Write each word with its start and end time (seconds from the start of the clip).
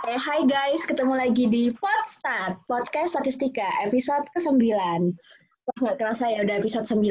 Oke, 0.00 0.16
hai 0.16 0.48
guys, 0.48 0.88
ketemu 0.88 1.12
lagi 1.12 1.44
di 1.44 1.68
Podstat, 1.76 2.56
Podcast 2.64 3.12
Statistika, 3.12 3.68
episode 3.84 4.24
ke-9. 4.32 4.56
Wah, 4.72 5.76
nggak 5.76 5.96
kerasa 6.00 6.24
ya, 6.24 6.40
udah 6.40 6.56
episode 6.56 6.88
9. 6.88 7.04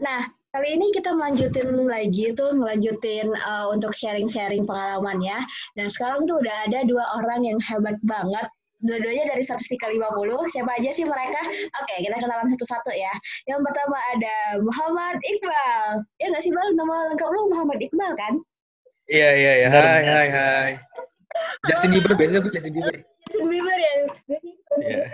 Nah, 0.00 0.32
kali 0.56 0.68
ini 0.72 0.96
kita 0.96 1.12
melanjutin 1.12 1.84
lagi 1.84 2.32
tuh, 2.32 2.56
melanjutin 2.56 3.36
uh, 3.36 3.68
untuk 3.68 3.92
sharing-sharing 3.92 4.64
pengalaman 4.64 5.20
ya. 5.20 5.44
Nah, 5.76 5.92
sekarang 5.92 6.24
tuh 6.24 6.40
udah 6.40 6.72
ada 6.72 6.88
dua 6.88 7.04
orang 7.20 7.44
yang 7.44 7.60
hebat 7.60 8.00
banget. 8.00 8.48
Dua-duanya 8.80 9.36
dari 9.36 9.44
Statistika 9.44 9.92
50. 9.92 10.32
Siapa 10.56 10.72
aja 10.72 10.88
sih 10.88 11.04
mereka? 11.04 11.44
Oke, 11.84 12.00
kita 12.00 12.16
kenalan 12.16 12.48
satu-satu 12.48 12.96
ya. 12.96 13.12
Yang 13.44 13.60
pertama 13.68 14.00
ada 14.16 14.56
Muhammad 14.64 15.20
Iqbal. 15.20 16.00
Ya 16.16 16.32
nggak 16.32 16.40
sih, 16.40 16.48
Bal? 16.48 16.72
Nama 16.80 17.12
lengkap 17.12 17.28
lu 17.28 17.52
Muhammad 17.52 17.76
Iqbal 17.76 18.16
kan? 18.16 18.40
Iya, 19.12 19.30
iya, 19.36 19.52
iya. 19.60 19.68
Hai, 19.68 20.00
hai, 20.00 20.28
hai. 20.32 20.91
Justin 21.70 21.90
Bieber, 21.94 22.12
biasanya 22.18 22.40
gue 22.42 22.52
Justin 22.52 22.72
Bieber. 22.74 22.94
Justin 23.28 23.46
Bieber 23.50 23.76
ya? 23.78 23.92
Iya. 24.82 25.04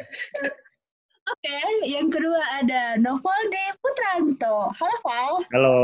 Oke, 1.28 1.58
yang 1.84 2.08
kedua 2.08 2.40
ada 2.56 2.96
Novalde 2.96 3.64
Putranto. 3.84 4.72
Halo, 4.72 4.96
Val. 5.04 5.32
Halo. 5.52 5.76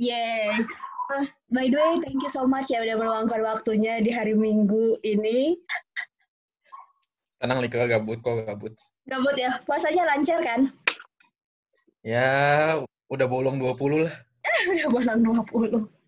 Yeay. 0.00 0.56
Ah, 1.12 1.28
by 1.52 1.68
the 1.68 1.76
way, 1.76 2.00
thank 2.08 2.24
you 2.24 2.32
so 2.32 2.48
much 2.48 2.72
ya 2.72 2.80
udah 2.80 2.96
meluangkan 2.96 3.44
waktunya 3.44 4.00
di 4.00 4.08
hari 4.08 4.32
Minggu 4.32 4.96
ini. 5.04 5.60
Tenang, 7.36 7.60
Lika, 7.60 7.84
gabut 7.84 8.24
kok, 8.24 8.48
gabut. 8.48 8.72
Gabut 9.04 9.36
ya, 9.36 9.60
puasanya 9.68 10.08
lancar 10.08 10.40
kan? 10.40 10.72
Ya, 12.00 12.80
udah 13.12 13.26
bolong 13.28 13.60
20 13.60 14.08
lah. 14.08 14.14
udah 14.72 14.88
bolong 14.88 15.20
20. 15.44 16.01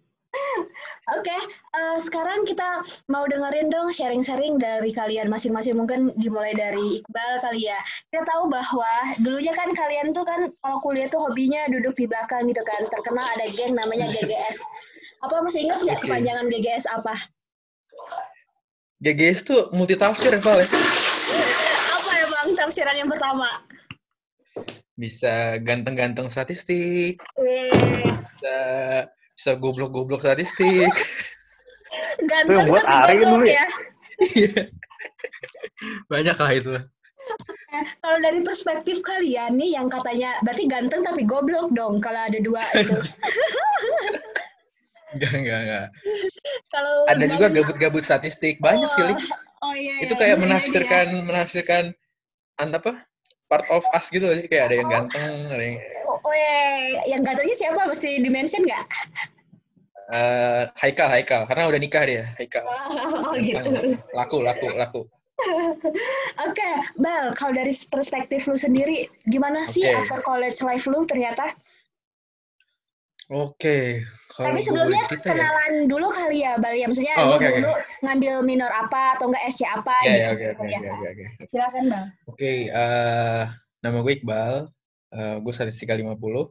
Oke, 1.14 1.36
eh, 1.76 1.96
sekarang 2.00 2.48
kita 2.48 2.80
mau 3.12 3.28
dengerin 3.28 3.68
dong 3.68 3.92
sharing-sharing 3.92 4.56
dari 4.56 4.90
kalian 4.90 5.28
masing-masing. 5.28 5.76
Mungkin 5.76 6.16
dimulai 6.18 6.56
dari 6.56 7.00
Iqbal 7.00 7.44
kali 7.44 7.68
ya. 7.68 7.78
Kita 8.10 8.24
tahu 8.24 8.48
bahwa 8.50 8.92
dulunya 9.20 9.52
kan 9.52 9.70
kalian 9.76 10.16
tuh 10.16 10.24
kan 10.24 10.48
kalau 10.64 10.78
kuliah 10.80 11.06
tuh 11.06 11.20
hobinya 11.28 11.68
duduk 11.70 11.94
di 11.94 12.08
belakang 12.08 12.48
gitu 12.48 12.62
kan. 12.64 12.80
Terkenal 12.88 13.26
ada 13.36 13.46
geng 13.52 13.76
namanya 13.76 14.08
GGS. 14.10 14.58
Apa 15.22 15.44
masih 15.44 15.68
ingat 15.68 15.78
nggak 15.84 15.98
Oke. 16.00 16.04
kepanjangan 16.08 16.46
GGS 16.50 16.84
apa? 16.90 17.14
GGS 19.04 19.40
tuh 19.44 19.60
multi 19.76 19.94
tafsir 20.00 20.32
ya, 20.32 20.40
Val 20.40 20.64
ya. 20.64 20.68
Apa 21.94 22.10
ya 22.16 22.26
bang 22.32 22.48
tafsiran 22.56 22.96
yang 22.96 23.10
pertama? 23.12 23.48
Bisa 24.94 25.58
ganteng-ganteng 25.58 26.30
statistik, 26.30 27.18
Eh, 27.36 27.68
bisa 28.22 28.56
bisa 29.34 29.58
goblok-goblok 29.58 30.22
statistik. 30.22 30.90
Ganteng 32.26 32.54
yang 32.54 32.66
buat 32.70 32.86
Ari 32.86 33.22
dulu 33.22 33.44
ya? 33.46 33.52
ya. 33.58 33.66
Iya. 34.34 34.62
Banyak 36.06 36.36
lah 36.38 36.52
itu. 36.54 36.74
Eh, 37.74 37.84
Kalau 37.98 38.18
dari 38.22 38.40
perspektif 38.44 39.02
kalian 39.02 39.58
nih 39.58 39.74
yang 39.74 39.90
katanya 39.90 40.38
berarti 40.46 40.64
ganteng 40.70 41.02
tapi 41.02 41.26
goblok 41.26 41.74
dong 41.74 41.98
kalau 41.98 42.20
ada 42.20 42.38
dua 42.38 42.62
itu. 42.78 42.98
Enggak, 45.14 45.30
enggak, 45.30 45.58
enggak. 45.62 45.86
Kalau 46.74 46.94
Ada 47.06 47.24
juga 47.30 47.46
gabut-gabut 47.46 48.02
statistik. 48.02 48.58
Banyak 48.58 48.90
sih, 48.90 49.06
Lik. 49.06 49.22
Oh 49.62 49.70
iya. 49.70 50.02
Itu 50.02 50.18
iya, 50.18 50.20
kayak 50.20 50.36
iya, 50.36 50.42
menafsirkan, 50.42 51.06
menafsirkan, 51.22 51.84
ant 52.58 52.74
apa? 52.74 53.06
Part 53.54 53.70
of 53.70 53.86
us 53.94 54.10
gitu 54.10 54.26
sih. 54.34 54.50
Kayak 54.50 54.64
ada 54.66 54.74
yang 54.82 54.88
ganteng, 54.90 55.32
ada 55.46 55.62
yang... 55.62 55.78
iya. 55.78 56.02
Oh, 56.10 56.18
oh 56.18 56.34
yang 57.06 57.22
gantengnya 57.22 57.54
siapa? 57.54 57.86
Mesti 57.86 58.18
dimention 58.18 58.66
nggak? 58.66 58.84
Eh, 60.10 60.62
Haikal, 60.74 61.08
Haikal. 61.14 61.46
Karena 61.46 61.70
udah 61.70 61.78
nikah 61.78 62.02
dia, 62.02 62.26
Haikal. 62.34 62.66
Oh 62.66 63.38
gitu. 63.38 63.94
Laku, 64.10 64.42
laku, 64.42 64.68
laku. 64.74 65.02
Oke, 66.42 66.70
Bel, 66.98 67.34
kalau 67.38 67.52
dari 67.54 67.74
perspektif 67.90 68.46
lu 68.50 68.58
sendiri, 68.58 69.06
gimana 69.26 69.66
sih 69.66 69.82
Oke. 69.86 69.94
after 70.02 70.20
college 70.22 70.58
life 70.62 70.86
lu 70.90 71.06
ternyata? 71.06 71.54
Oke, 73.30 74.04
kalau 74.34 74.50
Tapi 74.50 74.60
sebelumnya 74.66 75.00
cerita 75.06 75.30
ya. 75.30 75.32
kenalan 75.38 75.72
dulu 75.86 76.06
kali 76.10 76.42
ya, 76.42 76.52
Bal. 76.58 76.74
Ya, 76.74 76.86
maksudnya 76.90 77.14
Oh, 77.22 77.38
oke. 77.38 77.46
dulu 77.54 77.72
ngambil 78.02 78.34
minor 78.42 78.70
apa 78.70 79.14
atau 79.14 79.30
enggak 79.30 79.44
SC 79.46 79.62
apa 79.62 79.94
Ya, 80.02 80.10
gitu. 80.10 80.18
ya, 80.18 80.28
oke, 80.28 80.46
oke, 80.50 80.66
Ya. 80.66 81.10
oke. 81.14 81.24
Silakan, 81.46 81.84
Bal. 81.86 82.04
Oke, 82.26 82.52
eh, 82.66 83.42
nama 83.80 83.96
gue 84.02 84.12
Iqbal. 84.18 84.54
Eh, 85.14 85.36
gue 85.38 85.52
statistika 85.54 85.94
50. 85.94 86.50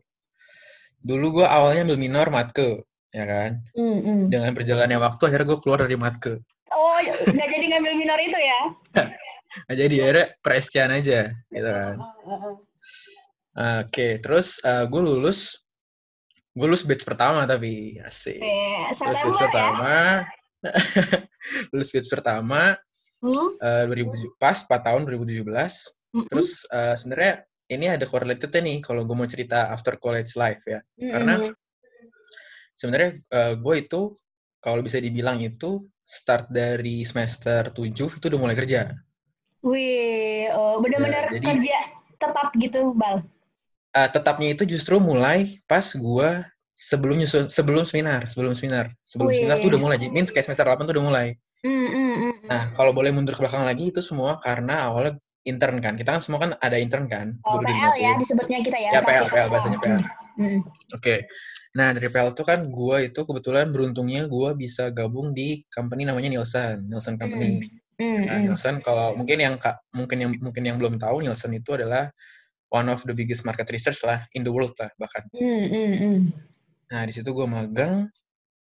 Dulu 1.04 1.26
gue 1.40 1.46
awalnya 1.46 1.84
ambil 1.84 2.00
minor 2.00 2.28
matke, 2.32 2.80
ya 3.12 3.28
kan? 3.28 3.60
Hmm, 3.76 4.00
hmm. 4.00 4.22
Dengan 4.32 4.56
berjalannya 4.56 4.98
waktu, 5.04 5.22
akhirnya 5.28 5.48
gue 5.52 5.60
keluar 5.60 5.80
dari 5.84 6.00
matke. 6.00 6.40
Oh, 6.72 6.98
nggak 7.04 7.48
jadi 7.52 7.66
ngambil 7.76 7.94
minor 8.00 8.20
itu 8.20 8.40
ya? 8.40 8.62
Nah, 9.54 9.78
jadi 9.78 9.96
akhirnya 10.02 10.28
prescian 10.42 10.90
aja, 10.90 11.30
gitu 11.54 11.70
kan. 11.70 12.02
Oh, 12.02 12.10
oh, 12.26 12.38
oh. 12.42 12.56
Oke, 13.86 14.18
terus 14.18 14.58
eh, 14.66 14.90
gue 14.90 14.98
lulus. 14.98 15.62
Gue 16.54 16.66
lulus 16.70 16.86
batch 16.86 17.02
pertama 17.02 17.44
tapi, 17.44 17.98
asik. 18.00 18.38
Oke, 18.38 19.02
Lulus 19.02 19.20
batch 19.20 19.34
ya? 19.34 19.42
pertama. 19.42 19.94
lulus 21.74 21.90
batch 21.90 22.10
pertama, 22.10 22.62
Hmm? 23.24 23.56
eh, 23.58 23.84
2007, 23.88 24.36
pas 24.36 24.54
4 24.54 24.68
tahun 24.84 25.02
2017. 25.08 25.48
Mm-mm. 26.14 26.28
Terus 26.28 26.68
eh, 26.68 26.94
sebenarnya 26.94 27.34
ini 27.68 27.86
ada 27.88 28.04
correlated 28.04 28.52
nih 28.54 28.78
kalau 28.80 29.02
gue 29.02 29.16
mau 29.16 29.26
cerita 29.26 29.72
after 29.72 29.96
college 29.96 30.36
life 30.36 30.62
ya. 30.64 30.84
karena- 31.00 31.40
Mm-mm. 31.40 31.54
Sebenarnya 32.74 33.10
eh, 33.24 33.54
gue 33.56 33.76
itu 33.80 34.12
kalau 34.60 34.82
bisa 34.82 34.98
dibilang 34.98 35.40
itu 35.40 35.84
start 36.04 36.52
dari 36.52 37.02
semester 37.04 37.72
7 37.72 37.88
itu 38.20 38.26
udah 38.28 38.40
mulai 38.40 38.54
kerja. 38.54 38.92
Wih, 39.64 40.52
oh, 40.52 40.84
benar-benar 40.84 41.32
Ya, 41.32 41.40
jadi- 41.40 41.48
kerja 41.48 41.78
tetap 42.14 42.52
gitu, 42.56 42.92
Bal. 42.92 43.24
Eh, 43.94 44.10
tetapnya 44.10 44.50
itu 44.58 44.66
justru 44.66 44.98
mulai 44.98 45.62
pas 45.70 45.86
gue 45.86 46.30
sebelum 46.74 47.22
nyusun 47.22 47.46
sebelum 47.54 47.86
seminar, 47.86 48.26
sebelum 48.26 48.58
seminar, 48.58 48.90
sebelum 49.06 49.30
Wih. 49.30 49.46
seminar 49.46 49.62
tuh 49.62 49.70
udah 49.70 49.82
mulai. 49.82 49.98
Means 50.10 50.34
kayak 50.34 50.50
semester 50.50 50.66
8 50.66 50.90
tuh 50.90 50.98
udah 50.98 51.06
mulai. 51.06 51.28
Mm, 51.62 51.88
mm, 51.88 52.16
mm. 52.18 52.34
Nah, 52.50 52.64
kalau 52.74 52.92
boleh 52.92 53.14
mundur 53.14 53.38
ke 53.38 53.42
belakang 53.46 53.64
lagi 53.64 53.94
itu 53.94 54.02
semua 54.02 54.42
karena 54.42 54.90
awalnya 54.90 55.22
intern 55.46 55.78
kan. 55.78 55.94
Kita 55.94 56.10
kan 56.18 56.22
semua 56.26 56.42
kan 56.42 56.58
ada 56.60 56.76
intern 56.82 57.06
kan. 57.06 57.38
Oh, 57.46 57.62
2050. 57.62 57.70
PL 57.70 57.94
ya 58.02 58.12
disebutnya 58.18 58.58
kita 58.66 58.78
ya. 58.82 58.92
Ya, 58.98 59.02
PL. 59.06 59.26
PL 59.30 59.48
bahasanya 59.54 59.78
PL. 59.78 60.02
Mm. 60.42 60.60
Oke. 60.98 61.16
Nah, 61.78 61.94
dari 61.94 62.10
PL 62.10 62.34
itu 62.34 62.44
kan 62.44 62.60
gue 62.66 62.98
itu 63.06 63.22
kebetulan 63.22 63.70
beruntungnya 63.70 64.26
gue 64.26 64.50
bisa 64.58 64.90
gabung 64.90 65.38
di 65.38 65.62
company 65.70 66.10
namanya 66.10 66.34
Nielsen, 66.34 66.90
Nielsen 66.90 67.22
Company. 67.22 67.62
Mm, 67.62 67.82
Nah, 67.94 68.42
mm. 68.42 68.50
Nielsen 68.50 68.82
kalau 68.82 69.14
mungkin 69.14 69.38
yang 69.38 69.56
mungkin 69.94 70.18
yang 70.18 70.32
mungkin 70.42 70.64
yang 70.66 70.82
belum 70.82 70.98
tahu 70.98 71.22
Nielsen 71.22 71.54
itu 71.54 71.78
adalah 71.78 72.10
one 72.74 72.90
of 72.90 73.06
the 73.06 73.14
biggest 73.14 73.46
market 73.46 73.70
research 73.70 74.02
lah 74.02 74.26
in 74.34 74.42
the 74.42 74.50
world 74.50 74.74
lah 74.82 74.90
bahkan. 74.98 75.22
Mm, 75.32 75.66
mm, 75.70 75.92
mm. 76.02 76.20
Nah, 76.90 77.02
di 77.06 77.14
situ 77.14 77.30
gue 77.30 77.46
magang 77.46 78.10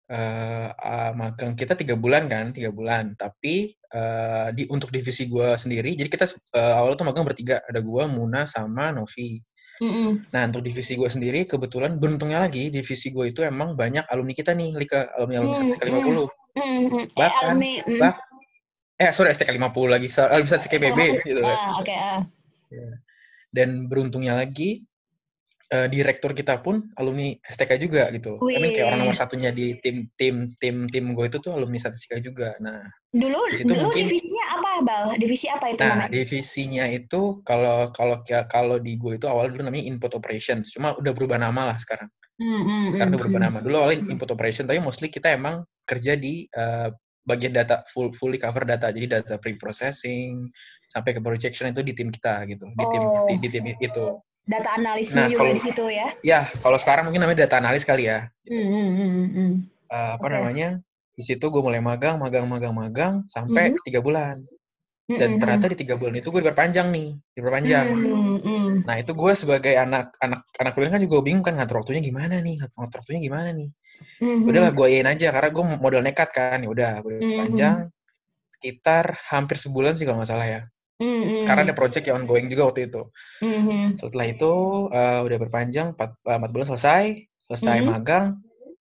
eh 0.04 0.68
ah, 0.68 1.16
magang 1.16 1.56
kita 1.56 1.72
tiga 1.72 1.96
bulan 1.96 2.28
kan, 2.28 2.52
tiga 2.52 2.68
bulan. 2.68 3.16
Tapi 3.16 3.72
eh, 3.72 4.48
di 4.52 4.68
untuk 4.68 4.92
divisi 4.92 5.24
gue 5.24 5.56
sendiri, 5.56 5.96
jadi 5.96 6.08
kita 6.12 6.28
eh, 6.52 6.74
awalnya 6.76 7.00
tuh 7.00 7.08
magang 7.08 7.24
bertiga, 7.24 7.64
ada 7.64 7.80
gue, 7.80 8.02
Muna, 8.12 8.44
sama 8.44 8.92
Novi. 8.92 9.40
Mm, 9.80 9.90
mm. 9.90 10.12
Nah, 10.30 10.42
untuk 10.46 10.62
divisi 10.62 10.94
gue 10.94 11.08
sendiri, 11.08 11.48
kebetulan 11.48 11.96
beruntungnya 11.98 12.38
lagi, 12.38 12.68
divisi 12.68 13.10
gue 13.10 13.32
itu 13.32 13.40
emang 13.42 13.74
banyak 13.74 14.04
alumni 14.12 14.36
kita 14.36 14.52
nih, 14.54 14.76
Lika, 14.76 15.08
alumni-alumni 15.18 15.56
Hmm, 15.56 15.68
STK 15.72 15.82
50. 15.88 16.28
Mm, 16.54 16.62
mm. 16.62 16.94
Eh, 16.94 17.06
Bahkan, 17.16 17.54
alumni, 17.56 17.72
mm. 17.82 17.98
bak- 17.98 18.22
Eh, 18.94 19.10
sorry, 19.10 19.34
STK 19.34 19.50
50 19.58 19.90
lagi, 19.90 20.06
alumni 20.14 20.54
STK 20.54 20.74
PB, 20.78 20.94
Maksud- 20.94 21.26
gitu 21.26 21.40
kan. 21.42 21.56
Ah, 21.58 21.72
oke. 21.80 21.94
ah. 21.96 22.20
Dan 23.54 23.86
beruntungnya 23.86 24.34
lagi, 24.34 24.82
eh, 25.70 25.86
direktur 25.86 26.34
kita 26.34 26.58
pun 26.58 26.90
alumni 26.98 27.30
STK 27.40 27.78
juga, 27.78 28.10
gitu. 28.10 28.36
I 28.50 28.58
mean, 28.58 28.74
kayak 28.74 28.90
orang 28.90 29.00
Wih. 29.00 29.08
nomor 29.08 29.16
satunya 29.16 29.54
di 29.54 29.78
tim 29.78 30.10
tim 30.18 30.50
tim 30.58 30.90
tim 30.90 31.14
gue 31.14 31.24
itu 31.30 31.38
tuh 31.38 31.54
alumni 31.54 31.78
statistika 31.78 32.18
juga. 32.18 32.52
Nah, 32.58 32.82
Dulu, 33.14 33.54
Di 33.54 33.62
situ 33.62 33.70
dulu 33.70 33.94
mungkin- 33.94 34.10
divisinya 34.10 34.44
apa, 34.58 34.70
Bal? 34.82 35.04
Divisi 35.22 35.46
apa 35.46 35.70
itu 35.70 35.78
nah 35.86 35.94
namanya? 36.02 36.10
divisinya 36.10 36.84
itu 36.90 37.20
kalau 37.46 37.94
kalau 37.94 38.18
kalau 38.26 38.76
di 38.82 38.98
gue 38.98 39.14
itu 39.14 39.30
awal 39.30 39.54
dulu 39.54 39.62
namanya 39.62 39.86
input 39.86 40.10
operations, 40.18 40.74
cuma 40.74 40.98
udah 40.98 41.14
berubah 41.14 41.38
nama 41.38 41.70
lah 41.70 41.78
sekarang. 41.78 42.10
Mm, 42.34 42.50
mm, 42.50 42.84
sekarang 42.90 43.08
mm, 43.08 43.14
udah 43.14 43.22
berubah 43.22 43.40
mm. 43.40 43.46
nama. 43.46 43.58
Dulu 43.62 43.76
awalnya 43.78 44.10
input 44.10 44.28
operation, 44.34 44.66
tapi 44.66 44.82
mostly 44.82 45.06
kita 45.06 45.30
emang 45.38 45.62
kerja 45.86 46.18
di 46.18 46.42
uh, 46.58 46.90
bagian 47.24 47.52
data 47.56 47.82
full 47.88 48.12
fully 48.12 48.36
cover 48.36 48.62
data. 48.62 48.92
Jadi 48.92 49.06
data 49.08 49.34
pre-processing 49.40 50.48
sampai 50.86 51.16
ke 51.16 51.20
projection 51.24 51.72
itu 51.72 51.80
di 51.82 51.92
tim 51.96 52.08
kita 52.12 52.44
gitu, 52.46 52.68
di 52.70 52.84
tim 52.86 53.02
Oh. 53.02 53.24
di, 53.26 53.34
di 53.40 53.48
tim 53.50 53.64
itu. 53.66 54.04
Data 54.44 54.76
analisnya 54.76 55.24
Nah, 55.24 55.28
juga 55.32 55.40
kalau- 55.40 55.56
di 55.56 55.62
situ 55.64 55.84
ya. 55.88 56.08
Ya, 56.20 56.40
kalau 56.60 56.76
sekarang 56.76 57.08
mungkin 57.08 57.24
namanya 57.24 57.48
data 57.48 57.56
analis 57.64 57.82
kali 57.82 58.12
ya. 58.12 58.28
Mm, 58.44 58.60
mm, 58.60 58.88
mm, 58.92 59.26
mm. 59.32 59.52
Uh, 59.88 60.10
apa 60.20 60.26
Oke. 60.28 60.34
namanya? 60.36 60.68
Di 61.16 61.22
situ 61.24 61.44
gue 61.48 61.62
mulai 61.64 61.80
magang, 61.80 62.20
magang, 62.20 62.44
magang, 62.44 62.74
magang 62.76 63.14
sampai 63.32 63.72
tiga 63.88 64.04
bulan. 64.04 64.36
Mm, 65.08 65.16
Dan 65.16 65.28
mm, 65.36 65.40
ternyata 65.40 65.66
di 65.72 65.76
tiga 65.80 65.94
bulan 65.96 66.16
itu 66.20 66.28
gue 66.28 66.40
diperpanjang 66.44 66.88
nih, 66.92 67.08
diperpanjang. 67.32 67.86
Mm, 67.88 68.36
mm. 68.44 68.53
Nah 68.84 68.94
itu 69.00 69.12
gue 69.16 69.32
sebagai 69.32 69.74
anak 69.80 70.12
anak 70.20 70.44
anak 70.60 70.72
kuliah 70.76 70.92
kan 70.92 71.00
juga 71.00 71.24
bingung 71.24 71.44
kan 71.44 71.56
ngatur 71.56 71.80
waktunya 71.80 72.02
gimana 72.04 72.40
nih, 72.44 72.60
ngatur 72.60 73.00
waktunya 73.00 73.20
gimana 73.24 73.50
nih. 73.56 73.68
Mhm. 74.20 74.44
Udahlah 74.48 74.72
gue 74.76 74.86
iain 74.92 75.08
aja 75.08 75.28
karena 75.32 75.48
gue 75.52 75.64
modal 75.80 76.02
nekat 76.04 76.30
kan, 76.36 76.58
ya 76.62 76.68
udah 76.70 76.90
Mhm. 77.04 77.38
panjang. 77.40 77.78
sekitar 78.64 79.20
hampir 79.28 79.60
sebulan 79.60 79.92
sih 79.92 80.08
kalau 80.08 80.24
nggak 80.24 80.30
salah 80.32 80.48
ya. 80.48 80.62
Mm-hmm. 80.96 81.44
Karena 81.44 81.68
ada 81.68 81.74
project 81.76 82.08
yang 82.08 82.24
ongoing 82.24 82.48
juga 82.48 82.72
waktu 82.72 82.88
itu. 82.88 83.02
Mhm. 83.44 83.92
Setelah 84.00 84.26
itu 84.30 84.52
eh, 84.88 85.20
udah 85.20 85.38
berpanjang 85.44 85.92
4, 85.92 86.48
bulan 86.48 86.66
selesai, 86.72 87.28
selesai 87.44 87.84
Mhm. 87.84 87.88
magang. 87.92 88.26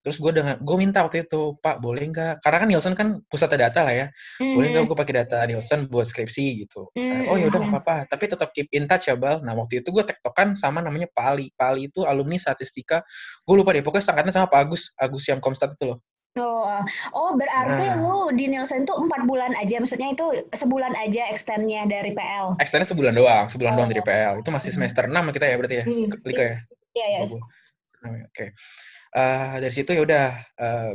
Terus 0.04 0.20
gue 0.20 0.32
dengan 0.36 0.60
gue 0.60 0.76
minta 0.76 1.00
waktu 1.00 1.24
itu, 1.24 1.56
Pak 1.58 1.80
boleh 1.80 2.04
nggak? 2.12 2.44
Karena 2.44 2.58
kan 2.60 2.68
Nielsen 2.68 2.92
kan 2.94 3.24
pusat 3.26 3.56
data 3.56 3.88
lah 3.88 3.96
ya. 3.96 4.08
Boleh 4.38 4.68
nggak 4.70 4.84
Mhm. 4.84 4.90
gue 4.92 4.98
pakai 5.00 5.14
data 5.24 5.38
Nielsen 5.48 5.88
buat 5.88 6.04
skripsi 6.04 6.68
gitu? 6.68 6.92
Saya, 6.94 7.24
oh 7.32 7.40
ya 7.40 7.48
udah 7.48 7.60
nggak 7.64 7.72
Mhm. 7.72 7.80
apa-apa. 7.80 7.98
Tapi 8.12 8.24
tetap 8.28 8.52
keep 8.52 8.68
in 8.76 8.84
touch 8.84 9.08
ya 9.08 9.16
Bal. 9.16 9.40
Nah 9.40 9.56
waktu 9.56 9.80
itu 9.80 9.90
gue 9.90 10.04
tektokan 10.04 10.54
sama 10.54 10.84
namanya 10.84 11.08
Pali. 11.08 11.48
Pali 11.56 11.88
itu 11.88 12.04
alumni 12.04 12.36
statistika. 12.36 13.00
Gue 13.48 13.56
lupa 13.56 13.72
deh. 13.72 13.80
Pokoknya 13.80 14.04
sangkatnya 14.04 14.36
sama 14.36 14.52
Pak 14.52 14.60
Agus. 14.60 14.92
Agus 15.00 15.24
yang 15.26 15.40
Komstat 15.40 15.72
itu 15.72 15.88
loh. 15.88 16.04
Oh, 16.34 16.82
oh 17.14 17.32
berarti 17.38 17.94
Nah. 17.94 18.02
lu 18.02 18.34
di 18.34 18.50
Nielsen 18.50 18.90
tuh 18.90 18.98
empat 18.98 19.22
bulan 19.24 19.54
aja, 19.54 19.78
maksudnya 19.78 20.12
itu 20.12 20.26
sebulan 20.50 20.98
aja 20.98 21.30
extendnya 21.30 21.86
dari 21.86 22.10
PL. 22.10 22.58
Extendnya 22.58 22.90
sebulan 22.90 23.14
doang. 23.14 23.46
Sebulan 23.54 23.72
Oh. 23.72 23.86
doang 23.86 23.90
dari 23.94 24.02
PL. 24.02 24.42
Itu 24.42 24.50
masih 24.50 24.74
Hmm. 24.74 24.82
semester 24.82 25.06
6 25.06 25.30
kita 25.30 25.46
ya 25.46 25.56
berarti 25.62 25.76
ya. 25.80 25.86
Hmm. 25.86 26.10
Lika 26.26 26.44
ya. 26.44 26.58
Iya 26.92 27.06
ya. 27.08 27.20
Oh, 27.22 27.28
gua. 27.38 27.42
Eh, 29.14 29.56
dari 29.62 29.70
situ 29.70 29.94
ya 29.94 30.02
udah, 30.02 30.28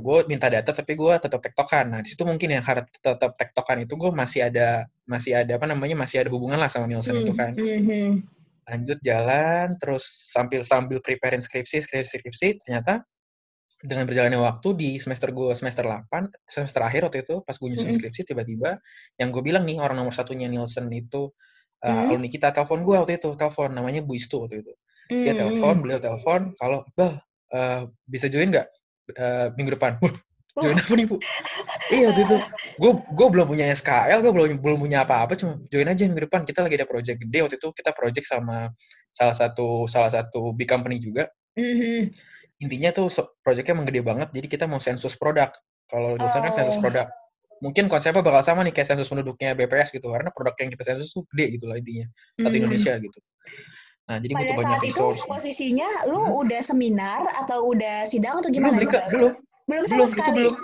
gue 0.02 0.18
minta 0.26 0.50
data 0.50 0.74
tapi 0.74 0.98
gue 0.98 1.14
tetap 1.22 1.38
tektokan. 1.38 1.86
Nah 1.94 2.00
di 2.02 2.10
situ 2.10 2.26
mungkin 2.26 2.50
yang 2.50 2.66
harus 2.66 2.90
tetap 2.98 3.38
tektokan 3.38 3.86
itu 3.86 3.94
gue 3.94 4.10
masih 4.10 4.50
ada 4.50 4.90
masih 5.06 5.38
ada 5.38 5.54
apa 5.54 5.70
namanya 5.70 5.94
masih 5.94 6.26
ada 6.26 6.30
hubungan 6.34 6.58
lah 6.58 6.66
sama 6.66 6.90
Nielsen 6.90 7.14
itu 7.22 7.30
kan. 7.30 7.54
Mhm. 7.54 8.26
Lanjut 8.66 8.98
jalan 9.06 9.78
terus 9.78 10.02
sambil 10.34 10.66
sambil 10.66 10.98
preparing 10.98 11.38
skripsi 11.38 11.78
skripsi 11.86 12.18
skripsi 12.18 12.48
ternyata 12.66 13.06
dengan 13.78 14.10
berjalannya 14.10 14.42
waktu 14.42 14.68
di 14.74 14.90
semester 14.98 15.30
gue 15.30 15.54
semester 15.54 15.86
8 15.86 16.50
semester 16.50 16.82
akhir 16.82 17.06
waktu 17.06 17.22
itu 17.22 17.46
pas 17.46 17.54
gue 17.54 17.68
nyusun 17.70 17.86
Mm-mm. 17.86 17.98
skripsi 18.02 18.34
tiba-tiba 18.34 18.82
yang 19.14 19.30
gue 19.30 19.46
bilang 19.46 19.62
nih 19.62 19.78
orang 19.78 19.94
nomor 20.02 20.10
satunya 20.10 20.50
Nielsen 20.50 20.90
itu 20.90 21.30
uh, 21.30 21.86
Hmm. 21.86 22.10
alumni 22.10 22.26
kita 22.26 22.50
telepon 22.50 22.82
gue 22.82 22.98
waktu 22.98 23.22
itu 23.22 23.30
telepon 23.38 23.70
namanya 23.78 24.02
Bu 24.02 24.18
Istu 24.18 24.42
waktu 24.42 24.66
itu 24.66 24.74
dia 25.22 25.32
telepon 25.38 25.78
beliau 25.78 26.02
telepon 26.02 26.50
kalau 26.58 26.82
Iqbal 26.90 27.22
uh, 27.52 27.88
bisa 28.08 28.26
join 28.28 28.50
nggak? 28.52 28.68
Uh, 29.16 29.48
minggu 29.56 29.76
depan. 29.76 29.96
Join 30.58 30.74
apa 30.74 30.90
nih 30.98 31.06
bu? 31.06 31.22
Iya 31.94 32.10
waktu 32.10 32.22
itu. 32.26 32.36
Gue 32.82 32.92
gue 33.14 33.28
belum 33.30 33.46
punya 33.46 33.70
SKL 33.78 34.18
gue 34.26 34.32
belum 34.34 34.58
belum 34.58 34.78
punya 34.82 35.06
apa-apa 35.06 35.38
cuma 35.38 35.54
join 35.70 35.86
aja 35.86 36.02
minggu 36.02 36.26
depan. 36.26 36.42
Kita 36.42 36.66
lagi 36.66 36.74
ada 36.74 36.88
project 36.88 37.22
gede 37.22 37.38
waktu 37.46 37.56
itu. 37.62 37.68
Kita 37.70 37.94
project 37.94 38.26
sama 38.26 38.66
salah 39.14 39.38
satu 39.38 39.86
salah 39.86 40.10
satu 40.10 40.50
big 40.58 40.66
company 40.66 40.98
juga. 40.98 41.30
Mhm. 41.54 42.10
intinya 42.58 42.90
tuh 42.90 43.06
projectnya 43.38 43.70
emang 43.78 43.86
gede 43.86 44.02
banget 44.02 44.34
jadi 44.34 44.46
kita 44.50 44.64
mau 44.66 44.82
sensus 44.82 45.14
produk. 45.14 45.46
Kalau 45.86 46.18
Nielsen 46.18 46.42
kan 46.42 46.50
sensus 46.50 46.74
Oh. 46.74 46.82
produk. 46.82 47.06
Mungkin 47.62 47.86
konsepnya 47.86 48.18
bakal 48.18 48.42
sama 48.42 48.66
nih 48.66 48.74
kayak 48.74 48.98
sensus 48.98 49.06
penduduknya 49.06 49.54
BPS 49.54 49.94
gitu. 49.94 50.10
Karena 50.10 50.34
produk 50.34 50.58
yang 50.58 50.74
kita 50.74 50.82
sensus 50.82 51.14
tuh 51.14 51.22
gede 51.30 51.54
gitu 51.54 51.70
lah 51.70 51.78
intinya. 51.78 52.10
Satu 52.34 52.50
Mhm. 52.50 52.58
Indonesia 52.66 52.98
gitu 52.98 53.18
nah 54.08 54.16
jadi 54.16 54.32
Pada 54.32 54.40
butuh 54.43 54.56
banyak 54.56 54.72
saat 54.72 54.82
itu 54.82 54.88
resource 54.88 55.20
posisinya 55.28 55.88
lu 56.08 56.19
Hmm. 56.19 56.40
udah 56.40 56.60
seminar 56.64 57.20
atau 57.44 57.58
udah 57.69 58.08
sidang 58.08 58.40
atau 58.40 58.49
belum 58.49 58.72
gimana? 58.72 59.06
Belum 59.12 59.32
Belum 59.69 59.84
sama 59.84 60.00
belum 60.00 60.08
itu 60.16 60.31
belum 60.32 60.55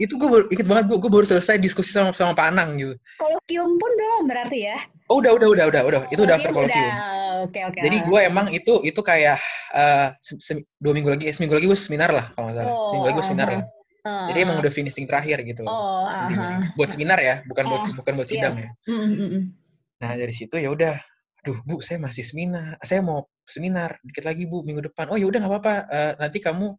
itu 0.00 0.12
gue 0.16 0.28
baru 0.28 0.44
ikut 0.48 0.66
banget 0.68 0.84
gue 0.92 1.10
baru 1.12 1.24
selesai 1.24 1.56
diskusi 1.56 1.92
sama 1.92 2.12
sama 2.12 2.32
Pak 2.32 2.46
Anang 2.52 2.76
gitu 2.76 2.94
Kolokium 3.16 3.76
pun 3.76 3.90
belum 3.96 4.22
berarti 4.28 4.68
ya? 4.68 4.76
oh 5.08 5.16
udah 5.18 5.32
udah 5.32 5.48
udah 5.48 5.64
udah 5.68 5.82
udah 5.88 6.00
itu 6.08 6.20
udah 6.22 6.34
after 6.36 6.52
Kolokium. 6.52 6.92
Oke 7.40 7.60
oke. 7.64 7.80
jadi 7.80 7.96
gue 8.04 8.20
emang 8.20 8.46
itu 8.52 8.84
itu 8.84 9.00
kayak 9.00 9.40
eh, 9.72 10.08
se- 10.20 10.60
dua 10.76 10.92
minggu 10.92 11.08
lagi 11.08 11.24
eh, 11.28 11.32
seminggu 11.32 11.56
lagi 11.56 11.66
gue 11.68 11.76
seminar 11.80 12.12
lah 12.12 12.28
kalau 12.36 12.52
nggak 12.52 12.56
salah 12.60 12.68
Oh, 12.76 12.84
seminggu 12.88 13.06
lagi 13.08 13.16
gue 13.16 13.26
seminar 13.26 13.48
aha. 13.48 13.56
lah 13.56 13.66
Ah, 14.00 14.24
jadi 14.32 14.38
emang 14.48 14.56
udah 14.60 14.72
finishing 14.72 15.04
terakhir 15.04 15.40
gitu 15.44 15.64
Oh, 15.64 16.04
intinya. 16.08 16.48
aha. 16.68 16.72
buat 16.76 16.88
seminar 16.88 17.18
ya 17.20 17.34
bukan 17.44 17.64
buat 17.68 17.80
Ah, 17.80 17.92
bukan 17.96 18.12
buat 18.16 18.28
iya. 18.28 18.34
sidang 18.36 18.54
ya 18.56 18.68
Mm, 18.88 18.96
mm, 18.96 19.16
mm. 19.20 19.42
Nah 20.00 20.10
dari 20.16 20.32
situ 20.32 20.56
ya 20.56 20.72
udah, 20.72 20.96
aduh 21.40 21.58
bu, 21.64 21.80
saya 21.80 21.96
masih 21.96 22.20
seminar, 22.20 22.76
saya 22.84 23.00
mau 23.00 23.24
seminar 23.48 23.96
dikit 24.04 24.28
lagi 24.28 24.44
bu 24.44 24.60
minggu 24.60 24.92
depan. 24.92 25.08
Oh 25.08 25.16
ya 25.16 25.24
udah 25.24 25.40
nggak 25.40 25.52
apa-apa, 25.52 25.74
Eh, 25.88 26.12
nanti 26.20 26.38
kamu 26.38 26.76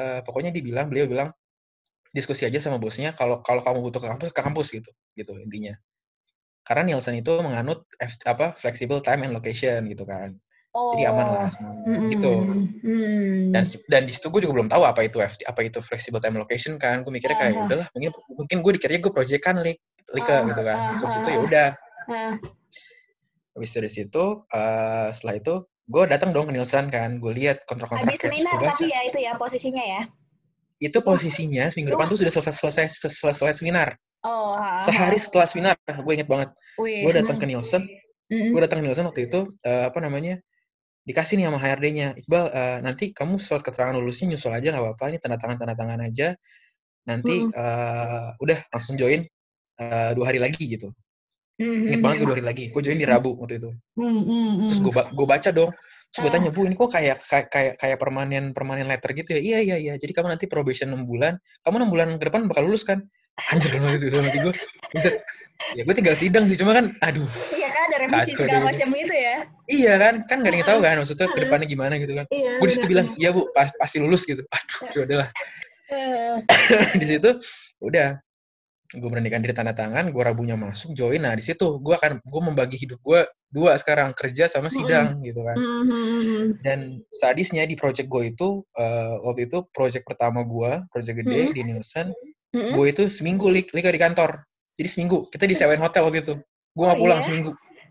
eh, 0.00 0.20
pokoknya 0.24 0.50
dibilang, 0.50 0.88
beliau 0.88 1.04
bilang 1.04 1.28
diskusi 2.10 2.48
aja 2.48 2.56
sama 2.56 2.80
bosnya. 2.80 3.12
Kalau 3.12 3.44
kalau 3.44 3.60
kamu 3.60 3.78
butuh 3.84 4.00
ke 4.00 4.08
kampus, 4.08 4.30
ke 4.32 4.40
kampus 4.40 4.66
gitu, 4.72 4.90
gitu 5.14 5.32
intinya. 5.36 5.76
Karena 6.64 6.92
Nielsen 6.92 7.16
itu 7.20 7.32
menganut 7.40 7.84
F- 7.98 8.24
apa 8.24 8.52
flexible 8.56 9.00
time 9.04 9.26
and 9.28 9.32
location 9.36 9.84
gitu 9.88 10.04
kan, 10.04 10.36
Oh. 10.70 10.94
jadi 10.94 11.10
aman 11.10 11.26
lah 11.34 11.46
semuanya, 11.50 11.82
Mm, 11.98 12.08
gitu. 12.14 12.32
mm. 12.86 13.50
Dan 13.50 13.64
dan 13.90 14.02
di 14.06 14.12
situ 14.14 14.30
gue 14.30 14.38
juga 14.46 14.54
belum 14.62 14.68
tahu 14.70 14.86
apa 14.86 15.02
itu 15.02 15.18
FT, 15.18 15.42
apa 15.50 15.66
itu 15.66 15.82
flexible 15.82 16.22
time 16.22 16.38
location 16.38 16.78
kan. 16.78 17.02
Gue 17.02 17.10
mikirnya 17.10 17.34
kayak 17.34 17.54
udahlah, 17.58 17.86
mungkin 17.90 18.10
mungkin 18.38 18.56
gue 18.62 18.72
dikiranya 18.78 19.00
gue 19.02 19.12
project 19.12 19.42
kan 19.42 19.58
lik, 19.58 19.82
like, 20.14 20.30
Ah, 20.30 20.46
gitu 20.46 20.62
kan. 20.62 20.78
ah, 20.78 20.94
Terus 20.94 21.14
itu 21.18 21.28
ya 21.34 21.40
udah, 21.42 21.68
Ah, 22.06 22.34
Habis 23.56 23.70
dari 23.74 23.90
situ, 23.90 24.24
eh, 24.46 25.08
setelah 25.10 25.34
itu 25.38 25.54
gue 25.90 26.02
datang 26.06 26.30
dong 26.30 26.46
ke 26.46 26.52
Nielsen 26.54 26.86
kan, 26.86 27.18
gue 27.18 27.32
lihat 27.34 27.66
kontrak-kontraknya, 27.66 28.14
habis 28.14 28.22
seminar 28.22 28.54
baca. 28.62 28.70
tapi 28.78 28.94
ya 28.94 29.00
itu 29.10 29.18
ya 29.18 29.32
posisinya 29.34 29.84
ya. 29.84 30.02
Itu 30.80 30.98
posisinya 31.02 31.64
seminggu 31.68 31.92
depan 31.92 32.06
tuh 32.08 32.18
sudah 32.22 32.32
selesai 32.32 32.54
selesai 32.56 32.86
selesai, 32.88 33.34
selesai 33.36 33.56
seminar. 33.60 33.98
Oh. 34.22 34.54
Sehari 34.78 35.18
setelah 35.18 35.50
seminar, 35.50 35.74
gue 35.82 36.12
inget 36.14 36.28
banget. 36.30 36.54
Gue 36.78 37.12
datang 37.12 37.36
mm, 37.36 37.42
ke 37.42 37.46
Nielsen, 37.50 37.82
mm, 38.30 38.48
gue 38.54 38.60
datang 38.62 38.78
ke 38.80 38.84
Nielsen 38.86 39.04
waktu 39.08 39.26
itu 39.28 39.40
eh, 39.66 39.84
apa 39.90 39.98
namanya 39.98 40.38
dikasih 41.04 41.40
nih 41.40 41.50
sama 41.50 41.58
HRD-nya, 41.58 42.08
Iqbal 42.22 42.44
eh, 42.54 42.78
nanti 42.86 43.10
kamu 43.10 43.40
surat 43.40 43.64
keterangan 43.66 43.96
lulusnya 43.98 44.36
nyusul 44.36 44.52
aja 44.54 44.70
nggak 44.70 44.84
apa-apa, 44.84 45.04
ini 45.10 45.18
tanda 45.18 45.36
tangan 45.40 45.56
tanda 45.58 45.74
tangan 45.74 46.00
aja. 46.06 46.28
Nanti 47.08 47.34
Mm. 47.44 47.50
eh, 47.50 48.28
udah 48.38 48.58
langsung 48.70 48.94
join 48.94 49.26
eh, 49.80 50.10
dua 50.14 50.24
hari 50.28 50.38
lagi 50.38 50.64
gitu. 50.70 50.92
Mm, 51.60 51.76
Ingat 51.92 51.98
mm, 52.00 52.04
banget 52.04 52.16
gue 52.16 52.26
dua 52.26 52.36
hari 52.40 52.46
lagi. 52.48 52.64
Gue 52.72 52.80
join 52.80 52.96
di 52.96 53.04
Rabu 53.04 53.36
waktu 53.36 53.60
itu. 53.60 53.70
mm, 54.00 54.20
mm, 54.24 54.52
terus 54.72 54.80
gue 54.80 54.92
gue 54.96 55.26
baca 55.28 55.50
dong. 55.52 55.70
Terus 56.10 56.20
gue 56.26 56.32
tanya 56.32 56.50
bu 56.50 56.66
ini 56.66 56.74
kok 56.74 56.90
kayak 56.90 57.22
kayak 57.22 57.46
kayak 57.52 57.72
kayak 57.78 57.98
permanen 58.00 58.50
permanen 58.50 58.90
letter 58.90 59.14
gitu 59.14 59.36
ya? 59.36 59.40
Iya 59.40 59.58
iya 59.62 59.76
iya. 59.78 59.94
Jadi 60.00 60.10
kamu 60.10 60.32
nanti 60.34 60.48
probation 60.50 60.90
6 60.90 61.06
bulan 61.06 61.38
kamu 61.62 61.86
6 61.86 61.92
bulan 61.92 62.08
ke 62.18 62.24
depan 62.26 62.48
bakal 62.50 62.66
lulus 62.66 62.82
kan? 62.82 63.04
Anjir 63.54 63.72
hati 63.72 64.10
dalam 64.10 64.26
hati 64.26 64.38
gue 64.42 64.54
bisa 64.90 65.08
ya 65.76 65.84
gue 65.86 65.94
tinggal 65.94 66.16
sidang 66.16 66.44
sih 66.50 66.56
cuma 66.58 66.72
kan 66.74 66.90
aduh. 67.04 67.24
Iya 67.54 67.68
kan 67.70 67.82
ada 67.88 67.96
revisi 68.04 68.32
Kacau 68.32 68.42
segala 68.48 68.60
macam 68.68 68.88
itu 68.96 69.14
ya. 69.14 69.36
iya 69.70 69.92
kan 70.00 70.14
kan 70.26 70.36
gak 70.42 70.50
ada 70.50 70.56
yang 70.56 70.68
tahu 70.68 70.80
kan 70.82 70.94
maksudnya 70.98 71.26
ke 71.30 71.38
depannya 71.46 71.66
gimana 71.68 71.94
gitu 72.00 72.12
kan. 72.16 72.26
Iya. 72.32 72.52
gue 72.58 72.66
di 72.66 72.72
situ 72.74 72.84
benar. 72.84 72.92
bilang 72.92 73.06
iya 73.20 73.28
bu 73.30 73.40
pas- 73.54 73.76
pasti 73.78 73.96
lulus 74.02 74.22
gitu. 74.26 74.42
Aduh 74.56 74.80
ya 74.92 75.00
udahlah. 75.06 75.28
Eh, 75.90 76.34
di 77.00 77.06
situ 77.06 77.30
udah 77.80 78.18
gue 78.90 79.06
beranikan 79.06 79.38
diri 79.38 79.54
tanda 79.54 79.70
tangan 79.70 80.10
gue 80.10 80.22
rabunya 80.22 80.58
masuk 80.58 80.90
join. 80.98 81.22
Nah 81.22 81.30
di 81.38 81.46
situ 81.46 81.78
gue 81.78 81.94
akan 81.94 82.18
gue 82.18 82.42
membagi 82.42 82.74
hidup 82.74 82.98
gue 83.06 83.22
dua 83.50 83.78
sekarang 83.78 84.10
kerja 84.14 84.50
sama 84.50 84.66
sidang 84.66 85.22
gitu 85.22 85.46
kan. 85.46 85.54
Mm, 85.54 85.82
mm, 85.86 85.90
mm, 85.90 86.46
dan 86.66 86.78
sadisnya 87.14 87.62
di 87.70 87.78
project 87.78 88.10
gue 88.10 88.34
itu 88.34 88.66
eh, 88.74 89.14
waktu 89.22 89.46
itu 89.46 89.62
project 89.70 90.02
pertama 90.06 90.42
gue 90.42 90.82
project 90.90 91.16
gede 91.22 91.40
Hmm. 91.50 91.54
di 91.54 91.60
Nielsen 91.62 92.06
mm. 92.50 92.74
gue 92.74 92.86
itu 92.90 93.02
seminggu 93.06 93.46
lik 93.46 93.70
lika 93.70 93.94
di 93.94 94.00
kantor. 94.02 94.42
Jadi 94.74 94.88
seminggu 94.90 95.30
kita 95.30 95.46
disewain 95.46 95.78
hotel 95.78 96.06
waktu 96.10 96.26
itu. 96.26 96.34
Gue 96.74 96.84
nggak 96.86 96.98
Oh, 96.98 97.04
pulang 97.06 97.20
iya? 97.22 97.26
seminggu 97.26 97.50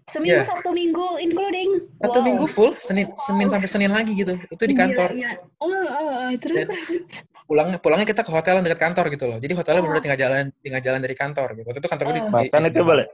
Seminggu 0.09 0.41
Iya. 0.41 0.47
Sabtu 0.47 0.69
Minggu 0.73 1.07
including. 1.21 1.69
satu 2.01 2.19
Wow. 2.19 2.25
minggu 2.25 2.45
full 2.45 2.71
senin 2.77 3.05
senin 3.15 3.47
sampai 3.47 3.69
senin 3.69 3.91
lagi 3.91 4.11
gitu 4.13 4.33
itu 4.35 4.63
di 4.63 4.73
kantor 4.73 5.13
iya. 5.13 5.37
Oh, 5.57 5.69
oh, 5.69 5.85
oh, 6.25 6.31
terus 6.35 6.65
Dan- 6.65 7.05
pulangnya 7.45 7.77
pulangnya 7.77 8.05
kita 8.05 8.21
ke 8.21 8.31
hotel 8.31 8.57
yang 8.57 8.65
dekat 8.65 8.81
kantor 8.81 9.05
gitu 9.09 9.25
loh 9.25 9.37
jadi 9.37 9.53
hotelnya 9.53 9.81
Oh. 9.81 9.87
benar 9.87 10.01
tinggal 10.01 10.19
jalan 10.19 10.43
tinggal 10.59 10.81
jalan 10.81 10.99
dari 10.99 11.13
kantor 11.13 11.47
gitu 11.53 11.65
waktu 11.65 11.79
itu 11.79 11.89
kantor 11.89 12.05
gue 12.05 12.15
di, 12.15 12.21
Oh. 12.21 12.27
di- 12.27 12.33
Macan 12.35 12.61
itu 12.65 12.81
balik. 12.83 13.07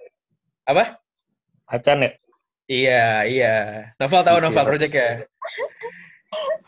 apa 0.63 0.83
Macan 1.65 1.97
ya? 1.99 2.09
iya 2.65 3.03
iya 3.23 3.55
novel 3.95 4.21
tahu 4.21 4.37
Iya. 4.37 4.45
novel 4.45 4.65
project 4.65 4.93
ya 4.93 5.09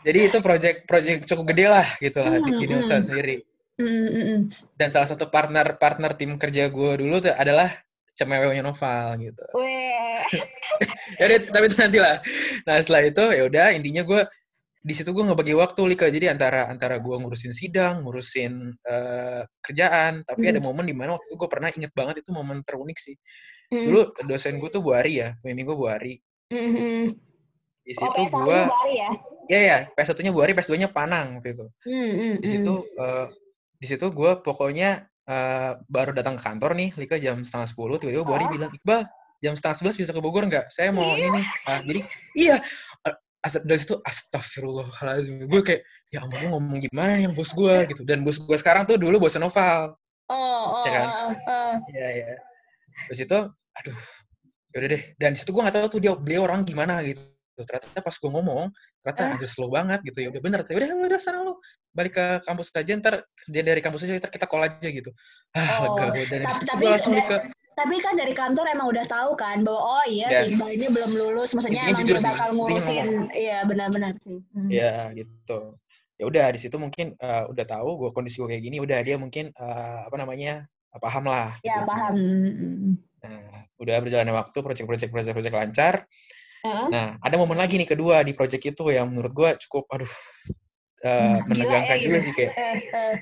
jadi 0.00 0.18
itu 0.26 0.38
project 0.38 0.78
project 0.84 1.18
cukup 1.24 1.44
gede 1.50 1.66
lah 1.66 1.86
gitu 1.98 2.18
lah 2.20 2.36
di, 2.36 2.50
di 2.50 2.64
Hmm, 2.64 2.70
Nielsen 2.72 3.00
hmm. 3.00 3.08
sendiri 3.08 3.36
Mm, 3.78 3.86
mm, 3.86 4.10
mm. 4.10 4.40
dan 4.74 4.90
salah 4.90 5.06
satu 5.06 5.30
partner 5.30 5.78
partner 5.78 6.10
tim 6.12 6.34
kerja 6.34 6.66
gue 6.66 6.92
dulu 6.98 7.22
tuh 7.22 7.30
adalah 7.30 7.70
cemewenya 8.18 8.66
Noval 8.66 9.14
gitu. 9.22 9.44
Ya 11.18 11.24
udah, 11.26 11.38
tapi 11.50 11.64
itu 11.66 11.76
nanti 11.80 11.98
lah. 11.98 12.20
Nah 12.68 12.76
setelah 12.78 13.02
itu 13.02 13.24
ya 13.34 13.42
udah 13.48 13.66
intinya 13.74 14.02
gue 14.04 14.20
di 14.78 14.94
situ 14.94 15.10
gue 15.10 15.24
ngebagi 15.26 15.52
waktu 15.58 15.80
Lika 15.90 16.06
jadi 16.06 16.30
antara 16.30 16.70
antara 16.70 17.02
gue 17.02 17.16
ngurusin 17.18 17.50
sidang, 17.50 18.06
ngurusin 18.06 18.78
eh, 18.78 19.42
kerjaan, 19.64 20.22
tapi 20.22 20.48
ada 20.48 20.62
Hmm. 20.62 20.70
momen 20.70 20.86
di 20.86 20.94
mana 20.94 21.18
waktu 21.18 21.26
itu 21.32 21.36
gue 21.36 21.48
pernah 21.50 21.68
inget 21.74 21.90
banget 21.96 22.22
itu 22.22 22.30
momen 22.30 22.62
terunik 22.62 22.96
sih. 22.96 23.18
Mm, 23.68 23.84
Dulu 23.90 24.00
dosen 24.24 24.56
gue 24.62 24.70
tuh 24.70 24.80
Bu 24.80 24.94
Ari 24.96 25.20
ya, 25.20 25.28
pembimbing 25.42 25.66
gue 25.68 25.76
Bu 25.76 25.86
Ari. 25.90 26.14
mm, 26.54 26.56
mm. 26.56 27.04
Di 27.84 27.92
Oh, 27.96 28.00
situ 28.04 28.20
PS1 28.28 28.44
gue, 28.44 28.60
ya? 28.96 29.10
ya 29.48 29.60
ya, 29.60 29.78
PS1-nya 29.96 30.30
Bu 30.32 30.40
Ari, 30.44 30.52
PS2-nya 30.56 30.88
Panang 30.88 31.40
waktu 31.40 31.56
itu. 31.56 31.66
Mm, 31.84 32.12
mm, 32.14 32.34
Di 32.38 32.46
situ 32.48 32.74
eh, 32.96 33.26
di 33.76 33.86
situ 33.88 34.06
gue 34.08 34.30
pokoknya 34.40 35.07
eh, 35.28 35.72
baru 35.92 36.10
datang 36.16 36.40
ke 36.40 36.42
kantor 36.48 36.72
nih, 36.74 36.88
Lika 36.96 37.16
jam 37.20 37.36
setengah 37.44 37.68
sepuluh, 37.68 38.00
tiba-tiba 38.00 38.24
Bu 38.24 38.32
Ari 38.32 38.48
Oh. 38.48 38.52
bilang, 38.56 38.70
Iqbal, 38.72 39.04
jam 39.44 39.52
setengah 39.54 39.76
sebelas 39.76 39.96
bisa 40.00 40.10
ke 40.16 40.20
Bogor 40.24 40.48
nggak? 40.48 40.72
Saya 40.72 40.88
mau 40.90 41.14
ini 41.14 41.28
nih. 41.36 41.44
Ah, 41.68 41.80
jadi, 41.84 42.00
iya. 42.34 42.56
As- 43.38 43.62
dari 43.62 43.78
situ, 43.78 43.94
astagfirullahaladzim. 44.02 45.46
Gue 45.46 45.62
kayak, 45.62 45.86
ya 46.10 46.24
ampun, 46.26 46.36
gue 46.42 46.50
ngomong 46.50 46.78
gimana 46.90 47.14
nih 47.14 47.24
yang 47.30 47.34
bos 47.38 47.52
gue 47.54 47.74
gitu. 47.86 48.02
Dan 48.02 48.26
bos 48.26 48.40
gue 48.42 48.56
sekarang 48.58 48.82
tuh 48.88 48.98
dulu 48.98 49.22
bosnya 49.22 49.46
Noval. 49.46 49.94
Oh, 50.28 50.34
oh, 50.34 50.84
Ya 50.84 50.90
kan? 50.90 51.06
oh, 51.06 51.30
oh. 51.32 51.74
Iya, 51.92 52.06
iya. 52.18 52.26
Terus 53.08 53.18
itu, 53.24 53.38
aduh, 53.78 53.98
yaudah 54.74 54.88
deh. 54.90 55.02
Dan 55.16 55.32
situ 55.38 55.54
gue 55.54 55.62
gak 55.62 55.76
tahu 55.78 55.86
tuh 55.96 56.00
dia 56.02 56.12
beliau 56.18 56.44
orang 56.50 56.66
gimana 56.66 56.98
gitu. 57.06 57.22
Ternyata 57.64 57.98
pas 57.98 58.14
gue 58.14 58.30
ngomong, 58.30 58.70
ternyata 59.00 59.20
Ah. 59.22 59.32
anjir 59.34 59.48
slow 59.48 59.70
banget 59.70 60.00
gitu. 60.04 60.18
Ya 60.22 60.28
udah 60.28 60.42
bener, 60.42 60.60
ya 60.62 60.74
udah 60.74 60.88
udah 61.08 61.20
sana 61.20 61.42
lu 61.42 61.56
balik 61.90 62.14
ke 62.14 62.26
kampus 62.44 62.70
aja 62.72 62.92
ntar 62.98 63.14
kerja 63.24 63.60
dari 63.62 63.80
kampus 63.80 64.04
aja 64.04 64.18
ntar 64.18 64.30
kita 64.30 64.46
call 64.46 64.66
aja 64.66 64.88
gitu. 64.88 65.10
Ah, 65.54 65.82
Oh, 65.86 65.96
lega 65.96 66.04
gue. 66.12 66.24
Dan 66.28 66.40
tapi- 66.44 66.66
tapi 66.66 66.82
gue 66.84 66.90
langsung 66.92 67.14
da- 67.14 67.24
ke 67.24 67.36
Tapi 67.78 67.94
kan 68.02 68.18
dari 68.18 68.34
kantor 68.34 68.66
emang 68.74 68.90
udah 68.90 69.06
tahu 69.06 69.38
kan 69.38 69.62
bahwa 69.62 69.78
oh 69.78 70.04
iya 70.10 70.26
Yes. 70.26 70.58
si 70.58 70.66
ini 70.66 70.86
belum 70.90 71.10
lulus, 71.14 71.54
maksudnya 71.54 71.86
Intinya 71.86 71.94
emang 71.94 72.02
jujur 72.02 72.16
dia 72.18 72.26
bakal 72.26 72.48
ngurusin. 72.50 73.06
Iya 73.30 73.58
benar-benar 73.70 74.12
sih. 74.18 74.38
Hmm. 74.50 74.66
ya 74.66 75.14
gitu. 75.14 75.58
Ya 76.18 76.24
udah 76.26 76.46
di 76.50 76.58
situ 76.58 76.74
mungkin 76.74 77.14
eh, 77.14 77.44
udah 77.46 77.64
tahu 77.64 77.88
gue 78.02 78.10
kondisi 78.10 78.42
gue 78.42 78.50
kayak 78.50 78.66
gini, 78.66 78.82
udah 78.82 78.98
dia 79.06 79.14
mungkin 79.14 79.54
eh, 79.54 79.98
apa 80.10 80.16
namanya 80.18 80.66
paham 80.98 81.30
lah. 81.30 81.54
Ya 81.62 81.78
gitu. 81.78 81.86
paham. 81.86 82.14
Hmm. 82.18 82.92
Nah, 83.22 83.62
udah 83.78 83.96
berjalannya 84.02 84.34
waktu, 84.34 84.58
proyek-proyek 84.58 85.10
proyek-proyek 85.14 85.54
lancar. 85.54 85.94
Heeh. 86.64 86.86
Nah, 86.90 87.08
ada 87.22 87.36
momen 87.38 87.54
lagi 87.54 87.78
nih 87.78 87.86
kedua 87.86 88.26
di 88.26 88.34
project 88.34 88.64
itu 88.74 88.82
yang 88.90 89.10
menurut 89.14 89.32
gue 89.32 89.50
cukup, 89.68 89.86
aduh, 89.94 90.12
Gila 90.98 91.46
menegangkan 91.46 91.96
ya, 91.98 92.02
juga 92.02 92.18
sih 92.18 92.32
kayak. 92.34 92.52
Eh, 92.58 92.78
eh. 92.90 93.14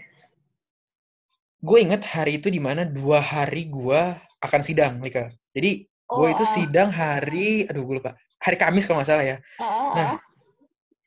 Gue 1.60 1.78
inget 1.84 2.00
hari 2.04 2.40
itu 2.40 2.48
di 2.48 2.60
mana 2.62 2.88
dua 2.88 3.20
hari 3.20 3.68
gue 3.68 4.00
akan 4.40 4.60
sidang, 4.64 5.00
Lika. 5.04 5.28
Jadi 5.52 5.84
gue 5.84 6.26
Oh, 6.26 6.30
itu 6.30 6.44
ah. 6.46 6.48
sidang 6.48 6.88
hari, 6.94 7.66
aduh 7.66 7.82
gue 7.82 7.98
lupa, 7.98 8.14
hari 8.38 8.56
Kamis 8.56 8.86
kalau 8.86 9.02
nggak 9.02 9.10
salah 9.10 9.26
ya. 9.26 9.36
Heeh, 9.58 9.88
Nah, 9.96 10.08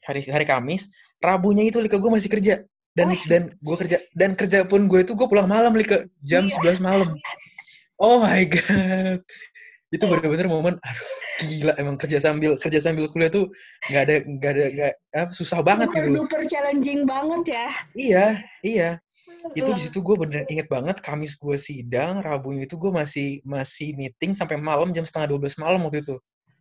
hari 0.05 0.21
hari 0.27 0.45
Kamis, 0.45 0.91
Rabunya 1.23 1.63
itu 1.65 1.79
Lika 1.81 1.97
gue 1.97 2.11
masih 2.11 2.29
kerja 2.29 2.61
dan 2.97 3.07
Oh. 3.13 3.17
dan 3.29 3.41
gue 3.53 3.75
kerja 3.79 3.97
dan 4.17 4.33
kerja 4.35 4.65
pun 4.67 4.85
gue 4.85 5.01
itu 5.01 5.13
gue 5.15 5.27
pulang 5.29 5.47
malam 5.47 5.71
Lika 5.73 6.05
jam 6.21 6.45
Iya. 6.45 6.77
11 6.77 6.83
malam. 6.83 7.09
Oh 7.99 8.21
my 8.21 8.43
god. 8.47 9.19
Itu 9.89 10.05
bener-bener 10.05 10.47
momen 10.49 10.75
aduh 10.77 11.09
gila 11.39 11.73
emang 11.79 11.95
kerja 11.95 12.19
sambil 12.19 12.59
kerja 12.59 12.79
sambil 12.83 13.07
kuliah 13.07 13.31
tuh 13.31 13.47
nggak 13.87 14.03
ada 14.03 14.15
nggak 14.27 14.51
ada 14.51 14.65
nggak 14.75 14.93
apa, 15.15 15.31
susah 15.31 15.63
banget 15.63 15.87
super 15.87 16.03
gitu. 16.03 16.11
loh. 16.11 16.17
duper 16.27 16.41
challenging 16.45 17.01
banget 17.07 17.43
ya. 17.55 17.67
Iya, 17.95 18.25
iya. 18.65 18.89
Itu 19.55 19.71
di 19.71 19.81
situ 19.81 20.03
gue 20.03 20.15
bener 20.19 20.43
inget 20.51 20.67
banget 20.67 20.99
Kamis 20.99 21.39
gue 21.39 21.55
sidang, 21.55 22.19
Rabunya 22.19 22.67
itu 22.67 22.75
gue 22.75 22.91
masih 22.91 23.39
masih 23.47 23.95
meeting 23.95 24.35
sampai 24.35 24.59
malam 24.59 24.91
jam 24.91 25.07
setengah 25.07 25.31
12 25.31 25.63
malam 25.63 25.79
waktu 25.87 26.03
itu. 26.03 26.15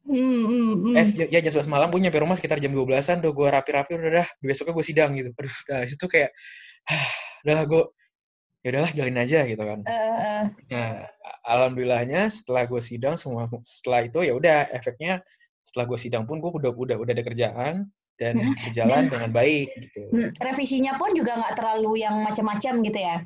Hmm, 0.08 0.42
hmm, 0.47 0.75
hmm. 0.88 0.94
Eh, 0.94 1.06
ya 1.28 1.40
jam 1.42 1.52
11 1.58 1.68
malam 1.68 1.90
gue 1.90 2.00
nyampe 2.00 2.23
rumah 2.23 2.38
sekitar 2.38 2.62
jam 2.62 2.70
12-an, 2.70 3.18
udah 3.20 3.32
gue 3.35 3.49
rapi-rapi, 3.50 3.92
udah 3.99 4.23
dah, 4.23 4.28
besoknya 4.40 4.73
gue 4.78 4.87
sidang 4.87 5.11
gitu. 5.18 5.35
Aduh, 5.35 5.56
nah 5.68 5.80
di 5.85 5.90
situ 5.90 6.06
kayak, 6.06 6.30
ah, 6.94 7.08
udahlah 7.44 7.64
gue, 7.66 7.82
ya 8.58 8.68
udahlah 8.74 8.90
jalin 8.90 9.18
aja 9.18 9.46
gitu 9.46 9.62
kan. 9.62 9.80
Eh. 9.86 10.44
Nah, 10.74 11.06
alhamdulillahnya 11.46 12.26
setelah 12.26 12.66
gue 12.66 12.82
sidang 12.82 13.14
semua, 13.14 13.46
setelah 13.62 14.04
itu 14.04 14.18
ya 14.26 14.34
udah 14.34 14.68
efeknya 14.74 15.22
setelah 15.62 15.84
gue 15.94 15.98
sidang 16.00 16.24
pun 16.24 16.40
gue 16.40 16.50
udah 16.50 16.72
udah 16.72 16.96
udah 16.98 17.12
ada 17.12 17.24
kerjaan 17.24 17.74
dan 18.18 18.34
Mm-mm. 18.34 18.58
berjalan 18.66 19.06
Dan- 19.06 19.12
dengan 19.14 19.30
baik 19.30 19.68
gitu. 19.78 20.02
Hmm, 20.10 20.30
Revisinya 20.42 20.98
pun 20.98 21.14
juga 21.14 21.38
nggak 21.38 21.54
terlalu 21.54 22.02
yang 22.02 22.18
macam-macam 22.24 22.72
gitu 22.82 22.98
ya. 22.98 23.16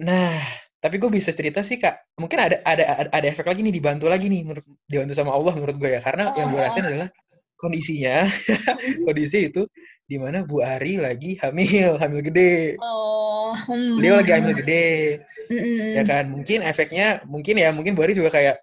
Nah, 0.00 0.40
tapi 0.80 0.96
gue 0.96 1.10
bisa 1.12 1.32
cerita 1.36 1.60
sih 1.60 1.76
kak, 1.76 2.16
mungkin 2.16 2.40
ada 2.40 2.56
ada 2.64 3.08
ada, 3.12 3.26
efek 3.28 3.44
lagi 3.44 3.60
nih 3.60 3.74
dibantu 3.76 4.08
lagi 4.08 4.28
nih 4.32 4.44
menurut 4.44 4.64
dibantu 4.88 5.12
sama 5.12 5.36
Allah 5.36 5.52
menurut 5.52 5.76
gue 5.76 5.90
ya, 5.96 6.00
karena 6.00 6.32
yang 6.32 6.48
gue 6.48 6.56
Oh, 6.56 6.64
oh. 6.64 6.68
rasain 6.68 6.86
adalah 6.88 7.08
kondisinya 7.56 8.28
kondisi 9.08 9.48
itu 9.48 9.64
di 10.06 10.16
mana 10.20 10.44
Bu 10.46 10.60
Ari 10.62 10.96
lagi 11.00 11.36
hamil, 11.42 11.96
hamil 12.00 12.20
gede. 12.24 12.76
Oh, 12.80 13.35
hmm, 13.64 13.96
Beliau 13.96 14.14
lagi 14.20 14.30
hamil 14.36 14.52
gede, 14.60 14.84
Hmm, 15.48 15.94
ya 15.96 16.02
kan? 16.04 16.24
Mungkin 16.34 16.60
efeknya, 16.66 17.22
mungkin 17.30 17.54
ya, 17.56 17.70
mungkin 17.76 17.92
Bu 17.96 18.02
Ari 18.04 18.14
juga 18.18 18.30
kayak, 18.34 18.56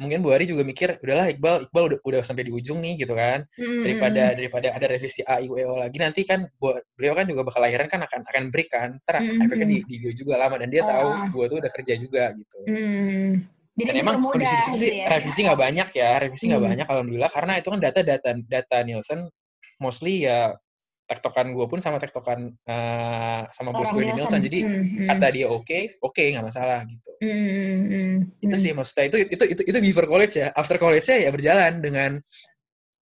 mungkin 0.00 0.20
Bu 0.24 0.30
Ari 0.34 0.44
juga 0.48 0.62
mikir, 0.64 0.96
udahlah 1.02 1.26
Iqbal, 1.32 1.68
Iqbal 1.68 1.84
udah, 1.92 1.98
udah 2.04 2.20
sampai 2.24 2.44
di 2.48 2.52
ujung 2.54 2.78
nih 2.84 3.04
gitu 3.04 3.14
kan. 3.16 3.44
hmm, 3.58 3.82
Daripada 3.84 4.22
daripada 4.38 4.68
ada 4.76 4.86
revisi 4.88 5.20
A, 5.26 5.40
I, 5.42 5.48
U, 5.50 5.56
E, 5.60 5.64
O 5.68 5.76
lagi 5.80 5.98
nanti 6.00 6.22
kan 6.28 6.44
bu- 6.60 6.80
beliau 6.96 7.14
kan 7.18 7.24
juga 7.28 7.42
bakal 7.48 7.60
lahiran 7.64 7.88
kan 7.90 8.00
akan 8.04 8.20
akan 8.28 8.44
break 8.52 8.68
kan. 8.72 8.96
Ntar 9.04 9.16
Hmm, 9.22 9.40
efeknya 9.44 9.66
di, 9.72 9.78
di 9.88 9.96
gue 10.04 10.12
juga 10.16 10.34
lama 10.40 10.56
dan 10.60 10.68
dia 10.72 10.82
Oh, 10.84 10.90
tahu 10.92 11.08
oh. 11.16 11.26
gue 11.32 11.44
tuh 11.52 11.56
udah 11.64 11.72
kerja 11.76 11.94
juga 12.00 12.22
gitu. 12.36 12.58
Hmm. 12.68 13.30
Jadi 13.76 13.88
Dan 13.92 13.96
emang 14.00 14.16
kondisi 14.32 14.56
di 14.56 14.64
dipermudah 14.64 14.64
situ 14.64 14.76
gitu 14.80 14.84
sih 14.88 14.90
ya. 14.96 15.06
revisi 15.12 15.40
nggak 15.44 15.60
banyak 15.60 15.88
ya, 15.92 16.10
revisi 16.16 16.44
nggak 16.48 16.62
Hmm. 16.62 16.68
banyak 16.72 16.86
alhamdulillah 16.88 17.30
karena 17.32 17.52
itu 17.60 17.68
kan 17.72 17.80
data 17.84 18.00
data 18.00 18.30
data 18.48 18.76
Nielsen 18.88 19.20
mostly 19.84 20.24
ya 20.24 20.56
tektokan 21.06 21.54
gue 21.54 21.66
pun 21.70 21.78
sama 21.78 22.02
tektokan 22.02 22.50
eh, 22.66 23.42
sama 23.54 23.70
bos 23.70 23.94
gue 23.94 24.02
di 24.02 24.12
Nielsen. 24.12 24.42
Jadi 24.42 24.58
hmm. 24.66 25.06
kata 25.06 25.26
dia 25.30 25.46
oke, 25.46 26.02
oke 26.02 26.22
nggak 26.34 26.42
masalah 26.44 26.82
gitu. 26.84 27.10
Hmm, 27.22 27.78
hmm, 27.86 28.14
Itu 28.42 28.56
sih 28.58 28.74
maksudnya 28.74 29.06
itu 29.14 29.16
itu 29.30 29.44
itu 29.46 29.62
itu 29.70 29.78
before 29.80 30.10
college 30.10 30.34
ya. 30.34 30.50
After 30.52 30.76
college-nya 30.76 31.26
ya 31.26 31.30
berjalan 31.30 31.78
dengan 31.78 32.10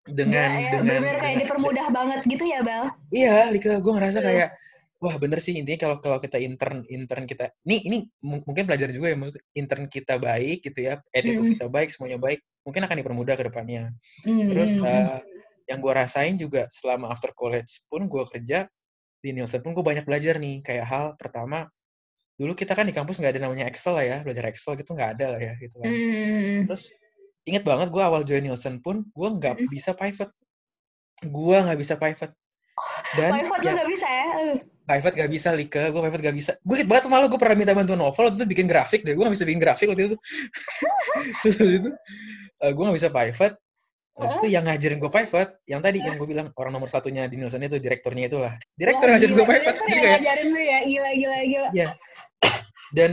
dengan 0.03 0.49
Gila 0.51 0.59
ya, 0.59 0.69
dengan, 0.75 0.83
bener-bener 0.83 1.15
kayak 1.15 1.23
dengan- 1.23 1.41
dipermudah 1.47 1.87
banget 1.95 2.19
gitu 2.27 2.43
ya, 2.43 2.59
Bal. 2.59 2.85
Iya, 3.07 3.37
Lika, 3.55 3.79
gue 3.79 3.93
ngerasa 3.95 4.19
Iya. 4.19 4.27
kayak 4.27 4.49
wah 4.99 5.15
bener 5.19 5.39
sih 5.43 5.59
intinya 5.59 5.79
kalau 5.83 5.97
kalau 5.99 6.17
kita 6.19 6.39
intern 6.39 6.87
intern 6.87 7.27
kita 7.27 7.51
ini 7.67 7.75
ini 7.87 7.97
mu- 8.23 8.39
mungkin 8.47 8.63
pelajaran 8.63 8.95
juga 8.95 9.11
ya 9.11 9.19
intern 9.51 9.91
kita 9.91 10.15
baik 10.15 10.63
gitu 10.63 10.79
ya 10.79 10.95
attitude 11.11 11.43
Mm. 11.43 11.53
kita 11.59 11.67
baik 11.67 11.91
semuanya 11.91 12.15
baik 12.23 12.39
mungkin 12.63 12.87
akan 12.87 12.95
dipermudah 13.03 13.35
ke 13.35 13.43
depannya 13.51 13.91
Hmm, 14.23 14.47
terus 14.47 14.79
eh, 14.79 15.19
yang 15.69 15.79
gue 15.79 15.93
rasain 15.95 16.35
juga 16.35 16.67
selama 16.67 17.11
after 17.11 17.31
college 17.31 17.87
pun 17.87 18.05
gue 18.07 18.23
kerja 18.27 18.67
di 19.23 19.29
Nielsen 19.31 19.63
pun 19.63 19.71
gue 19.71 19.85
banyak 19.85 20.03
belajar 20.03 20.35
nih 20.35 20.59
kayak 20.59 20.85
hal 20.85 21.05
pertama 21.15 21.71
dulu 22.35 22.57
kita 22.57 22.73
kan 22.75 22.83
di 22.83 22.91
kampus 22.91 23.21
nggak 23.21 23.37
ada 23.37 23.41
namanya 23.47 23.69
Excel 23.71 23.95
lah 23.95 24.03
ya 24.03 24.17
belajar 24.25 24.51
Excel 24.51 24.75
gitu 24.75 24.91
nggak 24.91 25.09
ada 25.19 25.25
lah 25.37 25.39
ya 25.39 25.53
gitu 25.61 25.75
kan 25.79 25.87
Hmm, 25.93 26.67
terus 26.67 26.91
inget 27.45 27.63
banget 27.63 27.87
gue 27.93 28.03
awal 28.03 28.25
join 28.27 28.43
Nielsen 28.43 28.83
pun 28.83 29.07
gue 29.07 29.29
nggak 29.39 29.63
Mm. 29.63 29.69
bisa 29.71 29.95
pivot 29.95 30.31
gue 31.23 31.57
nggak 31.63 31.79
bisa 31.79 31.95
pivot 31.95 32.31
dan 33.15 33.31
Pivot 33.37 33.61
ya 33.61 33.71
nggak 33.77 33.89
bisa 33.89 34.07
ya? 34.09 34.25
Eh. 34.33 34.57
pivot 34.83 35.13
gak 35.15 35.31
bisa 35.31 35.53
Lika, 35.55 35.93
gue 35.93 36.01
pivot 36.03 36.19
gak 36.19 36.35
bisa. 36.35 36.51
Gue 36.65 36.81
inget 36.81 36.89
banget 36.89 37.05
malah 37.07 37.29
gue 37.31 37.37
pernah 37.39 37.55
minta 37.55 37.71
bantuan 37.71 38.01
novel 38.01 38.27
waktu 38.27 38.41
itu 38.41 38.49
bikin 38.49 38.67
grafik 38.67 39.05
deh, 39.05 39.13
gue 39.15 39.23
gak 39.23 39.31
bisa 39.37 39.45
bikin 39.47 39.61
grafik 39.61 39.87
waktu 39.87 40.11
itu. 40.11 40.17
Terus 41.45 41.57
itu 41.61 41.89
gue 42.59 42.83
gak 42.83 42.97
bisa 42.97 43.09
pivot. 43.13 43.53
Habis 44.13 44.45
itu 44.45 44.47
yang 44.53 44.63
ngajarin 44.69 45.01
gue 45.01 45.09
pivot, 45.09 45.49
yang 45.65 45.81
tadi 45.81 45.97
yang 45.97 46.21
gue 46.21 46.27
bilang 46.29 46.53
orang 46.53 46.69
nomor 46.69 46.85
satunya 46.85 47.25
di 47.25 47.41
Nielsen 47.41 47.65
itu 47.65 47.81
direkturnya 47.81 48.29
itulah. 48.29 48.53
Direktur 48.77 49.09
yang 49.09 49.17
ngajarin 49.17 49.33
gue 49.33 49.47
pivot. 49.49 49.61
direktur 49.65 49.87
Jadi 49.89 49.93
yang 49.93 50.05
kayak, 50.05 50.19
ngajarin 50.21 50.47
lu 50.53 50.61
ya, 50.61 50.79
gila, 50.85 51.11
gila, 51.17 51.37
gila. 51.49 51.69
ya. 51.73 51.89
Dan 52.93 53.11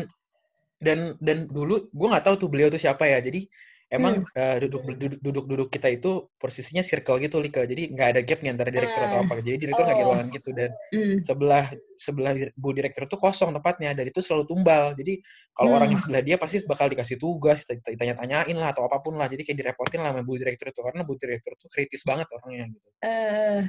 dan 0.80 0.99
dan 1.25 1.38
dulu 1.49 1.88
gue 1.88 2.09
nggak 2.12 2.25
tahu 2.28 2.37
tuh 2.37 2.49
beliau 2.52 2.69
tuh 2.69 2.76
siapa 2.76 3.09
ya. 3.09 3.16
Jadi 3.25 3.49
emang 3.90 4.23
eh, 4.32 4.56
duduk 4.62 4.87
duduk 4.87 5.18
duduk 5.18 5.44
duduk 5.50 5.68
kita 5.68 5.90
itu 5.90 6.30
posisinya 6.38 6.80
circle 6.80 7.18
gitu 7.18 7.42
Lika. 7.42 7.66
Jadi 7.66 7.90
nggak 7.90 8.09
ada 8.14 8.20
gap 8.23 8.38
nih 8.38 8.50
antara 8.54 8.70
direktur 8.70 9.02
atau 9.02 9.18
Ah. 9.18 9.25
apa. 9.26 9.42
Jadi 9.42 9.56
direktur 9.59 9.82
nggak 9.82 9.99
di 9.99 10.04
Oh. 10.04 10.09
ruangan 10.09 10.26
gitu 10.30 10.50
dan 10.54 10.70
Hmm. 10.94 11.18
sebelah 11.20 11.64
sebelah 11.99 12.32
bu 12.54 12.68
direktur 12.73 13.04
itu 13.04 13.16
kosong 13.18 13.50
tempatnya 13.52 13.92
dan 13.92 14.09
itu 14.09 14.25
selalu 14.25 14.49
tumbal 14.49 14.97
jadi 14.97 15.20
kalau 15.52 15.76
orang 15.76 15.92
di 15.92 15.99
Hmm. 15.99 16.04
sebelah 16.06 16.23
dia 16.25 16.37
pasti 16.40 16.64
bakal 16.64 16.88
dikasih 16.88 17.20
tugas 17.20 17.68
dita- 17.68 17.92
ditanya-tanyain 17.92 18.56
lah 18.56 18.73
atau 18.73 18.88
apa 18.88 19.04
pun 19.04 19.20
lah 19.20 19.28
jadi 19.28 19.44
kayak 19.44 19.59
direpotin 19.61 20.00
lah 20.00 20.16
sama 20.16 20.25
bu 20.25 20.40
direktur 20.40 20.73
itu 20.73 20.80
karena 20.80 21.04
bu 21.04 21.12
direktur 21.20 21.52
itu 21.61 21.66
kritis 21.68 22.00
banget 22.09 22.25
orangnya 22.32 22.73
gitu 22.73 22.88
Eh, 23.04 23.61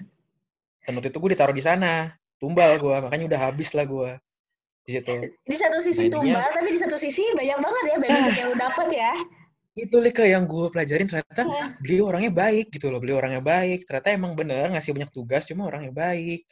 dan 0.81 0.91
waktu 0.95 1.11
itu 1.11 1.19
gue 1.19 1.31
ditaruh 1.35 1.51
di 1.51 1.59
sana 1.59 2.07
tumbal 2.39 2.79
gue 2.79 2.95
makanya 3.03 3.25
udah 3.35 3.39
habis 3.51 3.75
lah 3.75 3.83
gue 3.83 4.15
di 4.81 4.91
situ 4.95 5.13
di 5.43 5.55
satu 5.59 5.77
sisi 5.83 6.07
Nah, 6.07 6.11
tumbal, 6.15 6.47
tapi 6.55 6.69
di 6.71 6.79
satu 6.79 6.95
sisi 6.95 7.21
banyak 7.35 7.57
banget 7.59 7.83
ya 7.83 7.95
benefit 7.99 8.33
yang 8.39 8.47
lu 8.47 8.55
dapet 8.55 8.87
ya. 8.95 9.11
Itu 9.75 9.97
Lika 10.03 10.23
yang 10.27 10.43
gue 10.51 10.67
pelajarin 10.73 11.07
ternyata 11.07 11.47
Wah. 11.47 11.69
beliau 11.79 12.11
orangnya 12.11 12.31
baik 12.35 12.71
gitu 12.75 12.91
loh 12.91 12.99
beliau 12.99 13.23
orangnya 13.23 13.39
baik 13.39 13.87
ternyata 13.87 14.09
emang 14.11 14.35
bener 14.35 14.67
ngasih 14.75 14.91
banyak 14.95 15.11
tugas 15.15 15.47
cuma 15.47 15.67
orangnya 15.71 15.91
baik 15.95 16.43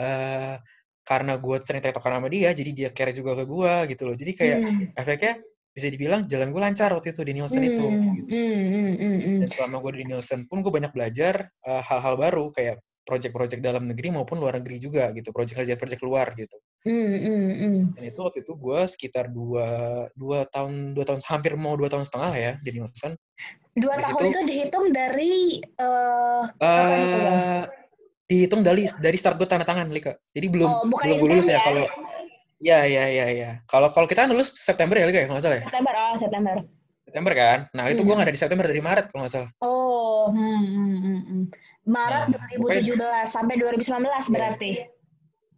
eh 0.00 0.56
karena 1.02 1.32
gue 1.36 1.56
sering 1.66 1.82
tektokan 1.84 2.16
sama 2.16 2.28
dia 2.32 2.50
jadi 2.54 2.70
dia 2.72 2.88
care 2.96 3.12
juga 3.12 3.36
ke 3.36 3.44
gue 3.44 3.74
gitu 3.92 4.02
loh 4.08 4.16
jadi 4.16 4.32
kayak 4.38 4.58
Hmm. 4.62 4.88
efeknya 4.96 5.32
bisa 5.72 5.88
dibilang 5.88 6.20
jalan 6.28 6.52
gue 6.52 6.60
lancar 6.60 6.92
waktu 6.92 7.16
itu 7.16 7.24
di 7.24 7.32
Nielsen 7.32 7.64
itu. 7.64 7.80
Hmm, 7.80 8.28
hmm, 8.28 8.28
hmm, 8.28 8.92
hmm, 9.00 9.16
hmm. 9.24 9.36
Dan 9.40 9.48
selama 9.48 9.80
gue 9.80 9.92
di 10.00 10.04
Nielsen 10.04 10.44
pun 10.44 10.60
gue 10.60 10.68
banyak 10.68 10.92
belajar 10.92 11.48
eh, 11.48 11.82
hal-hal 11.88 12.14
baru 12.20 12.52
kayak 12.52 12.76
project-project 13.08 13.64
dalam 13.64 13.88
negeri 13.88 14.12
maupun 14.12 14.36
luar 14.38 14.60
negeri 14.60 14.76
juga 14.78 15.10
gitu, 15.16 15.32
project 15.32 15.64
kerja 15.64 15.74
project 15.80 16.02
luar 16.04 16.28
gitu. 16.36 16.54
Hmm, 16.82 17.14
hmm, 17.14 17.50
hmm. 17.62 17.76
Dan 17.94 18.02
itu 18.10 18.18
waktu 18.18 18.38
itu 18.42 18.52
gue 18.52 18.78
sekitar 18.90 19.30
dua 19.30 19.66
dua 20.12 20.42
tahun 20.50 20.98
dua 20.98 21.04
tahun 21.06 21.22
hampir 21.22 21.54
mau 21.54 21.78
dua 21.78 21.86
tahun 21.86 22.02
setengah 22.02 22.28
lah 22.34 22.40
ya 22.40 22.52
di 22.58 22.70
Nielsen. 22.74 23.14
Dua 23.72 23.94
Di 23.94 24.02
tahun 24.02 24.18
situ- 24.18 24.30
itu 24.34 24.40
dihitung 24.44 24.86
dari 24.90 25.62
eh 25.62 26.42
itu, 26.98 27.16
Bang? 27.22 27.34
eh 27.38 27.62
dihitung 28.26 28.60
dari 28.60 28.82
dari 28.98 29.14
start 29.14 29.38
gue 29.38 29.46
tanda 29.46 29.62
tangan 29.62 29.86
Lika. 29.88 30.18
Jadi 30.34 30.46
belum 30.50 30.66
Oh, 30.68 30.82
belum 30.82 31.16
gue 31.18 31.28
lulus 31.30 31.46
ya 31.46 31.56
ya? 31.56 31.62
kalau 31.62 31.84
ya 32.58 32.78
ya 32.82 33.04
ya 33.06 33.26
ya. 33.30 33.50
Kalau 33.64 33.88
kalau 33.90 34.10
kita 34.10 34.26
kan 34.26 34.34
lulus 34.34 34.50
September 34.52 34.98
ya 34.98 35.06
Lika 35.06 35.22
ya 35.22 35.26
kalau 35.30 35.38
nggak 35.38 35.46
salah 35.46 35.58
ya. 35.58 35.64
September, 35.64 35.94
oh 35.94 36.14
September. 36.18 36.54
September 37.02 37.32
kan. 37.34 37.58
Nah 37.74 37.84
itu 37.86 38.00
Hmm. 38.00 38.08
gue 38.10 38.14
nggak 38.18 38.26
ada 38.26 38.34
di 38.34 38.40
September 38.42 38.66
dari 38.66 38.82
Maret 38.82 39.06
kalau 39.06 39.20
nggak 39.22 39.34
salah. 39.34 39.50
Oh, 39.60 40.26
hmm, 40.26 40.62
hmm, 40.64 40.96
hmm, 40.98 41.20
hmm. 41.22 41.42
Maret 41.84 42.26
Nah, 42.30 42.46
2017 42.58 43.26
sampai 43.28 43.54
2019 43.54 44.26
berarti. 44.28 44.70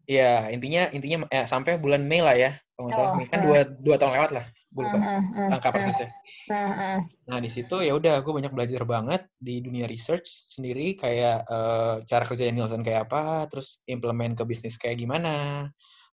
Iya, 0.05 0.53
intinya 0.53 0.83
intinya 0.93 1.17
eh, 1.33 1.47
sampai 1.49 1.81
bulan 1.81 2.05
Mei 2.05 2.21
lah 2.21 2.37
ya. 2.37 2.51
Kalau 2.77 2.85
nggak 2.91 2.97
salah, 2.97 3.11
Oh, 3.13 3.17
Mei 3.17 3.27
kan 3.31 3.41
oh. 3.41 3.45
dua, 3.47 3.59
dua 3.65 3.97
tahun 4.01 4.13
lewat 4.21 4.33
lah. 4.37 4.47
gue 4.75 4.83
lupa 4.83 4.99
Ah, 4.99 5.07
ah, 5.07 5.23
ah, 5.39 5.49
angka 5.55 5.69
ah, 5.71 5.73
persisnya. 5.73 6.09
ah, 6.51 6.73
ah. 6.75 6.99
Nah 7.31 7.39
di 7.41 7.47
situ 7.49 7.77
ya 7.81 7.95
udah 7.95 8.21
gue 8.21 8.33
banyak 8.35 8.53
belajar 8.53 8.83
banget 8.85 9.23
di 9.39 9.63
dunia 9.63 9.87
research 9.87 10.45
sendiri 10.51 10.99
kayak 10.99 11.47
eh, 11.47 11.95
cara 12.05 12.25
kerjanya 12.29 12.53
Nielsen 12.59 12.83
kayak 12.83 13.07
apa, 13.09 13.47
terus 13.49 13.81
implement 13.87 14.35
ke 14.37 14.45
bisnis 14.45 14.75
kayak 14.77 14.99
gimana, 14.99 15.69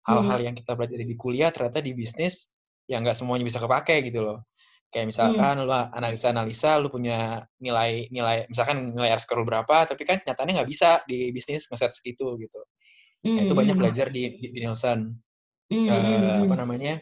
hal-hal 0.08 0.38
Hmm. 0.40 0.46
yang 0.46 0.54
kita 0.56 0.72
pelajari 0.78 1.04
di 1.04 1.16
kuliah 1.18 1.50
ternyata 1.50 1.82
di 1.82 1.92
bisnis 1.92 2.48
ya 2.88 2.96
nggak 3.02 3.18
semuanya 3.18 3.44
bisa 3.44 3.58
kepake 3.60 3.98
gitu 4.08 4.22
loh. 4.24 4.38
Kayak 4.94 5.04
Hmm. 5.04 5.10
misalkan 5.10 5.54
lu 5.66 5.72
analisa-analisa, 5.72 6.70
lu 6.80 6.88
punya 6.88 7.42
nilai 7.58 8.06
nilai 8.14 8.46
misalkan 8.46 8.94
nilai 8.94 9.10
R 9.16 9.20
score 9.20 9.42
berapa, 9.42 9.76
tapi 9.90 10.02
kan 10.06 10.22
nyatanya 10.22 10.62
nggak 10.62 10.70
bisa 10.70 11.02
di 11.10 11.34
bisnis 11.34 11.66
ngeset 11.66 11.92
segitu 11.92 12.38
gitu. 12.38 12.62
Nah 13.34 13.40
itu 13.46 13.54
banyak 13.60 13.74
Hmm. 13.74 13.80
belajar 13.80 14.06
di, 14.14 14.22
di, 14.40 14.46
di 14.54 14.58
Nielsen. 14.62 15.00
Hmm, 15.70 15.78
hmm, 15.88 15.88
Eh, 15.88 16.34
apa 16.44 16.54
hmm. 16.54 16.58
namanya? 16.58 16.94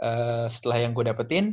eh, 0.00 0.46
setelah 0.54 0.78
yang 0.84 0.92
gue 0.96 1.04
dapetin 1.06 1.44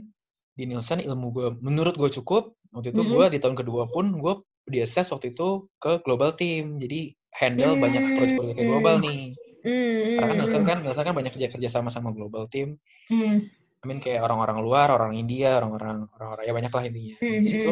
di 0.57 0.63
Nielsen 0.69 0.99
ilmu 1.03 1.27
gue 1.35 1.47
menurut 1.61 1.95
gue 2.01 2.09
cukup 2.17 2.57
waktu 2.73 2.89
itu 2.95 3.01
Mm-mm. 3.01 3.13
gue 3.13 3.25
di 3.33 3.39
tahun 3.43 3.55
kedua 3.59 3.83
pun 3.93 4.05
gue 4.23 4.33
di 4.67 4.79
assess 4.83 5.11
waktu 5.13 5.31
itu 5.35 5.69
ke 5.83 6.01
global 6.05 6.33
team 6.35 6.81
jadi 6.81 7.13
handle 7.39 7.75
banyak 7.79 8.03
proyek-proyek 8.15 8.57
Hmm. 8.57 8.67
global 8.67 8.99
nih 9.05 9.37
Hmm, 9.63 9.71
karena 10.15 10.25
kan 10.33 10.35
hmm, 10.35 10.39
Nielsen 10.39 10.63
hmm. 10.63 10.69
kan 10.69 10.77
Nielsen 10.83 11.05
kan 11.07 11.15
banyak 11.17 11.31
kerja 11.35 11.49
kerja 11.53 11.69
sama 11.71 11.89
sama 11.93 12.09
global 12.15 12.45
team 12.51 12.77
Hmm, 13.09 13.49
I 13.83 13.85
mean 13.89 13.99
kayak 14.03 14.21
orang-orang 14.25 14.57
luar 14.65 14.87
orang 14.95 15.11
India 15.21 15.49
orang-orang 15.59 15.97
orang-orang 16.17 16.43
ya 16.49 16.53
banyak 16.57 16.71
lah 16.77 16.83
intinya 16.89 17.15
hmm, 17.21 17.43
di 17.45 17.49
situ 17.53 17.71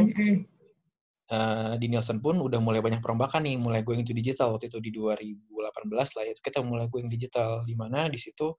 eh, 1.31 1.73
di 1.81 1.87
Nielsen 1.89 2.21
pun 2.21 2.37
udah 2.37 2.59
mulai 2.61 2.81
banyak 2.85 3.01
perombakan 3.01 3.45
nih 3.45 3.57
mulai 3.57 3.81
going 3.81 4.05
to 4.05 4.13
digital. 4.13 4.53
Waktu 4.53 4.69
itu 4.69 4.77
di 4.81 4.91
2018 4.93 5.89
lah 5.89 6.23
ya 6.25 6.31
itu 6.33 6.41
kita 6.43 6.61
mulai 6.61 6.85
going 6.91 7.09
digital 7.09 7.65
di 7.65 7.73
mana 7.73 8.05
di 8.11 8.19
situ 8.21 8.53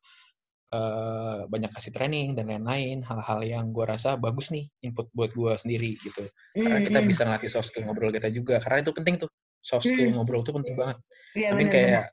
eh, 0.75 1.41
banyak 1.47 1.71
kasih 1.71 1.93
training 1.95 2.35
dan 2.35 2.51
lain-lain 2.51 3.07
hal-hal 3.07 3.41
yang 3.47 3.71
gue 3.71 3.87
rasa 3.87 4.19
bagus 4.19 4.51
nih 4.51 4.67
input 4.83 5.07
buat 5.15 5.31
gue 5.31 5.53
sendiri 5.55 5.95
gitu. 5.95 6.27
Karena 6.55 6.83
kita 6.83 6.99
bisa 7.07 7.23
ngelatih 7.27 7.51
soft 7.51 7.71
skill 7.71 7.87
ngobrol 7.87 8.11
kita 8.11 8.31
juga 8.35 8.59
karena 8.59 8.83
itu 8.83 8.93
penting 8.95 9.17
tuh. 9.23 9.31
Soft 9.63 9.87
skill 9.87 10.11
Hmm. 10.11 10.23
ngobrol 10.23 10.43
itu 10.47 10.55
penting 10.55 10.75
banget. 10.79 10.99
Mean 11.35 11.67
benar-benar. 11.67 11.71
kayak 11.75 12.05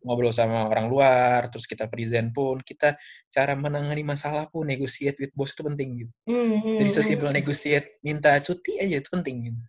ngobrol 0.00 0.32
sama 0.32 0.64
orang 0.64 0.88
luar 0.88 1.52
terus 1.52 1.68
kita 1.68 1.84
present 1.92 2.32
pun 2.32 2.56
kita 2.64 2.96
cara 3.28 3.52
menangani 3.52 4.00
masalah 4.00 4.48
pun 4.48 4.64
negotiate 4.64 5.20
with 5.20 5.32
boss 5.36 5.52
itu 5.52 5.60
penting 5.60 5.88
gitu. 6.04 6.12
Hmm, 6.24 6.56
hmm, 6.56 6.76
hmm. 6.80 6.88
sesimpel 6.88 7.28
negotiate 7.36 8.00
minta 8.00 8.32
cuti 8.40 8.80
aja 8.80 8.96
itu 8.96 9.08
penting 9.12 9.52
gitu 9.52 9.60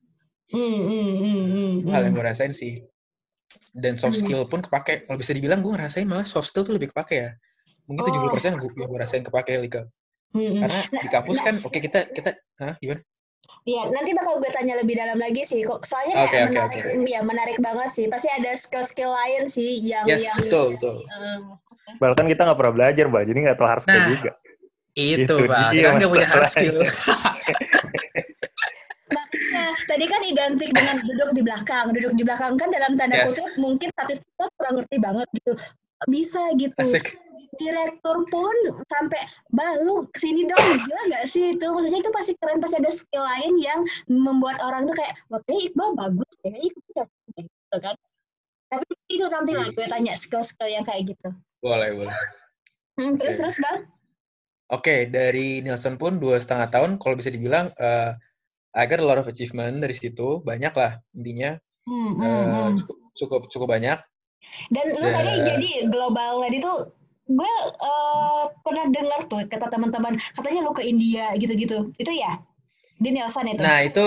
Hmm, 0.51 0.79
hmm, 0.83 1.11
hmm, 1.15 1.43
hmm, 1.47 1.69
itu 1.81 1.89
hal 1.95 2.01
yang 2.03 2.13
gue 2.13 2.25
rasain 2.27 2.51
sih. 2.51 2.83
Dan 3.71 3.95
soft 3.95 4.19
skill 4.19 4.43
pun 4.47 4.59
kepake. 4.59 5.07
Kalau 5.07 5.15
bisa 5.15 5.31
dibilang 5.31 5.63
gue 5.63 5.71
ngerasain 5.71 6.03
malah 6.03 6.27
soft 6.27 6.51
skill 6.51 6.67
tuh 6.67 6.75
lebih 6.75 6.91
kepake 6.91 7.15
ya. 7.15 7.31
Mungkin 7.87 8.03
tujuh 8.07 8.19
Oh. 8.19 8.23
puluh 8.27 8.33
persen 8.35 8.59
gue 8.59 8.67
gue 8.67 8.99
rasain 8.99 9.23
kepake 9.23 9.55
Lika 9.59 9.87
karena 10.31 10.87
Nah, 10.87 11.01
di 11.03 11.07
kampus 11.11 11.37
nah, 11.43 11.45
kan 11.51 11.55
oke 11.59 11.79
kita 11.83 11.99
kita 12.07 12.29
hah 12.63 12.75
gimana? 12.79 13.03
Iya, 13.67 13.83
nanti 13.91 14.15
bakal 14.15 14.39
gue 14.39 14.51
tanya 14.53 14.79
lebih 14.79 14.95
dalam 14.95 15.19
lagi 15.19 15.43
sih. 15.43 15.59
Kok. 15.65 15.83
Soalnya 15.83 16.23
Oke, 16.23 16.39
kayak 16.39 16.47
oke, 16.47 16.79
menarik, 16.79 17.09
ya 17.09 17.19
menarik 17.19 17.57
banget 17.59 17.89
sih. 17.91 18.05
Pasti 18.07 18.31
ada 18.31 18.51
skill-skill 18.55 19.11
lain 19.11 19.51
sih 19.51 19.81
yang 19.81 20.07
yes 20.07 20.23
yang 20.23 20.37
betul 20.45 20.65
betul. 20.77 20.95
Eh, 21.03 21.39
Bahkan 21.99 22.25
kita 22.31 22.47
nggak 22.47 22.57
pernah 22.57 22.73
belajar, 22.73 23.05
Mbak. 23.11 23.23
Jadi 23.27 23.37
nggak 23.43 23.57
tahu 23.59 23.67
hard 23.67 23.81
skill 23.83 23.99
Nah, 23.99 24.09
juga. 24.13 24.31
itu 24.95 25.19
Itu 25.23 25.35
pak. 25.47 25.67
Kita 25.75 25.87
nggak 25.99 26.09
punya 26.11 26.27
hard 26.31 26.47
skill 26.51 26.75
tadi 29.91 30.05
kan 30.07 30.21
identik 30.23 30.71
dengan 30.71 30.95
duduk 31.11 31.29
di 31.35 31.41
belakang. 31.43 31.91
Duduk 31.91 32.15
di 32.15 32.23
belakang 32.23 32.55
kan 32.55 32.71
dalam 32.71 32.95
tanda 32.95 33.19
Yes. 33.19 33.35
kutip 33.35 33.51
mungkin 33.59 33.87
statistik 33.91 34.31
kurang 34.55 34.79
ngerti 34.79 34.97
banget 35.03 35.27
gitu. 35.43 35.53
Bisa 36.07 36.41
gitu. 36.55 36.79
asik 36.79 37.19
Direktur 37.59 38.23
pun 38.31 38.55
sampai 38.87 39.27
balu 39.51 40.07
ke 40.15 40.23
sini 40.23 40.47
dong 40.47 40.55
gila 40.87 41.01
nggak 41.11 41.25
sih 41.27 41.51
itu 41.51 41.65
maksudnya 41.67 41.99
itu 41.99 42.11
pasti 42.15 42.31
keren 42.39 42.63
pasti 42.63 42.79
ada 42.79 42.91
skill 42.95 43.21
lain 43.27 43.59
yang 43.59 43.79
membuat 44.07 44.63
orang 44.63 44.87
tuh 44.87 44.95
kayak 44.95 45.19
kayaknya 45.45 45.67
Iqbal 45.67 45.89
bagus 45.99 46.31
kayaknya 46.39 46.59
Iqbal 46.71 46.81
cocok 46.95 47.07
deh," 47.35 47.43
gitu 47.43 47.77
kan 47.83 47.95
tapi 48.71 48.85
itu 49.11 49.25
nanti 49.27 49.51
lah 49.51 49.67
gue 49.67 49.85
tanya 49.91 50.13
skill-skill 50.15 50.71
yang 50.71 50.87
kayak 50.87 51.11
gitu 51.11 51.29
boleh 51.59 51.91
boleh 51.91 52.15
hmm, 52.97 53.19
terus 53.19 53.35
Oke. 53.35 53.39
terus 53.43 53.55
bang 53.59 53.77
oke 54.71 54.95
dari 55.11 55.47
Nielsen 55.59 55.99
pun 55.99 56.23
dua 56.23 56.39
setengah 56.39 56.71
tahun 56.71 57.03
kalau 57.03 57.19
bisa 57.19 57.35
dibilang 57.35 57.67
eh 57.75 58.15
I 58.71 58.87
got 58.87 59.03
a 59.03 59.07
lot 59.07 59.19
of 59.19 59.27
achievement 59.27 59.83
dari 59.83 59.95
situ 59.95 60.39
banyak 60.41 60.71
lah 60.71 60.99
intinya 61.15 61.59
hmm, 61.87 62.11
hmm, 62.15 62.23
eh, 62.23 62.45
hmm. 62.47 62.71
cukup 62.79 62.97
cukup 63.15 63.41
cukup 63.51 63.67
banyak 63.67 63.99
dan 64.71 64.85
lu 64.91 64.99
Ya. 65.03 65.13
tadi 65.15 65.33
jadi 65.43 65.69
global 65.91 66.43
tadi 66.43 66.57
tuh 66.63 66.77
gue 67.31 67.53
eh, 67.67 68.43
pernah 68.63 68.85
dengar 68.91 69.19
tuh 69.27 69.43
kata 69.47 69.67
teman-teman 69.71 70.19
katanya 70.35 70.59
lu 70.63 70.71
ke 70.75 70.83
India 70.83 71.31
gitu-gitu 71.35 71.91
itu 71.95 72.11
ya 72.11 72.39
di 73.01 73.09
Nielsen 73.09 73.49
itu 73.49 73.61
nah 73.63 73.81
itu 73.81 74.03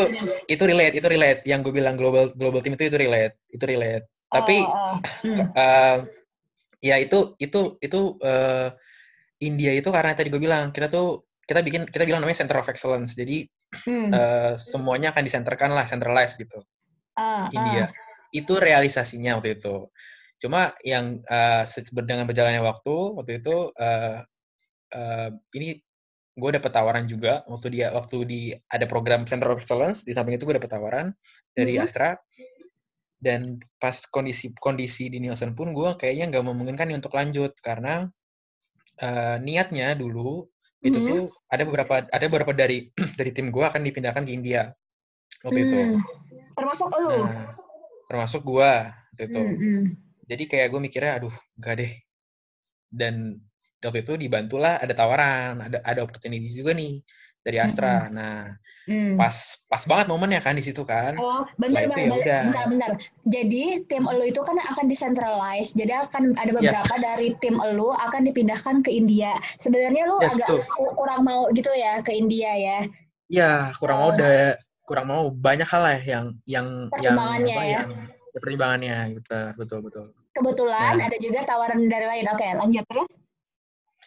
itu 0.47 0.63
relate 0.65 0.95
itu 0.97 1.07
relate 1.09 1.41
yang 1.49 1.61
gue 1.61 1.75
bilang 1.75 1.99
global 1.99 2.31
global 2.37 2.61
team 2.63 2.77
itu 2.79 2.89
itu 2.89 2.99
relate 2.99 3.37
itu 3.53 3.65
relate 3.65 4.07
tapi 4.31 4.65
Oh, 4.65 4.73
oh. 4.73 4.95
Hmm. 5.25 5.47
eh, 5.55 5.99
ya 6.85 6.97
itu 7.01 7.37
itu 7.41 7.81
itu 7.81 8.01
eh, 8.21 8.69
India 9.45 9.73
itu 9.77 9.89
karena 9.93 10.13
tadi 10.13 10.29
gue 10.31 10.41
bilang 10.41 10.71
kita 10.71 10.89
tuh 10.89 11.27
kita 11.45 11.61
bikin 11.61 11.85
kita 11.89 12.05
bilang 12.09 12.25
namanya 12.25 12.45
center 12.45 12.61
of 12.61 12.69
excellence 12.69 13.17
jadi 13.17 13.45
Hmm. 13.83 14.11
eh, 14.15 14.53
semuanya 14.57 15.11
akan 15.11 15.25
disenterkan 15.27 15.75
lah 15.75 15.85
centralized 15.91 16.39
gitu 16.39 16.63
ah. 17.19 17.47
India 17.51 17.91
itu 18.31 18.55
realisasinya 18.59 19.39
waktu 19.39 19.59
itu 19.59 19.91
cuma 20.43 20.75
yang 20.83 21.23
se- 21.65 21.95
dengan 22.05 22.27
berjalannya 22.27 22.63
waktu 22.63 22.95
waktu 23.17 23.33
itu 23.43 23.71
eh, 23.79 24.19
eh, 24.95 25.31
ini 25.59 25.69
gue 26.35 26.51
dapet 26.51 26.71
tawaran 26.75 27.07
juga 27.07 27.47
waktu 27.47 27.67
dia 27.71 27.95
waktu 27.95 28.17
di 28.27 28.41
ada 28.51 28.87
program 28.91 29.23
Center 29.23 29.55
of 29.55 29.63
Excellence 29.63 30.03
di 30.03 30.11
samping 30.11 30.35
itu 30.35 30.45
gue 30.51 30.59
dapet 30.59 30.71
tawaran 30.71 31.15
dari 31.55 31.79
Mhm. 31.79 31.85
Astra 31.87 32.19
dan 33.23 33.57
pas 33.81 33.95
kondisi 34.11 34.53
kondisi 34.59 35.09
di 35.09 35.23
Nielsen 35.23 35.55
pun 35.57 35.73
gue 35.73 35.95
kayaknya 35.97 36.35
nggak 36.35 36.45
memungkinkan 36.45 36.87
nih 36.91 36.99
untuk 36.99 37.15
lanjut 37.15 37.55
karena 37.63 38.11
eh, 38.99 39.37
niatnya 39.43 39.95
dulu 39.95 40.47
itu 40.85 40.99
Mhm. 41.01 41.09
tuh 41.09 41.23
ada 41.49 41.63
beberapa 41.65 41.95
ada 42.05 42.25
beberapa 42.29 42.53
dari 42.53 42.93
dari 43.19 43.31
tim 43.33 43.49
gue 43.49 43.65
akan 43.65 43.81
dipindahkan 43.81 44.29
ke 44.29 44.33
India 44.37 44.69
waktu 45.41 45.65
itu 45.65 45.81
Hmm. 45.81 46.01
Termasuk 46.55 46.87
lu. 46.93 47.09
nah 47.25 47.49
termasuk 48.07 48.43
gue 48.47 48.71
waktu 49.17 49.23
itu 49.27 49.41
Hmm, 49.43 49.57
hmm. 49.59 49.85
jadi 50.29 50.45
kayak 50.45 50.67
gue 50.71 50.81
mikirnya 50.85 51.13
aduh 51.19 51.35
enggak 51.59 51.75
deh 51.83 51.93
dan 52.95 53.15
waktu 53.83 54.01
itu 54.07 54.15
dibantulah 54.17 54.79
ada 54.79 54.95
tawaran 54.95 55.61
ada 55.61 55.81
ada 55.83 56.01
opportunity 56.05 56.49
juga 56.53 56.73
nih 56.77 57.01
dari 57.45 57.59
Astra 57.61 58.09
nah 58.09 58.57
Hmm. 58.85 59.17
pas 59.17 59.33
pas 59.65 59.81
banget 59.81 60.13
momennya 60.13 60.45
kan 60.45 60.53
di 60.53 60.61
situ 60.61 60.85
kan 60.85 61.17
Oh, 61.17 61.49
itu 61.57 61.73
bentar, 61.73 61.89
ya 61.97 62.13
udah. 62.13 62.43
bentar, 62.53 62.65
bentar. 62.69 62.91
Jadi 63.25 63.81
tim 63.89 64.05
elu 64.05 64.29
itu 64.29 64.45
kan 64.45 64.61
akan 64.61 64.85
decentralize. 64.85 65.73
Jadi 65.73 65.89
akan 65.89 66.37
ada 66.37 66.53
beberapa 66.53 66.95
dari 67.01 67.33
tim 67.41 67.57
elu 67.57 67.97
akan 67.97 68.29
dipindahkan 68.29 68.85
ke 68.85 68.93
India. 68.93 69.41
Sebenarnya 69.57 70.05
lu 70.05 70.21
Yes, 70.21 70.37
agak 70.37 70.53
betul. 70.53 70.61
ku- 70.77 70.95
kurang 71.01 71.25
mau 71.25 71.49
gitu 71.51 71.73
ya 71.73 72.05
ke 72.05 72.13
India 72.13 72.53
ya. 72.53 72.79
ya 73.33 73.73
kurang 73.81 74.05
mau 74.05 74.13
Oh. 74.13 74.17
da, 74.21 74.53
kurang 74.85 75.07
mau 75.09 75.33
banyak 75.33 75.65
hal 75.65 75.81
lah 75.81 75.97
yang 75.97 76.37
yang 76.45 76.67
yang 77.01 77.17
Pertimbangannya 77.17 77.57
apa 77.57 77.65
ya. 77.65 77.73
yang 77.73 77.89
ya, 77.89 78.05
pertimbangannya 78.37 78.97
gitu 79.17 79.39
betul 79.57 79.79
betul 79.81 80.05
Kebetulan 80.35 80.93
Nah. 81.01 81.09
ada 81.09 81.17
juga 81.17 81.41
tawaran 81.41 81.89
dari 81.89 82.05
lain. 82.05 82.27
Oke, 82.29 82.49
lanjut 82.53 82.85
terus. 82.85 83.11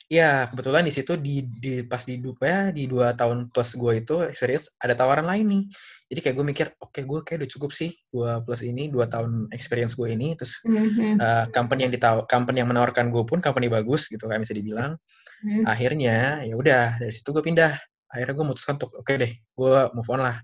Ya 0.08 0.48
kebetulan 0.48 0.88
di 0.88 0.94
situ 0.96 1.20
di, 1.20 1.44
di 1.44 1.84
pas 1.84 2.00
di 2.08 2.16
ya 2.24 2.72
di 2.72 2.88
dua 2.88 3.12
tahun 3.12 3.52
plus 3.52 3.76
gue 3.76 3.94
itu 4.00 4.16
serius 4.32 4.72
ada 4.80 4.96
tawaran 4.96 5.28
lain 5.28 5.46
nih. 5.48 5.64
Jadi 6.08 6.20
kayak 6.24 6.36
gue 6.40 6.46
mikir 6.48 6.68
oke 6.80 7.00
gue 7.04 7.20
kayak 7.28 7.44
udah 7.44 7.52
cukup 7.52 7.72
sih 7.76 7.92
dua 8.08 8.40
plus 8.40 8.64
ini 8.64 8.88
dua 8.88 9.12
tahun 9.12 9.52
experience 9.52 10.00
gue 10.00 10.08
ini. 10.08 10.40
Terus 10.40 10.64
Hmm, 10.64 10.88
hmm, 10.88 11.16
uh, 11.20 11.46
company 11.52 11.88
yang 11.88 11.94
ditaw 11.94 12.24
company 12.32 12.64
yang 12.64 12.72
menawarkan 12.72 13.12
gue 13.12 13.24
pun 13.28 13.44
company 13.44 13.68
bagus 13.68 14.08
gitu 14.08 14.26
kan 14.32 14.40
bisa 14.40 14.56
dibilang. 14.56 14.96
Hmm. 15.38 15.70
akhirnya 15.70 16.42
ya 16.50 16.58
udah 16.58 16.98
dari 16.98 17.14
situ 17.14 17.30
gue 17.30 17.44
pindah. 17.46 17.78
Akhirnya 18.10 18.34
gue 18.34 18.46
memutuskan 18.48 18.80
untuk 18.80 18.96
oke 18.96 19.12
deh 19.12 19.32
gue 19.38 19.78
move 19.94 20.10
on 20.10 20.24
lah. 20.24 20.40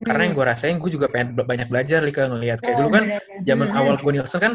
Karena 0.00 0.24
yang 0.30 0.34
gue 0.38 0.46
rasain 0.48 0.76
gue 0.80 0.88
juga 0.88 1.12
pengen 1.12 1.36
banyak 1.36 1.68
belajar 1.68 2.00
Lika 2.00 2.24
ngelihat. 2.30 2.64
Kayak 2.64 2.72
Oh, 2.72 2.78
dulu 2.86 2.88
kan 2.94 3.04
bener-bener. 3.04 3.44
zaman 3.44 3.68
Hmm, 3.68 3.78
awal 3.82 3.94
gue 4.00 4.12
Nielsen 4.16 4.40
kan 4.40 4.54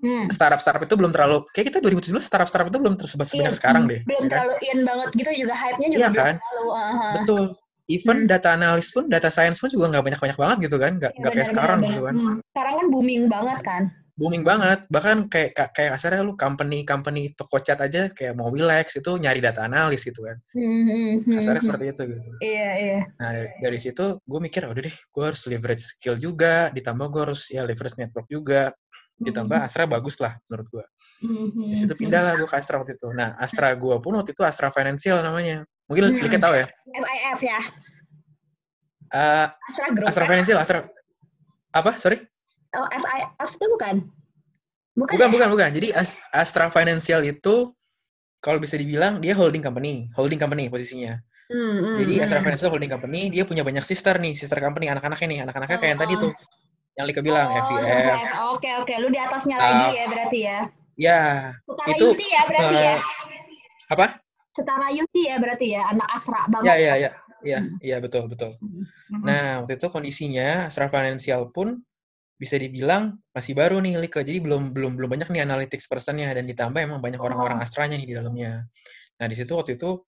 hmm. 0.00 0.26
startup 0.28 0.60
startup 0.60 0.82
itu 0.82 0.94
belum 0.96 1.12
terlalu 1.12 1.44
kayak 1.52 1.66
kita 1.72 1.78
2017 1.80 2.20
startup 2.20 2.48
startup 2.48 2.68
itu 2.68 2.78
belum 2.80 2.94
terus 2.96 3.12
sebanyak 3.12 3.36
Iya, 3.36 3.50
sekarang 3.52 3.82
deh 3.86 4.00
Belum 4.04 4.22
ya 4.22 4.28
kan? 4.28 4.32
terlalu 4.32 4.54
in 4.66 4.78
banget 4.82 5.08
gitu 5.14 5.30
juga 5.46 5.54
hype-nya 5.54 5.88
juga 5.88 6.00
Iya 6.00 6.08
belum 6.08 6.20
kan? 6.24 6.34
terlalu. 6.40 6.66
aha. 6.72 7.08
betul 7.16 7.42
even 7.90 8.18
Hmm. 8.22 8.30
data 8.30 8.48
analis 8.54 8.88
pun 8.94 9.04
data 9.10 9.28
science 9.28 9.58
pun 9.58 9.66
juga 9.66 9.90
nggak 9.90 10.04
banyak 10.06 10.20
banyak 10.22 10.38
banget 10.38 10.56
gitu 10.70 10.76
kan 10.78 10.92
nggak 10.96 11.12
nggak 11.16 11.32
kayak 11.34 11.48
sekarang 11.48 11.78
benar, 11.82 11.90
gitu 11.90 12.02
kan. 12.06 12.14
Hmm. 12.14 12.36
Sekarang 12.54 12.74
kan 12.78 12.86
booming 12.88 13.22
banget 13.26 13.58
kan. 13.62 13.84
booming 14.20 14.44
banget 14.44 14.84
bahkan 14.92 15.18
kayak 15.32 15.56
ka- 15.56 15.72
kayak 15.72 15.96
kasarnya 15.96 16.20
lu 16.20 16.36
company 16.36 16.84
company 16.84 17.32
toko 17.32 17.56
cat 17.56 17.80
aja 17.80 18.12
kayak 18.12 18.36
mau 18.36 18.52
Wilex 18.52 19.00
itu 19.00 19.16
nyari 19.16 19.40
data 19.40 19.64
analis 19.64 20.04
gitu 20.04 20.20
kan 20.20 20.36
Hmm, 20.52 20.84
hmm, 20.84 21.10
hmm, 21.24 21.34
kasarnya 21.40 21.56
hmm. 21.56 21.68
seperti 21.72 21.84
itu 21.88 22.02
gitu 22.04 22.28
Iya, 22.44 22.68
iya. 22.76 22.98
Nah 23.16 23.28
dari, 23.32 23.48
dari 23.64 23.78
situ 23.80 24.20
gue 24.20 24.40
mikir 24.44 24.68
udah 24.68 24.82
deh 24.84 24.92
gue 24.92 25.24
harus 25.24 25.40
leverage 25.48 25.96
skill 25.96 26.20
juga 26.20 26.68
ditambah 26.68 27.06
gue 27.08 27.22
harus 27.32 27.48
ya 27.48 27.64
leverage 27.64 27.96
network 27.96 28.28
juga 28.28 28.76
ditambah 29.20 29.58
Astra 29.60 29.84
bagus 29.84 30.16
lah 30.16 30.40
menurut 30.48 30.66
gue. 30.72 30.84
Mhm. 31.22 31.68
Di 31.68 31.76
situ 31.76 31.92
pindah 31.92 32.20
lah 32.24 32.32
gue 32.40 32.48
ke 32.48 32.56
Astra 32.56 32.80
waktu 32.80 32.96
itu. 32.96 33.12
Nah, 33.12 33.36
Astra 33.36 33.76
gue 33.76 33.96
pun 34.00 34.16
waktu 34.16 34.32
itu 34.32 34.40
Astra 34.40 34.72
Financial 34.72 35.20
namanya. 35.20 35.68
Mungkin 35.86 36.16
Hmm. 36.16 36.24
Lika 36.24 36.38
tahu 36.40 36.54
ya. 36.56 36.66
FIF 36.66 37.40
ya. 37.44 37.60
Eh, 39.10 39.46
Astra 39.68 39.86
Group. 39.92 40.06
Astra 40.08 40.24
kan? 40.24 40.30
Financial, 40.32 40.56
Astra 40.58 40.78
apa? 41.70 41.90
Sorry? 42.00 42.18
Oh, 42.72 42.86
FIF 42.88 43.50
itu 43.58 43.66
bukan? 43.68 43.94
Bukan. 44.96 45.12
Bukan, 45.18 45.28
ya? 45.28 45.32
bukan, 45.34 45.48
bukan. 45.52 45.70
Jadi 45.74 45.88
As- 45.92 46.18
Astra 46.32 46.70
Financial 46.70 47.20
itu 47.22 47.74
kalau 48.40 48.56
bisa 48.56 48.80
dibilang 48.80 49.20
dia 49.20 49.36
holding 49.36 49.60
company, 49.60 50.08
holding 50.16 50.40
company 50.40 50.72
posisinya. 50.72 51.18
Hmm, 51.50 51.58
hmm, 51.82 51.96
Jadi 51.98 52.12
hmm. 52.16 52.24
Astra 52.24 52.40
Financial 52.40 52.70
holding 52.70 52.88
company 52.88 53.28
dia 53.28 53.44
punya 53.44 53.60
banyak 53.60 53.82
sister 53.82 54.16
nih, 54.16 54.32
sister 54.32 54.56
company 54.62 54.86
anak-anaknya 54.88 55.26
nih, 55.28 55.38
anak-anaknya 55.44 55.76
kayak 55.76 55.92
yang 55.92 56.00
tadi 56.00 56.14
Oh. 56.16 56.20
tuh. 56.24 56.32
Yang 57.00 57.06
Lika 57.16 57.20
bilang 57.24 57.48
Oh, 57.48 57.64
FIF. 57.64 57.80
Oke, 58.52 58.70
oke. 58.76 58.92
Lu 59.00 59.08
di 59.08 59.16
atasnya 59.16 59.56
Ah. 59.56 59.64
lagi 59.64 59.88
ya 59.96 60.04
berarti 60.06 60.38
ya. 60.44 60.58
Ya, 61.00 61.20
Setara 61.64 61.96
itu, 61.96 62.06
Yuti 62.12 62.26
ya 62.28 62.42
berarti 62.44 62.74
eh, 62.76 62.84
ya. 62.84 62.94
apa? 63.88 64.06
Setara 64.52 64.88
Yuti 64.92 65.20
ya 65.24 65.36
berarti 65.40 65.66
ya. 65.72 65.82
Anak 65.88 66.08
Astra 66.12 66.44
banget. 66.52 66.68
Ya, 66.68 66.74
ya, 66.76 66.94
ya. 67.00 67.10
Ya, 67.40 67.58
Hmm. 67.64 67.80
iya 67.80 67.96
betul, 68.04 68.28
betul. 68.28 68.60
Mhm. 68.60 68.84
Nah, 69.24 69.64
waktu 69.64 69.80
itu 69.80 69.88
kondisinya 69.88 70.68
Astra 70.68 70.92
Financial 70.92 71.48
pun 71.48 71.80
bisa 72.36 72.60
dibilang 72.60 73.16
masih 73.32 73.56
baru 73.56 73.80
nih 73.80 73.96
Lika. 73.96 74.20
Jadi 74.20 74.44
belum 74.44 74.76
belum 74.76 75.00
belum 75.00 75.08
banyak 75.08 75.32
nih 75.32 75.48
analytics 75.48 75.88
personnya 75.88 76.28
dan 76.36 76.44
ditambah 76.44 76.76
emang 76.76 77.00
banyak 77.00 77.16
orang-orang 77.16 77.56
Oh. 77.56 77.64
Astranya 77.64 77.96
nih 77.96 78.04
di 78.04 78.12
dalamnya. 78.12 78.68
Nah, 79.16 79.24
di 79.24 79.36
situ 79.40 79.56
waktu 79.56 79.80
itu 79.80 80.04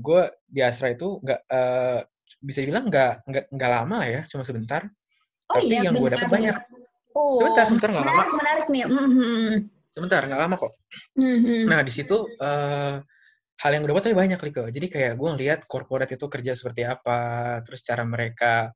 gue 0.00 0.22
di 0.48 0.60
Astra 0.64 0.88
itu 0.88 1.20
nggak 1.20 1.40
eh, 1.44 2.00
bisa 2.40 2.58
dibilang 2.64 2.88
nggak 2.88 3.28
nggak 3.52 3.70
lama 3.70 3.94
lah 4.00 4.08
ya, 4.08 4.20
cuma 4.24 4.40
sebentar. 4.44 4.80
Oh 5.46 5.62
Tapi 5.62 5.70
iya, 5.70 5.86
yang 5.86 5.94
gue 5.94 6.10
dapat 6.10 6.28
banyak. 6.28 6.56
Oh, 7.16 7.32
Sebentar, 7.38 7.64
sebentar, 7.64 7.88
nggak 7.94 8.04
menarik, 8.04 8.32
menarik 8.34 8.66
nih. 8.68 8.82
Mhm. 8.84 9.50
Sebentar, 9.94 10.20
nggak 10.26 10.40
lama 10.42 10.54
kok. 10.58 10.72
Mhm. 11.16 11.64
Nah, 11.70 11.80
di 11.80 11.92
situ 11.94 12.16
eh, 12.28 12.94
hal 13.56 13.70
yang 13.72 13.80
gue 13.86 13.90
dapat 13.94 14.04
tapi 14.10 14.16
banyak 14.18 14.40
Lika. 14.42 14.68
Jadi 14.68 14.86
kayak 14.92 15.12
gue 15.16 15.28
ngeliat 15.32 15.60
corporate 15.64 16.12
itu 16.12 16.26
kerja 16.28 16.52
seperti 16.52 16.84
apa, 16.84 17.18
terus 17.64 17.80
cara 17.86 18.04
mereka 18.04 18.74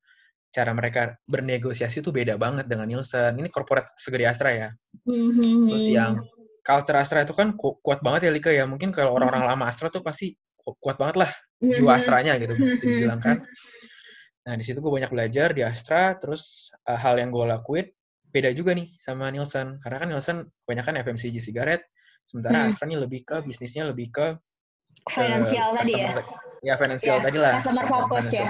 cara 0.50 0.74
mereka 0.74 1.14
bernegosiasi 1.30 2.02
itu 2.02 2.10
beda 2.10 2.34
banget 2.40 2.66
dengan 2.66 2.88
Nielsen. 2.90 3.38
Ini 3.38 3.50
corporate 3.52 3.92
segede 3.98 4.24
Astra 4.30 4.50
ya. 4.50 4.68
Mhm. 5.04 5.68
Terus 5.70 5.84
yang 5.90 6.22
culture 6.64 6.96
Astra 6.96 7.22
itu 7.22 7.34
kan 7.36 7.54
ku- 7.58 7.78
kuat 7.82 8.00
banget 8.00 8.26
ya 8.26 8.32
Lika 8.32 8.50
ya. 8.50 8.64
Mungkin 8.64 8.90
kalau 8.90 9.14
orang-orang 9.14 9.46
lama 9.46 9.64
Astra 9.68 9.92
tuh 9.92 10.00
pasti 10.02 10.32
ku- 10.56 10.74
kuat 10.80 10.96
banget 10.96 11.22
lah 11.26 11.30
jiwa. 11.60 11.92
Astranya 11.98 12.34
gitu 12.40 12.56
bisa 12.56 12.82
dibilang 12.88 13.20
kan. 13.20 13.38
Nah 14.40 14.54
di 14.56 14.64
situ 14.64 14.80
gue 14.80 14.92
banyak 14.92 15.10
belajar 15.10 15.52
di 15.52 15.60
Astra. 15.60 16.16
Terus 16.16 16.72
uh, 16.86 16.96
hal 16.96 17.20
yang 17.20 17.28
gue 17.28 17.44
lakuin 17.44 17.86
beda 18.30 18.54
juga 18.54 18.72
nih 18.72 18.88
sama 18.96 19.28
Nielsen. 19.28 19.78
Karena 19.78 19.96
kan 20.00 20.08
Nielsen 20.08 20.36
kebanyakan 20.64 20.94
FMCG 21.02 21.36
sigaret. 21.38 21.82
Sementara 22.24 22.62
Hmm. 22.62 22.68
Astra 22.70 22.86
nih 22.86 23.00
lebih 23.00 23.20
ke 23.24 23.42
bisnisnya 23.42 23.88
lebih 23.88 24.08
ke 24.10 24.26
Financial 25.08 25.70
eh, 25.72 25.78
tadi 25.78 25.92
ya. 25.94 26.06
customer 26.06 26.12
sec- 26.12 26.38
Ya 26.60 26.74
financial 26.76 27.16
Ya, 27.16 27.22
tadi 27.24 27.38
lah. 27.40 27.52
customer 27.56 27.84
focus 27.88 28.26
ya. 28.30 28.46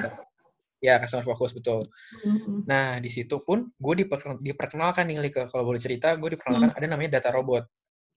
Ya 0.80 0.94
customer 0.98 1.24
focus 1.24 1.50
betul. 1.52 1.80
Mhm. 2.24 2.64
Nah, 2.66 2.96
di 2.98 3.06
situ 3.06 3.38
pun 3.44 3.70
gue 3.70 3.94
diperkenalkan 4.40 5.04
nih, 5.06 5.20
Lika. 5.20 5.46
Kalau 5.46 5.62
boleh 5.62 5.78
cerita, 5.78 6.16
gue 6.16 6.34
diperkenalkan 6.34 6.74
ada 6.74 6.86
namanya 6.88 7.20
Data 7.20 7.30
Robot. 7.30 7.68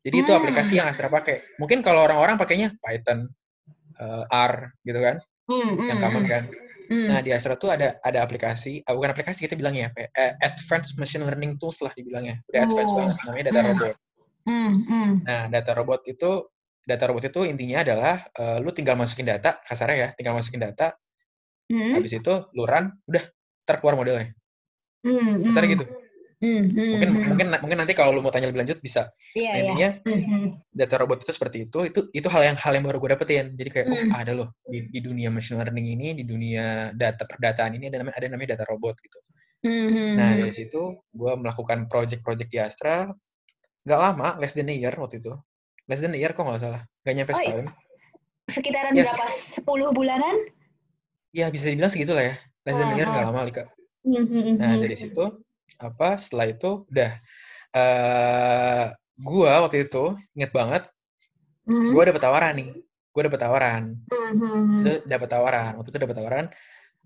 Jadi 0.01 0.15
itu 0.17 0.31
Hmm. 0.31 0.39
aplikasi 0.39 0.79
yang 0.79 0.88
Astra 0.88 1.07
pakai. 1.07 1.59
Mungkin 1.59 1.79
kalau 1.79 2.03
orang-orang 2.03 2.36
pakainya 2.36 2.73
Python, 2.79 3.27
eh, 3.99 4.23
R, 4.27 4.53
gitu 4.81 4.99
kan, 4.99 5.15
Mhm. 5.49 5.88
yang 5.89 5.99
common 5.99 6.23
kan. 6.25 6.43
Mhm. 6.88 7.08
Nah, 7.10 7.19
di 7.23 7.32
Astra 7.36 7.56
tuh 7.60 7.71
ada 7.71 7.95
ada 8.03 8.19
aplikasi, 8.23 8.84
ah, 8.88 8.95
bukan 8.95 9.12
aplikasi 9.15 9.47
kita 9.47 9.56
bilangnya 9.60 9.91
ya, 9.95 10.08
eh, 10.15 10.32
advanced 10.43 10.95
machine 10.99 11.23
learning 11.23 11.56
tools 11.60 11.79
lah 11.84 11.91
dibilangnya. 11.95 12.39
Udah 12.51 12.60
advanced 12.67 12.93
Oh. 12.95 12.97
banget, 12.99 13.15
namanya 13.27 13.45
Data 13.51 13.60
Hmm. 13.60 13.69
Robot. 13.71 13.95
Mhm. 14.43 14.71
Mhm. 14.88 15.12
Nah, 15.23 15.43
Data 15.51 15.71
Robot 15.75 16.01
itu 16.08 16.32
Data 16.84 17.08
robot 17.08 17.23
itu 17.32 17.47
intinya 17.47 17.79
adalah 17.79 18.27
eh, 18.36 18.58
lu 18.60 18.67
tinggal 18.75 18.99
masukin 18.99 19.23
data, 19.23 19.56
kasarnya 19.63 19.95
ya, 19.95 20.08
tinggal 20.19 20.36
masukin 20.36 20.60
data, 20.67 20.91
Mhm. 21.71 21.95
habis 21.95 22.12
itu 22.12 22.34
lu 22.51 22.67
run, 22.67 22.91
udah 23.08 23.23
terkeluar 23.63 23.95
modelnya. 23.95 24.36
Mhm. 25.08 25.47
Kasarnya 25.47 25.79
gitu. 25.79 25.86
Mhm. 26.43 26.99
Mungkin 26.99 27.10
Mhm. 27.10 27.23
mungkin 27.32 27.47
mungkin 27.63 27.77
nanti 27.79 27.93
kalau 27.95 28.12
lu 28.12 28.19
mau 28.19 28.27
tanya 28.27 28.51
lebih 28.51 28.67
lanjut 28.67 28.84
bisa. 28.84 29.08
Iya, 29.32 29.47
Nah, 29.47 29.56
iya. 29.56 29.63
intinya 29.63 29.89
Mhm. 30.12 30.43
data 30.75 30.95
robot 30.99 31.23
itu 31.23 31.32
seperti 31.32 31.58
itu. 31.63 31.79
Itu 31.88 31.99
itu 32.12 32.27
hal 32.27 32.43
yang 32.51 32.58
hal 32.60 32.71
yang 32.75 32.84
baru 32.84 32.99
gue 32.99 33.15
dapetin. 33.15 33.56
Jadi 33.56 33.69
kayak 33.71 33.88
Hmm. 33.88 33.95
oh 34.12 34.19
ada 34.19 34.32
loh 34.36 34.47
di, 34.67 34.91
di 34.91 34.99
dunia 34.99 35.32
machine 35.32 35.56
learning 35.56 35.88
ini, 35.95 36.08
di 36.19 36.27
dunia 36.27 36.91
data 36.91 37.23
perdataan 37.23 37.79
ini 37.79 37.88
ada 37.88 38.03
namanya 38.03 38.15
ada 38.19 38.27
namanya 38.27 38.49
data 38.60 38.67
robot 38.67 38.99
gitu. 38.99 39.19
Mhm. 39.63 40.19
Nah 40.19 40.29
dari 40.36 40.51
situ 40.51 40.82
gue 41.08 41.32
melakukan 41.39 41.88
project-project 41.88 42.49
di 42.51 42.60
Astra. 42.60 43.08
Gak 43.84 43.99
lama, 43.99 44.36
less 44.36 44.51
than 44.51 44.67
a 44.67 44.75
year 44.75 44.91
waktu 44.95 45.23
itu. 45.23 45.32
Less 45.88 46.03
than 46.03 46.12
a 46.12 46.19
year 46.19 46.32
kok 46.32 46.43
nggak 46.43 46.60
salah. 46.60 46.84
Gak 47.03 47.15
nyampe 47.15 47.32
Oh, 47.32 47.39
iya. 47.39 47.56
setahun. 47.56 47.65
sekitaran 48.43 48.91
Yes. 48.91 49.08
berapa? 49.15 49.27
10 49.32 49.89
bulanan? 49.95 50.36
Ya 51.32 51.47
bisa 51.47 51.71
dibilang 51.71 51.88
segitu 51.88 52.12
lah 52.12 52.27
ya. 52.27 52.36
Less 52.67 52.75
than 52.75 52.91
a 52.91 52.95
year 52.95 53.08
Aha. 53.08 53.15
gak 53.15 53.25
lama 53.32 53.47
Lika. 53.47 53.63
Mhm. 54.03 54.60
Nah 54.60 54.75
dari 54.75 54.95
situ 54.95 55.42
apa 55.83 56.15
setelah 56.15 56.47
itu 56.49 56.87
udah 56.89 57.11
eh 57.73 58.85
gua 59.19 59.51
waktu 59.67 59.85
itu 59.89 60.15
inget 60.37 60.51
banget 60.53 60.83
Mhm. 61.63 61.95
gue 61.95 62.03
dapet 62.11 62.21
tawaran 62.23 62.53
nih 62.59 62.69
gue 63.13 63.21
dapet 63.23 63.39
tawaran 63.39 63.83
Mhm. 64.11 64.83
Terus 64.83 64.99
dapet 65.07 65.29
tawaran 65.31 65.79
waktu 65.79 65.89
itu 65.95 65.99
dapet 66.01 66.15
tawaran 66.19 66.45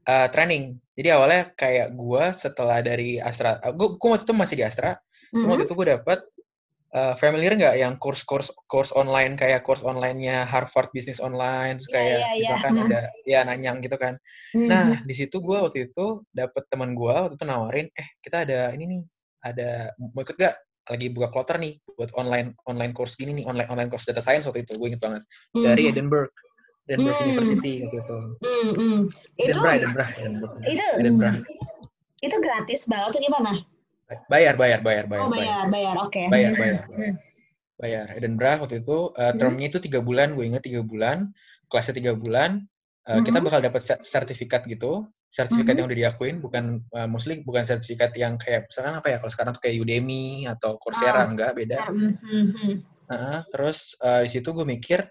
eh, 0.08 0.28
training 0.34 0.64
jadi 0.98 1.20
awalnya 1.20 1.52
kayak 1.54 1.94
gue 1.94 2.24
setelah 2.34 2.80
dari 2.82 3.20
Astra 3.22 3.60
gue 3.62 3.88
gue 4.00 4.08
waktu 4.10 4.26
itu 4.26 4.34
masih 4.34 4.56
di 4.58 4.66
Astra 4.66 4.98
cuma 5.30 5.46
Mhm. 5.46 5.52
waktu 5.54 5.66
itu 5.68 5.74
gue 5.78 5.88
dapet 5.94 6.20
eh, 6.88 7.14
familiar 7.20 7.52
nggak 7.56 7.76
yang 7.76 8.00
course-course 8.00 8.52
course 8.66 8.96
online 8.96 9.36
kayak 9.36 9.64
course 9.64 9.84
online-nya 9.84 10.48
Harvard 10.48 10.88
Business 10.96 11.20
Online 11.20 11.76
terus 11.76 11.92
Iya, 11.92 11.96
kayak 11.96 12.16
iya, 12.16 12.30
iya. 12.32 12.40
misalkan 12.40 12.72
Hmm. 12.74 12.84
ada 12.88 13.00
ya 13.28 13.40
nanyang 13.44 13.78
gitu 13.84 13.98
kan 14.00 14.16
Mhm. 14.56 14.68
Nah, 14.72 14.96
di 15.04 15.12
situ 15.12 15.44
gue 15.44 15.60
waktu 15.60 15.92
itu 15.92 16.24
dapet 16.32 16.64
teman 16.72 16.96
gue 16.96 17.12
waktu 17.12 17.36
itu 17.36 17.44
nawarin, 17.44 17.88
eh 17.92 18.08
kita 18.24 18.48
ada 18.48 18.72
ini 18.72 18.88
nih, 18.88 19.02
ada 19.44 19.92
mau 20.16 20.24
ikut 20.24 20.40
gak? 20.40 20.56
Lagi 20.88 21.12
buka 21.12 21.28
kloter 21.28 21.60
nih 21.60 21.76
buat 22.00 22.16
online 22.16 22.56
online 22.64 22.96
course 22.96 23.20
gini 23.20 23.36
nih, 23.36 23.44
online 23.44 23.68
online 23.68 23.92
course 23.92 24.08
data 24.08 24.24
science 24.24 24.48
waktu 24.48 24.64
itu 24.64 24.80
gue 24.80 24.88
inget 24.88 25.04
banget 25.04 25.24
dari 25.52 25.84
Mhm. 25.84 25.92
Edinburgh, 25.92 26.32
Edinburgh 26.88 27.20
Hmm. 27.20 27.26
University 27.28 27.74
waktu 27.84 27.98
itu. 28.00 28.18
Itu 28.40 29.52
Edinburgh, 29.52 29.76
Edinburgh, 29.76 30.12
Edinburgh. 30.16 30.54
itu 30.64 30.86
Edinburgh. 30.96 31.38
itu 32.18 32.36
gratis 32.40 32.82
banget 32.88 33.08
atau 33.14 33.22
gimana? 33.22 33.52
Bayar, 34.08 34.56
bayar, 34.56 34.80
bayar, 34.80 35.04
bayar, 35.04 35.26
Oh 35.28 35.32
bayar, 35.36 35.36
bayar, 35.36 35.66
bayar, 35.68 35.96
oke. 36.08 36.22
bayar, 36.32 36.52
Mhm. 36.56 36.60
bayar, 36.64 36.84
bayar. 36.96 37.16
Bayar. 37.78 38.06
Edinburgh 38.16 38.60
waktu 38.64 38.76
itu 38.82 38.98
uh, 39.12 39.32
Hmm. 39.36 39.38
termnya 39.38 39.68
itu 39.68 39.80
tiga 39.84 40.00
bulan, 40.00 40.34
gue 40.34 40.48
inget 40.48 40.64
tiga 40.64 40.82
bulan, 40.82 41.36
kelasnya 41.68 41.94
tiga 42.00 42.14
bulan. 42.16 42.64
Uh, 43.04 43.20
Kita 43.20 43.40
Mhm. 43.40 43.46
bakal 43.52 43.60
dapat 43.64 43.82
se- 43.84 44.00
sertifikat 44.04 44.64
gitu, 44.66 45.06
sertifikat 45.28 45.76
Mhm. 45.76 45.80
yang 45.84 45.88
udah 45.92 46.00
diakuin, 46.08 46.36
bukan 46.40 46.64
uh, 46.96 47.08
mostly 47.08 47.44
bukan 47.44 47.68
sertifikat 47.68 48.16
yang 48.16 48.40
kayak 48.40 48.72
misalkan 48.72 48.96
apa 48.96 49.08
ya 49.12 49.18
kalau 49.20 49.32
sekarang 49.32 49.52
tuh 49.56 49.64
kayak 49.64 49.76
Udemy 49.84 50.48
atau 50.48 50.80
Coursera 50.80 51.24
Ah. 51.24 51.28
enggak 51.28 51.52
beda. 51.54 51.80
Mhm. 51.92 52.84
Heeh, 53.08 53.40
terus 53.52 53.96
uh, 54.00 54.24
di 54.24 54.30
situ 54.32 54.50
gue 54.52 54.64
mikir 54.64 55.04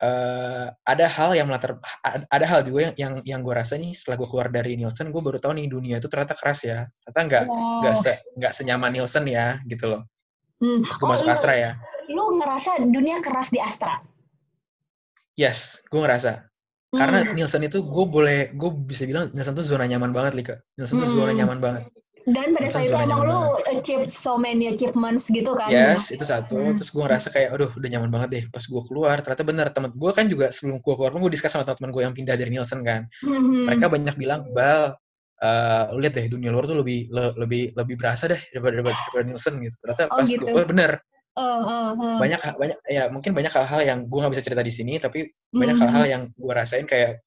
uh, 0.00 0.66
ada 0.84 1.06
hal 1.06 1.36
yang 1.36 1.46
melatar 1.46 1.76
ada 2.04 2.46
hal 2.48 2.60
juga 2.64 2.90
yang 2.90 2.94
yang, 2.96 3.14
yang 3.24 3.40
gue 3.40 3.54
rasa 3.54 3.76
nih 3.76 3.92
setelah 3.92 4.20
gue 4.20 4.28
keluar 4.28 4.48
dari 4.48 4.76
Nielsen 4.76 5.12
gue 5.12 5.22
baru 5.22 5.36
tahu 5.38 5.56
nih 5.56 5.68
dunia 5.68 5.96
itu 6.00 6.08
ternyata 6.08 6.34
keras 6.36 6.64
ya 6.64 6.88
ternyata 7.06 7.20
nggak 7.28 7.44
nggak 7.84 7.94
Wow. 7.94 8.02
se 8.02 8.12
nggak 8.36 8.52
senyaman 8.52 8.90
Nielsen 8.92 9.24
ya 9.28 9.60
gitu 9.64 9.86
loh 9.88 10.02
Hmm. 10.60 10.84
terus 10.84 11.00
gue 11.00 11.08
Oh, 11.08 11.12
masuk 11.16 11.24
lu, 11.24 11.32
Astra 11.32 11.52
ya 11.56 11.70
lu 12.12 12.36
ngerasa 12.36 12.70
dunia 12.84 13.24
keras 13.24 13.48
di 13.48 13.56
Astra? 13.56 13.96
yes 15.36 15.80
gue 15.88 16.00
ngerasa 16.00 16.44
karena 16.90 17.22
Hmm. 17.22 17.32
Nielsen 17.38 17.62
itu 17.62 17.80
gue 17.80 18.04
boleh 18.04 18.50
gue 18.52 18.70
bisa 18.84 19.06
bilang 19.06 19.30
Nielsen 19.30 19.54
itu 19.54 19.62
zona 19.64 19.86
nyaman 19.86 20.10
banget 20.10 20.32
Lika 20.36 20.54
Nielsen 20.76 20.98
itu 21.00 21.16
zona 21.16 21.32
Hmm. 21.32 21.38
nyaman 21.44 21.58
banget 21.62 21.82
Dan 22.28 22.52
pada 22.52 22.68
saat 22.68 22.84
itu 22.84 22.96
emang 22.96 23.24
lu 23.24 23.40
achieve 23.66 24.04
so 24.06 24.36
many 24.36 24.68
achievements 24.68 25.28
gitu 25.28 25.56
kan? 25.56 25.72
yes 25.72 26.12
itu 26.12 26.20
satu 26.20 26.52
Hmm. 26.56 26.76
terus 26.76 26.92
gue 26.92 27.00
ngerasa 27.00 27.28
kayak 27.30 27.48
aduh 27.56 27.70
udah 27.72 27.88
nyaman 27.88 28.10
banget 28.12 28.28
deh 28.28 28.44
pas 28.52 28.60
gue 28.60 28.82
keluar 28.84 29.16
ternyata 29.20 29.44
benar 29.44 29.66
temen 29.72 29.90
gue 29.90 30.10
kan 30.12 30.28
juga 30.28 30.52
sebelum 30.52 30.84
gue 30.84 30.94
keluar 30.94 31.10
pun 31.10 31.24
gue 31.24 31.32
diskus 31.32 31.48
sama 31.48 31.64
teman-teman 31.64 31.90
gue 31.90 32.02
yang 32.04 32.14
pindah 32.14 32.36
dari 32.36 32.50
Nielsen 32.52 32.84
kan 32.84 33.08
Mhm. 33.24 33.64
mereka 33.66 33.86
banyak 33.88 34.14
bilang 34.16 34.40
bal 34.52 34.94
eh 35.40 35.84
lu 35.96 36.04
lihat 36.04 36.14
deh 36.20 36.26
dunia 36.28 36.52
luar 36.52 36.68
tuh 36.68 36.76
lebih 36.76 37.08
le- 37.08 37.32
lebih 37.40 37.72
lebih 37.72 37.94
berasa 37.96 38.28
deh 38.28 38.36
daripada 38.52 38.76
daripada, 38.76 38.96
daripada 39.00 39.24
Nielsen 39.24 39.54
gitu 39.58 39.76
ternyata 39.80 40.02
Oh, 40.06 40.16
pas 40.20 40.28
gitu. 40.28 40.44
gue 40.44 40.52
oh, 40.52 40.68
bener 40.68 40.92
Oh, 41.38 41.60
oh, 41.62 41.88
oh. 41.96 42.16
banyak 42.20 42.36
banyak 42.58 42.78
ya 42.90 43.08
mungkin 43.08 43.32
banyak 43.32 43.48
hal-hal 43.48 43.80
yang 43.80 43.98
gue 44.04 44.18
nggak 44.20 44.34
bisa 44.36 44.44
cerita 44.44 44.60
di 44.60 44.74
sini 44.74 44.98
tapi 44.98 45.24
banyak 45.48 45.76
Mhm. 45.78 45.82
hal-hal 45.86 46.04
yang 46.04 46.22
gue 46.28 46.52
rasain 46.52 46.84
kayak 46.84 47.22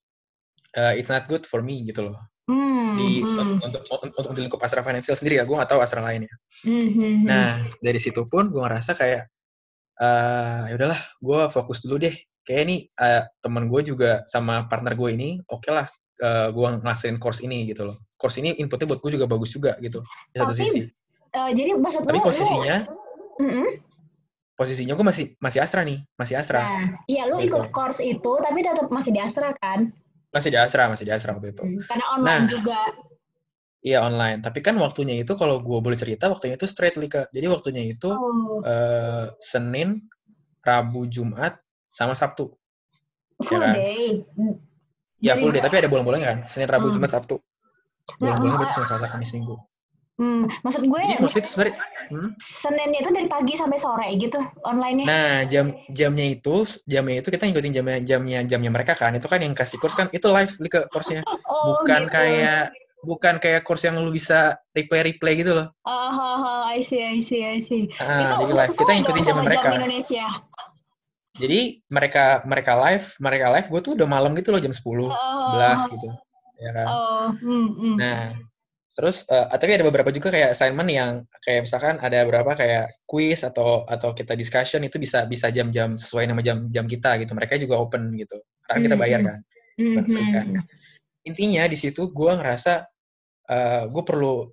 eh, 0.74 0.94
it's 0.98 1.10
not 1.10 1.26
good 1.26 1.46
for 1.46 1.66
me 1.66 1.82
gitu 1.84 2.06
loh 2.12 2.18
Hmm, 2.44 3.00
di 3.00 3.24
hmm, 3.24 3.64
untuk, 3.64 3.82
untuk 3.88 4.12
untuk 4.20 4.32
di 4.36 4.44
lingkup 4.44 4.60
Astra 4.60 4.84
Financial 4.84 5.16
sendiri 5.16 5.40
ya 5.40 5.48
gue 5.48 5.56
nggak 5.56 5.72
tahu 5.72 5.80
Astra 5.80 6.04
lain 6.04 6.28
ya 6.28 6.36
hmm, 6.68 6.88
hmm, 6.92 7.16
nah 7.24 7.56
dari 7.80 7.96
situ 8.04 8.28
pun 8.28 8.52
gue 8.52 8.60
ngerasa 8.60 9.00
kayak 9.00 9.32
eh 10.04 10.62
ya 10.68 10.74
udahlah 10.76 11.00
gue 11.24 11.40
fokus 11.48 11.80
dulu 11.88 12.04
deh 12.04 12.16
kayak 12.44 12.62
ini 12.68 12.76
eh, 13.00 13.24
temen 13.40 13.72
gue 13.72 13.82
juga 13.88 14.28
sama 14.28 14.68
partner 14.68 14.92
gue 14.92 15.16
ini 15.16 15.40
oke 15.48 15.72
lah 15.72 15.88
eh, 16.20 16.52
gue 16.52 16.68
ngelaksanain 16.84 17.16
course 17.16 17.48
ini 17.48 17.64
gitu 17.72 17.88
loh 17.88 17.96
course 18.20 18.44
ini 18.44 18.60
inputnya 18.60 18.92
buat 18.92 19.00
gue 19.00 19.16
juga 19.16 19.26
bagus 19.32 19.56
juga 19.56 19.80
gitu 19.80 20.04
di 20.36 20.38
satu 20.44 20.52
Tapi 20.52 20.68
sisi 20.68 20.84
Eh, 21.34 21.52
jadi 21.58 21.74
maksud 21.74 22.06
Tapi 22.06 22.22
lu, 22.22 22.26
posisinya, 22.30 22.78
lu, 22.86 22.94
Mm-mm. 23.42 23.70
posisinya 24.54 24.94
gue 24.94 25.06
masih 25.10 25.26
masih 25.42 25.60
Astra 25.66 25.82
nih, 25.82 25.98
masih 26.14 26.38
Astra. 26.38 26.62
Nah, 26.62 26.86
iya 27.10 27.26
lu 27.26 27.42
Gitu. 27.42 27.50
ikut 27.50 27.74
course 27.74 28.06
itu 28.06 28.32
tapi 28.38 28.62
tetap 28.62 28.94
masih 28.94 29.18
di 29.18 29.18
Astra 29.18 29.50
kan? 29.58 29.90
Masih 30.34 30.50
di 30.50 30.58
Astra, 30.58 30.90
masih 30.90 31.06
di 31.08 31.14
Astra 31.14 31.32
waktu 31.38 31.54
itu. 31.54 31.64
Hmm, 31.64 31.78
Karena 31.86 32.06
online 32.18 32.44
Nah. 32.44 32.50
juga. 32.50 32.80
Iya 33.84 34.00
online. 34.08 34.40
Tapi 34.40 34.60
kan 34.64 34.76
waktunya 34.80 35.20
itu 35.20 35.36
kalau 35.36 35.60
gue 35.60 35.80
boleh 35.84 36.00
cerita, 36.00 36.32
waktunya 36.32 36.56
itu 36.56 36.66
straight 36.66 36.96
Lika. 36.96 37.28
Jadi 37.36 37.46
waktunya 37.52 37.84
itu 37.84 38.10
Oh, 38.16 38.64
eh, 38.64 39.28
Senin, 39.38 40.08
Rabu, 40.64 41.06
Jumat, 41.12 41.60
sama 41.92 42.16
Sabtu. 42.16 42.48
full 43.44 43.60
kan? 43.60 43.76
day. 43.76 44.24
Ya 45.20 45.36
full 45.36 45.52
day, 45.52 45.60
tapi 45.60 45.84
ada 45.84 45.92
bolong-bolongnya 45.92 46.28
kan. 46.32 46.40
Senin, 46.48 46.72
Rabu, 46.72 46.88
Hmm. 46.90 46.96
Jumat, 46.96 47.12
Sabtu. 47.12 47.36
Nah, 47.36 48.16
Bolong-bolongnya 48.20 48.56
oh, 48.56 48.60
berarti 48.64 48.76
cuma 48.80 48.88
Selasa, 48.88 49.08
Kamis, 49.12 49.32
Minggu. 49.36 49.56
Hmm, 50.14 50.46
maksud 50.62 50.86
gue 50.86 51.02
Jadi 51.10 51.18
mostly 51.18 51.42
itu 51.42 51.50
sebenarnya, 51.50 51.76
hmm? 52.14 52.30
Senin 52.38 52.94
itu 52.94 53.10
dari 53.10 53.26
pagi 53.26 53.58
sampai 53.58 53.82
sore 53.82 54.14
gitu 54.22 54.38
online-nya. 54.62 55.06
nah 55.10 55.34
jam 55.50 55.74
jamnya 55.90 56.38
itu 56.38 56.70
jamnya 56.86 57.18
itu 57.18 57.34
kita 57.34 57.50
ngikutin 57.50 57.74
jamnya 57.74 57.98
jamnya 58.06 58.40
jamnya 58.46 58.70
mereka 58.70 58.94
kan. 58.94 59.18
Itu 59.18 59.26
kan 59.26 59.42
yang 59.42 59.58
kasih 59.58 59.82
course 59.82 59.98
kan 59.98 60.14
itu 60.14 60.30
live 60.30 60.54
Lika 60.62 60.86
course-nya. 60.94 61.26
oh, 61.50 61.82
Bukan 61.82 62.06
gitu. 62.06 62.14
kayak 62.14 62.64
bukan 63.02 63.36
kayak 63.42 63.66
course 63.66 63.90
yang 63.90 63.98
lu 63.98 64.14
bisa 64.14 64.54
replay 64.78 65.02
replay 65.02 65.34
gitu 65.34 65.58
loh. 65.58 65.74
Oh, 65.82 66.14
oh, 66.14 66.38
oh, 66.46 66.62
I 66.70 66.86
see, 66.86 67.02
I 67.02 67.18
see, 67.26 67.42
I 67.42 67.58
see. 67.58 67.90
Ah, 67.98 68.30
itu 68.30 68.34
jadi 68.38 68.54
live. 68.54 68.70
Kita 68.70 68.92
ngikutin 68.94 69.18
dong 69.18 69.26
jam 69.26 69.36
sama 69.36 69.44
mereka. 69.50 69.66
Jam 69.66 69.78
Indonesia. 69.82 70.26
Jadi 71.34 71.62
mereka 71.90 72.26
mereka 72.46 72.78
live, 72.78 73.06
mereka 73.18 73.46
live, 73.50 73.68
gue 73.74 73.82
tuh 73.82 73.92
udah 73.98 74.06
malam 74.06 74.38
gitu 74.38 74.54
loh 74.54 74.62
jam 74.62 74.70
10, 74.70 75.10
Oh, 75.10 75.58
11 75.58 75.90
gitu. 75.98 76.10
Ya 76.62 76.72
kan. 76.72 76.86
Oh, 76.86 77.28
hmm, 77.34 77.68
hmm. 77.74 77.96
Nah, 77.98 78.38
terus 78.94 79.26
eh, 79.26 79.50
tapi 79.50 79.74
ada 79.74 79.86
beberapa 79.90 80.14
juga 80.14 80.30
kayak 80.30 80.54
assignment 80.54 80.86
yang 80.86 81.12
kayak 81.42 81.66
misalkan 81.66 81.98
ada 81.98 82.22
beberapa 82.30 82.54
kayak 82.54 82.94
quiz 83.10 83.42
atau 83.42 83.90
atau 83.90 84.14
kita 84.14 84.38
discussion 84.38 84.86
itu 84.86 85.02
bisa 85.02 85.26
bisa 85.26 85.50
jam-jam 85.50 85.98
sesuai 85.98 86.30
nama 86.30 86.46
jam-jam 86.46 86.86
kita 86.86 87.18
gitu. 87.18 87.34
Mereka 87.34 87.58
juga 87.58 87.82
open 87.82 88.14
gitu. 88.14 88.38
Karena 88.70 88.80
kita 88.86 88.96
bayar 88.96 89.20
kan, 89.26 89.40
Hmm, 89.74 90.06
free 90.06 90.30
kan. 90.30 90.46
hmm. 90.54 90.62
Intinya 91.26 91.66
di 91.66 91.78
situ 91.78 92.14
gue 92.14 92.32
ngerasa 92.38 92.86
eh 93.50 93.84
gue 93.90 94.04
perlu 94.06 94.46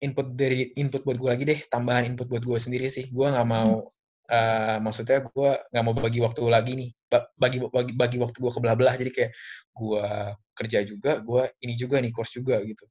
input 0.00 0.38
dari 0.38 0.70
input 0.78 1.02
buat 1.02 1.18
gue 1.18 1.30
lagi 1.34 1.44
deh, 1.44 1.60
tambahan 1.66 2.06
input 2.06 2.30
buat 2.30 2.46
gue 2.46 2.58
sendiri 2.62 2.86
sih. 2.86 3.10
Gue 3.10 3.26
nggak 3.26 3.48
mau 3.50 3.90
eh, 4.30 4.78
maksudnya 4.78 5.26
gue 5.26 5.50
nggak 5.74 5.82
mau 5.82 5.94
bagi 5.98 6.22
waktu 6.22 6.40
lagi 6.46 6.72
nih, 6.78 6.90
Ba- 7.10 7.26
bagi 7.34 7.58
bagi 7.66 7.92
bagi 7.98 8.16
waktu 8.22 8.38
gue 8.38 8.52
ke 8.54 8.60
belah-belah. 8.62 8.94
Jadi 8.94 9.10
kayak 9.10 9.32
gue 9.74 10.06
kerja 10.54 10.78
juga, 10.86 11.18
gue 11.18 11.42
ini 11.66 11.74
juga 11.74 11.98
nih 11.98 12.14
course 12.14 12.38
juga 12.38 12.62
gitu. 12.62 12.86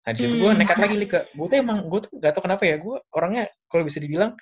Nah 0.00 0.10
di 0.16 0.18
situ 0.18 0.34
gue 0.40 0.48
Hmm. 0.48 0.58
nekat 0.58 0.78
lagi 0.80 0.94
nih 0.96 1.08
ke, 1.12 1.20
gue 1.36 1.46
tuh 1.46 1.58
emang 1.60 1.78
gue 1.86 2.00
tuh 2.00 2.10
gak 2.16 2.32
tau 2.32 2.42
kenapa 2.44 2.64
ya, 2.64 2.80
gue 2.80 2.96
orangnya 3.12 3.44
kalau 3.68 3.84
bisa 3.84 4.00
dibilang 4.00 4.32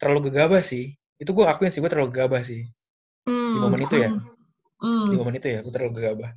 terlalu 0.00 0.32
gegabah 0.32 0.64
sih. 0.64 0.96
Itu 1.20 1.36
gue 1.36 1.44
akuin 1.44 1.68
sih, 1.70 1.78
gue 1.84 1.90
terlalu 1.92 2.10
gegabah 2.10 2.42
sih 2.42 2.64
Hmm, 3.22 3.54
di 3.54 3.58
momen 3.62 3.80
itu 3.86 3.96
ya. 4.02 4.10
Hmm. 4.82 5.06
Di 5.06 5.14
momen 5.14 5.34
itu 5.38 5.46
ya, 5.46 5.62
gue 5.62 5.70
terlalu 5.70 5.92
gegabah. 6.00 6.30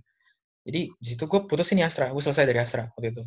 Jadi 0.65 0.81
di 0.93 1.07
situ 1.07 1.23
gue 1.25 1.39
putusin 1.49 1.81
Astra, 1.81 2.13
gue 2.13 2.21
selesai 2.21 2.45
dari 2.45 2.59
Astra 2.61 2.85
waktu 2.93 3.09
itu. 3.09 3.23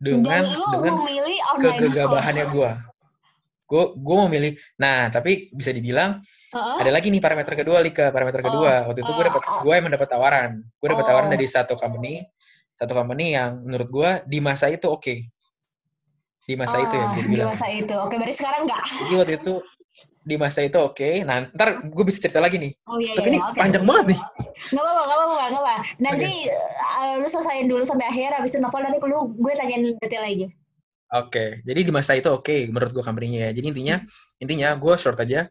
Dengan 0.00 0.42
Dan 0.46 0.56
dengan 0.78 0.92
memilih 1.04 1.36
kegegabahannya 1.60 2.44
gue. 2.48 2.70
Gue 3.64 3.84
gue 3.96 4.14
mau 4.16 4.28
milih. 4.28 4.52
Nah 4.80 5.08
tapi 5.08 5.48
bisa 5.52 5.72
dibilang 5.72 6.20
Heeh. 6.52 6.76
ada 6.80 6.90
lagi 6.92 7.08
nih 7.08 7.20
parameter 7.20 7.56
kedua 7.56 7.80
Lika 7.80 8.12
parameter 8.12 8.44
kedua 8.44 8.86
waktu 8.88 9.00
itu 9.00 9.10
gue 9.10 9.24
oh, 9.24 9.28
dapat 9.32 9.42
oh. 9.42 9.60
gue 9.64 9.74
emang 9.74 9.92
dapat 9.96 10.08
tawaran 10.12 10.50
gue 10.60 10.88
dapat 10.92 11.04
tawaran 11.08 11.28
Oh. 11.28 11.34
dari 11.34 11.46
satu 11.48 11.74
company 11.74 12.22
satu 12.74 12.92
company 12.92 13.34
yang 13.34 13.62
menurut 13.62 13.88
gue 13.88 14.10
di 14.26 14.38
masa 14.38 14.66
itu 14.68 14.86
oke 14.86 15.14
di 16.44 16.54
masa 16.54 16.76
itu 16.76 16.92
ya 16.92 17.06
Ah, 17.08 17.12
bisa 17.14 17.24
di 17.24 17.40
masa 17.40 17.66
itu. 17.72 17.94
Oke, 17.96 18.14
berarti 18.20 18.36
sekarang 18.36 18.68
enggak. 18.68 18.82
jadi 19.00 19.14
waktu 19.16 19.34
itu 19.40 19.54
di 20.24 20.36
masa 20.36 20.60
itu 20.60 20.76
oke 20.76 21.24
nah 21.24 21.44
ntar 21.52 21.84
gue 21.84 22.04
bisa 22.04 22.20
cerita 22.20 22.40
lagi 22.40 22.56
nih 22.56 22.72
Oh 22.84 22.96
iya, 22.96 23.12
tapi 23.12 23.28
iya, 23.28 23.36
ini 23.36 23.40
oke. 23.40 23.58
panjang 23.60 23.84
banget 23.84 24.06
nih 24.12 24.20
Nggak 24.64 24.80
apa-apa, 24.80 25.02
nggak 25.04 25.16
apa-apa, 25.16 25.34
nggak 25.34 25.60
apa. 25.60 25.74
Nanti 26.00 26.30
uh, 26.80 27.14
lu 27.20 27.28
selesaiin 27.28 27.66
dulu 27.68 27.82
sampai 27.84 28.06
akhir, 28.08 28.32
habis 28.32 28.56
itu 28.56 28.60
novel 28.60 28.80
nanti 28.80 28.96
lu 28.98 29.18
gue 29.36 29.52
tanyain 29.54 29.82
detail 30.00 30.24
lagi. 30.24 30.46
oke 31.12 31.44
jadi 31.62 31.80
di 31.84 31.92
masa 31.92 32.16
itu 32.16 32.26
oke 32.26 32.56
menurut 32.72 32.90
gue 32.90 33.04
company-nya 33.04 33.40
ya 33.46 33.50
jadi 33.54 33.66
intinya 33.70 33.96
intinya 34.40 34.68
gue 34.74 34.94
short 34.96 35.20
aja 35.20 35.46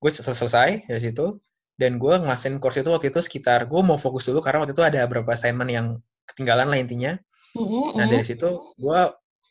gue 0.00 0.10
sel- 0.10 0.34
selesai 0.34 0.88
dari 0.88 1.00
situ 1.00 1.38
dan 1.76 2.00
gue 2.00 2.14
ngelasin 2.18 2.56
course 2.58 2.80
itu 2.80 2.88
waktu 2.90 3.12
itu 3.12 3.20
sekitar 3.20 3.68
gue 3.68 3.80
mau 3.84 4.00
fokus 4.00 4.26
dulu 4.26 4.40
karena 4.42 4.64
waktu 4.64 4.72
itu 4.74 4.82
ada 4.82 5.04
beberapa 5.06 5.36
assignment 5.36 5.70
yang 5.70 5.86
ketinggalan 6.28 6.68
lah 6.70 6.78
intinya 6.80 7.12
Mm-mm, 7.54 7.94
Nah 7.94 8.04
mm. 8.06 8.10
dari 8.10 8.24
situ 8.26 8.48
gue 8.74 9.00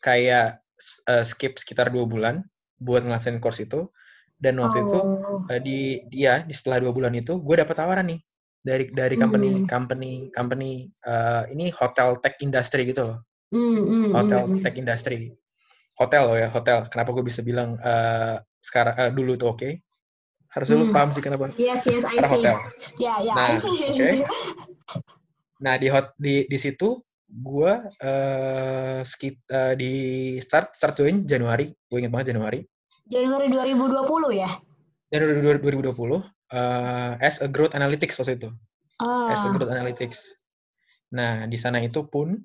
kayak 0.04 0.60
uh, 1.08 1.24
skip 1.24 1.56
sekitar 1.56 1.88
dua 1.88 2.04
bulan 2.04 2.44
buat 2.76 3.06
ngelasin 3.06 3.40
course 3.40 3.64
itu 3.64 3.88
dan 4.36 4.58
waktu 4.60 4.84
itu 4.84 4.98
Oh. 5.00 5.40
uh, 5.48 5.60
di 5.62 6.04
dia 6.10 6.42
di 6.44 6.52
setelah 6.52 6.84
dua 6.84 6.92
bulan 6.92 7.14
itu 7.16 7.40
gue 7.40 7.56
dapat 7.56 7.72
tawaran 7.78 8.06
nih 8.12 8.20
dari 8.60 8.84
dari 8.92 9.16
company 9.16 9.62
Hmm. 9.62 9.68
company 9.68 10.12
company 10.34 10.72
uh, 11.06 11.48
ini 11.48 11.72
hotel 11.72 12.18
tech 12.20 12.36
industry 12.40 12.84
gitu 12.84 13.08
loh 13.08 13.18
Mm, 13.54 13.80
mm, 13.80 14.10
hotel 14.12 14.40
mm, 14.44 14.52
mm. 14.58 14.62
tech 14.66 14.74
industry 14.74 15.30
hotel 15.94 16.22
loh 16.26 16.36
ya 16.36 16.48
hotel 16.50 16.84
kenapa 16.90 17.14
gue 17.14 17.24
bisa 17.24 17.40
bilang 17.46 17.78
uh, 17.80 18.36
sekarang 18.58 18.94
uh, 18.98 19.10
dulu 19.14 19.38
tuh 19.38 19.54
oke 19.54 19.70
harus 20.52 20.68
dulu 20.68 20.90
Hmm. 20.90 20.94
paham 20.94 21.08
sih 21.14 21.22
kenapa 21.22 21.48
Yes, 21.54 21.86
yes, 21.86 22.02
I 22.02 22.18
karena 22.18 22.28
see. 22.28 22.34
hotel 22.34 22.56
Ya, 22.98 23.14
ya, 23.22 23.32
Nah, 23.34 23.46
I 23.52 23.56
see. 23.62 23.78
oke. 23.94 24.10
Nah 25.62 25.78
di 25.78 25.86
hot 25.86 26.16
di 26.18 26.48
di 26.50 26.58
situ 26.58 26.98
gue 27.24 27.72
uh, 27.82 29.00
skit, 29.02 29.42
uh, 29.50 29.74
di 29.74 29.92
start 30.38 30.74
start 30.74 30.94
join 30.98 31.26
Januari, 31.26 31.66
gue 31.70 31.98
inget 31.98 32.10
banget 32.10 32.34
Januari. 32.34 32.62
Januari 33.04 33.46
2020 33.50 34.38
ya? 34.38 34.50
Januari 35.10 35.58
2020 35.58 35.90
uh, 35.94 36.22
as 37.18 37.42
a 37.42 37.48
growth 37.50 37.74
analytics 37.74 38.18
waktu 38.18 38.38
itu, 38.38 38.50
Ah. 39.02 39.30
as 39.34 39.42
a 39.42 39.50
growth 39.50 39.70
analytics. 39.70 40.46
Nah 41.14 41.46
di 41.50 41.58
sana 41.58 41.82
itu 41.82 42.06
pun 42.06 42.38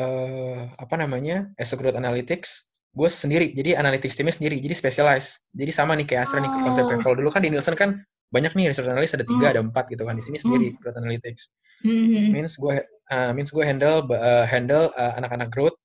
uh, 0.00 0.60
apa 0.76 0.94
namanya 0.96 1.48
as 1.60 1.72
a 1.72 1.76
growth 1.76 1.96
analytics 1.96 2.72
gue 2.96 3.08
sendiri, 3.12 3.52
jadi 3.52 3.76
analytics 3.76 4.16
timnya 4.16 4.32
sendiri, 4.32 4.56
jadi 4.56 4.72
specialized. 4.72 5.44
Jadi 5.52 5.68
sama 5.68 5.92
nih 6.00 6.08
kayak 6.08 6.24
Astra 6.24 6.40
nih 6.40 6.48
Oh. 6.48 6.72
konsepnya. 6.72 6.96
Kalau 7.04 7.16
dulu 7.20 7.28
kan 7.28 7.44
di 7.44 7.52
Nielsen 7.52 7.76
kan 7.76 8.00
banyak 8.32 8.52
nih 8.58 8.70
research 8.70 8.90
analyst 8.90 9.14
ada 9.14 9.26
tiga, 9.26 9.46
Hmm. 9.48 9.52
ada 9.54 9.60
empat 9.62 9.84
gitu 9.92 10.02
kan. 10.02 10.14
Di 10.18 10.24
sini 10.24 10.36
sendiri 10.40 10.74
growth 10.82 10.98
analytics. 10.98 11.50
Mhm. 11.84 12.32
means 12.32 12.56
gue 12.56 12.74
uh, 13.12 13.30
means 13.36 13.52
gue 13.52 13.60
handle 13.60 14.00
uh, 14.08 14.48
handle 14.48 14.88
uh, 14.96 15.12
anak-anak 15.20 15.52
growth 15.52 15.76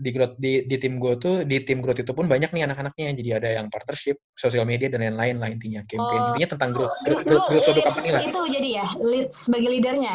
di 0.00 0.10
growth 0.16 0.38
di, 0.40 0.64
di 0.64 0.76
tim 0.80 0.96
gue 0.96 1.18
tuh 1.20 1.44
di 1.44 1.60
tim 1.60 1.84
growth 1.84 2.00
itu 2.00 2.14
pun 2.16 2.24
banyak 2.24 2.48
nih 2.54 2.64
anak-anaknya 2.64 3.12
jadi 3.20 3.30
ada 3.36 3.48
yang 3.60 3.66
partnership 3.68 4.16
sosial 4.32 4.64
media 4.64 4.88
dan 4.88 5.04
lain-lain 5.04 5.36
lah 5.36 5.50
intinya 5.52 5.84
campaign 5.84 6.22
Oh, 6.24 6.28
intinya 6.32 6.48
tentang 6.56 6.70
growth 6.72 6.94
Lu, 7.04 7.20
growth, 7.20 7.26
growth, 7.28 7.46
growth 7.52 7.64
suatu 7.68 7.82
company 7.84 8.08
lah 8.14 8.22
itu 8.24 8.40
jadi 8.48 8.68
ya? 8.80 8.86
Lead 8.96 9.28
sebagai 9.36 9.68
leadernya? 9.68 10.14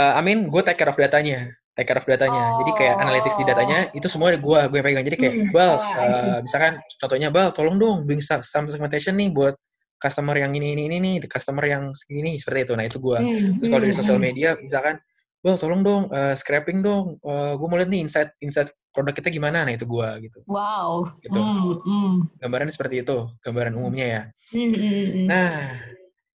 uh, 0.00 0.12
I 0.16 0.20
mean 0.24 0.48
gue 0.48 0.62
take 0.64 0.80
care 0.80 0.88
of 0.88 0.96
datanya 0.96 1.44
take 1.76 1.84
care 1.90 2.00
of 2.00 2.08
datanya 2.08 2.56
jadi 2.64 2.70
kayak 2.72 2.94
analytics 3.04 3.36
di 3.36 3.44
datanya 3.44 3.78
itu 3.92 4.08
semua 4.08 4.32
gue 4.32 4.60
gue 4.72 4.80
pegang 4.80 5.04
jadi 5.04 5.16
kayak 5.20 5.34
Hmm, 5.36 5.52
bal 5.52 5.74
oh, 5.76 5.82
uh, 5.84 6.38
misalkan 6.40 6.80
contohnya 7.02 7.28
bal 7.28 7.52
tolong 7.52 7.76
dong 7.76 8.08
some 8.24 8.40
some 8.40 8.64
segmentation 8.64 9.12
nih 9.20 9.28
buat 9.28 9.58
customer 10.00 10.34
yang 10.34 10.56
ini 10.56 10.72
ini 10.72 10.88
ini 10.88 10.96
nih 10.98 11.14
the 11.22 11.28
customer 11.28 11.62
yang 11.68 11.92
segini 11.92 12.32
nih, 12.32 12.36
seperti 12.40 12.60
itu 12.66 12.74
nah 12.74 12.86
itu 12.88 12.98
gue 12.98 13.18
Hmm, 13.20 13.60
Terus 13.60 13.68
kalau 13.68 13.82
dari 13.84 13.92
hmm, 13.92 14.00
sosial 14.00 14.18
hmm. 14.18 14.26
media, 14.26 14.50
misalkan, 14.56 14.96
Bel, 15.40 15.56
tolong 15.56 15.80
dong, 15.80 16.02
uh, 16.12 16.36
scraping 16.36 16.84
dong. 16.84 17.16
Uh, 17.24 17.56
gue 17.56 17.64
mau 17.64 17.80
lihat 17.80 17.88
nih 17.88 18.04
insight, 18.04 18.28
insight 18.44 18.76
produk 18.92 19.16
kita 19.16 19.32
gimana. 19.32 19.64
Nah, 19.64 19.72
itu 19.72 19.88
gue 19.88 20.28
gitu. 20.28 20.44
Wow. 20.44 21.16
Gitu. 21.24 21.40
Hmm, 21.40 21.80
hmm. 21.80 22.14
Gambaran 22.44 22.68
seperti 22.68 23.00
itu, 23.00 23.24
gambaran 23.40 23.72
umumnya 23.72 24.06
ya. 24.06 24.22
Hmm. 24.52 25.24
Nah, 25.24 25.80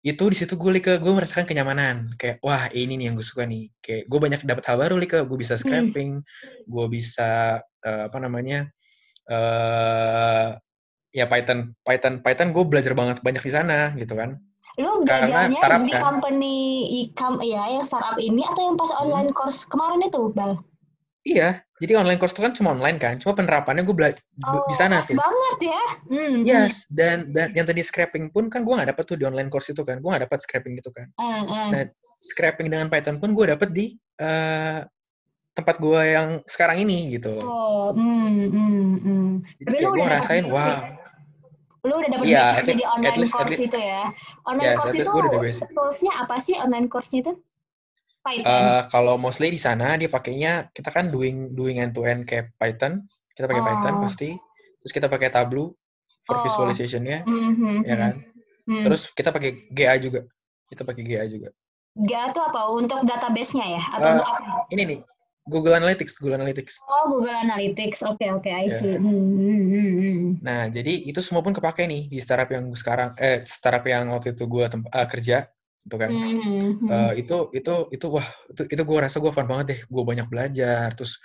itu 0.06 0.22
di 0.30 0.36
situ 0.38 0.54
gue 0.54 0.70
Lika, 0.78 1.02
gue 1.02 1.12
merasakan 1.18 1.50
kenyamanan. 1.50 2.14
Kayak, 2.14 2.38
wah 2.46 2.70
ini 2.70 2.94
nih 2.94 3.10
yang 3.10 3.18
gue 3.18 3.26
suka 3.26 3.42
nih. 3.42 3.74
Kayak 3.82 4.06
gue 4.06 4.18
banyak 4.22 4.40
dapat 4.46 4.64
hal 4.70 4.78
baru 4.78 4.94
Lika. 5.02 5.26
Gue 5.26 5.38
bisa 5.42 5.58
scraping, 5.58 6.22
gue 6.70 6.86
bisa, 6.86 7.58
uh, 7.58 8.02
apa 8.06 8.18
namanya, 8.22 8.70
uh, 9.26 10.54
ya 11.12 11.28
Python, 11.28 11.76
Python, 11.84 12.24
Python 12.24 12.50
gue 12.50 12.64
belajar 12.64 12.92
banget 12.96 13.20
banyak 13.20 13.44
di 13.44 13.52
sana 13.52 13.92
gitu 13.94 14.16
kan. 14.16 14.40
Lu 14.80 15.04
Karena 15.04 15.44
belajarnya 15.52 15.60
startup 15.60 15.84
di 15.84 15.92
kan. 15.92 16.00
company 16.00 16.54
ikam 17.04 17.34
ya 17.44 17.62
yang 17.68 17.84
startup 17.84 18.16
ini 18.16 18.40
atau 18.40 18.62
yang 18.64 18.76
pas 18.80 18.88
online 18.96 19.30
course 19.36 19.68
kemarin 19.68 20.00
itu, 20.00 20.32
Bal? 20.32 20.64
Iya, 21.22 21.62
jadi 21.78 22.02
online 22.02 22.18
course 22.18 22.34
itu 22.34 22.42
kan 22.42 22.50
cuma 22.50 22.74
online 22.74 22.98
kan. 22.98 23.14
Cuma 23.20 23.36
penerapannya 23.36 23.86
gue 23.86 23.94
bela- 23.94 24.16
Oh, 24.42 24.64
di 24.66 24.74
sana 24.74 24.98
tuh. 25.04 25.14
banget 25.14 25.70
ya. 25.70 25.82
Hmm, 26.10 26.42
Yes, 26.42 26.88
dan 26.90 27.30
dan 27.30 27.54
yang 27.54 27.62
tadi 27.62 27.78
scraping 27.84 28.32
pun 28.34 28.50
kan 28.50 28.66
gue 28.66 28.74
nggak 28.74 28.90
dapet 28.90 29.04
tuh 29.06 29.14
di 29.14 29.22
online 29.22 29.46
course 29.46 29.70
itu 29.70 29.86
kan, 29.86 30.02
gue 30.02 30.08
nggak 30.10 30.26
dapet 30.26 30.38
scraping 30.42 30.74
itu 30.74 30.90
kan. 30.90 31.06
hmm, 31.14 31.42
hmm. 31.46 31.68
Nah, 31.70 31.82
scraping 32.18 32.72
dengan 32.72 32.90
Python 32.90 33.22
pun 33.22 33.36
gue 33.38 33.54
dapet 33.54 33.70
di 33.70 33.94
eh, 34.18 34.80
tempat 35.52 35.76
gue 35.78 36.00
yang 36.10 36.40
sekarang 36.48 36.80
ini 36.82 37.12
gitu. 37.14 37.38
loh. 37.38 37.44
Oh, 37.44 37.86
hmm, 37.94 38.50
hmm, 38.50 38.82
hmm. 39.04 39.30
Jadi 39.62 39.66
Tapi 39.68 39.76
lu 39.76 39.78
kayak 39.78 39.92
gue 39.94 40.04
ngerasain, 40.08 40.44
wow, 40.48 40.80
Lu 41.82 41.98
udah 41.98 42.08
dapet 42.08 42.26
Iya, 42.30 42.42
basic 42.54 42.66
jadi 42.68 42.82
online 42.86 43.16
least- 43.18 43.34
course 43.34 43.50
least- 43.50 43.64
itu 43.66 43.78
ya. 43.78 44.02
Online 44.46 44.66
Yes, 44.70 44.78
course 44.78 44.94
itu 44.94 45.10
toolsnya 45.74 46.12
apa 46.14 46.34
sih 46.38 46.54
online 46.54 46.86
course-nya 46.86 47.20
itu? 47.20 47.32
Python. 48.22 48.46
eh, 48.46 48.82
kalau 48.86 49.18
mostly 49.18 49.50
di 49.50 49.58
sana 49.58 49.98
dia 49.98 50.06
pakainya 50.06 50.70
kita 50.70 50.94
kan 50.94 51.10
doing 51.10 51.50
doing 51.52 51.82
end 51.82 51.90
to 51.90 52.06
end 52.06 52.22
kayak 52.22 52.54
Python. 52.54 53.02
Kita 53.34 53.50
pakai 53.50 53.66
Python 53.66 53.98
Oh. 53.98 54.00
pasti. 54.00 54.30
Terus 54.78 54.92
kita 54.94 55.10
pakai 55.10 55.26
Tableau 55.26 55.74
for 56.22 56.38
Oh. 56.38 56.42
visualization-nya, 56.46 57.26
Mhm, 57.26 57.82
ya 57.82 57.96
kan? 57.98 58.14
mhm. 58.62 58.86
Terus 58.86 59.10
kita 59.10 59.34
pakai 59.34 59.66
GA 59.68 59.98
juga. 59.98 60.22
Kita 60.70 60.86
pakai 60.86 61.02
GA 61.02 61.26
juga. 61.26 61.50
GA 61.92 62.30
itu 62.30 62.38
apa? 62.38 62.70
Untuk 62.70 63.02
database-nya 63.02 63.66
ya? 63.68 63.82
Atau 63.90 64.06
Eh, 64.06 64.12
untuk 64.14 64.28
apa? 64.28 64.70
Ini 64.70 64.82
nih, 64.86 64.98
Google 65.42 65.74
Analytics, 65.74 66.14
Google 66.22 66.38
Analytics. 66.38 66.78
Oh, 66.86 67.10
Google 67.10 67.34
Analytics. 67.34 68.06
Oke, 68.06 68.30
oke, 68.30 68.46
I 68.46 68.70
Ya. 68.70 68.78
see. 68.78 68.94
Hmm, 68.94 69.10
hmm, 69.10 69.62
hmm, 69.66 69.90
hmm. 69.98 70.26
Nah, 70.38 70.70
jadi 70.70 70.92
itu 71.02 71.18
semua 71.18 71.42
pun 71.42 71.50
kepake 71.50 71.82
nih 71.86 72.06
di 72.06 72.18
startup 72.22 72.46
yang 72.54 72.70
sekarang 72.78 73.14
eh 73.18 73.42
startup 73.42 73.82
yang 73.82 74.14
waktu 74.14 74.38
itu 74.38 74.46
gua 74.46 74.70
tem- 74.70 74.86
eh, 74.86 75.08
kerja 75.10 75.50
gitu 75.82 75.96
kan. 75.98 76.10
Hmm. 76.14 76.78
Eh, 76.86 77.12
itu 77.26 77.50
itu 77.58 77.74
itu 77.90 78.06
wah 78.06 78.26
itu 78.54 78.62
itu 78.70 78.82
gue 78.86 78.98
rasa 79.02 79.18
gue 79.18 79.32
fun 79.34 79.50
banget 79.50 79.66
deh 79.74 79.80
gue 79.82 80.02
banyak 80.06 80.26
belajar 80.30 80.94
terus 80.94 81.18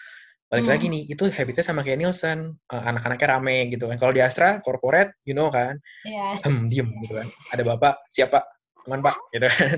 balik 0.50 0.66
Hmm. 0.66 0.74
lagi 0.74 0.86
nih 0.90 1.04
itu 1.14 1.24
habitnya 1.30 1.62
sama 1.62 1.86
kayak 1.86 2.00
Nielsen 2.02 2.58
Eh, 2.74 2.84
anak-anaknya 2.90 3.38
rame 3.38 3.70
gitu 3.70 3.86
kan 3.86 4.02
kalau 4.02 4.16
di 4.16 4.24
Astra 4.26 4.58
corporate 4.66 5.14
you 5.30 5.38
know 5.38 5.54
kan 5.54 5.78
Yes. 6.08 6.42
hmm 6.48 6.72
diem 6.74 6.90
gitu 7.04 7.14
kan 7.20 7.28
ada 7.54 7.64
bapak 7.70 7.94
siapa 8.10 8.42
teman 8.82 9.04
pak 9.06 9.16
gitu 9.30 9.46
kan 9.46 9.78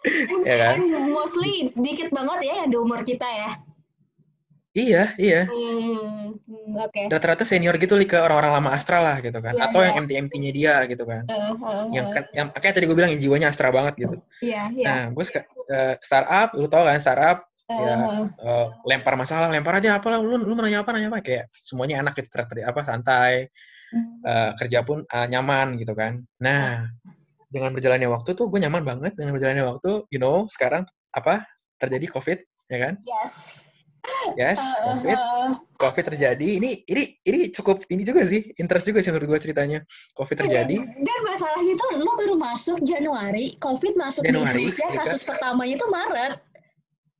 ya 0.48 0.56
kan 0.60 0.76
mostly 1.10 1.72
dikit 1.74 2.12
banget 2.14 2.38
ya 2.52 2.54
yang 2.64 2.68
di 2.70 2.78
umur 2.78 3.00
kita 3.02 3.26
ya. 3.26 3.50
Iya 4.74 5.10
iya 5.18 5.42
Hmm, 5.50 6.36
hmm, 6.46 6.72
oke. 6.78 7.00
rata-rata 7.10 7.42
senior 7.42 7.74
gitu 7.80 7.98
ke 8.06 8.14
orang-orang 8.18 8.52
lama 8.62 8.70
Astra 8.70 9.02
lah 9.02 9.18
gitu 9.18 9.38
kan 9.42 9.58
Iya, 9.58 9.66
atau 9.66 9.80
iya. 9.82 9.86
yang 9.90 9.96
MT-MT-nya 10.06 10.50
dia 10.54 10.74
gitu 10.86 11.04
kan 11.08 11.26
Eh, 11.26 11.34
eh, 11.34 11.82
yang 11.96 12.06
eh. 12.06 12.12
kan 12.14 12.22
yang 12.30 12.46
kayak 12.54 12.74
tadi 12.78 12.86
gue 12.86 12.94
bilang 12.94 13.10
yang 13.10 13.22
jiwanya 13.22 13.50
Astra 13.50 13.74
banget 13.74 13.94
gitu 13.98 14.16
Iya, 14.42 14.70
iya. 14.74 14.84
nah 14.86 15.00
gue 15.10 15.24
startup 16.00 16.48
lu 16.54 16.66
tau 16.70 16.86
kan 16.86 16.98
startup 17.02 17.46
Eh, 17.70 17.86
ya, 17.86 17.94
eh, 18.34 18.66
lempar 18.82 19.14
masalah, 19.14 19.46
lempar 19.46 19.78
aja 19.78 20.02
apa 20.02 20.10
lah, 20.10 20.18
lu, 20.18 20.42
lu 20.42 20.58
nanya 20.58 20.82
apa, 20.82 20.90
nanya 20.90 21.06
apa, 21.06 21.22
kayak 21.22 21.46
semuanya 21.54 22.02
enak 22.02 22.18
gitu, 22.18 22.26
teri 22.34 22.66
apa, 22.66 22.82
santai, 22.82 23.46
Hmm. 23.94 24.26
eh, 24.26 24.50
kerja 24.58 24.82
pun 24.82 25.06
eh, 25.06 25.26
nyaman 25.30 25.78
gitu 25.78 25.94
kan. 25.94 26.18
Nah, 26.42 26.90
dengan 27.46 27.70
berjalannya 27.70 28.10
waktu 28.10 28.34
tuh 28.34 28.50
gue 28.50 28.58
nyaman 28.58 28.82
banget 28.82 29.14
dengan 29.14 29.38
berjalannya 29.38 29.62
waktu, 29.70 30.02
you 30.10 30.18
know, 30.18 30.50
sekarang 30.50 30.82
apa, 31.14 31.46
terjadi 31.78 32.10
COVID, 32.10 32.38
ya 32.74 32.78
kan? 32.90 32.94
Yes. 33.06 33.69
Yes, 34.38 34.60
COVID, 34.84 35.18
COVID 35.76 36.04
terjadi, 36.12 36.48
ini, 36.60 36.80
ini, 36.88 37.02
ini 37.26 37.40
cukup, 37.52 37.84
ini 37.92 38.04
juga 38.04 38.24
sih, 38.24 38.52
interest 38.56 38.88
juga 38.88 39.00
sih 39.04 39.10
menurut 39.12 39.36
gue 39.36 39.40
ceritanya. 39.50 39.84
COVID 40.16 40.36
terjadi, 40.46 40.76
Dan 40.80 41.18
masalahnya 41.24 41.74
tuh 41.76 41.90
lo 42.00 42.12
baru 42.16 42.36
masuk 42.36 42.80
Januari, 42.84 43.60
COVID 43.60 43.94
masuk 44.00 44.22
Januari, 44.24 44.68
di 44.68 44.72
Indonesia, 44.72 44.86
iya 44.88 44.98
kasus 45.04 45.22
pertamanya 45.24 45.74
itu 45.76 45.86
Maret. 45.88 46.32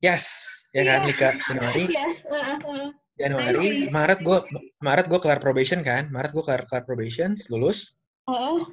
yes, 0.01 0.25
ya 0.73 0.83
kan, 0.87 1.05
Iya. 1.05 1.09
Lika, 1.13 1.29
Januari, 1.45 1.83
Yes. 1.89 2.17
eh. 2.25 2.89
Januari, 3.21 3.67
Iya. 3.85 3.93
Maret 3.93 4.19
gue, 4.25 4.37
Maret 4.81 5.05
gue 5.05 5.19
kelar 5.21 5.39
probation 5.41 5.79
kan, 5.85 6.09
Maret 6.09 6.31
gue 6.33 6.43
kelar, 6.45 6.65
kelar 6.65 6.83
probation, 6.87 7.37
lulus, 7.53 8.01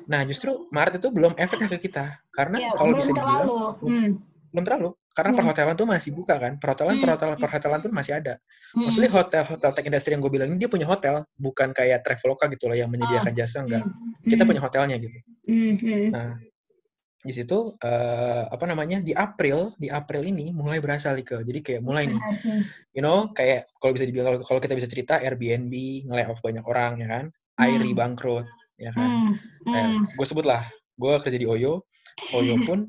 Nah, 0.07 0.23
justru 0.29 0.68
Maret 0.71 1.03
itu 1.03 1.09
belum 1.11 1.35
efeknya 1.35 1.68
ke 1.75 1.79
kita. 1.90 2.07
Karena 2.31 2.57
ya, 2.62 2.71
kalau 2.79 2.94
bisa 2.94 3.11
dibilang, 3.11 3.49
terlalu. 3.49 3.59
Hmm. 3.83 4.11
Belum 4.52 4.64
terlalu. 4.64 4.90
Karena 5.12 5.30
Hmm. 5.34 5.38
perhotelan 5.42 5.74
tuh 5.74 5.87
masih 5.88 6.11
buka 6.14 6.34
kan. 6.38 6.52
Perhotelan, 6.56 6.94
Hmm. 6.96 7.02
perhotelan, 7.04 7.37
perhotelan 7.37 7.78
tuh 7.82 7.90
masih 7.90 8.12
ada. 8.22 8.34
Hmm. 8.74 8.87
Maksudnya 8.87 9.11
hotel-hotel 9.11 9.70
tech 9.74 9.84
industry 9.87 10.12
yang 10.14 10.22
gue 10.22 10.32
bilang 10.32 10.48
ini 10.54 10.58
dia 10.62 10.70
punya 10.70 10.87
hotel. 10.87 11.26
Bukan 11.37 11.74
kayak 11.74 12.06
Traveloka 12.06 12.46
gitu 12.52 12.70
loh 12.70 12.76
yang 12.78 12.88
menyediakan 12.88 13.32
jasa, 13.34 13.64
enggak. 13.66 13.82
Hmm. 13.84 14.14
Kita 14.24 14.42
punya 14.46 14.61
hotelnya 14.62 14.96
gitu. 15.02 15.18
Hmm, 15.48 15.74
hmm. 15.78 16.06
Nah, 16.14 16.32
di 17.18 17.32
situ, 17.34 17.74
eh, 17.82 18.44
apa 18.46 18.64
namanya, 18.64 19.02
di 19.02 19.11
April, 19.11 19.74
di 19.74 19.90
April 19.90 20.22
ini 20.22 20.54
mulai 20.54 20.78
berasa 20.78 21.11
Lika. 21.11 21.42
Jadi 21.42 21.61
kayak 21.61 21.82
mulai 21.82 22.06
nih, 22.06 22.20
you 22.94 23.02
know, 23.02 23.34
kayak 23.34 23.66
kalau 23.82 23.90
bisa 23.90 24.06
dibilang, 24.06 24.38
kalau- 24.46 24.62
kita 24.62 24.78
bisa 24.78 24.87
cerita, 24.87 25.18
Airbnb, 25.18 25.74
nge 26.06 26.24
off 26.30 26.40
banyak 26.40 26.62
orang, 26.62 27.02
ya 27.02 27.08
kan. 27.11 27.24
Airi 27.58 27.90
Hmm. 27.90 27.98
bangkrut, 27.98 28.46
ya 28.78 28.94
kan. 28.94 29.11
Hmm. 29.11 29.32
Kayak, 29.66 29.88
Hmm. 29.98 30.04
gue 30.14 30.26
sebut 30.30 30.46
lah, 30.46 30.62
gue 30.94 31.12
kerja 31.18 31.38
di 31.42 31.46
Oyo, 31.50 31.82
Oyo 32.38 32.54
pun, 32.62 32.87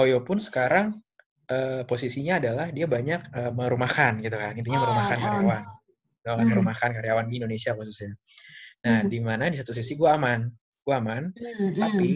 Oyo 0.00 0.22
pun 0.26 0.38
sekarang 0.40 0.98
eh, 1.44 1.84
posisinya 1.84 2.40
adalah 2.40 2.72
dia 2.72 2.88
banyak 2.88 3.20
eh, 3.36 3.52
merumahkan 3.52 4.24
gitu 4.24 4.32
kan, 4.32 4.56
intinya 4.56 4.80
Ah, 4.80 4.84
merumahkan 4.88 5.16
ah. 5.16 5.22
karyawan, 5.22 5.62
Hmm. 6.24 6.46
merumahkan 6.48 6.90
karyawan 6.96 7.24
di 7.28 7.34
Indonesia 7.36 7.76
khususnya. 7.76 8.16
Nah, 8.84 9.04
Hmm. 9.04 9.12
di 9.12 9.18
mana 9.20 9.52
di 9.52 9.56
satu 9.60 9.76
sisi 9.76 9.92
gue 9.92 10.08
aman, 10.08 10.48
gue 10.80 10.94
aman, 10.96 11.28
Hmm, 11.36 11.76
hmm. 11.76 11.80
tapi 11.80 12.10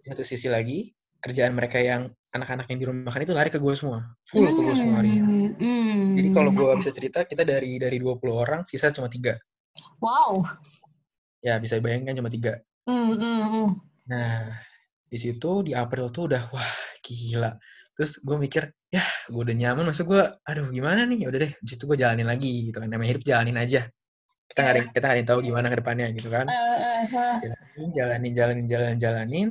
di 0.00 0.04
satu 0.04 0.24
sisi 0.24 0.48
lagi 0.48 0.88
kerjaan 1.20 1.52
mereka 1.52 1.76
yang 1.76 2.08
anak-anak 2.32 2.72
yang 2.72 2.80
dirumahkan 2.80 3.20
itu 3.20 3.36
lari 3.36 3.52
ke 3.52 3.60
gue 3.60 3.74
semua, 3.76 4.00
full 4.24 4.48
ke 4.48 4.56
gue 4.64 4.72
semua 4.72 4.96
harinya. 5.04 5.28
Hmm, 5.28 5.52
hmm. 5.60 6.16
Jadi 6.16 6.28
kalau 6.32 6.50
gue 6.56 6.72
bisa 6.80 6.88
cerita, 6.88 7.28
kita 7.28 7.44
dari 7.44 7.76
dari 7.76 8.00
20 8.00 8.32
orang, 8.32 8.64
sisa 8.64 8.88
cuma 8.88 9.12
tiga. 9.12 9.36
Wow. 10.00 10.40
Ya 11.44 11.60
bisa 11.60 11.76
bayangkan 11.84 12.16
cuma 12.16 12.32
tiga. 12.32 12.56
Hmm. 12.88 13.76
Nah, 14.08 14.40
di 15.10 15.18
situ 15.18 15.66
di 15.66 15.74
April 15.74 16.08
tuh 16.14 16.30
udah 16.30 16.42
wah 16.54 16.72
gila. 17.02 17.50
Terus 17.98 18.22
gue 18.22 18.36
mikir, 18.38 18.62
ya 18.88 19.02
gue 19.28 19.42
udah 19.42 19.52
nyaman, 19.52 19.90
masa 19.90 20.06
gue, 20.06 20.22
aduh 20.46 20.70
gimana 20.72 21.04
nih? 21.04 21.26
Ya 21.26 21.28
Udah 21.28 21.40
deh, 21.44 21.52
di 21.58 21.68
situ 21.68 21.84
gue 21.84 21.98
jalanin 21.98 22.24
lagi 22.24 22.70
gitu 22.70 22.80
kan. 22.80 22.88
Namanya 22.88 23.18
hidup 23.18 23.24
jalanin 23.26 23.58
aja. 23.60 23.84
Kita 24.48 24.58
nggak 24.64 24.72
ada, 24.72 24.82
kita 24.94 25.06
nggak 25.10 25.26
tahu 25.28 25.38
gimana 25.44 25.66
ke 25.68 25.76
depannya 25.82 26.06
gitu 26.16 26.32
kan. 26.32 26.46
Jalanin, 27.42 27.88
jalanin, 27.92 28.32
jalanin, 28.32 28.66
jalanin, 28.70 28.96
jalanin. 28.96 29.48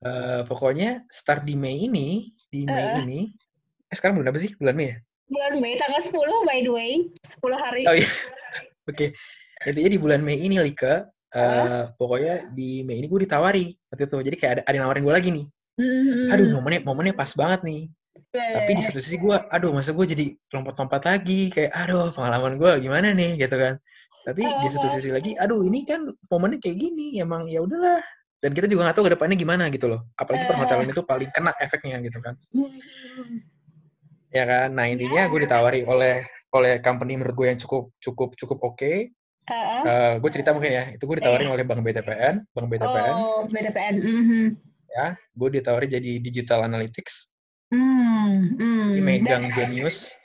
Eh, 0.00 0.40
pokoknya 0.48 1.04
start 1.12 1.44
di 1.44 1.58
Mei 1.60 1.76
ini, 1.84 2.32
di 2.48 2.64
Mei 2.64 2.88
Eh. 2.88 3.04
ini, 3.04 3.20
eh 3.84 3.94
sekarang 3.96 4.16
bulan 4.16 4.32
apa 4.32 4.40
sih? 4.40 4.56
Bulan 4.56 4.72
Mei 4.78 4.94
ya? 4.94 4.96
Bulan 5.28 5.54
Mei 5.60 5.74
tanggal 5.76 6.00
10 6.00 6.14
by 6.48 6.58
the 6.64 6.72
way. 6.72 6.92
10 7.20 7.52
hari. 7.60 7.82
Oh 7.84 7.92
iya, 7.96 8.08
oke. 8.90 9.06
Intinya 9.68 9.90
di 9.92 10.00
bulan 10.00 10.24
Mei 10.24 10.40
ini, 10.40 10.56
Lika, 10.56 11.04
eh, 11.34 11.82
pokoknya 11.94 12.50
di 12.50 12.82
Mei 12.82 12.98
ini 12.98 13.06
gue 13.06 13.20
ditawari 13.26 13.70
waktu 13.90 14.04
itu. 14.06 14.16
Jadi 14.26 14.36
kayak 14.36 14.52
ada, 14.52 14.62
ada 14.66 14.74
yang 14.74 14.84
nawarin 14.86 15.04
gue 15.06 15.14
lagi 15.14 15.30
nih. 15.30 15.46
Hmm, 15.80 16.28
aduh 16.34 16.46
momennya 16.60 16.80
momennya 16.84 17.14
pas 17.16 17.30
banget 17.32 17.60
nih. 17.64 17.82
Tapi 18.30 18.70
di 18.78 18.82
satu 18.82 18.98
sisi 19.02 19.18
gue 19.18 19.32
aduh 19.32 19.70
masa 19.74 19.90
gue 19.94 20.06
jadi 20.06 20.26
lompat-lompat 20.54 21.02
lagi. 21.06 21.50
Kayak 21.54 21.72
aduh 21.74 22.10
pengalaman 22.12 22.58
gue 22.58 22.70
gimana 22.82 23.14
nih? 23.14 23.38
Gitu 23.38 23.56
kan. 23.56 23.74
Tapi 24.26 24.42
di 24.44 24.68
satu 24.68 24.86
sisi 24.90 25.10
lagi 25.14 25.32
aduh 25.38 25.62
ini 25.64 25.86
kan 25.86 26.02
momennya 26.28 26.58
kayak 26.58 26.76
gini. 26.76 27.18
Emang 27.22 27.46
ya 27.46 27.62
udahlah. 27.62 28.02
Dan 28.40 28.56
kita 28.56 28.66
juga 28.66 28.88
nggak 28.88 28.96
tahu 28.96 29.06
ke 29.08 29.12
depannya 29.14 29.36
gimana 29.36 29.68
gitu 29.68 29.86
loh. 29.88 30.08
Apalagi 30.16 30.48
perhotelan 30.48 30.88
itu 30.88 31.02
paling 31.04 31.30
kena 31.30 31.52
efeknya 31.60 32.00
gitu 32.02 32.18
kan. 32.18 32.34
Hmm. 32.50 32.70
ya 34.30 34.44
kan? 34.46 34.68
Nah 34.74 34.86
intinya 34.86 35.26
gue 35.26 35.40
ditawari 35.42 35.82
oleh 35.86 36.22
oleh 36.50 36.82
company 36.82 37.14
menurut 37.14 37.34
gue 37.38 37.46
yang 37.46 37.60
cukup 37.62 37.94
cukup 38.02 38.34
cukup 38.34 38.58
oke 38.62 39.14
Eh, 39.80 40.14
gue 40.18 40.30
cerita 40.30 40.50
mungkin 40.50 40.70
ya 40.70 40.84
itu 40.90 41.02
gue 41.02 41.16
ditawarin 41.18 41.48
oleh 41.48 41.64
bank 41.64 41.80
BTPN 41.80 42.34
bank 42.48 42.66
BTPN 42.68 43.14
Oh, 43.16 43.40
BTPN. 43.44 43.94
Mhm. 43.98 44.44
ya 44.90 45.06
gue 45.14 45.48
ditawari 45.52 45.86
jadi 45.86 46.18
digital 46.18 46.64
analytics 46.64 47.30
Hmm, 47.70 48.58
hmm. 48.58 48.86
Jadi 48.90 49.00
megang 49.00 49.44
Dan- 49.46 49.54
Genius, 49.70 50.18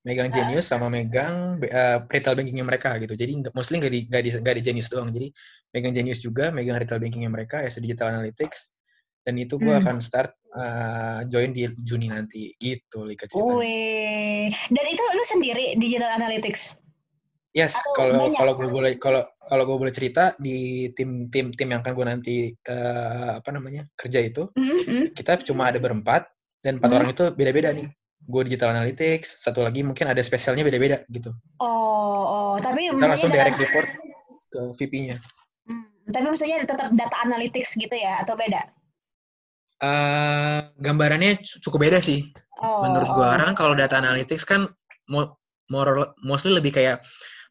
megang 0.00 0.32
Genius 0.32 0.64
sama 0.64 0.88
megang 0.88 1.60
uh, 1.60 2.00
retail 2.08 2.32
bankingnya 2.32 2.64
mereka 2.64 2.96
gitu. 2.96 3.12
Jadi 3.12 3.36
mostly 3.52 3.76
nggak 3.76 3.92
di 3.92 4.00
nggak 4.08 4.22
di 4.24 4.30
nggak 4.32 4.56
di 4.56 4.62
Genius 4.64 4.88
doang. 4.88 5.12
Jadi 5.12 5.28
megang 5.70 5.92
Genius 5.92 6.24
juga, 6.24 6.48
megang 6.48 6.80
retail 6.80 6.96
bankingnya 6.96 7.28
mereka 7.28 7.60
as 7.60 7.76
a 7.76 7.84
digital 7.84 8.08
analytics. 8.08 8.72
Dan 9.20 9.36
itu 9.36 9.60
gue 9.60 9.68
Hmm. 9.68 9.84
akan 9.84 9.96
start 10.00 10.32
uh, 10.56 11.20
join 11.28 11.52
di 11.52 11.68
Juni 11.76 12.08
nanti 12.08 12.56
gitu 12.56 13.04
Lika 13.04 13.28
ceritanya. 13.28 13.60
Wih. 13.60 14.48
Dan 14.72 14.84
itu 14.88 15.02
lu 15.04 15.24
sendiri 15.28 15.64
digital 15.76 16.16
analytics. 16.16 16.80
Yes, 17.56 17.72
kalau 17.96 18.36
kalau 18.36 18.52
gue 18.52 18.68
boleh 18.68 19.00
kalau 19.00 19.24
kalau 19.48 19.64
gue 19.64 19.76
boleh 19.80 19.94
cerita 19.94 20.36
di 20.36 20.92
tim 20.92 21.32
tim 21.32 21.48
tim 21.56 21.72
yang 21.72 21.80
akan 21.80 21.92
gue 21.96 22.04
nanti 22.06 22.36
uh, 22.68 23.40
apa 23.40 23.48
namanya 23.48 23.88
kerja 23.96 24.20
itu 24.20 24.44
Hmm, 24.52 24.84
hmm. 24.84 25.04
kita 25.16 25.40
cuma 25.40 25.72
ada 25.72 25.80
berempat 25.80 26.28
dan 26.60 26.76
empat 26.76 26.92
Hmm. 26.92 26.96
orang 27.00 27.08
itu 27.16 27.24
beda-beda 27.32 27.72
nih. 27.72 27.88
Gue 28.28 28.44
digital 28.44 28.76
analytics, 28.76 29.40
satu 29.40 29.64
lagi 29.64 29.80
mungkin 29.80 30.04
ada 30.04 30.20
spesialnya 30.20 30.68
beda-beda 30.68 31.00
gitu. 31.08 31.32
Oh, 31.64 32.22
oh, 32.28 32.54
tapi 32.60 32.92
Kita 32.92 33.08
langsung 33.08 33.32
direct 33.32 33.56
report 33.56 33.88
ke 34.52 34.60
VP-nya. 34.76 35.16
Hmm, 35.64 35.88
tapi 36.12 36.26
maksudnya 36.28 36.60
tetap 36.68 36.92
data 36.92 37.16
analytics 37.24 37.72
gitu 37.80 37.96
ya 37.96 38.20
atau 38.20 38.36
beda? 38.36 38.68
Eh, 39.76 40.60
gambarannya 40.80 41.36
cu- 41.40 41.60
cukup 41.68 41.88
beda 41.88 42.00
sih 42.00 42.24
Oh, 42.60 42.80
menurut 42.80 43.08
gua. 43.12 43.24
oh. 43.24 43.28
Karena 43.32 43.44
kan 43.52 43.56
kalau 43.56 43.74
data 43.76 43.96
analytics 44.00 44.44
kan 44.48 44.64
mo- 45.12 45.36
more, 45.68 46.16
mostly 46.24 46.56
lebih 46.56 46.72
kayak 46.72 47.04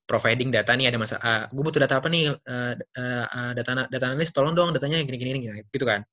providing 0.05 0.53
data 0.53 0.71
nih 0.77 0.93
ada 0.93 0.97
masa 1.01 1.17
ah, 1.19 1.49
gue 1.49 1.63
butuh 1.65 1.81
data 1.81 1.97
apa 1.97 2.07
nih 2.09 2.29
Eh, 2.31 2.73
eh, 2.77 3.25
eh, 3.25 3.51
data 3.57 3.89
data 3.89 4.05
analis 4.09 4.29
tolong 4.31 4.53
dong 4.53 4.69
datanya 4.71 5.01
gini 5.01 5.17
gini 5.17 5.29
gini 5.41 5.61
gitu 5.73 5.85
kan 5.85 6.05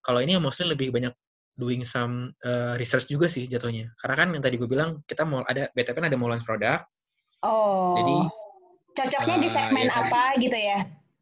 kalau 0.00 0.22
ini 0.22 0.38
mostly 0.38 0.70
lebih 0.70 0.94
banyak 0.94 1.10
doing 1.58 1.82
some 1.82 2.30
eh, 2.46 2.78
research 2.78 3.10
juga 3.10 3.26
sih 3.26 3.50
jatuhnya 3.50 3.90
karena 3.98 4.14
kan 4.16 4.28
yang 4.32 4.42
tadi 4.42 4.56
gue 4.56 4.70
bilang 4.70 5.02
kita 5.04 5.26
mau 5.26 5.42
ada 5.44 5.66
BTP 5.74 5.98
kan 5.98 6.06
ada 6.08 6.16
mau 6.16 6.30
launch 6.30 6.46
produk 6.46 6.80
Oh. 7.40 7.96
Jadi, 7.96 8.16
cocoknya 8.92 9.36
di 9.40 9.48
eh, 9.48 9.52
segmen 9.52 9.84
ya 9.88 9.92
tadi. 9.96 10.10
apa 10.12 10.22
gitu 10.36 10.58
ya? 10.60 10.78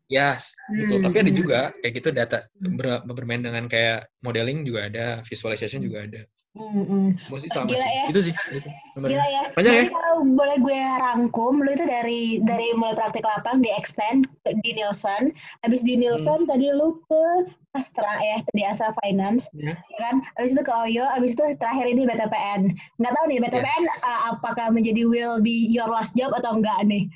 Yes, 0.09 0.57
betul. 0.67 0.99
Hmm, 0.99 1.05
Tapi 1.05 1.17
ada 1.21 1.31
juga 1.31 1.61
kayak 1.79 1.95
gitu 2.01 2.09
data 2.11 2.39
ber- 2.57 3.05
bermain 3.07 3.45
dengan 3.45 3.69
kayak 3.69 4.09
modeling 4.25 4.65
juga 4.65 4.89
ada, 4.89 5.07
visualization 5.23 5.85
juga 5.85 6.09
ada. 6.09 6.25
Mm-mm. 6.59 7.15
Gue 7.31 7.39
sih 7.39 7.47
sama 7.47 7.71
Gila 7.71 7.79
sih. 7.79 7.91
ya. 7.95 8.05
Itu 8.11 8.21
sih. 8.27 8.35
Itu. 8.35 8.69
Gila 8.99 9.27
ya. 9.31 9.43
Panjang 9.55 9.73
ya? 9.79 9.83
Jadi 9.87 9.95
kalau 9.95 10.15
boleh 10.27 10.57
gue 10.59 10.81
rangkum, 10.99 11.63
lu 11.63 11.71
itu 11.71 11.87
dari 11.87 12.43
dari 12.43 12.75
mulai 12.75 12.99
praktik 12.99 13.23
lapang 13.23 13.63
di 13.63 13.71
extend 13.71 14.27
di 14.43 14.71
Nielsen, 14.75 15.31
habis 15.63 15.87
di 15.87 15.95
Nielsen 15.95 16.51
tadi 16.51 16.75
lu 16.75 16.99
ke 17.07 17.47
Astra 17.79 18.19
ya, 18.19 18.43
di 18.59 18.67
Astra 18.67 18.91
Finance, 19.01 19.47
Ya. 19.55 19.79
ya 19.79 19.99
kan? 20.03 20.19
Habis 20.35 20.59
itu 20.59 20.63
ke 20.67 20.73
Oyo, 20.75 21.07
habis 21.07 21.39
itu 21.39 21.45
terakhir 21.63 21.87
ini 21.87 22.03
BTPN. 22.11 22.75
Nggak 22.99 23.13
tahu 23.15 23.25
nih 23.31 23.39
BTPN 23.39 23.83
uh, 24.03 24.21
apakah 24.35 24.75
menjadi 24.75 25.07
will 25.07 25.39
be 25.39 25.71
your 25.71 25.87
last 25.87 26.19
job 26.19 26.35
atau 26.35 26.59
enggak 26.59 26.83
nih? 26.85 27.07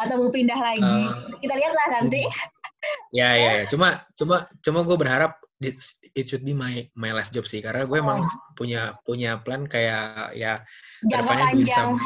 Atau 0.00 0.24
mau 0.24 0.32
pindah 0.32 0.56
lagi? 0.56 0.80
Uh, 0.82 1.36
Kita 1.44 1.52
lihatlah 1.52 1.86
nanti. 2.00 2.24
Ya, 3.10 3.34
ya, 3.34 3.50
ya. 3.60 3.64
Cuma, 3.66 4.04
cuma, 4.14 4.46
cuma 4.62 4.80
gue 4.86 4.96
berharap 4.96 5.36
it, 5.60 5.76
it 6.12 6.24
should 6.28 6.44
be 6.44 6.52
my 6.52 6.84
my 6.92 7.12
last 7.12 7.32
job 7.32 7.48
sih, 7.48 7.64
karena 7.64 7.88
gue 7.88 7.98
emang 7.98 8.28
punya 8.54 8.96
punya 9.04 9.40
plan 9.40 9.64
kayak 9.64 10.36
ya 10.36 10.60
Jangka 11.06 11.32
panjang. 11.32 11.92
some- 11.96 12.00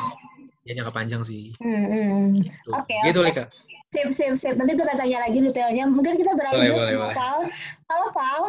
ya 0.68 0.76
jangka 0.76 0.92
panjang 0.92 1.22
sih. 1.24 1.56
Hmm, 1.58 1.84
hmm. 1.88 2.22
Gitu, 2.44 2.70
Oke, 2.70 2.94
gitu 3.08 3.20
oke. 3.24 3.28
Lika. 3.32 3.44
Sip, 3.90 4.08
sip, 4.14 4.34
sip. 4.38 4.54
Nanti 4.54 4.78
kita 4.78 4.94
tanya 4.94 5.26
lagi 5.26 5.42
detailnya. 5.42 5.82
Mungkin 5.90 6.14
kita 6.14 6.38
beralih 6.38 6.70
Boleh, 6.70 6.70
boleh, 6.78 6.92
ke 6.94 6.98
boleh. 7.02 7.14
Val. 7.18 7.38
Halo, 7.90 8.06
Val. 8.14 8.42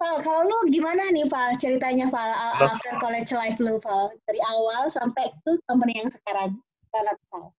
Val, 0.00 0.16
kalau 0.26 0.40
lu 0.48 0.58
gimana 0.74 1.06
nih, 1.14 1.22
Val? 1.30 1.54
Ceritanya, 1.54 2.10
Val, 2.10 2.34
after 2.58 2.98
college 2.98 3.30
life 3.30 3.62
lu, 3.62 3.78
Val. 3.78 4.10
Dari 4.26 4.42
awal 4.42 4.90
sampai 4.90 5.30
ke 5.46 5.54
company 5.70 6.02
yang 6.02 6.10
sekarang. 6.10 6.58
Gimana, 6.90 7.14
Val? 7.30 7.54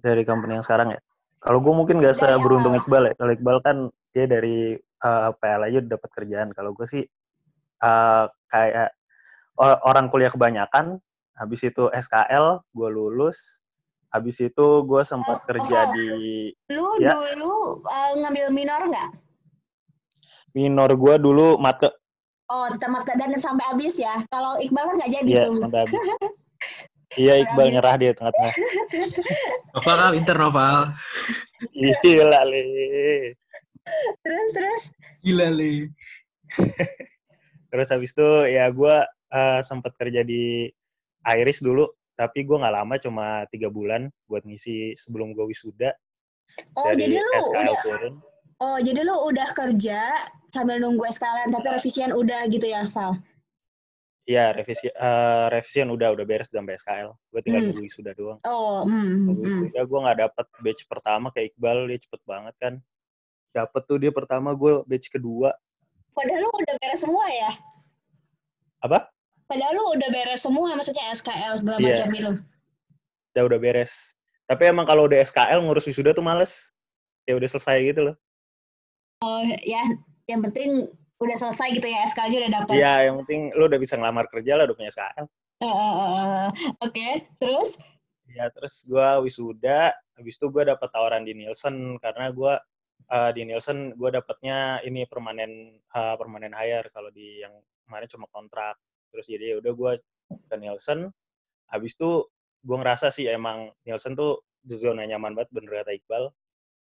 Dari 0.00 0.22
company 0.24 0.56
yang 0.56 0.64
sekarang 0.64 0.96
ya. 0.96 1.00
Kalau 1.42 1.58
gue 1.60 1.74
mungkin 1.76 2.00
gak 2.00 2.16
seberuntung. 2.16 2.72
Iqbal 2.78 3.12
ya. 3.12 3.14
Kalau 3.18 3.32
Iqbal 3.36 3.58
kan 3.60 3.76
dia 4.12 4.24
dari 4.28 4.76
uh, 5.02 5.30
PL 5.36 5.62
aja 5.68 5.78
dapat 5.80 6.10
kerjaan. 6.12 6.52
Kalau 6.52 6.76
gue 6.76 6.86
sih 6.86 7.02
uh, 7.82 8.24
kayak 8.48 8.92
orang 9.60 10.08
kuliah 10.08 10.32
kebanyakan, 10.32 10.96
habis 11.36 11.60
itu 11.64 11.88
SKL, 11.92 12.64
gue 12.72 12.88
lulus, 12.88 13.60
habis 14.08 14.40
itu 14.40 14.66
gue 14.84 15.02
sempat 15.04 15.40
Oh, 15.40 15.46
kerja 15.48 15.88
oh. 15.88 15.92
di 15.92 16.08
Lu 16.72 16.88
Ya. 17.00 17.12
dulu 17.16 17.80
uh, 17.84 18.12
ngambil 18.20 18.52
minor 18.52 18.80
nggak? 18.88 19.10
minor 20.52 20.92
gue 20.92 21.14
dulu 21.16 21.56
mate 21.56 21.88
Oh, 22.52 22.68
tamat 22.76 23.08
ke 23.08 23.16
dan 23.16 23.32
sampai 23.40 23.64
habis 23.72 23.96
ya. 23.96 24.20
Kalau 24.28 24.60
Iqbal 24.60 24.84
kan 24.84 24.94
nggak 25.00 25.12
jadi 25.16 25.30
Iya, 25.32 25.42
tuh. 25.48 25.56
sampai 25.56 25.78
habis. 25.88 26.04
Iya, 27.12 27.44
Iqbal 27.44 27.76
nyerah 27.76 27.96
dia 28.00 28.12
tengah-tengah. 28.16 28.54
Noval 29.76 29.96
kan 30.00 30.12
inter 30.16 30.36
Noval. 30.40 30.80
Gila, 31.76 32.40
Le. 32.48 32.64
Terus, 34.22 34.48
terus. 34.54 34.82
Gila 35.26 35.48
li. 35.50 35.90
Terus 37.72 37.88
habis 37.88 38.12
itu 38.12 38.28
ya 38.52 38.68
gue 38.68 38.96
uh, 39.32 39.60
sempat 39.64 39.96
kerja 39.96 40.20
di 40.22 40.68
Iris 41.24 41.64
dulu, 41.64 41.88
tapi 42.18 42.44
gue 42.44 42.56
nggak 42.60 42.74
lama, 42.76 42.94
cuma 43.00 43.26
tiga 43.48 43.72
bulan 43.72 44.12
buat 44.28 44.44
ngisi 44.44 44.92
sebelum 44.98 45.32
gue 45.32 45.48
wisuda 45.48 45.96
Oh, 46.76 46.84
dari 46.92 47.08
jadi 47.08 47.16
lu 47.22 47.32
SKL 47.48 47.64
udah 47.64 47.80
turun. 47.80 48.14
Oh, 48.62 48.78
jadi 48.78 49.00
lu 49.02 49.14
udah 49.32 49.48
kerja 49.56 50.00
sambil 50.52 50.78
nunggu 50.78 51.02
SKLN, 51.08 51.50
tapi 51.50 51.66
revisian 51.72 52.12
udah 52.12 52.44
gitu 52.52 52.68
ya, 52.68 52.86
Val? 52.92 53.18
Iya, 54.22 54.54
revisi 54.54 54.86
uh, 54.86 55.50
revisian 55.50 55.90
udah 55.90 56.14
udah 56.14 56.22
beres 56.22 56.46
udah 56.52 56.62
sampai 56.62 56.78
SKL. 56.78 57.10
Gue 57.34 57.40
tinggal 57.42 57.60
Hmm. 57.64 57.68
nunggu 57.74 57.82
wisuda 57.88 58.12
doang. 58.14 58.38
Oh, 58.46 58.86
hmm, 58.86 59.26
Nunggu 59.26 59.42
hmm. 59.42 59.48
wisuda 59.50 59.80
gue 59.82 59.98
nggak 60.06 60.18
dapet 60.28 60.46
batch 60.62 60.82
pertama 60.86 61.26
kayak 61.34 61.50
Iqbal, 61.56 61.78
dia 61.90 61.98
cepet 61.98 62.20
banget 62.22 62.54
kan. 62.62 62.74
Dapet 63.52 63.82
tuh 63.84 64.00
dia 64.00 64.08
pertama, 64.08 64.56
gue 64.56 64.80
batch 64.88 65.12
kedua. 65.12 65.52
Padahal 66.16 66.40
lu 66.44 66.48
udah 66.48 66.74
beres 66.80 67.00
semua 67.04 67.24
ya? 67.28 67.50
Apa? 68.80 69.08
Padahal 69.48 69.72
lu 69.76 69.84
udah 70.00 70.08
beres 70.08 70.40
semua, 70.44 70.72
maksudnya 70.72 71.12
SKL 71.12 71.54
segala 71.60 71.76
Iya. 71.80 71.86
macam 71.92 72.08
itu. 72.16 72.32
Udah 73.36 73.42
udah 73.48 73.58
beres. 73.60 74.16
Tapi 74.48 74.68
emang 74.68 74.88
kalau 74.88 75.04
udah 75.08 75.20
SKL 75.20 75.60
ngurus 75.64 75.84
wisuda 75.88 76.16
tuh 76.16 76.24
males. 76.24 76.72
Ya 77.28 77.36
udah 77.36 77.48
selesai 77.48 77.92
gitu 77.92 78.00
loh. 78.12 78.16
Ya, 79.62 79.84
yang 80.26 80.42
penting 80.42 80.90
udah 81.22 81.36
selesai 81.38 81.78
gitu 81.78 81.86
ya, 81.86 82.02
SKL-nya 82.10 82.38
udah 82.48 82.52
dapat. 82.64 82.74
Iya, 82.74 82.94
yang 83.06 83.16
penting 83.22 83.40
lu 83.54 83.70
udah 83.70 83.78
bisa 83.78 83.94
ngelamar 83.94 84.26
kerja 84.32 84.58
lah, 84.58 84.66
udah 84.66 84.76
punya 84.76 84.90
SKL. 84.90 85.26
Eh, 85.62 85.68
eh, 85.68 85.94
eh, 85.94 86.10
eh. 86.18 86.48
Oke, 86.82 87.08
terus? 87.38 87.78
Ya, 88.32 88.50
terus 88.50 88.82
gua 88.88 89.22
wisuda, 89.22 89.94
habis 90.18 90.34
itu 90.34 90.50
gua 90.50 90.66
dapat 90.66 90.88
tawaran 90.90 91.22
di 91.22 91.36
Nielsen 91.38 92.00
karena 92.02 92.34
gua 92.34 92.58
eh, 93.12 93.30
di 93.36 93.42
Nielsen 93.44 93.92
gua 94.00 94.08
dapatnya 94.08 94.80
ini 94.88 95.04
permanen 95.04 95.76
eh, 95.76 96.14
permanen 96.16 96.56
hire 96.56 96.88
kalau 96.90 97.12
di 97.12 97.44
yang 97.44 97.52
kemarin 97.84 98.08
cuma 98.08 98.26
kontrak. 98.32 98.76
Terus 99.12 99.26
jadi 99.28 99.44
ya 99.52 99.56
udah 99.60 99.72
gua 99.76 99.92
ke 100.32 100.56
Nielsen. 100.56 101.12
Habis 101.68 101.94
itu 102.00 102.24
gua 102.64 102.76
ngerasa 102.80 103.12
sih 103.12 103.28
emang 103.28 103.70
Nielsen 103.84 104.16
tuh 104.16 104.40
zona 104.64 105.04
nyaman 105.04 105.36
banget 105.36 105.50
bener 105.52 105.84
kata 105.84 105.92
Iqbal. 105.98 106.32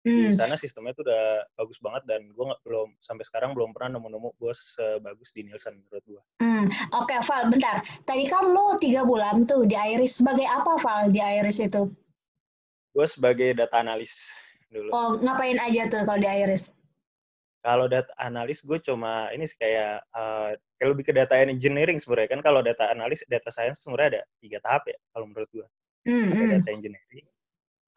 Hmm. 0.01 0.17
Di 0.17 0.33
sana 0.33 0.57
sistemnya 0.57 0.97
tuh 0.97 1.05
udah 1.05 1.45
bagus 1.61 1.77
banget 1.83 2.09
dan 2.09 2.33
gua 2.33 2.55
nggak 2.55 2.63
belum 2.65 2.89
sampai 3.05 3.25
sekarang 3.27 3.53
belum 3.53 3.77
pernah 3.77 4.01
nemu-nemu 4.01 4.33
bos 4.41 4.81
sebagus 4.81 5.35
di 5.37 5.45
Nielsen 5.45 5.77
menurut 5.77 6.05
gua. 6.09 6.23
Hmm. 6.41 6.67
Oke, 6.97 7.17
Val, 7.27 7.53
bentar. 7.53 7.85
Tadi 8.09 8.25
kan 8.31 8.49
lu 8.49 8.81
tiga 8.81 9.05
bulan 9.05 9.45
tuh 9.45 9.69
di 9.69 9.77
Iris. 9.77 10.21
Sebagai 10.23 10.49
apa, 10.49 10.81
Val, 10.81 11.13
di 11.13 11.21
Iris 11.21 11.61
itu? 11.61 11.91
Gue 12.91 13.07
sebagai 13.07 13.55
data 13.55 13.81
analis 13.81 14.43
dulu. 14.71 14.91
Oh, 14.95 15.19
ngapain 15.19 15.59
aja 15.59 15.83
tuh 15.91 16.03
kalau 16.07 16.19
di 16.23 16.29
Iris? 16.31 16.71
Kalau 17.61 17.93
data 17.93 18.09
analis 18.17 18.65
gue 18.65 18.79
cuma 18.81 19.29
ini 19.37 19.45
sih 19.45 19.59
kayak 19.61 20.01
eh, 20.17 20.51
kayak 20.81 20.89
lebih 20.97 21.05
ke 21.05 21.13
data 21.13 21.37
engineering 21.37 22.01
sebenarnya 22.01 22.33
kan 22.33 22.41
kalau 22.41 22.65
data 22.65 22.89
analis 22.89 23.21
data 23.29 23.53
science 23.53 23.85
sebenarnya 23.85 24.17
ada 24.17 24.23
tiga 24.41 24.59
tahap 24.65 24.89
ya 24.89 24.97
kalau 25.13 25.29
menurut 25.29 25.51
gue 25.53 25.67
Hmm, 26.09 26.33
ada 26.33 26.41
hmm. 26.41 26.53
data 26.57 26.69
engineering 26.73 27.27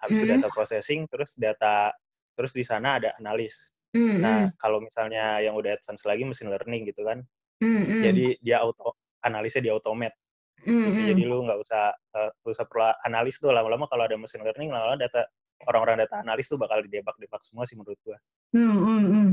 habis 0.03 0.19
itu 0.19 0.27
Hmm. 0.27 0.35
data 0.35 0.47
processing 0.51 1.07
terus 1.07 1.31
data 1.39 1.95
terus 2.35 2.51
di 2.51 2.67
sana 2.67 2.99
ada 2.99 3.15
analis 3.23 3.71
Hmm, 3.95 4.19
nah 4.19 4.49
kalau 4.59 4.83
misalnya 4.83 5.39
yang 5.39 5.55
udah 5.55 5.79
advance 5.79 6.03
lagi 6.03 6.27
machine 6.27 6.51
learning 6.51 6.83
gitu 6.89 7.07
kan 7.07 7.23
hmm, 7.63 7.83
hmm. 7.87 8.01
jadi 8.03 8.25
dia 8.43 8.57
auto 8.59 8.99
analisnya 9.23 9.63
di 9.63 9.71
automate 9.71 10.17
Hmm, 10.63 10.91
gitu. 10.91 10.99
hmm. 10.99 11.07
jadi 11.15 11.21
lu 11.29 11.37
nggak 11.47 11.59
usah 11.63 11.95
nggak 12.11 12.51
usah 12.51 12.65
perlu 12.67 12.91
analis 13.07 13.39
tuh 13.39 13.55
lama-lama 13.55 13.87
kalau 13.87 14.03
ada 14.03 14.19
machine 14.19 14.43
learning 14.43 14.73
lama-lama 14.75 14.99
data 14.99 15.23
orang-orang 15.69 16.03
data 16.03 16.21
analis 16.21 16.49
tuh 16.49 16.59
bakal 16.59 16.83
didebak-debak 16.83 17.41
semua 17.45 17.63
sih 17.63 17.77
menurut 17.77 17.99
gue 18.03 18.17
Hmm, 18.53 18.77
hmm, 18.85 19.03
hmm. 19.09 19.29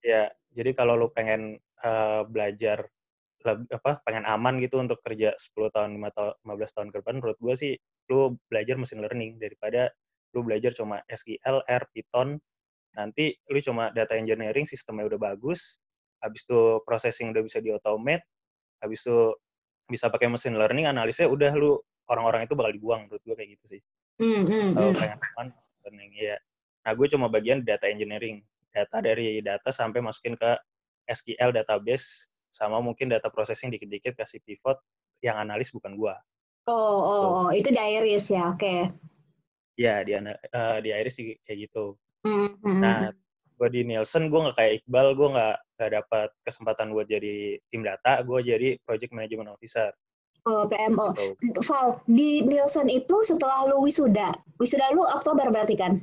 Ya, 0.00 0.32
jadi 0.56 0.72
kalau 0.72 0.96
lu 0.96 1.12
pengen 1.12 1.60
eh, 1.60 2.22
belajar 2.24 2.88
apa 3.46 4.02
pengen 4.02 4.24
aman 4.26 4.58
gitu 4.58 4.80
untuk 4.80 4.98
kerja 5.04 5.36
10 5.36 5.70
tahun, 5.70 5.94
5 6.00 6.10
tahun, 6.16 6.34
15 6.40 6.72
tahun 6.72 6.88
ke 6.90 6.96
depan 7.04 7.14
menurut 7.20 7.38
gue 7.38 7.54
sih 7.54 7.72
lu 8.10 8.34
belajar 8.48 8.74
machine 8.80 9.04
learning 9.04 9.38
daripada 9.38 9.92
lu 10.34 10.44
belajar 10.44 10.72
cuma 10.76 11.00
SQL, 11.08 11.64
R, 11.64 11.82
Python. 11.92 12.36
Nanti 12.96 13.36
lu 13.52 13.60
cuma 13.60 13.92
data 13.92 14.16
engineering 14.16 14.64
sistemnya 14.64 15.04
udah 15.08 15.20
bagus, 15.20 15.80
habis 16.24 16.48
itu 16.48 16.80
processing 16.84 17.32
udah 17.32 17.44
bisa 17.44 17.60
di-automate, 17.60 18.24
habis 18.80 19.04
itu 19.04 19.36
bisa 19.88 20.08
pakai 20.08 20.32
machine 20.32 20.56
learning, 20.56 20.88
analisnya 20.88 21.28
udah 21.28 21.52
lu 21.56 21.76
orang-orang 22.08 22.48
itu 22.48 22.56
bakal 22.56 22.72
dibuang 22.72 23.00
menurut 23.06 23.20
gue 23.20 23.34
kayak 23.36 23.50
gitu 23.60 23.76
sih. 23.76 23.80
Hmm, 24.16 24.42
hmm, 24.48 24.72
hmm. 24.72 24.96
aman 24.96 25.46
machine 25.52 25.78
learning 25.84 26.12
ya. 26.16 26.36
Nah, 26.88 26.92
gue 26.96 27.06
cuma 27.12 27.28
bagian 27.28 27.60
data 27.60 27.84
engineering. 27.90 28.40
Data 28.72 29.00
dari 29.04 29.40
data 29.44 29.72
sampai 29.72 30.00
masukin 30.00 30.36
ke 30.36 30.56
SQL 31.08 31.52
database 31.52 32.28
sama 32.50 32.80
mungkin 32.80 33.12
data 33.12 33.28
processing 33.28 33.68
dikit-dikit 33.72 34.16
kasih 34.16 34.40
pivot 34.42 34.80
yang 35.20 35.36
analis 35.36 35.68
bukan 35.72 35.96
gua. 35.96 36.16
Oh, 36.66 36.74
oh, 36.74 37.24
oh, 37.46 37.48
itu 37.54 37.70
di 37.70 37.78
Iris 37.78 38.32
ya, 38.32 38.50
oke. 38.50 38.90
Ya, 39.78 40.02
di 40.02 40.16
eh, 40.16 40.78
di 40.82 40.90
Iris 40.90 41.16
kayak 41.44 41.58
gitu. 41.68 41.94
Hmm, 42.24 42.58
hmm, 42.58 42.80
Nah, 42.80 42.98
hmm. 43.12 43.56
gua 43.60 43.68
di 43.70 43.80
Nielsen 43.86 44.32
gua 44.32 44.50
nggak 44.50 44.56
kayak 44.56 44.72
Iqbal, 44.82 45.08
gua 45.14 45.28
nggak 45.36 45.56
nggak 45.76 45.90
dapat 46.02 46.28
kesempatan 46.42 46.88
buat 46.96 47.06
jadi 47.06 47.60
tim 47.70 47.84
data, 47.84 48.24
gua 48.24 48.40
jadi 48.40 48.80
project 48.82 49.12
management 49.12 49.52
officer 49.52 49.92
Oh, 50.46 50.62
PMO. 50.70 51.10
gitu. 51.42 51.58
Val, 51.66 51.98
di 52.06 52.46
Nielsen 52.46 52.86
itu 52.86 53.26
setelah 53.26 53.66
lu 53.66 53.82
wisuda, 53.82 54.30
wisuda 54.62 54.94
lu 54.94 55.02
Oktober 55.02 55.50
berarti 55.50 55.74
kan? 55.74 55.98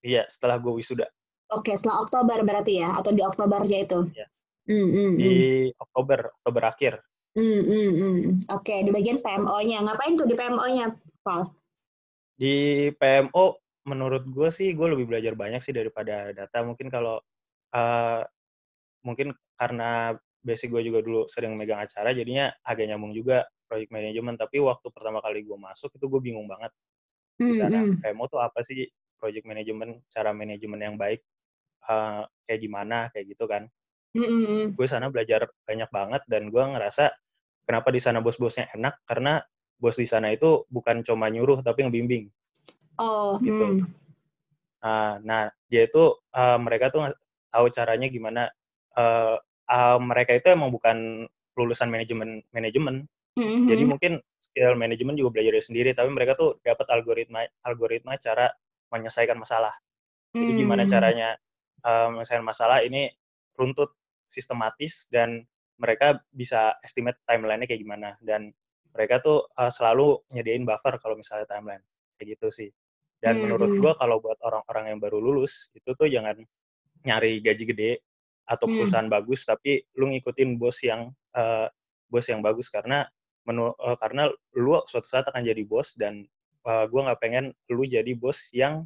Iya, 0.00 0.24
setelah 0.26 0.58
gua 0.58 0.80
wisuda 0.80 1.06
Oke, 1.52 1.76
setelah 1.76 2.00
Oktober 2.00 2.40
berarti 2.48 2.80
ya, 2.80 2.96
atau 2.96 3.12
di 3.12 3.20
Oktobernya 3.20 3.78
itu? 3.84 4.08
Iya. 4.16 4.26
Hmm, 4.62 4.88
hmm, 4.88 4.94
hmm. 4.96 5.16
di 5.20 5.32
Oktober, 5.76 6.32
Oktober 6.40 6.62
akhir. 6.64 6.92
Hmm, 7.36 7.60
hmm, 7.60 7.90
hmm. 7.92 8.20
Oke, 8.48 8.80
di 8.80 8.88
bagian 8.88 9.20
PMO-nya. 9.20 9.84
Ngapain 9.84 10.16
tuh 10.16 10.24
di 10.24 10.32
PMO-nya, 10.32 10.96
Val? 11.20 11.52
Di 12.40 12.88
PMO 12.96 13.60
menurut 13.84 14.24
gue 14.30 14.48
sih 14.48 14.72
gue 14.72 14.88
lebih 14.96 15.12
belajar 15.12 15.36
banyak 15.36 15.60
sih 15.60 15.76
daripada 15.76 16.32
data. 16.32 16.64
Mungkin 16.64 16.88
kalau 16.88 17.20
eh, 17.76 18.22
mungkin 19.04 19.36
karena 19.60 20.16
basic 20.42 20.74
gue 20.74 20.82
juga 20.82 21.00
dulu 21.00 21.24
sering 21.30 21.54
megang 21.54 21.78
acara, 21.80 22.10
jadinya 22.12 22.50
agak 22.66 22.90
nyambung 22.90 23.14
juga 23.14 23.46
project 23.70 23.90
management. 23.94 24.36
Tapi 24.42 24.58
waktu 24.60 24.86
pertama 24.90 25.22
kali 25.22 25.46
gue 25.46 25.56
masuk 25.56 25.94
itu 25.94 26.04
gue 26.10 26.20
bingung 26.20 26.50
banget 26.50 26.70
di 27.38 27.54
Hmm, 27.54 27.58
sana. 27.58 27.78
hmm. 27.86 28.02
PMO 28.02 28.26
tuh 28.28 28.42
apa 28.42 28.60
sih 28.60 28.84
project 29.16 29.46
management, 29.46 30.02
cara 30.10 30.34
manajemen 30.34 30.82
yang 30.82 30.94
baik, 30.98 31.22
eh, 31.88 32.22
kayak 32.46 32.60
gimana, 32.60 33.08
kayak 33.14 33.26
gitu 33.32 33.46
kan. 33.48 33.70
Mm-mm. 34.12 34.76
gue 34.76 34.84
sana 34.84 35.08
belajar 35.08 35.48
banyak 35.64 35.88
banget 35.88 36.20
dan 36.28 36.52
gue 36.52 36.60
ngerasa 36.60 37.16
kenapa 37.64 37.88
di 37.88 37.96
sana 37.96 38.20
bos-bosnya 38.20 38.68
enak 38.76 39.00
karena 39.08 39.40
bos 39.80 39.96
di 39.96 40.04
sana 40.04 40.28
itu 40.28 40.68
bukan 40.68 41.00
cuma 41.00 41.32
nyuruh 41.32 41.64
tapi 41.64 41.88
ngebimbing 41.88 42.28
Oh, 43.00 43.40
Gitu. 43.40 43.80
hmm. 43.80 43.88
Nah, 44.84 45.16
nah 45.24 45.42
dia 45.72 45.88
itu 45.88 46.12
eh, 46.28 46.58
mereka 46.60 46.92
tuh 46.92 47.08
tahu 47.48 47.66
caranya 47.72 48.04
gimana. 48.12 48.52
eh, 48.92 49.36
eh, 49.72 49.98
mereka 50.02 50.32
itu 50.38 50.48
emang 50.52 50.70
bukan 50.76 51.26
lulusan 51.58 51.88
manajemen 51.92 52.40
manajemen, 52.56 53.08
Mhm. 53.36 53.68
jadi 53.70 53.84
mungkin 53.88 54.12
skill 54.40 54.74
manajemen 54.78 55.14
juga 55.18 55.30
belajar 55.40 55.52
dari 55.58 55.66
sendiri. 55.68 55.90
Tapi 55.96 56.10
mereka 56.12 56.34
tuh 56.38 56.58
dapat 56.66 56.86
algoritma 56.92 57.46
algoritma 57.66 58.16
cara 58.20 58.48
menyelesaikan 58.92 59.38
masalah. 59.40 59.74
Jadi 60.40 60.52
gimana 60.58 60.84
Hmm. 60.84 60.90
caranya 60.90 61.36
eh, 61.86 62.06
menyelesaikan 62.12 62.44
masalah 62.46 62.78
ini 62.86 63.10
runtut, 63.58 63.92
sistematis 64.30 65.06
dan 65.12 65.44
mereka 65.80 66.20
bisa 66.32 66.76
estimate 66.86 67.18
timelinenya 67.28 67.66
kayak 67.70 67.82
gimana. 67.84 68.10
Dan 68.22 68.52
mereka 68.94 69.20
tuh 69.24 69.48
eh, 69.58 69.72
selalu 69.72 70.20
nyediain 70.34 70.64
buffer 70.68 70.94
kalau 71.02 71.16
misalnya 71.18 71.46
timeline 71.50 71.84
kayak 72.18 72.38
gitu 72.38 72.48
sih. 72.52 72.70
Dan 73.22 73.38
Hmm, 73.38 73.44
menurut 73.44 73.70
hmm. 73.72 73.80
gua 73.80 73.92
kalau 73.98 74.18
buat 74.22 74.38
orang-orang 74.42 74.94
yang 74.96 75.00
baru 75.02 75.18
lulus 75.22 75.70
itu 75.78 75.90
tuh 75.94 76.08
jangan 76.10 76.42
nyari 77.06 77.42
gaji 77.42 77.64
gede 77.70 77.90
atau 78.52 78.68
Hmm. 78.68 78.76
perusahaan 78.84 79.08
bagus 79.08 79.48
tapi 79.48 79.80
lu 79.96 80.12
ngikutin 80.12 80.60
bos 80.60 80.84
yang 80.84 81.08
eh, 81.32 81.68
bos 82.12 82.28
yang 82.28 82.44
bagus 82.44 82.68
karena 82.68 83.08
menu, 83.48 83.72
eh, 83.72 83.96
karena 83.96 84.28
lu 84.52 84.76
suatu 84.84 85.08
saat 85.08 85.24
akan 85.32 85.42
jadi 85.48 85.64
bos 85.64 85.96
dan 85.96 86.28
eh, 86.68 86.84
gua 86.92 87.08
nggak 87.08 87.20
pengen 87.24 87.44
lu 87.72 87.88
jadi 87.88 88.12
bos 88.12 88.52
yang 88.52 88.84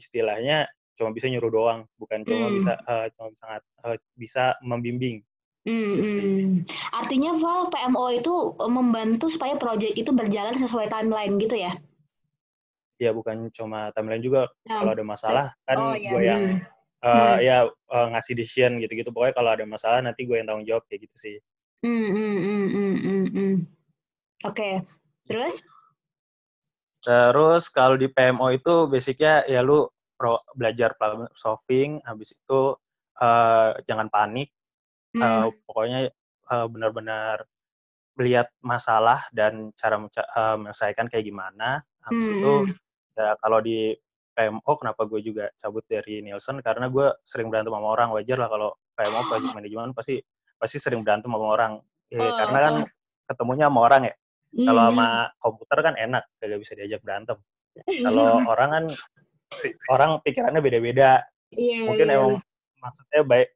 istilahnya 0.00 0.66
cuma 0.96 1.12
bisa 1.12 1.28
nyuruh 1.28 1.52
doang 1.52 1.80
bukan 2.00 2.24
cuma 2.24 2.48
Hmm. 2.48 2.56
bisa 2.56 2.72
eh, 2.80 3.06
cuma 3.12 3.28
sangat 3.36 3.62
eh, 3.84 3.98
bisa 4.16 4.56
membimbing 4.64 5.20
Hmm, 5.62 5.94
Gitu 5.94 6.10
hmm. 6.18 6.66
Artinya 6.90 7.38
Val, 7.38 7.70
PMO 7.70 8.10
itu 8.10 8.34
membantu 8.66 9.30
supaya 9.30 9.54
proyek 9.54 9.94
itu 9.94 10.10
berjalan 10.10 10.58
sesuai 10.58 10.90
timeline 10.90 11.38
gitu 11.38 11.54
ya? 11.54 11.78
ya 12.98 13.10
bukan 13.14 13.46
cuma 13.50 13.94
timeline 13.94 14.22
juga 14.22 14.50
Nah, 14.66 14.82
kalau 14.82 14.90
ada 14.94 15.04
masalah 15.06 15.46
kan 15.66 15.76
oh 15.78 15.94
iya. 15.94 16.10
gue 16.10 16.22
yang 16.22 16.42
hmm. 16.54 16.81
Eh, 17.02 17.10
Hmm. 17.10 17.38
ya 17.42 17.56
eh, 17.68 18.06
ngasih 18.14 18.34
decision 18.38 18.78
gitu-gitu 18.78 19.10
pokoknya 19.10 19.34
kalau 19.34 19.50
ada 19.52 19.64
masalah 19.66 19.98
nanti 20.02 20.22
gue 20.24 20.38
yang 20.38 20.46
tanggung 20.48 20.66
jawab 20.68 20.86
kayak 20.86 21.10
gitu 21.10 21.16
sih 21.18 21.36
Hmm, 21.82 22.14
hmm, 22.14 22.36
hmm, 22.38 22.66
hmm, 22.70 22.94
hmm, 23.02 23.24
hmm. 23.34 23.54
Oke, 24.46 24.86
terus? 25.26 25.66
Terus 27.02 27.66
kalau 27.74 27.98
di 27.98 28.06
PMO 28.06 28.54
itu 28.54 28.86
basicnya 28.86 29.42
ya 29.50 29.66
lu 29.66 29.90
pro, 30.14 30.38
belajar 30.54 30.94
problem 30.94 31.26
solving, 31.34 31.98
habis 32.06 32.38
itu 32.38 32.78
eh, 33.18 33.70
jangan 33.90 34.06
panik, 34.06 34.54
Hmm. 35.10 35.20
eh, 35.20 35.46
pokoknya 35.66 35.98
eh, 36.54 36.66
benar-benar 36.70 37.42
melihat 38.14 38.46
masalah 38.62 39.26
dan 39.34 39.74
cara 39.74 39.98
eh, 40.06 40.56
menyelesaikan 40.62 41.10
kayak 41.10 41.26
gimana. 41.26 41.82
Habis 42.06 42.26
Hmm, 42.30 42.38
itu 42.38 42.54
hmm. 42.70 42.74
ya 43.18 43.34
kalau 43.42 43.58
di 43.58 43.98
PMO 44.32 44.72
kenapa 44.80 45.04
gue 45.04 45.20
juga 45.20 45.52
cabut 45.60 45.84
dari 45.84 46.24
Nielsen 46.24 46.60
karena 46.64 46.88
gue 46.88 47.12
sering 47.22 47.52
berantem 47.52 47.72
sama 47.72 47.88
orang 47.92 48.08
wajar 48.16 48.40
lah 48.40 48.48
kalau 48.48 48.70
PMO 48.96 49.20
project 49.28 49.52
management 49.52 49.92
pasti 49.92 50.16
pasti 50.56 50.76
sering 50.80 51.04
berantem 51.04 51.30
sama 51.32 51.48
orang 51.52 51.72
Eh, 52.12 52.20
Oh, 52.20 52.36
karena 52.36 52.58
kan 52.60 52.74
oh. 52.84 52.88
ketemunya 53.24 53.72
sama 53.72 53.80
orang 53.88 54.02
ya 54.12 54.14
Hmm, 54.52 54.68
kalau 54.68 54.82
hmm. 54.84 54.90
sama 54.92 55.08
komputer 55.40 55.78
kan 55.80 55.94
enak 55.96 56.22
kagak 56.36 56.60
bisa 56.60 56.76
diajak 56.76 57.00
berantem 57.00 57.40
kalau 58.04 58.36
orang 58.52 58.68
kan 58.68 58.84
orang 59.88 60.20
pikirannya 60.20 60.60
beda-beda 60.60 61.24
Iya, 61.56 61.88
mungkin 61.88 62.12
iya. 62.12 62.16
emang 62.20 62.36
maksudnya 62.84 63.20
baik 63.24 63.48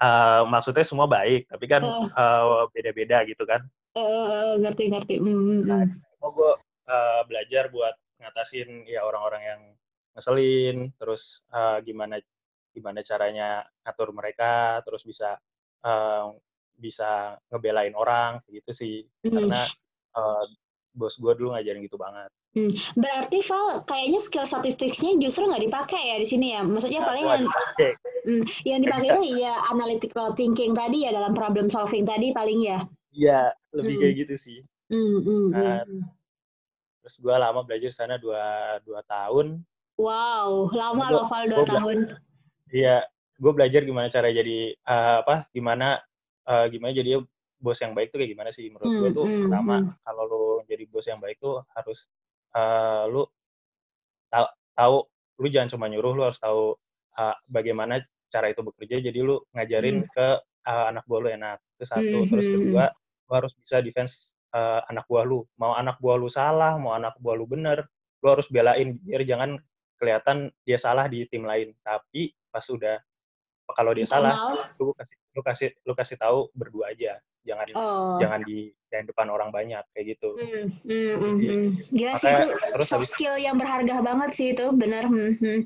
eh, 0.00 0.42
maksudnya 0.48 0.84
semua 0.88 1.04
baik 1.12 1.44
tapi 1.52 1.64
kan 1.68 1.84
Oh. 1.84 2.08
eh, 2.08 2.64
beda-beda 2.72 3.20
gitu 3.28 3.44
kan 3.44 3.68
eh, 4.00 4.52
ngerti, 4.64 4.96
ngerti. 4.96 5.14
Hmm, 5.20 5.28
hmm, 5.28 5.60
Nah, 5.68 5.84
mau 6.24 6.32
gue 6.32 6.52
belajar 7.28 7.68
buat 7.68 7.92
ngatasin 8.16 8.88
ya 8.88 9.04
orang-orang 9.04 9.42
yang 9.44 9.60
ngeselin 10.18 10.90
terus 10.98 11.46
eh, 11.54 11.78
gimana 11.86 12.18
gimana 12.74 13.00
caranya 13.06 13.62
atur 13.86 14.10
mereka 14.10 14.82
terus 14.82 15.06
bisa 15.06 15.38
eh, 15.86 16.26
bisa 16.74 17.38
ngebelain 17.54 17.94
orang 17.94 18.42
gitu 18.50 18.74
sih 18.74 19.06
Hmm. 19.22 19.46
karena 19.46 19.62
eh, 20.18 20.44
bos 20.98 21.14
gue 21.14 21.32
dulu 21.38 21.54
ngajarin 21.54 21.86
gitu 21.86 21.94
banget 21.94 22.28
Berarti 22.98 23.38
Val, 23.46 23.86
kayaknya 23.86 24.18
skill 24.18 24.42
statistiknya 24.42 25.14
justru 25.22 25.46
nggak 25.46 25.62
dipakai 25.62 26.02
ya 26.10 26.16
di 26.18 26.26
sini 26.26 26.58
ya? 26.58 26.66
Maksudnya 26.66 27.06
Nah, 27.06 27.08
paling 27.14 27.24
yang, 27.28 27.42
dipakai. 27.46 27.90
hmm, 28.26 28.42
yang 28.66 28.80
dipakai 28.82 29.08
itu 29.14 29.22
ya 29.46 29.54
analytical 29.70 30.26
thinking 30.34 30.74
tadi 30.74 31.06
ya 31.06 31.14
dalam 31.14 31.38
problem 31.38 31.70
solving 31.70 32.02
tadi 32.02 32.34
paling 32.34 32.58
ya. 32.58 32.82
Iya, 33.14 33.54
lebih 33.78 33.94
Hmm. 33.94 34.02
kayak 34.02 34.14
gitu 34.26 34.34
sih. 34.34 34.58
Hmm, 34.90 35.18
hmm, 35.22 35.46
Nah, 35.54 35.86
hmm. 35.86 36.02
Terus 37.04 37.16
gue 37.22 37.34
lama 37.36 37.60
belajar 37.62 37.92
sana 37.94 38.18
dua, 38.18 38.76
dua 38.82 39.06
tahun. 39.06 39.62
Wow, 39.98 40.70
lama 40.70 41.04
Gua- 41.04 41.10
loh 41.10 41.24
Val 41.26 41.44
gua 41.44 41.50
2 41.50 41.66
bela- 41.66 41.74
tahun. 41.82 41.98
Iya, 42.70 42.96
gue 43.34 43.52
belajar 43.52 43.80
gimana 43.82 44.06
cara 44.06 44.28
jadi 44.30 44.58
eh, 44.72 45.16
apa? 45.24 45.48
Gimana 45.50 45.98
eh, 46.46 46.66
gimana 46.70 46.92
jadi 46.94 47.18
bos 47.58 47.78
yang 47.82 47.92
baik 47.96 48.14
tuh 48.14 48.22
kayak 48.22 48.30
gimana 48.36 48.50
sih? 48.54 48.70
Menurut 48.70 48.92
gue 48.94 49.08
Hmm, 49.10 49.16
tuh 49.16 49.24
hmm, 49.26 49.40
pertama 49.42 49.74
hmm. 49.82 49.92
kalau 50.06 50.24
lu 50.30 50.42
jadi 50.70 50.84
bos 50.86 51.06
yang 51.08 51.18
baik 51.18 51.42
tuh 51.42 51.64
harus 51.74 52.06
eh, 52.54 53.04
lu 53.10 53.26
tahu 54.30 54.46
tahu 54.74 54.96
lu 55.38 55.46
jangan 55.50 55.68
cuma 55.70 55.86
nyuruh, 55.90 56.12
lu 56.14 56.22
harus 56.22 56.38
tahu 56.38 56.74
eh, 57.18 57.36
bagaimana 57.50 57.98
cara 58.30 58.46
itu 58.52 58.60
bekerja. 58.62 59.02
Jadi 59.02 59.18
lu 59.18 59.42
ngajarin 59.50 60.06
ke 60.14 60.28
eh, 60.68 60.84
anak 60.94 61.02
buah 61.10 61.20
lu 61.24 61.28
enak. 61.32 61.58
Itu 61.74 61.84
satu. 61.86 62.16
Hmm, 62.22 62.30
Terus 62.30 62.46
hmm, 62.46 62.54
kedua, 62.54 62.84
lu 63.26 63.32
harus 63.34 63.52
bisa 63.58 63.82
defense 63.82 64.36
eh, 64.54 64.80
anak 64.86 65.10
buah 65.10 65.24
lu. 65.26 65.42
Mau 65.58 65.74
anak 65.74 65.98
buah 65.98 66.16
lu 66.20 66.28
salah, 66.30 66.78
mau 66.78 66.94
anak 66.94 67.18
buah 67.18 67.34
lu 67.34 67.50
bener, 67.50 67.82
lu 68.22 68.26
harus 68.28 68.46
belain 68.46 68.94
biar 69.02 69.24
jangan 69.26 69.56
kelihatan 69.98 70.48
dia 70.62 70.78
salah 70.78 71.10
di 71.10 71.26
tim 71.26 71.42
lain. 71.44 71.74
Tapi 71.82 72.32
pas 72.48 72.64
udah 72.70 72.96
kalau 73.76 73.92
dia 73.92 74.08
salah, 74.08 74.32
lu 74.80 74.96
kasih 74.96 75.16
lu 75.36 75.40
kasih 75.44 75.68
lu 75.84 75.92
kasih 75.92 76.16
tahu 76.16 76.48
berdua 76.56 76.94
aja. 76.96 77.20
Jangan 77.44 77.66
Oh. 77.76 78.16
jangan 78.20 78.40
di 78.44 78.72
di 78.72 78.96
depan 79.04 79.28
orang 79.28 79.52
banyak 79.52 79.84
kayak 79.92 80.16
gitu. 80.16 80.32
Hmm, 80.36 80.64
hmm, 80.84 81.12
Itu 81.12 81.26
hmm, 81.28 81.36
sih. 81.36 81.48
hmm. 81.48 81.68
Gila 81.92 82.12
sih 82.16 82.24
Makanya 82.24 82.40
itu 82.40 82.46
terus 82.72 82.86
soft 82.88 82.96
habis 83.04 83.10
skill 83.12 83.36
yang 83.36 83.56
berharga 83.60 83.96
banget 84.00 84.30
sih 84.32 84.46
itu, 84.56 84.66
bener. 84.72 85.04
Hmm, 85.04 85.36
hmm. 85.36 85.60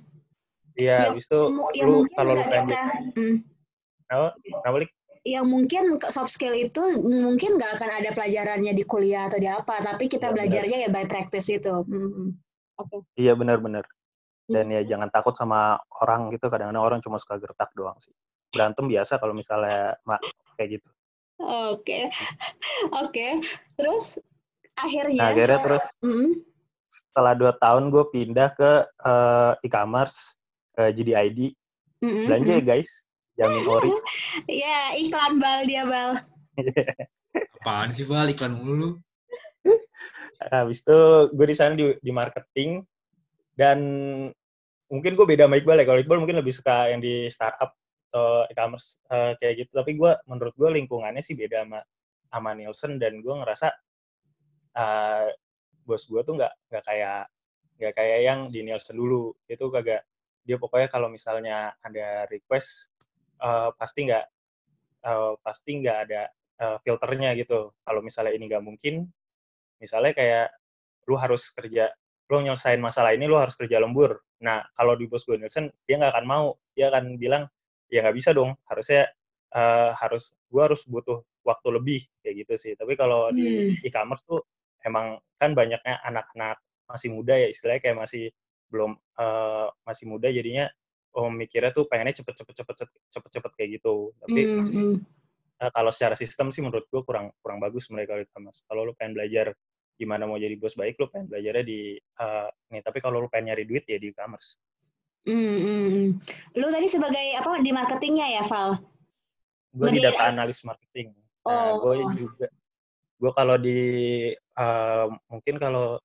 iya 0.74 1.06
Yang, 1.06 1.10
habis 1.14 1.24
itu 1.30 1.40
yang 1.78 1.86
lu 1.86 1.98
kalau 2.18 2.32
lu 2.34 2.42
pengen 2.50 2.66
kita, 2.66 2.82
hmm, 3.14 3.34
apa? 4.10 4.28
Kenapa, 4.42 4.76
Lik? 4.82 4.90
yang 5.22 5.46
mungkin 5.46 5.82
soft 6.10 6.34
skill 6.34 6.50
itu 6.50 6.82
mungkin 6.98 7.54
nggak 7.54 7.78
akan 7.78 7.90
ada 8.02 8.10
pelajarannya 8.10 8.74
di 8.74 8.82
kuliah 8.82 9.30
atau 9.30 9.38
di 9.38 9.46
apa, 9.46 9.78
tapi 9.78 10.10
kita 10.10 10.30
Iya, 10.30 10.34
benar. 10.34 10.34
belajarnya 10.34 10.76
ya 10.82 10.88
by 10.90 11.04
practice 11.06 11.46
itu. 11.46 11.70
Hmm, 11.86 12.10
hmm. 12.10 12.28
Oke. 12.82 12.96
Iya 13.14 13.38
benar-benar. 13.38 13.86
Dan 14.48 14.68
Hmm. 14.68 14.74
ya 14.74 14.82
jangan 14.84 15.08
takut 15.08 15.34
sama 15.38 15.78
orang 16.02 16.30
gitu. 16.34 16.50
Kadang-kadang 16.50 16.82
orang 16.82 17.00
cuma 17.00 17.16
suka 17.18 17.38
gertak 17.38 17.70
doang 17.76 17.96
sih. 18.02 18.12
Berantem 18.52 18.84
biasa 18.90 19.16
kalau 19.16 19.32
misalnya 19.32 19.96
mak 20.04 20.20
kayak 20.58 20.80
gitu. 20.80 20.88
Oke, 21.42 22.10
oke. 23.02 23.28
Terus 23.74 24.18
Nah 24.72 24.88
akhirnya, 24.88 25.24
akhirnya 25.32 25.58
se- 25.58 25.64
terus 25.64 25.84
Hmm, 26.02 26.30
setelah 26.88 27.32
dua 27.36 27.52
tahun 27.56 27.88
gue 27.88 28.04
pindah 28.12 28.48
ke 28.56 28.72
eh, 28.84 29.52
e-commerce 29.64 30.36
ke 30.76 30.92
JDID. 30.92 31.40
hmm, 32.00 32.08
hmm, 32.08 32.24
Belanja 32.28 32.52
ya 32.52 32.60
hmm. 32.60 32.68
guys, 32.68 32.90
jamin 33.38 33.64
ori. 33.66 33.90
Ya 34.48 34.92
iklan 34.96 35.40
bal 35.40 35.64
dia 35.64 35.84
bal. 35.88 36.20
Apaan 37.62 37.94
sih 37.94 38.02
Val 38.02 38.26
iklan 38.28 38.58
mulu? 38.58 38.98
Habis 40.50 40.82
itu 40.82 40.98
gue 41.30 41.46
di 41.46 41.56
sana 41.56 41.78
di, 41.78 41.94
di 42.02 42.10
marketing 42.10 42.82
dan 43.56 43.78
mungkin 44.92 45.12
gue 45.16 45.26
beda 45.28 45.48
sama 45.48 45.56
Iqbal 45.56 45.80
ya. 45.80 45.86
Kalau 45.88 46.00
Iqbal 46.00 46.20
mungkin 46.20 46.38
lebih 46.40 46.52
suka 46.52 46.92
yang 46.92 47.00
di 47.00 47.28
startup 47.32 47.72
atau 48.12 48.44
e-commerce 48.52 49.00
eh, 49.08 49.32
kayak 49.40 49.54
gitu. 49.64 49.70
Tapi 49.80 49.96
gue 49.96 50.12
menurut 50.28 50.52
gue 50.60 50.68
lingkungannya 50.68 51.24
sih 51.24 51.32
beda 51.32 51.64
sama 51.64 51.80
sama 52.28 52.50
Nielsen 52.52 53.00
dan 53.00 53.24
gue 53.24 53.34
ngerasa 53.40 53.72
eh, 54.76 55.28
bos 55.88 56.04
gue 56.06 56.20
tuh 56.22 56.34
nggak 56.36 56.52
nggak 56.70 56.84
kayak 56.84 57.22
nggak 57.80 57.94
kayak 57.96 58.18
yang 58.28 58.40
di 58.52 58.60
Nielsen 58.64 58.96
dulu. 59.00 59.32
Itu 59.48 59.72
kagak 59.72 60.04
dia 60.44 60.60
pokoknya 60.60 60.92
kalau 60.92 61.08
misalnya 61.08 61.72
ada 61.80 62.28
request 62.28 62.92
eh, 63.40 63.70
pasti 63.80 64.00
nggak 64.12 64.26
eh, 65.08 65.32
pasti 65.40 65.70
nggak 65.80 65.98
ada 66.08 66.22
eh, 66.60 66.76
filternya 66.84 67.32
gitu. 67.40 67.72
Kalau 67.80 68.00
misalnya 68.04 68.32
ini 68.36 68.44
nggak 68.48 68.64
mungkin, 68.64 69.08
misalnya 69.80 70.12
kayak 70.12 70.48
lu 71.08 71.16
harus 71.18 71.50
kerja 71.56 71.90
lu 72.32 72.40
nyelesain 72.40 72.80
masalah 72.80 73.12
ini 73.12 73.28
lu 73.28 73.36
harus 73.36 73.52
kerja 73.60 73.76
lembur 73.76 74.24
nah 74.40 74.64
kalau 74.72 74.96
di 74.96 75.04
bos 75.04 75.22
gue 75.28 75.36
Nielsen 75.36 75.68
dia 75.84 76.00
nggak 76.00 76.16
akan 76.16 76.26
mau 76.26 76.46
dia 76.72 76.88
akan 76.88 77.20
bilang 77.20 77.44
ya 77.92 78.00
nggak 78.00 78.16
bisa 78.16 78.32
dong 78.32 78.56
harusnya 78.66 79.04
eh, 79.52 79.90
harus 80.00 80.32
gue 80.48 80.62
harus 80.64 80.80
butuh 80.88 81.20
waktu 81.44 81.68
lebih 81.76 82.00
kayak 82.24 82.34
gitu 82.48 82.54
sih 82.56 82.72
tapi 82.80 82.96
kalau 82.96 83.28
di 83.36 83.44
Hmm. 83.44 83.84
e-commerce 83.84 84.24
tuh 84.24 84.40
emang 84.88 85.20
kan 85.36 85.52
banyaknya 85.52 86.00
anak-anak 86.08 86.56
masih 86.88 87.12
muda 87.12 87.36
ya 87.36 87.52
istilahnya 87.52 87.80
kayak 87.84 87.98
masih 88.00 88.24
belum 88.72 88.96
eh, 88.96 89.68
masih 89.84 90.04
muda 90.08 90.32
jadinya 90.32 90.66
oh, 91.12 91.28
mikirnya 91.28 91.70
tuh 91.76 91.84
pengennya 91.88 92.24
cepet-cepet-cepet 92.24 92.88
cepet-cepet 93.12 93.52
kayak 93.56 93.70
gitu. 93.80 94.16
Tapi 94.16 94.40
Hmm, 94.48 94.96
eh, 95.60 95.70
kalau 95.76 95.90
secara 95.92 96.16
sistem 96.16 96.48
sih 96.50 96.64
menurut 96.64 96.88
gue 96.88 97.02
kurang 97.04 97.30
kurang 97.44 97.60
bagus 97.60 97.88
mereka 97.92 98.16
di 98.16 98.24
e-commerce. 98.24 98.64
Kalau 98.64 98.88
lu 98.88 98.92
pengen 98.96 99.20
belajar 99.20 99.52
gimana 100.02 100.26
mau 100.26 100.34
jadi 100.34 100.58
bos 100.58 100.74
baik, 100.74 100.98
lu 100.98 101.06
pengen 101.06 101.30
belajarnya 101.30 101.62
di 101.62 101.94
eh, 102.02 102.48
ini. 102.74 102.80
Tapi 102.82 102.98
kalau 102.98 103.22
lu 103.22 103.30
pengen 103.30 103.54
nyari 103.54 103.62
duit 103.62 103.86
ya 103.86 104.02
di 104.02 104.10
e-commerce. 104.10 104.58
Hmm. 105.22 106.18
Lu 106.58 106.66
tadi 106.74 106.90
sebagai 106.90 107.38
apa 107.38 107.62
di 107.62 107.70
marketingnya 107.70 108.26
ya, 108.34 108.42
Val? 108.42 108.82
Gue 109.70 109.94
di 109.94 110.02
data 110.02 110.26
analis 110.26 110.66
marketing. 110.66 111.14
Nah, 111.14 111.22
Oh. 111.42 111.82
gue 111.82 112.06
juga 112.22 112.46
gue 113.22 113.32
kalau 113.34 113.56
di 113.58 113.78
eh, 114.34 115.06
mungkin 115.30 115.56
kalau 115.58 115.98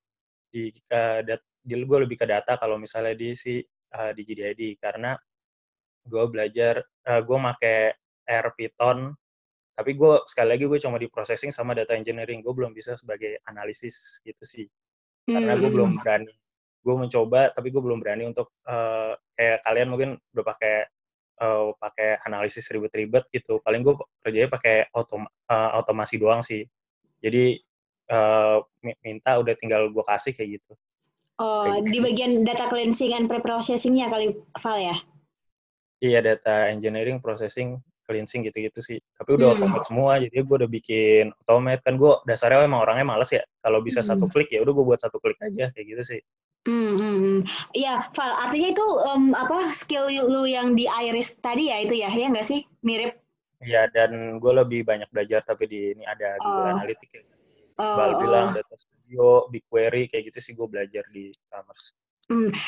di 0.50 0.70
ke 0.70 1.26
dat, 1.26 1.42
di 1.62 1.74
gue 1.82 1.98
lebih 2.06 2.18
ke 2.18 2.26
data 2.26 2.58
kalau 2.58 2.78
misalnya 2.78 3.14
di 3.14 3.34
si 3.34 3.58
eh, 3.66 4.12
di 4.14 4.22
GDID 4.22 4.78
karena 4.78 5.18
gue 6.06 6.24
belajar 6.30 6.82
eh, 6.82 7.20
gue 7.22 7.38
make 7.38 7.98
R 8.26 8.46
Python 8.54 9.14
tapi 9.78 9.94
gue 9.94 10.12
sekali 10.26 10.48
lagi 10.58 10.64
gue 10.66 10.78
cuma 10.82 10.98
di 10.98 11.06
processing 11.06 11.54
sama 11.54 11.70
data 11.78 11.94
engineering. 11.94 12.42
Gue 12.42 12.50
belum 12.50 12.74
bisa 12.74 12.98
sebagai 12.98 13.38
analisis 13.46 14.18
gitu 14.26 14.42
sih. 14.42 14.66
Karena 15.30 15.54
gue 15.54 15.70
Hmm, 15.70 15.74
belum 15.74 16.02
berani. 16.02 16.34
Gue 16.82 16.94
mencoba 16.98 17.54
tapi 17.54 17.70
gue 17.70 17.78
belum 17.78 18.02
berani 18.02 18.26
untuk 18.26 18.50
eh, 18.66 19.14
kayak 19.38 19.62
kalian 19.62 19.88
mungkin 19.94 20.10
udah 20.34 20.44
pakai 20.50 20.76
eh, 21.38 21.68
pakai 21.78 22.10
analisis 22.26 22.66
ribet-ribet 22.74 23.30
gitu. 23.30 23.62
Paling 23.62 23.86
gue 23.86 23.94
kerjanya 24.18 24.50
pakai 24.50 24.90
otom 24.90 25.22
eh, 25.30 25.70
otomasi 25.78 26.18
doang 26.18 26.42
sih. 26.42 26.66
Jadi 27.22 27.62
mi- 28.84 28.98
minta 29.04 29.36
udah 29.42 29.54
tinggal 29.60 29.82
gue 29.94 30.04
kasih 30.10 30.32
kayak 30.36 30.50
gitu. 30.60 30.72
Oh, 31.38 31.62
Kayak 31.62 31.74
gitu 31.86 31.92
di 31.92 31.98
sih. 31.98 32.02
bagian 32.06 32.32
data 32.48 32.66
cleansing 32.70 33.12
and 33.16 33.26
pre-processingnya 33.30 34.06
kali, 34.12 34.26
Val 34.62 34.78
ya? 34.78 34.96
iya 36.06 36.18
data 36.22 36.70
engineering 36.74 37.18
processing 37.24 37.78
cleansing 38.08 38.48
gitu-gitu 38.48 38.80
sih 38.80 38.98
tapi 39.20 39.36
udah 39.36 39.52
Hmm. 39.52 39.68
automate 39.68 39.86
semua 39.92 40.12
jadi 40.16 40.40
gue 40.40 40.56
udah 40.64 40.70
bikin 40.72 41.24
automate 41.44 41.84
kan 41.84 42.00
gue 42.00 42.12
dasarnya 42.24 42.64
emang 42.64 42.80
orangnya 42.88 43.04
males 43.04 43.28
ya 43.28 43.44
kalau 43.60 43.84
bisa 43.84 44.00
Hmm. 44.00 44.16
satu 44.16 44.24
klik 44.32 44.48
ya 44.48 44.64
udah 44.64 44.72
gue 44.72 44.84
buat 44.88 45.00
satu 45.04 45.20
klik 45.20 45.36
aja 45.44 45.68
kayak 45.76 45.86
gitu 45.92 46.04
sih 46.16 46.20
Hmm, 46.68 47.00
hmm. 47.00 47.38
Iya, 47.72 48.12
Val. 48.12 48.44
Artinya 48.44 48.68
itu 48.76 48.86
em, 49.08 49.32
apa 49.32 49.72
skill 49.72 50.10
lu 50.12 50.44
yang 50.44 50.76
di 50.76 50.84
Iris 50.84 51.38
tadi 51.40 51.72
ya 51.72 51.80
itu 51.80 51.96
ya, 51.96 52.12
ya 52.12 52.28
nggak 52.28 52.44
sih? 52.44 52.60
Mirip. 52.84 53.16
Iya, 53.64 53.88
dan 53.94 54.36
gue 54.36 54.52
lebih 54.52 54.84
banyak 54.84 55.08
belajar 55.08 55.40
tapi 55.48 55.64
di 55.64 55.96
ini 55.96 56.04
ada 56.04 56.36
Google 56.36 56.68
Oh. 56.68 56.74
Analytics 56.76 57.12
ya. 57.14 57.22
Oh, 57.78 57.94
Bal 57.96 58.10
oh. 58.12 58.18
bilang 58.20 58.46
Data 58.52 58.74
Studio, 58.76 59.48
BigQuery 59.48 60.12
kayak 60.12 60.28
gitu 60.28 60.38
sih 60.44 60.52
gue 60.52 60.66
belajar 60.68 61.08
di 61.08 61.32
e-commerce. 61.32 61.96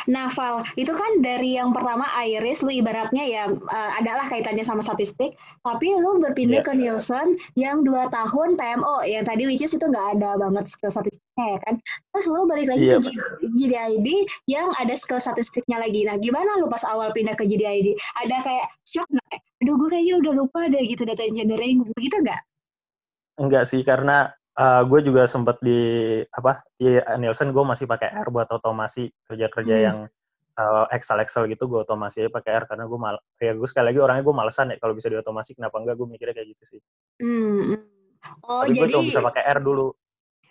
Nah, 0.08 0.32
Val, 0.32 0.64
itu 0.80 0.88
kan 0.88 1.20
dari 1.20 1.60
yang 1.60 1.76
pertama 1.76 2.08
Iris, 2.24 2.64
lu 2.64 2.72
ibaratnya 2.72 3.20
ya 3.28 3.44
eh, 3.52 3.90
adalah 4.00 4.24
kaitannya 4.24 4.64
sama 4.64 4.80
statistik, 4.80 5.36
tapi 5.60 5.92
lu 6.00 6.16
berpindah 6.16 6.64
Iya. 6.64 6.66
ke 6.66 6.72
Nielsen 6.72 7.28
yang 7.60 7.84
dua 7.84 8.08
tahun 8.08 8.56
PMO, 8.56 9.04
yang 9.04 9.28
tadi 9.28 9.44
which 9.44 9.60
is 9.60 9.76
itu 9.76 9.84
nggak 9.84 10.16
ada 10.16 10.40
banget 10.40 10.64
skill 10.64 10.88
statistiknya 10.88 11.44
ya 11.56 11.58
kan. 11.60 11.74
Terus 12.16 12.26
lu 12.32 12.48
balik 12.48 12.72
lagi 12.72 12.88
Iya, 12.88 12.96
ke 12.96 13.12
G- 13.12 13.20
GDID 13.60 14.08
yang 14.48 14.72
ada 14.80 14.96
skill 14.96 15.20
statistiknya 15.20 15.76
lagi. 15.76 16.08
Nah, 16.08 16.16
gimana 16.16 16.56
lu 16.56 16.72
pas 16.72 16.80
awal 16.88 17.12
pindah 17.12 17.36
ke 17.36 17.44
GDID? 17.44 18.00
Ada 18.24 18.40
kayak 18.40 18.66
shock 18.88 19.04
nggak? 19.12 19.28
Kayak, 19.28 19.42
Aduh, 19.60 19.76
gue 19.76 19.88
kayaknya 19.92 20.14
udah 20.24 20.32
lupa 20.40 20.60
deh 20.72 20.84
gitu 20.88 21.04
data 21.04 21.20
engineering, 21.20 21.84
begitu 21.92 22.16
nggak? 22.24 22.40
Enggak 23.36 23.68
sih, 23.68 23.84
karena 23.84 24.32
gue 24.58 25.00
juga 25.00 25.24
sempet 25.24 25.56
di 25.60 25.80
apa 26.26 26.60
di 26.76 26.98
Nielsen 27.16 27.50
gue 27.50 27.64
masih 27.64 27.86
pakai 27.86 28.10
R 28.12 28.28
buat 28.28 28.50
otomasi 28.50 29.08
kerja-kerja 29.24 29.74
Hmm. 29.74 29.84
yang 29.86 29.98
uh, 30.58 30.84
Excel 30.92 31.22
Excel 31.22 31.48
gitu 31.48 31.64
gue 31.64 31.80
otomasi 31.80 32.26
aja 32.26 32.30
pakai 32.30 32.60
R 32.60 32.64
karena 32.68 32.84
gue 32.84 32.98
mal 32.98 33.16
ya 33.38 33.56
gue 33.56 33.64
sekali 33.64 33.94
lagi 33.94 34.00
orangnya 34.02 34.20
gue 34.20 34.34
malesan 34.36 34.68
ya 34.72 34.76
kalau 34.76 34.92
bisa 34.92 35.08
diotomasi 35.08 35.56
kenapa 35.56 35.80
enggak 35.80 35.96
gue 35.96 36.06
mikirnya 36.06 36.34
kayak 36.36 36.48
gitu 36.52 36.76
sih 36.76 36.80
Hmm. 37.22 37.72
hmm. 37.72 37.80
Oh, 38.44 38.68
tapi 38.68 38.76
gue 38.76 38.84
jadi 38.84 38.92
cuma 38.92 39.08
bisa 39.08 39.20
pakai 39.24 39.42
R 39.48 39.58
dulu 39.64 39.86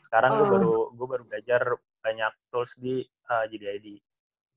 sekarang 0.02 0.32
gue 0.42 0.46
Oh. 0.48 0.52
baru 0.58 0.74
gue 0.96 1.08
baru 1.08 1.24
belajar 1.28 1.62
banyak 2.02 2.32
tools 2.50 2.74
di 2.80 3.04
uh, 3.30 3.46
GDID 3.46 4.00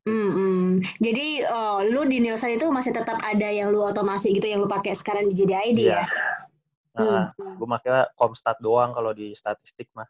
Hmm, 0.03 0.31
hmm. 0.35 0.71
Jadi 0.99 1.47
oh, 1.47 1.79
lu 1.87 2.03
di 2.11 2.19
Nielsen 2.19 2.59
itu 2.59 2.67
masih 2.75 2.91
tetap 2.91 3.23
ada 3.23 3.47
yang 3.47 3.71
lu 3.71 3.87
otomasi 3.87 4.35
gitu 4.35 4.51
yang 4.51 4.59
lu 4.59 4.67
pakai 4.67 4.99
sekarang 4.99 5.31
di 5.31 5.39
JDID 5.39 5.79
Iya. 5.79 6.03
ya? 6.03 6.03
Hmm. 6.93 7.33
Nah, 7.33 7.57
gue 7.57 7.69
makanya 7.69 8.03
Comstat 8.17 8.61
doang 8.61 8.93
kalau 8.93 9.17
di 9.17 9.33
statistik 9.33 9.89
mah 9.97 10.09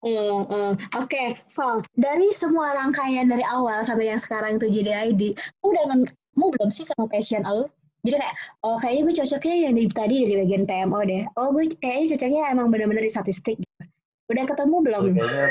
Hmm, 0.00 0.48
hmm. 0.48 0.72
Oke, 0.96 1.36
Val, 1.52 1.84
dari 1.92 2.32
semua 2.32 2.72
rangkaian 2.72 3.28
dari 3.28 3.44
awal 3.44 3.84
sampai 3.84 4.08
yang 4.08 4.16
sekarang 4.16 4.56
itu 4.56 4.80
JDID, 4.80 5.36
lu 5.60 5.76
udah 5.76 5.92
nemu 5.92 6.46
belum 6.56 6.72
sih 6.72 6.88
sama 6.88 7.04
passion 7.04 7.44
lu? 7.44 7.68
Jadi 8.00 8.16
kayak, 8.16 8.36
oh 8.64 8.80
kayaknya 8.80 9.02
gue 9.04 9.14
cocoknya 9.20 9.56
yang 9.68 9.74
di 9.76 9.84
tadi 9.92 10.24
dari 10.24 10.36
bagian 10.40 10.64
PMO 10.64 11.04
deh. 11.04 11.22
Oh 11.36 11.52
gue 11.52 11.68
kayaknya 11.76 12.16
cocoknya 12.16 12.40
emang 12.48 12.72
bener-bener 12.72 13.04
di 13.04 13.12
statistik. 13.12 13.60
Udah 14.32 14.44
ketemu 14.48 14.76
belum 14.80 15.02
kayaknya 15.12 15.46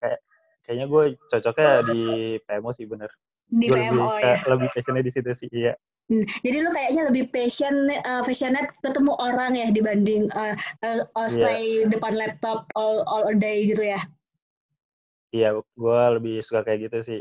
kayak 0.00 0.18
kayaknya 0.64 0.86
gue 0.88 1.04
cocoknya 1.28 1.68
di 1.92 2.00
PMO 2.48 2.70
sih 2.72 2.88
bener. 2.88 3.10
di 3.52 3.68
gue 3.68 3.76
lebih 3.84 4.00
PMO 4.00 4.08
ke- 4.16 4.24
ya? 4.24 4.36
lebih 4.48 4.68
passionnya 4.72 5.04
di 5.04 5.12
situ 5.12 5.30
sih. 5.36 5.48
Iya. 5.52 5.76
Hmm, 6.08 6.24
Jadi 6.40 6.56
lu 6.64 6.72
kayaknya 6.72 7.02
lebih 7.12 7.24
passion, 7.28 7.92
uh, 7.92 8.24
passionate 8.24 8.72
ketemu 8.80 9.12
orang 9.20 9.52
ya 9.60 9.68
dibanding 9.68 10.32
uh, 10.32 10.56
uh, 10.80 11.28
stay 11.28 11.84
depan 11.84 12.16
laptop 12.16 12.64
all 12.72 13.04
all 13.04 13.28
day 13.36 13.68
gitu 13.68 13.84
ya? 13.84 14.00
Iya, 15.36 15.60
gue 15.60 16.00
lebih 16.16 16.40
suka 16.40 16.64
kayak 16.64 16.88
gitu 16.88 16.98
sih. 17.04 17.20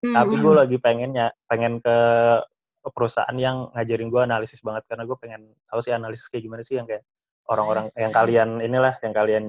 Hmm, 0.00 0.16
Tapi 0.16 0.34
hmm. 0.36 0.42
gue 0.42 0.52
lagi 0.56 0.76
pengennya 0.80 1.36
pengen 1.44 1.84
ke 1.84 1.98
perusahaan 2.92 3.36
yang 3.36 3.68
ngajarin 3.72 4.08
gue 4.08 4.22
analisis 4.24 4.60
banget 4.60 4.84
karena 4.88 5.04
gue 5.08 5.16
pengen 5.16 5.42
tahu 5.68 5.80
sih 5.80 5.92
analisis 5.92 6.28
kayak 6.28 6.44
gimana 6.44 6.60
sih 6.60 6.76
yang 6.76 6.84
kayak 6.84 7.04
orang-orang 7.48 7.88
yang 7.96 8.12
kalian 8.12 8.60
inilah 8.60 8.92
yang 9.00 9.14
kalian 9.16 9.44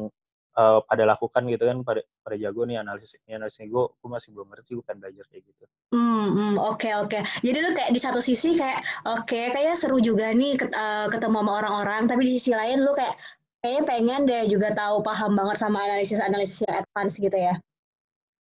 uh, 0.55 0.79
pada 0.83 1.03
lakukan 1.03 1.43
gitu 1.51 1.63
kan 1.67 1.77
pada 1.83 2.01
pada 2.23 2.35
jago 2.39 2.63
nih 2.63 2.79
analisis 2.81 3.19
ini 3.27 3.37
analisis 3.37 3.61
ini 3.63 3.71
gue 3.71 3.83
gue 3.87 4.09
masih 4.09 4.29
belum 4.35 4.47
ngerti 4.51 4.69
gue 4.79 4.83
pengen 4.83 4.99
belajar 5.03 5.25
kayak 5.31 5.43
gitu. 5.45 5.63
Hmm, 5.93 6.27
hmm, 6.33 6.53
oke 6.59 6.89
oke. 7.05 7.19
Jadi 7.45 7.57
lu 7.61 7.71
kayak 7.77 7.91
di 7.93 8.01
satu 8.01 8.19
sisi 8.19 8.57
kayak 8.57 8.81
oke 9.05 9.39
kayaknya 9.53 9.75
seru 9.77 10.01
juga 10.01 10.33
nih 10.33 10.57
ket- 10.57 10.73
eh, 10.73 11.07
ketemu 11.13 11.37
sama 11.45 11.51
orang-orang, 11.61 12.01
tapi 12.09 12.25
di 12.25 12.31
sisi 12.35 12.51
lain 12.51 12.81
lu 12.81 12.91
kayak 12.97 13.15
kayaknya 13.61 13.83
pengen 13.85 14.21
deh 14.25 14.43
juga 14.49 14.73
tahu 14.73 15.05
paham 15.05 15.37
banget 15.37 15.57
sama 15.61 15.85
analisis-analisis 15.85 16.65
yang 16.65 16.81
advance 16.83 17.15
gitu 17.21 17.37
ya. 17.37 17.53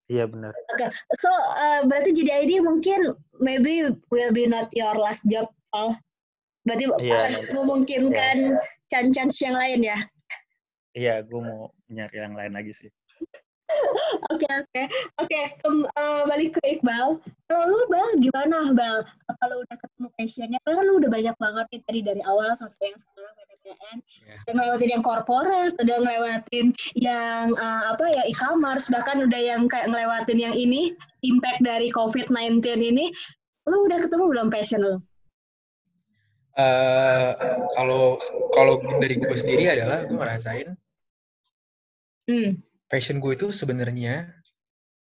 Iya 0.04 0.28
benar. 0.28 0.52
Oke, 0.76 0.92
so 1.16 1.32
eh, 1.56 1.80
berarti 1.88 2.12
jadi 2.12 2.44
ID 2.44 2.60
mungkin 2.60 3.16
maybe 3.40 3.88
will 4.12 4.32
be 4.36 4.44
not 4.44 4.68
your 4.76 4.92
last 4.96 5.24
job, 5.28 5.48
Val. 5.72 5.96
Berarti 6.64 6.88
Iya, 6.88 6.96
akan 6.96 7.30
nanti. 7.32 7.52
memungkinkan 7.52 8.36
chance-chance 8.88 9.36
yang 9.44 9.56
lain 9.56 9.84
ya. 9.84 9.98
Iya, 10.96 11.20
gue 11.26 11.40
mau 11.42 11.73
nyari 11.90 12.16
yang 12.16 12.34
lain 12.36 12.52
lagi 12.56 12.72
sih. 12.72 12.90
Oke 14.30 14.46
oke 14.46 14.82
oke 15.18 15.40
kem- 15.58 15.88
eh, 15.88 16.22
balik 16.28 16.60
ke 16.60 16.78
Iqbal. 16.78 17.18
Kalau 17.48 17.64
lu 17.66 17.80
Bal 17.90 18.20
gimana 18.20 18.70
Bal? 18.76 19.02
Kalau 19.40 19.56
udah 19.64 19.76
ketemu 19.80 20.06
passionnya, 20.14 20.58
kan 20.62 20.84
lu 20.84 21.00
udah 21.00 21.10
banyak 21.10 21.36
banget 21.40 21.66
nih 21.72 21.80
tadi 21.88 22.00
dari 22.04 22.22
awal 22.28 22.54
sampai 22.54 22.92
yang 22.92 22.98
sekarang 23.00 23.32
PTPN. 23.34 23.96
Ya. 24.04 24.34
Udah 24.46 24.52
ngelewatin 24.54 24.90
yang 24.94 25.02
corporate, 25.02 25.74
udah 25.80 25.96
ngelewatin 25.96 26.66
yang 26.94 27.46
eh, 27.56 27.82
apa 27.90 28.04
ya 28.14 28.22
e-commerce, 28.28 28.86
bahkan 28.92 29.24
udah 29.24 29.40
yang 29.40 29.66
kayak 29.66 29.90
ngelewatin 29.90 30.38
yang 30.38 30.54
ini 30.54 30.92
impact 31.24 31.64
dari 31.64 31.88
COVID-19 31.90 32.62
ini. 32.78 33.10
Lu 33.66 33.88
udah 33.88 33.98
ketemu 34.04 34.24
belum 34.28 34.48
passion 34.52 34.80
lu? 34.84 34.94
Eh, 36.54 37.30
kalau 37.74 38.14
kalau 38.54 38.78
dari 39.02 39.18
gue 39.18 39.34
sendiri 39.34 39.74
adalah 39.74 40.06
gue 40.06 40.14
ngerasain 40.14 40.68
Hmm. 42.24 42.56
passion 42.88 43.20
gue 43.20 43.36
itu 43.36 43.52
sebenarnya 43.52 44.32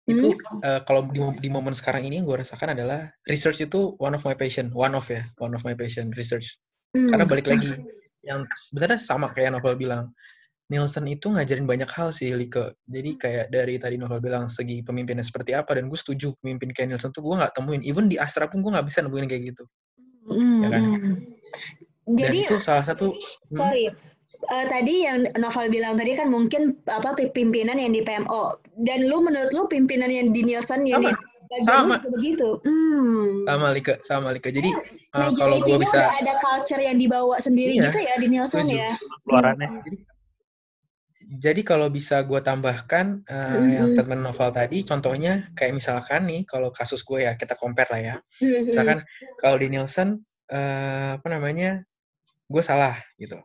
itu 0.04 0.36
eh, 0.60 0.80
kalau 0.84 1.08
di, 1.08 1.20
di 1.40 1.48
momen 1.48 1.72
sekarang 1.72 2.04
ini 2.04 2.20
yang 2.20 2.28
gue 2.28 2.44
rasakan 2.44 2.76
adalah 2.76 3.08
research 3.24 3.64
itu 3.64 3.96
one 3.96 4.12
of 4.12 4.20
my 4.20 4.36
passion, 4.36 4.68
one 4.76 4.92
of 4.92 5.08
ya, 5.08 5.24
one 5.40 5.56
of 5.56 5.64
my 5.64 5.72
passion 5.72 6.12
research. 6.12 6.60
Hmm. 6.92 7.08
Karena 7.08 7.24
balik 7.24 7.48
lagi 7.48 7.72
yang 8.20 8.44
sebenarnya 8.52 9.00
sama 9.00 9.32
kayak 9.32 9.56
Novel 9.56 9.80
bilang, 9.80 10.12
Nielsen 10.68 11.04
itu 11.08 11.32
ngajarin 11.32 11.64
banyak 11.64 11.88
hal 11.88 12.12
sih 12.12 12.32
Like. 12.36 12.76
Jadi 12.84 13.10
kayak 13.16 13.46
dari 13.48 13.80
tadi 13.80 13.96
Novel 13.96 14.20
bilang 14.20 14.52
segi 14.52 14.84
pemimpinnya 14.84 15.24
seperti 15.24 15.56
apa 15.56 15.76
dan 15.76 15.88
gue 15.88 15.96
setuju 15.96 16.36
pemimpin 16.40 16.72
kayak 16.72 16.92
Nielsen 16.92 17.12
tuh 17.12 17.24
gue 17.24 17.40
nggak 17.40 17.52
temuin. 17.56 17.80
Even 17.84 18.08
di 18.08 18.20
Astra 18.20 18.48
pun 18.48 18.60
gue 18.60 18.72
nggak 18.72 18.84
bisa 18.84 19.04
nemuin 19.04 19.28
kayak 19.28 19.42
gitu. 19.56 19.64
Hmm, 20.24 20.60
ya 20.64 20.68
kan? 20.68 20.82
hmm. 20.84 21.14
Dan 22.04 22.28
Jadi 22.28 22.38
itu 22.44 22.56
salah 22.60 22.84
satu 22.84 23.16
hmm, 23.16 23.56
Eh, 24.44 24.66
tadi 24.68 24.94
yang 25.08 25.24
Novel 25.40 25.72
bilang 25.72 25.96
tadi 25.96 26.12
kan 26.12 26.28
mungkin 26.28 26.76
apa 26.84 27.16
pi- 27.16 27.32
pimpinan 27.32 27.80
yang 27.80 27.96
di 27.96 28.04
PMO 28.04 28.60
dan 28.84 29.08
lu 29.08 29.24
menurut 29.24 29.50
lu 29.56 29.64
pimpinan 29.70 30.12
yang 30.12 30.36
di 30.36 30.44
Nielsen 30.44 30.84
yang 30.84 31.00
di 31.00 31.12
bagian 31.54 31.62
sama. 31.64 31.96
lu 31.96 32.00
juga 32.00 32.10
begitu. 32.18 32.48
Hmm. 32.64 33.46
sama 33.46 33.68
Lika, 33.72 33.94
sama 34.02 34.28
Lika. 34.34 34.48
Jadi 34.50 34.70
eh, 34.70 34.80
Majority-nya 35.14 35.38
kalau 35.38 35.56
gue 35.62 35.76
bisa 35.80 35.98
udah 36.00 36.14
ada 36.20 36.34
culture 36.42 36.82
yang 36.82 36.96
dibawa 36.98 37.36
sendiri 37.38 37.72
Iya, 37.78 37.88
gitu 37.88 37.98
ya 38.02 38.14
di 38.20 38.26
Nielsen 38.28 38.66
setuju. 38.66 38.76
ya. 38.76 38.92
Keluarannya. 39.24 39.68
Jadi, 39.84 39.98
jadi 41.24 41.60
kalau 41.64 41.88
bisa 41.88 42.20
gue 42.20 42.36
tambahkan 42.44 43.24
uh, 43.24 43.32
mm-hmm. 43.32 43.70
yang 43.72 43.86
statement 43.88 44.22
novel 44.22 44.50
tadi, 44.52 44.84
contohnya 44.84 45.48
kayak 45.56 45.80
misalkan 45.80 46.28
nih, 46.28 46.44
kalau 46.44 46.68
kasus 46.68 47.00
gue 47.00 47.24
ya 47.24 47.32
kita 47.32 47.56
compare 47.56 47.88
lah 47.88 48.00
ya. 48.02 48.16
Mm-hmm. 48.44 48.64
Misalkan 48.68 48.98
kalau 49.40 49.56
di 49.56 49.72
Nielsen, 49.72 50.20
uh, 50.52 51.16
apa 51.16 51.28
namanya, 51.32 51.80
gue 52.44 52.62
salah 52.62 53.00
gitu. 53.16 53.40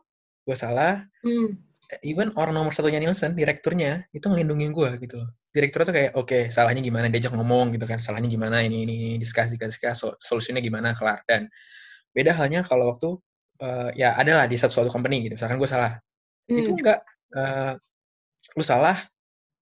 Gue 0.50 0.58
salah. 0.58 1.06
Mm. 1.22 1.62
Even 2.06 2.34
orang 2.38 2.58
nomor 2.58 2.74
satunya 2.74 2.98
Nielsen, 2.98 3.38
direkturnya 3.38 4.10
itu 4.14 4.26
ngelindungin 4.26 4.74
gue 4.74 4.90
gitu 5.06 5.22
loh. 5.22 5.30
Direktur 5.54 5.86
tuh 5.86 5.94
kayak, 5.94 6.18
oke, 6.18 6.30
okay, 6.30 6.44
salahnya 6.50 6.82
gimana, 6.86 7.10
diajak 7.10 7.34
ngomong 7.34 7.74
gitu 7.74 7.86
kan, 7.90 7.98
salahnya 7.98 8.30
gimana, 8.30 8.62
ini, 8.62 8.86
ini, 8.86 8.94
ini 8.94 9.18
diskusi, 9.18 9.58
diskusi, 9.58 10.06
solusinya 10.22 10.62
gimana, 10.62 10.94
kelar. 10.94 11.26
Dan 11.26 11.50
beda 12.14 12.38
halnya 12.38 12.62
kalau 12.62 12.94
waktu, 12.94 13.18
uh, 13.66 13.90
ya 13.98 14.14
adalah 14.18 14.46
di 14.46 14.54
satu 14.54 14.70
suatu 14.70 14.94
company 14.94 15.26
gitu, 15.26 15.34
misalkan 15.38 15.58
gue 15.58 15.66
salah. 15.66 15.98
Mm. 16.46 16.58
Itu 16.62 16.78
enggak, 16.78 17.02
uh, 17.34 17.74
lu 18.54 18.64
salah 18.66 18.98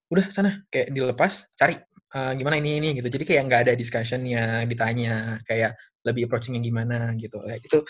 udah 0.07 0.25
sana 0.31 0.63
kayak 0.71 0.95
dilepas 0.95 1.51
cari 1.59 1.75
uh, 2.15 2.31
gimana 2.39 2.55
ini 2.63 2.79
ini 2.79 2.89
gitu 2.95 3.11
jadi 3.11 3.23
kayak 3.27 3.41
nggak 3.51 3.61
ada 3.67 3.73
discussionnya 3.75 4.63
ditanya 4.63 5.35
kayak 5.43 5.75
lebih 6.07 6.31
approachingnya 6.31 6.63
gimana 6.63 7.11
gitu 7.19 7.43
ya, 7.43 7.59
itu 7.59 7.83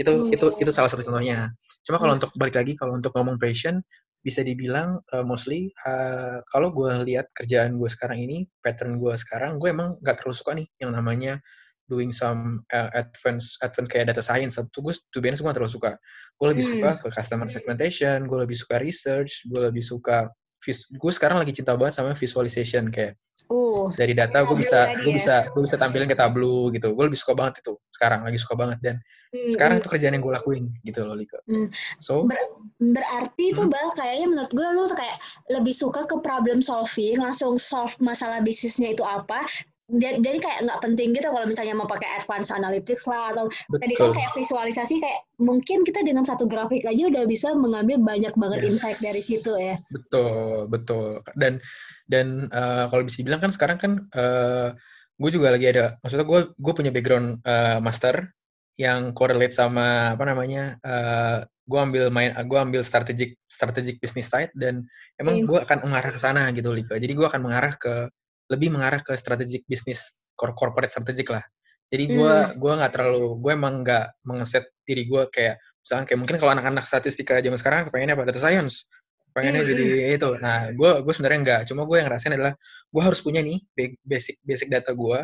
itu 0.00 0.10
hmm. 0.10 0.34
itu 0.34 0.46
itu 0.58 0.70
salah 0.74 0.90
satu 0.90 1.06
contohnya 1.06 1.54
cuma 1.86 2.02
kalau 2.02 2.14
hmm. 2.14 2.18
untuk 2.22 2.30
balik 2.38 2.56
lagi 2.58 2.72
kalau 2.74 2.98
untuk 2.98 3.14
ngomong 3.14 3.38
passion 3.38 3.82
bisa 4.24 4.40
dibilang 4.40 5.04
uh, 5.12 5.20
mostly 5.20 5.68
uh, 5.84 6.40
kalau 6.48 6.72
gue 6.72 6.90
lihat 7.04 7.28
kerjaan 7.36 7.76
gue 7.76 7.90
sekarang 7.92 8.24
ini 8.24 8.48
pattern 8.64 8.96
gue 8.96 9.12
sekarang 9.20 9.60
gue 9.60 9.68
emang 9.68 10.00
nggak 10.00 10.16
terlalu 10.16 10.36
suka 10.36 10.52
nih 10.56 10.66
yang 10.80 10.96
namanya 10.96 11.36
doing 11.84 12.08
some 12.08 12.64
uh, 12.72 12.88
advance 12.96 13.60
advance 13.60 13.88
kayak 13.92 14.08
data 14.08 14.24
science 14.24 14.56
tuh 14.56 14.80
gue 14.80 14.96
tuh 15.12 15.20
biasanya 15.20 15.44
gue 15.44 15.54
terlalu 15.60 15.72
suka 15.76 15.92
gue 16.40 16.46
lebih 16.48 16.64
hmm. 16.64 16.72
suka 16.72 16.90
ke 17.04 17.08
customer 17.12 17.48
segmentation 17.52 18.18
gue 18.24 18.38
lebih 18.48 18.56
suka 18.56 18.80
research 18.80 19.44
gue 19.44 19.60
lebih 19.60 19.84
suka 19.84 20.32
gue 20.72 21.12
sekarang 21.12 21.38
lagi 21.40 21.52
cinta 21.52 21.76
banget 21.76 22.00
sama 22.00 22.16
visualization 22.16 22.88
kayak 22.88 23.20
uh, 23.52 23.92
dari 23.96 24.16
data 24.16 24.44
gue 24.44 24.56
bisa 24.56 24.88
gue 25.04 25.12
ya. 25.12 25.16
bisa 25.16 25.34
gue 25.52 25.62
bisa 25.64 25.76
tampilin 25.76 26.08
ke 26.08 26.16
tableau 26.16 26.72
gitu 26.72 26.96
gue 26.96 27.04
lebih 27.04 27.18
suka 27.20 27.36
banget 27.36 27.60
itu 27.60 27.76
sekarang 27.92 28.24
lagi 28.24 28.38
suka 28.40 28.54
banget 28.56 28.78
dan 28.80 28.96
hmm, 29.34 29.52
sekarang 29.52 29.76
hmm. 29.76 29.82
itu 29.84 29.88
kerjaan 29.92 30.14
yang 30.16 30.24
gue 30.24 30.34
lakuin 30.34 30.64
gitu 30.86 31.00
loh 31.04 31.16
Lika 31.16 31.38
hmm. 31.44 31.68
so 32.00 32.24
Ber 32.24 32.38
berarti 32.80 33.52
itu 33.52 33.62
hmm. 33.64 33.72
bal 33.72 33.88
kayaknya 33.96 34.26
menurut 34.30 34.52
gue 34.52 34.66
lu 34.72 34.84
kayak 34.88 35.16
lebih 35.52 35.74
suka 35.76 36.08
ke 36.08 36.16
problem 36.24 36.64
solving 36.64 37.20
langsung 37.20 37.60
solve 37.60 37.94
masalah 38.00 38.40
bisnisnya 38.40 38.96
itu 38.96 39.04
apa 39.04 39.44
jadi 39.92 40.38
kayak 40.40 40.58
nggak 40.64 40.80
penting 40.80 41.12
gitu 41.12 41.28
kalau 41.28 41.44
misalnya 41.44 41.76
mau 41.76 41.84
pakai 41.84 42.08
advance 42.16 42.48
analytics 42.48 43.04
lah 43.04 43.36
atau 43.36 43.52
Betul. 43.68 43.80
tadi 43.84 43.94
kan 44.00 44.10
kayak 44.16 44.32
visualisasi 44.32 44.94
kayak 44.96 45.20
mungkin 45.36 45.84
kita 45.84 46.00
dengan 46.00 46.24
satu 46.24 46.48
grafik 46.48 46.88
aja 46.88 47.04
udah 47.12 47.28
bisa 47.28 47.52
mengambil 47.52 48.00
banyak 48.00 48.32
banget 48.32 48.64
yes. 48.64 48.68
insight 48.80 48.98
dari 49.04 49.20
situ 49.20 49.52
ya. 49.60 49.76
Betul, 49.92 50.72
betul. 50.72 51.20
Dan 51.36 51.60
dan 52.08 52.48
uh, 52.48 52.88
kalau 52.88 53.04
bisa 53.04 53.20
dibilang 53.20 53.44
kan 53.44 53.52
sekarang 53.52 53.76
kan 53.76 53.92
uh, 54.16 54.72
gue 55.20 55.30
juga 55.30 55.52
lagi 55.52 55.68
ada 55.68 56.00
maksudnya 56.00 56.26
gue 56.26 56.40
gue 56.56 56.72
punya 56.72 56.90
background 56.90 57.44
uh, 57.44 57.78
master 57.78 58.32
yang 58.80 59.12
correlate 59.14 59.54
sama 59.54 60.18
apa 60.18 60.24
namanya 60.26 60.80
uh, 60.82 61.44
gue 61.44 61.80
ambil 61.80 62.08
main 62.08 62.32
gue 62.34 62.58
ambil 62.58 62.82
strategic 62.82 63.36
strategic 63.46 64.00
business 64.00 64.32
side 64.32 64.50
dan 64.56 64.84
emang 65.20 65.44
hmm. 65.44 65.46
gue 65.46 65.58
akan 65.60 65.86
mengarah 65.86 66.10
ke 66.10 66.20
sana 66.20 66.48
gitu 66.56 66.72
Lika. 66.72 66.96
Jadi 66.96 67.12
gue 67.12 67.26
akan 67.28 67.40
mengarah 67.44 67.76
ke 67.76 68.08
lebih 68.54 68.70
mengarah 68.70 69.02
ke 69.02 69.12
strategic 69.18 69.66
bisnis 69.66 70.22
corporate 70.38 70.90
strategic 70.90 71.30
lah. 71.34 71.44
Jadi 71.90 72.04
gue 72.10 72.34
hmm. 72.34 72.58
gue 72.58 72.72
nggak 72.74 72.92
terlalu 72.94 73.38
gue 73.38 73.52
emang 73.54 73.74
nggak 73.84 74.24
mengeset 74.26 74.64
diri 74.82 75.06
gue 75.06 75.28
kayak 75.30 75.60
misalnya 75.84 76.04
kayak 76.08 76.18
mungkin 76.22 76.36
kalau 76.40 76.52
anak-anak 76.56 76.84
statistika 76.88 77.38
zaman 77.44 77.60
sekarang 77.60 77.80
pengennya 77.92 78.16
apa 78.16 78.24
data 78.32 78.40
science 78.40 78.88
pengennya 79.34 79.62
hmm. 79.66 79.70
jadi 79.74 79.84
itu. 80.16 80.30
Nah 80.38 80.70
gue 80.72 80.90
gue 81.02 81.12
sebenarnya 81.12 81.40
nggak. 81.42 81.60
Cuma 81.70 81.82
gue 81.84 81.96
yang 81.98 82.06
ngerasain 82.08 82.34
adalah 82.34 82.54
gue 82.90 83.02
harus 83.02 83.20
punya 83.20 83.42
nih 83.42 83.58
basic 84.06 84.40
basic 84.46 84.68
data 84.70 84.94
gue 84.94 85.18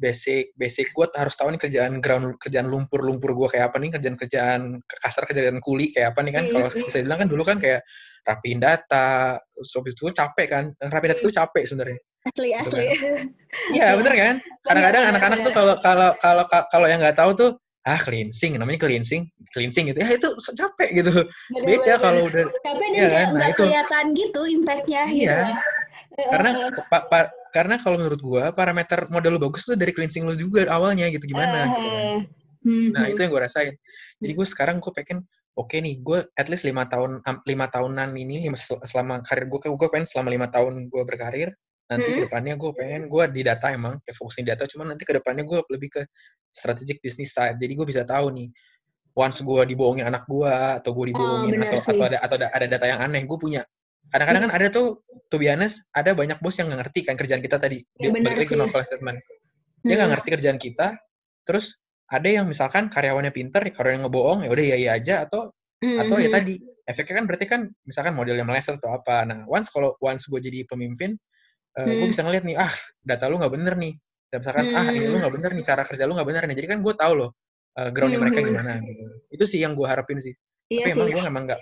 basic 0.00 0.56
basic 0.56 0.88
gue 0.90 1.06
harus 1.14 1.34
tahu 1.36 1.52
nih 1.52 1.60
kerjaan 1.60 2.00
ground 2.00 2.40
kerjaan 2.40 2.66
lumpur 2.66 3.04
lumpur 3.04 3.36
gue 3.36 3.48
kayak 3.54 3.70
apa 3.70 3.76
nih 3.78 3.90
kerjaan 3.94 4.16
kerjaan 4.16 4.60
kasar 4.88 5.28
kerjaan 5.28 5.60
kuli 5.60 5.92
kayak 5.92 6.16
apa 6.16 6.20
nih 6.24 6.32
kan 6.32 6.44
kalau 6.48 6.66
bisa 6.72 6.98
bilang 7.04 7.20
kan 7.22 7.28
dulu 7.28 7.42
kan 7.44 7.60
kayak 7.60 7.84
rapiin 8.24 8.58
data 8.58 9.38
so 9.62 9.84
itu 9.84 10.10
capek 10.10 10.46
kan 10.48 10.64
rapiin 10.80 11.12
data 11.12 11.20
itu 11.22 11.30
capek 11.30 11.62
sebenarnya 11.68 12.00
asli 12.22 12.48
gitu 12.54 12.60
asli. 12.62 12.86
kan. 12.86 13.26
iya 13.76 13.86
kan? 13.90 13.96
bener 13.98 14.14
kan? 14.14 14.34
Kadang-kadang 14.62 15.02
anak-anak 15.14 15.38
tuh 15.42 15.52
kalau 15.54 15.74
kalau 15.82 16.10
kalau 16.22 16.44
kalau 16.46 16.86
yang 16.86 17.00
nggak 17.02 17.18
tahu 17.18 17.30
tuh 17.34 17.50
ah 17.82 17.98
cleansing 17.98 18.54
namanya 18.54 18.86
cleansing 18.86 19.26
cleansing 19.50 19.90
gitu. 19.90 19.98
Ya 19.98 20.14
itu 20.14 20.28
capek 20.54 21.02
gitu. 21.02 21.10
Bener, 21.10 21.66
beda 21.66 21.92
kalau 21.98 22.20
udah 22.30 22.44
capek 22.62 22.88
ya 22.94 23.08
kan? 23.10 23.26
nah, 23.34 23.48
itu. 23.50 23.62
kelihatan 23.66 24.04
gitu 24.14 24.40
impactnya 24.46 25.02
gitu 25.10 25.26
iya. 25.26 25.38
gitu. 25.50 26.22
karena 26.32 26.50
pa, 26.92 26.98
pa, 27.08 27.18
karena 27.50 27.74
kalau 27.80 27.96
menurut 27.98 28.20
gua 28.22 28.44
parameter 28.54 29.08
model 29.08 29.40
lu 29.40 29.40
bagus 29.48 29.66
tuh 29.66 29.74
dari 29.74 29.90
cleansing 29.90 30.28
lu 30.28 30.36
juga 30.38 30.68
awalnya 30.70 31.10
gitu 31.10 31.24
gimana 31.26 31.58
uh, 31.58 31.66
gitu 31.74 31.88
kan. 31.88 32.18
nah 32.94 33.04
itu 33.10 33.18
yang 33.18 33.32
gua 33.34 33.50
rasain. 33.50 33.74
Jadi 34.22 34.32
gua 34.38 34.46
sekarang 34.46 34.78
gua 34.78 34.94
pengen 34.94 35.26
oke 35.52 35.68
okay 35.68 35.84
nih 35.84 36.00
gue 36.00 36.24
at 36.36 36.48
least 36.48 36.64
lima 36.64 36.88
tahun 36.88 37.20
lima 37.44 37.66
tahunan 37.68 38.08
ini 38.16 38.48
lima, 38.48 38.56
selama 38.56 39.20
karir 39.20 39.48
gue 39.52 39.60
gue 39.68 39.88
pengen 39.92 40.08
selama 40.08 40.32
lima 40.32 40.48
tahun 40.48 40.88
gue 40.88 41.02
berkarir 41.04 41.52
nanti 41.90 42.08
hmm. 42.08 42.16
ke 42.16 42.20
depannya 42.30 42.54
gue 42.56 42.70
pengen 42.72 43.02
gue 43.10 43.24
di 43.32 43.42
data 43.44 43.66
emang 43.74 43.98
kayak 44.02 44.16
fokusin 44.16 44.46
data 44.46 44.64
cuman 44.68 44.94
nanti 44.94 45.02
ke 45.04 45.12
depannya 45.18 45.44
gue 45.44 45.58
lebih 45.72 45.88
ke 46.00 46.02
strategic 46.52 47.02
business 47.02 47.34
side 47.34 47.58
jadi 47.58 47.72
gue 47.74 47.86
bisa 47.86 48.02
tahu 48.06 48.32
nih 48.32 48.48
once 49.12 49.44
gue 49.44 49.62
dibohongin 49.68 50.08
anak 50.08 50.24
gue 50.24 50.52
atau 50.80 50.90
gue 50.96 51.12
dibohongin 51.12 51.60
oh, 51.60 51.68
atau 51.68 51.78
atau 51.80 52.04
ada 52.08 52.18
atau 52.22 52.36
ada 52.40 52.66
data 52.66 52.86
yang 52.88 53.00
aneh 53.04 53.28
gue 53.28 53.38
punya 53.38 53.60
kadang-kadang 54.08 54.48
kan 54.48 54.52
ada 54.56 54.66
tuh 54.72 55.04
to 55.28 55.36
be 55.36 55.48
honest 55.48 55.88
ada 55.92 56.16
banyak 56.16 56.36
bos 56.40 56.56
yang 56.56 56.68
nggak 56.72 56.88
ngerti 56.88 57.00
kan 57.04 57.14
kerjaan 57.16 57.40
kita 57.44 57.56
tadi 57.60 57.80
ya, 58.00 58.08
balik 58.12 58.44
lagi 58.44 58.48
ke 58.48 58.56
novel 58.56 58.82
statement 58.84 59.18
dia 59.84 59.94
nggak 59.94 60.00
hmm. 60.00 60.12
ngerti 60.16 60.28
kerjaan 60.32 60.58
kita 60.60 60.86
terus 61.44 61.80
ada 62.12 62.28
yang 62.28 62.44
misalkan 62.44 62.92
karyawannya 62.92 63.32
pinter 63.32 63.64
karyawannya 63.72 64.08
ngebohong 64.08 64.38
ya 64.44 64.50
udah 64.52 64.64
iya 64.64 64.76
iya 64.76 64.90
aja 64.96 65.14
atau 65.24 65.52
hmm. 65.80 65.98
atau 66.06 66.16
ya 66.20 66.28
hmm. 66.28 66.36
tadi 66.36 66.54
efeknya 66.84 67.14
kan 67.22 67.24
berarti 67.24 67.46
kan 67.46 67.60
misalkan 67.88 68.12
modelnya 68.12 68.44
meleset 68.44 68.76
atau 68.80 68.96
apa 68.96 69.24
nah 69.24 69.44
once 69.48 69.72
kalau 69.72 69.96
once 70.02 70.28
gue 70.28 70.40
jadi 70.40 70.68
pemimpin 70.68 71.16
uh, 71.76 71.84
hmm. 71.84 71.98
gue 72.02 72.08
bisa 72.10 72.22
ngeliat 72.24 72.44
nih 72.44 72.56
ah 72.58 72.72
data 73.02 73.24
lu 73.28 73.36
nggak 73.40 73.52
bener 73.52 73.74
nih 73.78 73.94
dan 74.32 74.38
misalkan 74.40 74.66
hmm. 74.68 74.78
ah 74.78 74.86
ini 74.92 75.06
lu 75.06 75.16
hmm. 75.16 75.22
nggak 75.22 75.34
bener 75.40 75.50
nih 75.56 75.64
cara 75.64 75.82
kerja 75.84 76.04
lu 76.08 76.12
nggak 76.16 76.28
bener 76.28 76.42
nih 76.48 76.56
jadi 76.56 76.68
kan 76.72 76.78
gue 76.80 76.94
tahu 76.96 77.12
loh 77.16 77.30
uh, 77.78 77.90
groundnya 77.92 78.18
hmm. 78.20 78.24
mereka 78.28 78.40
gimana 78.44 78.72
gitu 78.80 79.04
itu 79.32 79.44
sih 79.48 79.58
yang 79.60 79.72
gue 79.76 79.86
harapin 79.88 80.18
sih 80.20 80.34
iya 80.72 80.88
tapi 80.88 80.90
sih. 80.92 80.98
emang 81.00 81.08
gue 81.12 81.22
emang 81.24 81.44
nggak 81.48 81.60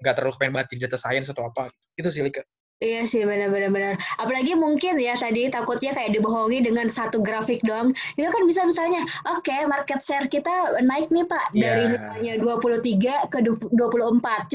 nggak 0.00 0.14
terlalu 0.14 0.34
pengen 0.38 0.52
banget 0.58 0.68
di 0.74 0.76
data 0.82 0.98
science 0.98 1.28
atau 1.30 1.46
apa 1.46 1.70
itu 1.98 2.08
sih 2.10 2.22
Lika 2.22 2.42
Iya 2.80 3.04
sih 3.04 3.28
benar-benar 3.28 3.68
benar. 3.68 3.94
Apalagi 4.16 4.56
mungkin 4.56 4.96
ya 4.96 5.12
tadi 5.12 5.52
takutnya 5.52 5.92
kayak 5.92 6.16
dibohongi 6.16 6.64
dengan 6.64 6.88
satu 6.88 7.20
grafik 7.20 7.60
doang. 7.60 7.92
Itu 8.16 8.32
kan 8.32 8.42
bisa 8.48 8.64
misalnya, 8.64 9.04
oke 9.28 9.44
okay, 9.44 9.68
market 9.68 10.00
share 10.00 10.24
kita 10.24 10.80
naik 10.88 11.12
nih 11.12 11.28
Pak 11.28 11.52
yeah. 11.52 11.76
dari 11.76 11.84
misalnya 11.92 12.32
23 12.40 13.28
ke 13.28 13.38
24. 13.44 13.76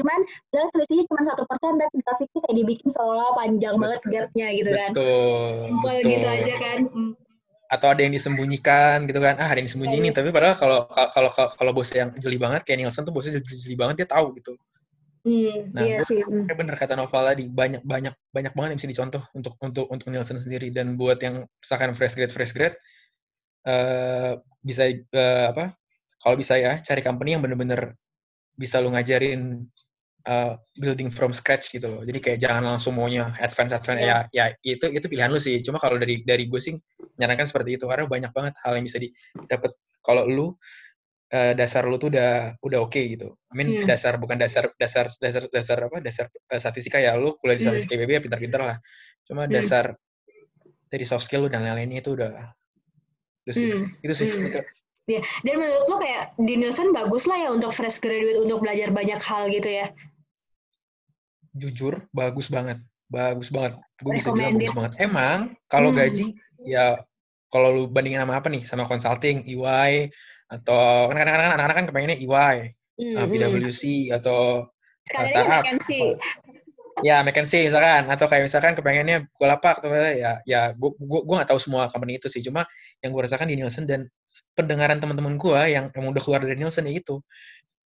Cuman 0.02 0.18
dan 0.50 0.66
selisihnya 0.74 1.06
cuma 1.06 1.22
satu 1.22 1.46
persen 1.46 1.78
tapi 1.78 1.94
grafiknya 2.02 2.40
kayak 2.50 2.56
dibikin 2.58 2.88
seolah 2.90 3.30
panjang 3.38 3.78
betul. 3.78 3.82
banget 3.86 4.00
gapnya 4.10 4.46
gitu 4.58 4.70
kan. 4.74 4.90
Betul. 4.90 5.50
Simpel 5.70 5.96
gitu 6.02 6.26
aja 6.26 6.54
kan. 6.58 6.78
Hmm. 6.90 7.12
Atau 7.70 7.88
ada 7.94 8.00
yang 8.02 8.14
disembunyikan 8.14 9.06
gitu 9.06 9.22
kan. 9.22 9.38
Ah, 9.38 9.54
ada 9.54 9.62
yang 9.62 9.70
disembunyiin 9.70 10.10
tapi 10.10 10.34
padahal 10.34 10.58
kalau 10.58 10.90
kalau 10.90 11.30
kalau 11.30 11.70
bos 11.70 11.94
yang 11.94 12.10
jeli 12.18 12.42
banget 12.42 12.66
kayak 12.66 12.82
Nielsen 12.82 13.06
tuh 13.06 13.14
bosnya 13.14 13.38
jeli, 13.38 13.54
jeli 13.54 13.76
banget 13.78 14.02
dia 14.02 14.08
tahu 14.10 14.34
gitu. 14.34 14.58
Hmm, 15.26 15.74
nah, 15.74 15.82
iya 15.82 15.98
sih. 16.06 16.22
Hmm. 16.22 16.46
bener 16.46 16.78
kata 16.78 16.94
Novel 16.94 17.26
tadi 17.26 17.44
banyak 17.50 17.82
banyak 17.82 18.14
banyak 18.30 18.52
banget 18.54 18.68
yang 18.70 18.78
bisa 18.78 18.90
dicontoh 18.94 19.22
untuk 19.34 19.58
untuk 19.58 19.90
untuk 19.90 20.06
Nielsen 20.14 20.38
sendiri 20.38 20.70
dan 20.70 20.94
buat 20.94 21.18
yang 21.18 21.42
misalkan 21.58 21.98
fresh 21.98 22.14
grade 22.14 22.30
fresh 22.30 22.54
grade 22.54 22.78
uh, 23.66 24.38
bisa 24.62 24.86
uh, 24.94 25.50
apa? 25.50 25.74
Kalau 26.22 26.38
bisa 26.38 26.54
ya 26.54 26.78
cari 26.78 27.02
company 27.02 27.34
yang 27.34 27.42
bener-bener 27.42 27.98
bisa 28.54 28.78
lu 28.78 28.94
ngajarin 28.94 29.66
uh, 30.30 30.54
building 30.78 31.10
from 31.10 31.34
scratch 31.34 31.74
gitu 31.74 31.90
loh. 31.90 32.02
Jadi 32.06 32.18
kayak 32.22 32.38
jangan 32.38 32.62
langsung 32.62 32.94
maunya 32.94 33.34
advance 33.42 33.74
advance 33.74 34.06
yeah. 34.06 34.30
ya 34.30 34.54
ya 34.54 34.78
itu 34.78 34.86
itu 34.94 35.06
pilihan 35.10 35.34
lu 35.34 35.42
sih. 35.42 35.58
Cuma 35.58 35.82
kalau 35.82 35.98
dari 35.98 36.22
dari 36.22 36.46
gue 36.46 36.60
sih 36.62 36.78
nyarankan 37.18 37.50
seperti 37.50 37.82
itu 37.82 37.90
karena 37.90 38.06
banyak 38.06 38.30
banget 38.30 38.54
hal 38.62 38.78
yang 38.78 38.86
bisa 38.86 39.02
didapat 39.02 39.74
kalau 40.06 40.22
lu 40.22 40.54
uh, 41.36 41.52
dasar 41.52 41.84
lu 41.84 42.00
tuh 42.00 42.08
udah 42.08 42.56
udah 42.64 42.78
oke 42.80 42.96
okay, 42.96 43.12
gitu. 43.12 43.36
I 43.52 43.54
mean 43.60 43.84
hmm. 43.84 43.86
dasar 43.86 44.16
bukan 44.16 44.40
dasar 44.40 44.72
dasar 44.80 45.12
dasar 45.20 45.44
dasar 45.52 45.78
apa 45.84 46.00
dasar 46.00 46.26
uh, 46.32 46.60
statistika 46.60 46.96
ya 46.96 47.12
lu 47.20 47.36
kuliah 47.36 47.60
di 47.60 47.68
hmm. 47.68 47.76
statistika 47.76 47.92
IPB 48.00 48.10
ya 48.16 48.20
pintar-pintar 48.24 48.60
lah. 48.64 48.76
Cuma 49.28 49.44
hmm. 49.44 49.52
dasar 49.52 49.92
dari 50.88 51.04
soft 51.04 51.28
skill 51.28 51.46
lu 51.46 51.48
dan 51.52 51.60
lain-lainnya 51.60 52.00
itu 52.00 52.16
udah 52.16 52.32
itu 53.44 53.52
sih 53.52 53.66
hmm. 53.76 54.04
itu 54.04 54.14
sih. 54.16 54.28
Hmm. 54.32 54.48
Itu. 54.48 54.60
Ya, 55.06 55.22
dan 55.46 55.62
menurut 55.62 55.86
lo 55.86 56.02
kayak 56.02 56.34
di 56.34 56.58
Nielsen 56.58 56.90
bagus 56.90 57.30
lah 57.30 57.38
ya 57.38 57.54
untuk 57.54 57.70
fresh 57.70 58.02
graduate 58.02 58.42
untuk 58.42 58.58
belajar 58.58 58.90
banyak 58.90 59.22
hal 59.22 59.46
gitu 59.54 59.70
ya? 59.70 59.86
Jujur, 61.54 62.02
bagus 62.10 62.50
banget. 62.50 62.82
Bagus 63.06 63.54
banget. 63.54 63.78
Gue 64.02 64.18
bisa 64.18 64.34
bilang 64.34 64.58
bagus 64.58 64.74
banget. 64.74 64.92
Emang, 64.98 65.54
kalau 65.70 65.94
hmm. 65.94 65.98
gaji, 66.02 66.26
ya 66.66 66.98
kalau 67.54 67.70
lu 67.70 67.82
bandingin 67.86 68.18
sama 68.18 68.34
apa 68.34 68.50
nih? 68.50 68.66
Sama 68.66 68.82
consulting, 68.82 69.46
EY, 69.46 70.10
atau 70.46 71.10
kan 71.10 71.16
kadang-kadang 71.18 71.52
anak-anak 71.58 71.76
kan 71.76 71.86
kepengennya 71.90 72.18
EY, 72.22 72.56
mm 72.96 73.02
-hmm. 73.02 73.14
uh, 73.18 73.26
PwC 73.26 73.82
atau 74.14 74.38
Sekali 75.06 75.28
startup. 75.30 75.62
McKinsey. 75.62 76.02
ya 77.04 77.20
McKinsey 77.20 77.68
misalkan 77.68 78.08
atau 78.08 78.24
kayak 78.24 78.48
misalkan 78.48 78.72
kepengennya 78.72 79.28
Bukalapak 79.36 79.84
atau 79.84 79.92
ya 79.92 80.40
ya 80.48 80.72
gue 80.72 80.90
gue 80.96 81.20
gue 81.28 81.34
nggak 81.36 81.50
tahu 81.52 81.60
semua 81.60 81.92
company 81.92 82.16
itu 82.16 82.32
sih 82.32 82.40
cuma 82.40 82.64
yang 83.04 83.12
gue 83.12 83.20
rasakan 83.20 83.52
di 83.52 83.60
Nielsen 83.60 83.84
dan 83.84 84.08
pendengaran 84.56 84.96
teman-teman 84.96 85.36
gue 85.36 85.60
yang 85.68 85.92
yang 85.92 86.04
udah 86.08 86.22
keluar 86.24 86.40
dari 86.40 86.56
Nielsen 86.56 86.88
ya 86.88 86.96
itu 86.96 87.20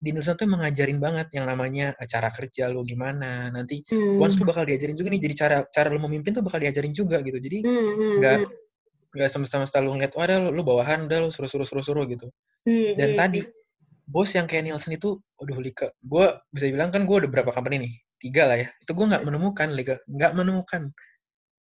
di 0.01 0.15
Nielsen 0.15 0.39
tuh 0.39 0.47
mengajarin 0.47 0.97
banget 0.97 1.27
yang 1.35 1.43
namanya 1.43 1.91
cara 2.07 2.31
kerja 2.31 2.71
lu 2.71 2.87
gimana 2.87 3.51
nanti 3.51 3.83
Hmm. 3.91 4.15
once 4.17 4.39
lu 4.39 4.47
bakal 4.47 4.63
diajarin 4.63 4.95
juga 4.95 5.11
nih 5.11 5.21
jadi 5.27 5.35
cara 5.35 5.57
cara 5.67 5.91
lu 5.91 5.99
memimpin 6.01 6.31
tuh 6.31 6.43
bakal 6.47 6.63
diajarin 6.63 6.95
juga 6.95 7.19
gitu 7.19 7.35
jadi 7.35 7.67
Hmm, 7.67 7.75
hmm, 7.75 8.13
nggak 8.23 8.37
hmm. 8.47 8.60
Nggak 9.15 9.29
semesta-mesta 9.31 9.79
lu 9.83 9.95
ngeliat 9.95 10.13
wah 10.17 10.25
ada 10.27 10.35
lu, 10.41 10.49
lu 10.55 10.61
bawahan 10.63 11.07
udah 11.07 11.19
lu 11.27 11.29
suruh-suruh 11.33 11.67
suruh-suruh 11.67 12.05
gitu 12.11 12.27
Hmm, 12.65 12.93
dan 12.97 13.17
hmm, 13.17 13.17
tadi 13.17 13.41
bos 14.07 14.31
yang 14.35 14.45
kayak 14.49 14.67
Nielsen 14.67 14.93
itu 14.97 15.19
aduh 15.41 15.59
Lika 15.61 15.89
gue 16.03 16.25
bisa 16.51 16.65
bilang 16.71 16.89
kan 16.93 17.03
gue 17.07 17.15
udah 17.25 17.29
berapa 17.31 17.51
company 17.55 17.77
nih 17.87 17.93
tiga 18.21 18.43
lah 18.49 18.57
ya 18.59 18.69
itu 18.83 18.91
gue 18.93 19.05
nggak 19.11 19.23
menemukan 19.27 19.69
Lika 19.73 19.95
nggak 20.09 20.31
menemukan 20.37 20.91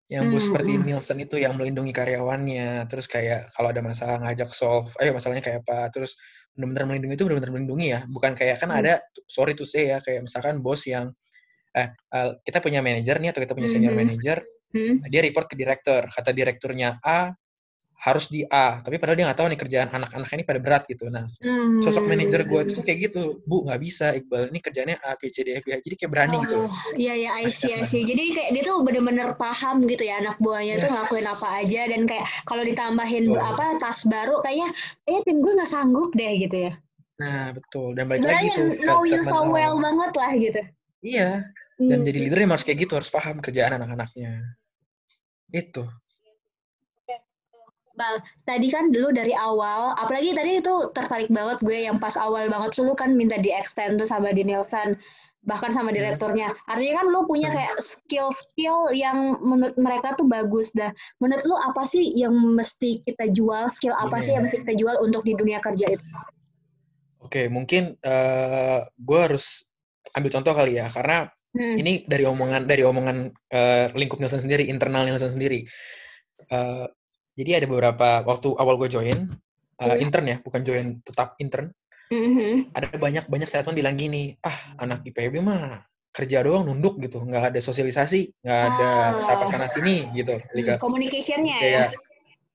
yang 0.06 0.30
bos 0.30 0.46
Hmm, 0.46 0.54
seperti 0.54 0.78
hmm. 0.78 0.86
Nielsen 0.86 1.18
itu 1.18 1.36
yang 1.42 1.58
melindungi 1.58 1.90
karyawannya 1.90 2.86
terus 2.86 3.10
kayak 3.10 3.50
kalau 3.58 3.74
ada 3.74 3.82
masalah 3.82 4.22
ngajak 4.22 4.54
solve 4.54 4.94
ayo 5.02 5.18
masalahnya 5.18 5.42
kayak 5.42 5.66
apa 5.66 5.90
terus 5.90 6.14
benar-benar 6.54 6.86
melindungi 6.86 7.14
itu 7.18 7.26
benar-benar 7.26 7.52
melindungi 7.58 7.88
ya 7.98 8.00
bukan 8.14 8.38
kayak 8.38 8.62
kan 8.62 8.70
Hmm. 8.70 8.78
ada 8.86 9.02
sorry 9.26 9.58
to 9.58 9.66
say 9.66 9.90
ya 9.90 9.98
kayak 10.06 10.22
misalkan 10.30 10.62
bos 10.62 10.86
yang 10.86 11.10
eh 11.76 11.90
eh, 11.92 12.30
kita 12.46 12.60
punya 12.64 12.80
manajer 12.86 13.18
nih 13.22 13.30
atau 13.34 13.42
kita 13.44 13.54
punya 13.58 13.70
senior 13.72 13.94
Mhm. 13.94 14.00
manager 14.00 14.38
Hmm. 14.76 15.00
dia 15.08 15.22
report 15.24 15.48
ke 15.48 15.56
direktur 15.56 16.04
kata 16.12 16.36
direkturnya 16.36 17.00
A 17.00 17.32
harus 17.96 18.28
di 18.28 18.44
A 18.44 18.84
tapi 18.84 19.00
padahal 19.00 19.16
dia 19.16 19.26
nggak 19.32 19.40
tahu 19.40 19.48
nih 19.48 19.56
kerjaan 19.56 19.88
anak-anak 19.88 20.28
ini 20.36 20.44
pada 20.44 20.60
berat 20.60 20.84
gitu 20.84 21.08
nah 21.08 21.24
Hmm. 21.40 21.80
sosok 21.80 22.12
manajer 22.12 22.44
gue 22.44 22.60
itu 22.68 22.76
tuh 22.76 22.84
kayak 22.84 23.00
gitu 23.08 23.40
bu 23.48 23.64
nggak 23.64 23.80
bisa 23.80 24.12
Iqbal 24.12 24.52
ini 24.52 24.60
kerjanya 24.60 25.00
A 25.00 25.16
B 25.16 25.32
C 25.32 25.48
D 25.48 25.56
F 25.56 25.64
G 25.64 25.80
jadi 25.80 25.96
kayak 26.04 26.12
berani 26.12 26.36
gitu 26.44 26.60
Oh, 26.60 26.76
iya 27.00 27.16
iya 27.16 27.32
I 27.40 27.48
see, 27.48 27.72
I 27.72 27.88
see. 27.88 28.04
Jadi 28.12 28.36
kayak 28.36 28.50
dia 28.52 28.64
tuh 28.68 28.84
bener-bener 28.84 29.32
paham 29.40 29.88
gitu 29.88 30.04
ya 30.04 30.20
anak 30.20 30.36
buahnya 30.44 30.84
tuh 30.84 30.88
Yes. 30.88 30.94
ngelakuin 30.94 31.28
apa 31.32 31.48
aja 31.64 31.82
dan 31.88 32.02
kayak 32.04 32.26
kalau 32.44 32.64
ditambahin 32.68 33.24
Betul. 33.32 33.40
apa 33.42 33.66
tas 33.80 34.00
baru 34.06 34.36
kayaknya 34.44 34.70
eh 35.08 35.20
tim 35.24 35.38
gue 35.40 35.52
nggak 35.56 35.72
sanggup 35.72 36.12
deh 36.12 36.34
gitu 36.36 36.58
ya. 36.68 36.74
nah 37.16 37.56
betul 37.56 37.96
dan 37.96 38.12
balik 38.12 38.28
Berarti 38.28 38.44
lagi 38.44 38.60
tuh 38.60 38.68
know 38.84 39.00
you 39.08 39.24
so 39.24 39.48
well 39.48 39.80
banget 39.80 40.12
lah 40.20 40.32
gitu. 40.36 40.62
iya 41.00 41.30
dan 41.80 42.04
Hmm. 42.04 42.08
jadi 42.08 42.18
leader 42.28 42.40
harus 42.44 42.64
kayak 42.68 42.88
gitu 42.88 42.94
harus 43.00 43.08
paham 43.08 43.40
kerjaan 43.40 43.76
anak-anaknya 43.80 44.60
itu 45.54 45.84
Bal, 47.96 48.20
tadi 48.44 48.68
kan 48.68 48.92
dulu 48.92 49.16
dari 49.16 49.32
awal, 49.32 49.96
apalagi 49.96 50.36
tadi 50.36 50.60
itu 50.60 50.92
tertarik 50.92 51.32
banget 51.32 51.64
gue 51.64 51.88
yang 51.88 51.96
pas 51.96 52.20
awal 52.20 52.52
banget 52.52 52.76
lu 52.84 52.92
kan 52.92 53.16
minta 53.16 53.40
di 53.40 53.56
extend 53.56 53.96
tuh 53.96 54.04
sama 54.04 54.36
di 54.36 54.44
Nielsen, 54.44 55.00
bahkan 55.48 55.72
sama 55.72 55.96
Hmm. 55.96 56.04
direkturnya. 56.04 56.52
Artinya 56.68 57.00
kan 57.00 57.08
lu 57.08 57.24
punya 57.24 57.48
Hmm. 57.48 57.56
kayak 57.56 57.76
skill-skill 57.80 58.92
yang 58.92 59.40
menurut 59.40 59.80
mereka 59.80 60.12
tuh 60.20 60.28
bagus 60.28 60.76
dah. 60.76 60.92
Menurut 61.24 61.48
lu 61.48 61.56
apa 61.56 61.88
sih 61.88 62.12
yang 62.20 62.36
mesti 62.36 63.00
kita 63.00 63.32
jual, 63.32 63.72
skill 63.72 63.96
apa 63.96 64.20
Gini 64.20 64.24
sih 64.28 64.32
ya. 64.32 64.36
yang 64.36 64.44
mesti 64.44 64.58
kita 64.68 64.74
jual 64.76 64.96
untuk 65.00 65.24
di 65.24 65.34
dunia 65.40 65.64
kerja 65.64 65.88
itu? 65.88 66.04
oke 67.26 67.42
mungkin 67.50 67.98
eh 68.06 68.80
gue 68.86 69.20
harus 69.20 69.66
ambil 70.14 70.30
contoh 70.30 70.54
kali 70.54 70.78
ya 70.78 70.88
karena 70.94 71.26
Hmm. 71.56 71.80
ini 71.80 72.04
dari 72.04 72.28
omongan 72.28 72.68
dari 72.68 72.84
omongan 72.84 73.18
eh, 73.50 73.88
lingkup 73.96 74.20
Nielsen 74.20 74.44
sendiri 74.44 74.68
internal 74.68 75.08
Nielsen 75.08 75.32
sendiri 75.32 75.64
Eh, 76.46 76.86
jadi 77.34 77.64
ada 77.64 77.66
beberapa 77.66 78.22
waktu 78.22 78.54
awal 78.60 78.76
gue 78.76 78.92
join 78.92 79.18
eh, 79.80 79.88
Iya. 79.88 79.96
intern 80.04 80.26
ya 80.28 80.38
bukan 80.44 80.62
join 80.62 81.00
tetap 81.02 81.40
intern 81.40 81.72
Mhm. 82.12 82.76
ada 82.76 82.92
banyak 82.92 83.26
banyak 83.26 83.48
statement 83.48 83.74
bilang 83.74 83.96
gini 83.96 84.36
ah 84.40 84.54
anak 84.78 85.02
IPB 85.04 85.42
mah 85.42 85.80
kerja 86.12 86.44
doang 86.44 86.64
nunduk 86.64 87.00
gitu 87.00 87.24
nggak 87.24 87.56
ada 87.56 87.60
sosialisasi 87.60 88.36
nggak 88.40 88.62
ada 88.68 88.92
Ah. 89.16 89.24
sapa 89.24 89.48
sana 89.48 89.66
sini 89.66 90.12
gitu 90.14 90.36
Hmm, 90.38 90.78
Communication-nya 90.78 91.58
ya. 91.60 91.86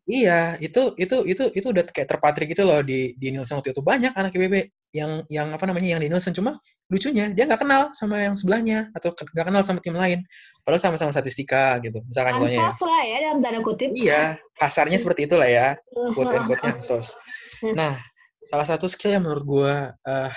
iya 0.06 0.40
itu 0.60 0.92
itu 0.96 1.16
itu 1.24 1.44
itu 1.50 1.66
udah 1.66 1.84
kayak 1.84 2.08
terpatrik 2.08 2.52
gitu 2.52 2.62
loh 2.62 2.80
di 2.80 3.16
di 3.16 3.32
Nielsen 3.32 3.58
waktu 3.58 3.72
itu 3.72 3.82
banyak 3.82 4.12
anak 4.12 4.32
IPB 4.32 4.54
yang 4.90 5.22
yang 5.30 5.54
apa 5.54 5.64
namanya 5.70 5.94
yang 5.96 6.00
di 6.02 6.10
Nielsen 6.10 6.34
cuma 6.34 6.58
lucunya 6.90 7.30
dia 7.30 7.46
nggak 7.46 7.62
kenal 7.62 7.94
sama 7.94 8.18
yang 8.18 8.34
sebelahnya 8.34 8.90
atau 8.98 9.14
nggak 9.14 9.46
kenal 9.46 9.62
sama 9.62 9.78
tim 9.78 9.94
lain 9.94 10.26
padahal 10.66 10.82
sama-sama 10.82 11.14
statistika 11.14 11.78
gitu 11.78 12.02
misalkan. 12.10 12.42
Ansos 12.42 12.82
lah 12.82 13.02
ya 13.06 13.16
dalam 13.22 13.38
tanda 13.38 13.62
kutip. 13.62 13.94
iya 13.94 14.34
kasarnya 14.58 14.98
seperti 14.98 15.30
itulah 15.30 15.46
ya 15.46 15.78
quote 16.14 16.34
and 16.34 16.50
quote-nya 16.50 16.74
ansos. 16.82 17.14
Nah, 17.60 17.94
salah 18.42 18.66
satu 18.66 18.90
skill 18.90 19.14
yang 19.14 19.22
menurut 19.22 19.44
gue 19.46 19.74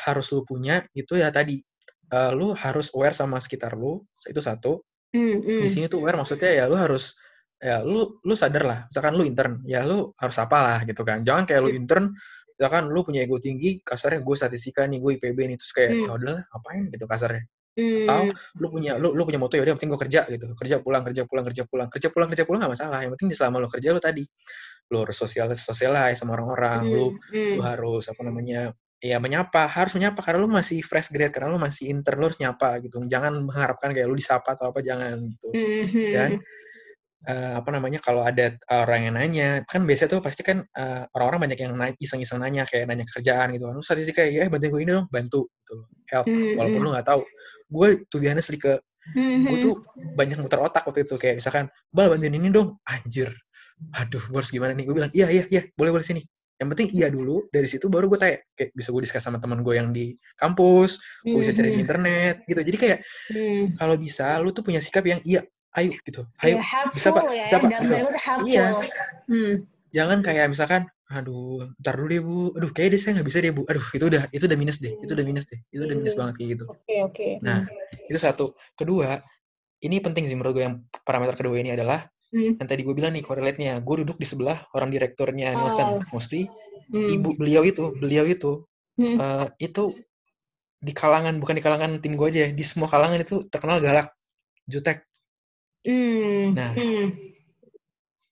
harus 0.06 0.30
lu 0.36 0.46
punya 0.46 0.86
itu 0.94 1.18
ya 1.18 1.34
tadi 1.34 1.58
eh, 2.14 2.32
lu 2.38 2.54
harus 2.54 2.94
aware 2.94 3.18
sama 3.18 3.42
sekitar 3.42 3.74
lu 3.74 4.06
itu 4.30 4.38
satu. 4.38 4.86
Hmm, 5.14 5.42
hmm. 5.42 5.62
Di 5.62 5.70
sini 5.70 5.86
tuh 5.90 6.06
aware 6.06 6.22
maksudnya 6.22 6.54
ya 6.54 6.66
lu 6.70 6.78
harus 6.78 7.18
ya 7.64 7.80
lu 7.82 8.20
lu 8.22 8.34
sadar 8.36 8.64
lah. 8.68 8.80
Misalkan 8.92 9.14
lu 9.16 9.24
intern, 9.24 9.64
ya 9.64 9.88
lu 9.88 10.12
harus 10.20 10.38
apalah 10.38 10.84
gitu 10.84 11.02
kan. 11.08 11.24
Jangan 11.24 11.48
kayak 11.48 11.62
lu 11.64 11.70
Hmm. 11.72 11.80
intern 11.80 12.06
misalkan 12.58 12.84
lu 12.90 13.02
punya 13.06 13.26
ego 13.26 13.38
tinggi, 13.42 13.82
kasarnya 13.82 14.22
gue 14.22 14.36
statistika 14.38 14.86
nih, 14.86 15.00
gue 15.02 15.12
IPB 15.18 15.40
nih 15.54 15.58
terus 15.60 15.72
kayak 15.76 15.92
Hmm. 15.94 16.06
ya 16.06 16.12
udahlah 16.16 16.44
apain 16.54 16.84
gitu 16.94 17.06
kasarnya. 17.10 17.44
Hmm. 17.74 18.06
Atau 18.06 18.24
lu 18.62 18.68
punya 18.70 18.92
lu 19.02 19.18
lu 19.18 19.26
punya 19.26 19.42
moto 19.42 19.58
ya 19.58 19.66
udah 19.66 19.74
yang 19.74 19.80
penting 19.82 19.92
gue 19.98 20.02
kerja 20.06 20.22
gitu. 20.30 20.46
Kerja 20.54 20.76
pulang, 20.86 21.02
kerja 21.02 21.24
pulang, 21.26 21.46
kerja 21.50 21.64
pulang. 21.66 21.88
Kerja 21.90 22.08
pulang, 22.14 22.28
kerja 22.30 22.44
pulang 22.46 22.60
gak 22.66 22.74
masalah. 22.78 23.00
Yang 23.02 23.12
penting 23.18 23.28
selama 23.34 23.56
lu 23.62 23.68
kerja 23.70 23.90
lu 23.90 24.02
tadi 24.02 24.24
lu 24.94 24.96
harus 25.02 25.18
sosial 25.18 25.48
sosialize 25.58 26.22
sama 26.22 26.38
orang-orang, 26.38 26.82
lu 26.92 27.06
Hmm, 27.34 27.58
lu 27.58 27.62
hmm. 27.62 27.66
harus 27.66 28.04
apa 28.12 28.22
namanya 28.22 28.76
ya 29.04 29.20
menyapa 29.20 29.68
harus 29.68 30.00
menyapa 30.00 30.24
karena 30.24 30.40
lu 30.40 30.48
masih 30.48 30.80
fresh 30.80 31.12
grade 31.12 31.36
karena 31.36 31.52
lu 31.52 31.60
masih 31.60 31.92
intern 31.92 32.24
lu 32.24 32.32
harus 32.32 32.40
nyapa 32.40 32.80
gitu 32.88 33.04
jangan 33.12 33.36
mengharapkan 33.44 33.92
kayak 33.92 34.08
lu 34.08 34.16
disapa 34.16 34.56
atau 34.56 34.72
apa 34.72 34.80
jangan 34.80 35.20
gitu 35.28 35.52
Hmm, 35.52 35.84
hmm. 35.92 36.12
dan 36.16 36.30
eh, 37.24 37.54
apa 37.56 37.70
namanya 37.72 38.00
kalau 38.04 38.22
ada 38.28 38.56
orang 38.68 39.08
yang 39.08 39.16
nanya 39.16 39.50
kan 39.64 39.88
biasanya 39.88 40.20
tuh 40.20 40.22
pasti 40.24 40.44
kan 40.44 40.60
eh, 40.64 41.04
orang-orang 41.16 41.50
banyak 41.50 41.60
yang 41.64 41.72
nanya, 41.76 41.96
iseng-iseng 42.00 42.44
nanya 42.44 42.68
kayak 42.68 42.86
nanya 42.92 43.08
kerjaan 43.08 43.56
gitu 43.56 43.64
kan. 43.68 43.74
Lu 43.80 43.84
statistika 43.84 44.28
ya 44.28 44.52
bantuin 44.52 44.72
gue 44.72 44.82
ini 44.84 44.92
dong 44.92 45.08
bantu 45.08 45.48
gitu 45.64 45.76
help 46.12 46.26
Hmm, 46.28 46.60
walaupun 46.60 46.80
hmm. 46.80 46.88
lu 46.88 46.90
nggak 46.96 47.08
tahu. 47.08 47.22
Gue 47.72 47.88
tuh 48.12 48.20
biasanya 48.20 48.44
ke 48.60 48.74
Hmm, 49.04 49.44
gue 49.44 49.60
hmm. 49.60 49.66
tuh 49.68 49.76
banyak 50.16 50.40
muter 50.40 50.60
otak 50.64 50.84
waktu 50.88 51.04
itu. 51.04 51.16
Kayak 51.20 51.44
misalkan 51.44 51.66
bal 51.92 52.08
bantuin 52.08 52.36
ini 52.40 52.48
dong. 52.52 52.80
Anjir. 52.88 53.32
Aduh 54.00 54.24
gue 54.32 54.40
harus 54.40 54.52
gimana 54.52 54.72
nih? 54.76 54.88
Gue 54.88 54.96
bilang 54.96 55.12
iya 55.12 55.28
iya 55.28 55.44
iya 55.52 55.62
boleh 55.76 55.92
boleh 55.92 56.08
sini. 56.08 56.24
Yang 56.56 56.70
penting 56.72 56.88
iya 56.96 57.08
dulu 57.12 57.52
dari 57.52 57.68
situ 57.68 57.92
baru 57.92 58.08
gue 58.08 58.20
tanya. 58.20 58.40
Kayak 58.56 58.72
bisa 58.72 58.90
gue 58.96 59.02
diskus 59.04 59.24
sama 59.24 59.44
teman 59.44 59.60
gue 59.60 59.76
yang 59.76 59.92
di 59.92 60.16
kampus 60.40 61.04
gue 61.24 61.36
bisa 61.36 61.52
cari 61.52 61.76
di 61.76 61.84
internet 61.84 62.36
gitu. 62.48 62.62
Jadi 62.64 62.78
kayak 62.80 63.00
Hmm. 63.32 63.76
kalau 63.76 63.96
bisa 64.00 64.40
lu 64.40 64.56
tuh 64.56 64.64
punya 64.64 64.80
sikap 64.80 65.04
yang 65.04 65.20
iya 65.28 65.44
ayo 65.74 65.92
gitu 66.06 66.22
ayo 66.42 66.56
helpful 66.62 66.94
bisa 66.96 67.08
pak 67.12 67.24
ya, 67.30 67.44
bisa 67.44 67.56
pak 67.60 67.70
gitu. 67.74 67.96
Iya. 68.46 68.66
Hmm. 69.30 69.54
jangan 69.90 70.20
kayak 70.22 70.46
misalkan 70.50 70.82
aduh 71.10 71.62
ntar 71.82 71.94
dulu 72.00 72.08
deh 72.10 72.22
bu 72.22 72.36
aduh 72.58 72.72
kayaknya 72.74 72.92
deh 72.98 73.02
saya 73.02 73.12
nggak 73.20 73.28
bisa 73.30 73.38
deh 73.42 73.54
bu 73.54 73.62
aduh 73.70 73.86
itu 73.94 74.06
udah 74.10 74.24
itu 74.34 74.44
udah 74.50 74.58
minus 74.58 74.78
deh 74.82 74.94
itu 74.98 75.12
udah 75.14 75.26
minus 75.26 75.46
deh 75.46 75.60
itu 75.70 75.82
udah 75.82 75.96
minus 75.98 76.14
Hmm. 76.14 76.20
banget 76.26 76.34
kayak 76.42 76.50
gitu 76.58 76.66
Oke 76.70 76.96
oke. 77.06 77.28
Nah, 77.46 77.60
itu 78.10 78.18
satu. 78.18 78.46
Kedua, 78.74 79.18
ini 79.80 79.98
penting 80.00 80.26
sih 80.26 80.34
menurut 80.34 80.54
gue 80.58 80.64
yang 80.66 80.76
parameter 81.04 81.36
kedua 81.38 81.58
ini 81.60 81.74
adalah 81.74 82.06
Hmm. 82.34 82.58
yang 82.58 82.66
tadi 82.66 82.82
gue 82.82 82.96
bilang 82.98 83.14
nih 83.14 83.22
korelate-nya. 83.22 83.78
Gue 83.86 84.02
duduk 84.02 84.18
di 84.18 84.26
sebelah 84.26 84.58
orang 84.74 84.90
direkturnya 84.90 85.54
Nielsen. 85.54 85.86
Oh. 85.94 86.02
Mostly 86.18 86.50
Hmm. 86.90 87.06
ibu 87.06 87.38
beliau 87.38 87.62
itu, 87.62 87.94
beliau 87.94 88.26
itu 88.26 88.66
Hmm. 88.98 89.18
eh, 89.22 89.48
itu 89.62 89.94
di 90.78 90.92
kalangan 90.92 91.38
bukan 91.38 91.56
di 91.58 91.64
kalangan 91.64 91.92
tim 92.02 92.18
gue 92.18 92.28
aja, 92.28 92.40
ya, 92.46 92.50
di 92.52 92.64
semua 92.66 92.90
kalangan 92.90 93.22
itu 93.22 93.46
terkenal 93.48 93.78
galak, 93.80 94.10
jutek. 94.66 95.06
Hmm. 95.84 96.56
Nah. 96.56 96.72
Hmm. 96.76 97.08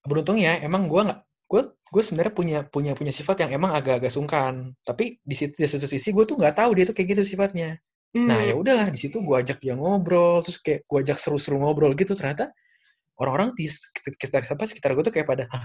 Beruntungnya 0.07 0.57
emang 0.65 0.89
gue 0.89 1.01
nggak 1.05 1.19
gue 1.51 1.61
gue 1.91 2.03
sebenarnya 2.03 2.33
punya 2.33 2.59
punya 2.63 2.91
punya 2.95 3.11
sifat 3.11 3.43
yang 3.45 3.51
emang 3.53 3.75
agak-agak 3.75 4.09
sungkan. 4.09 4.71
Tapi 4.81 5.19
di 5.21 5.35
situ 5.35 5.59
di 5.61 5.67
satu 5.67 5.85
sisi 5.85 6.09
gue 6.15 6.23
tuh 6.25 6.39
nggak 6.39 6.55
tahu 6.57 6.71
dia 6.73 6.87
tuh 6.87 6.95
kayak 6.95 7.15
gitu 7.17 7.23
sifatnya. 7.35 7.77
Nah 8.15 8.39
Hmm. 8.39 8.47
ya 8.49 8.53
udahlah 8.55 8.87
di 8.91 8.99
situ 8.99 9.19
gue 9.23 9.35
ajak 9.39 9.59
dia 9.63 9.75
ngobrol, 9.75 10.43
terus 10.43 10.59
kayak 10.59 10.83
gue 10.87 10.97
ajak 11.03 11.17
seru-seru 11.19 11.59
ngobrol 11.59 11.91
gitu. 11.95 12.15
Ternyata 12.15 12.51
orang-orang 13.19 13.53
di 13.55 13.67
sekitar 13.69 14.47
apa 14.47 14.63
sekitar 14.65 14.95
gue 14.97 15.03
tuh 15.05 15.13
kayak 15.13 15.27
pada, 15.29 15.43
ah 15.51 15.63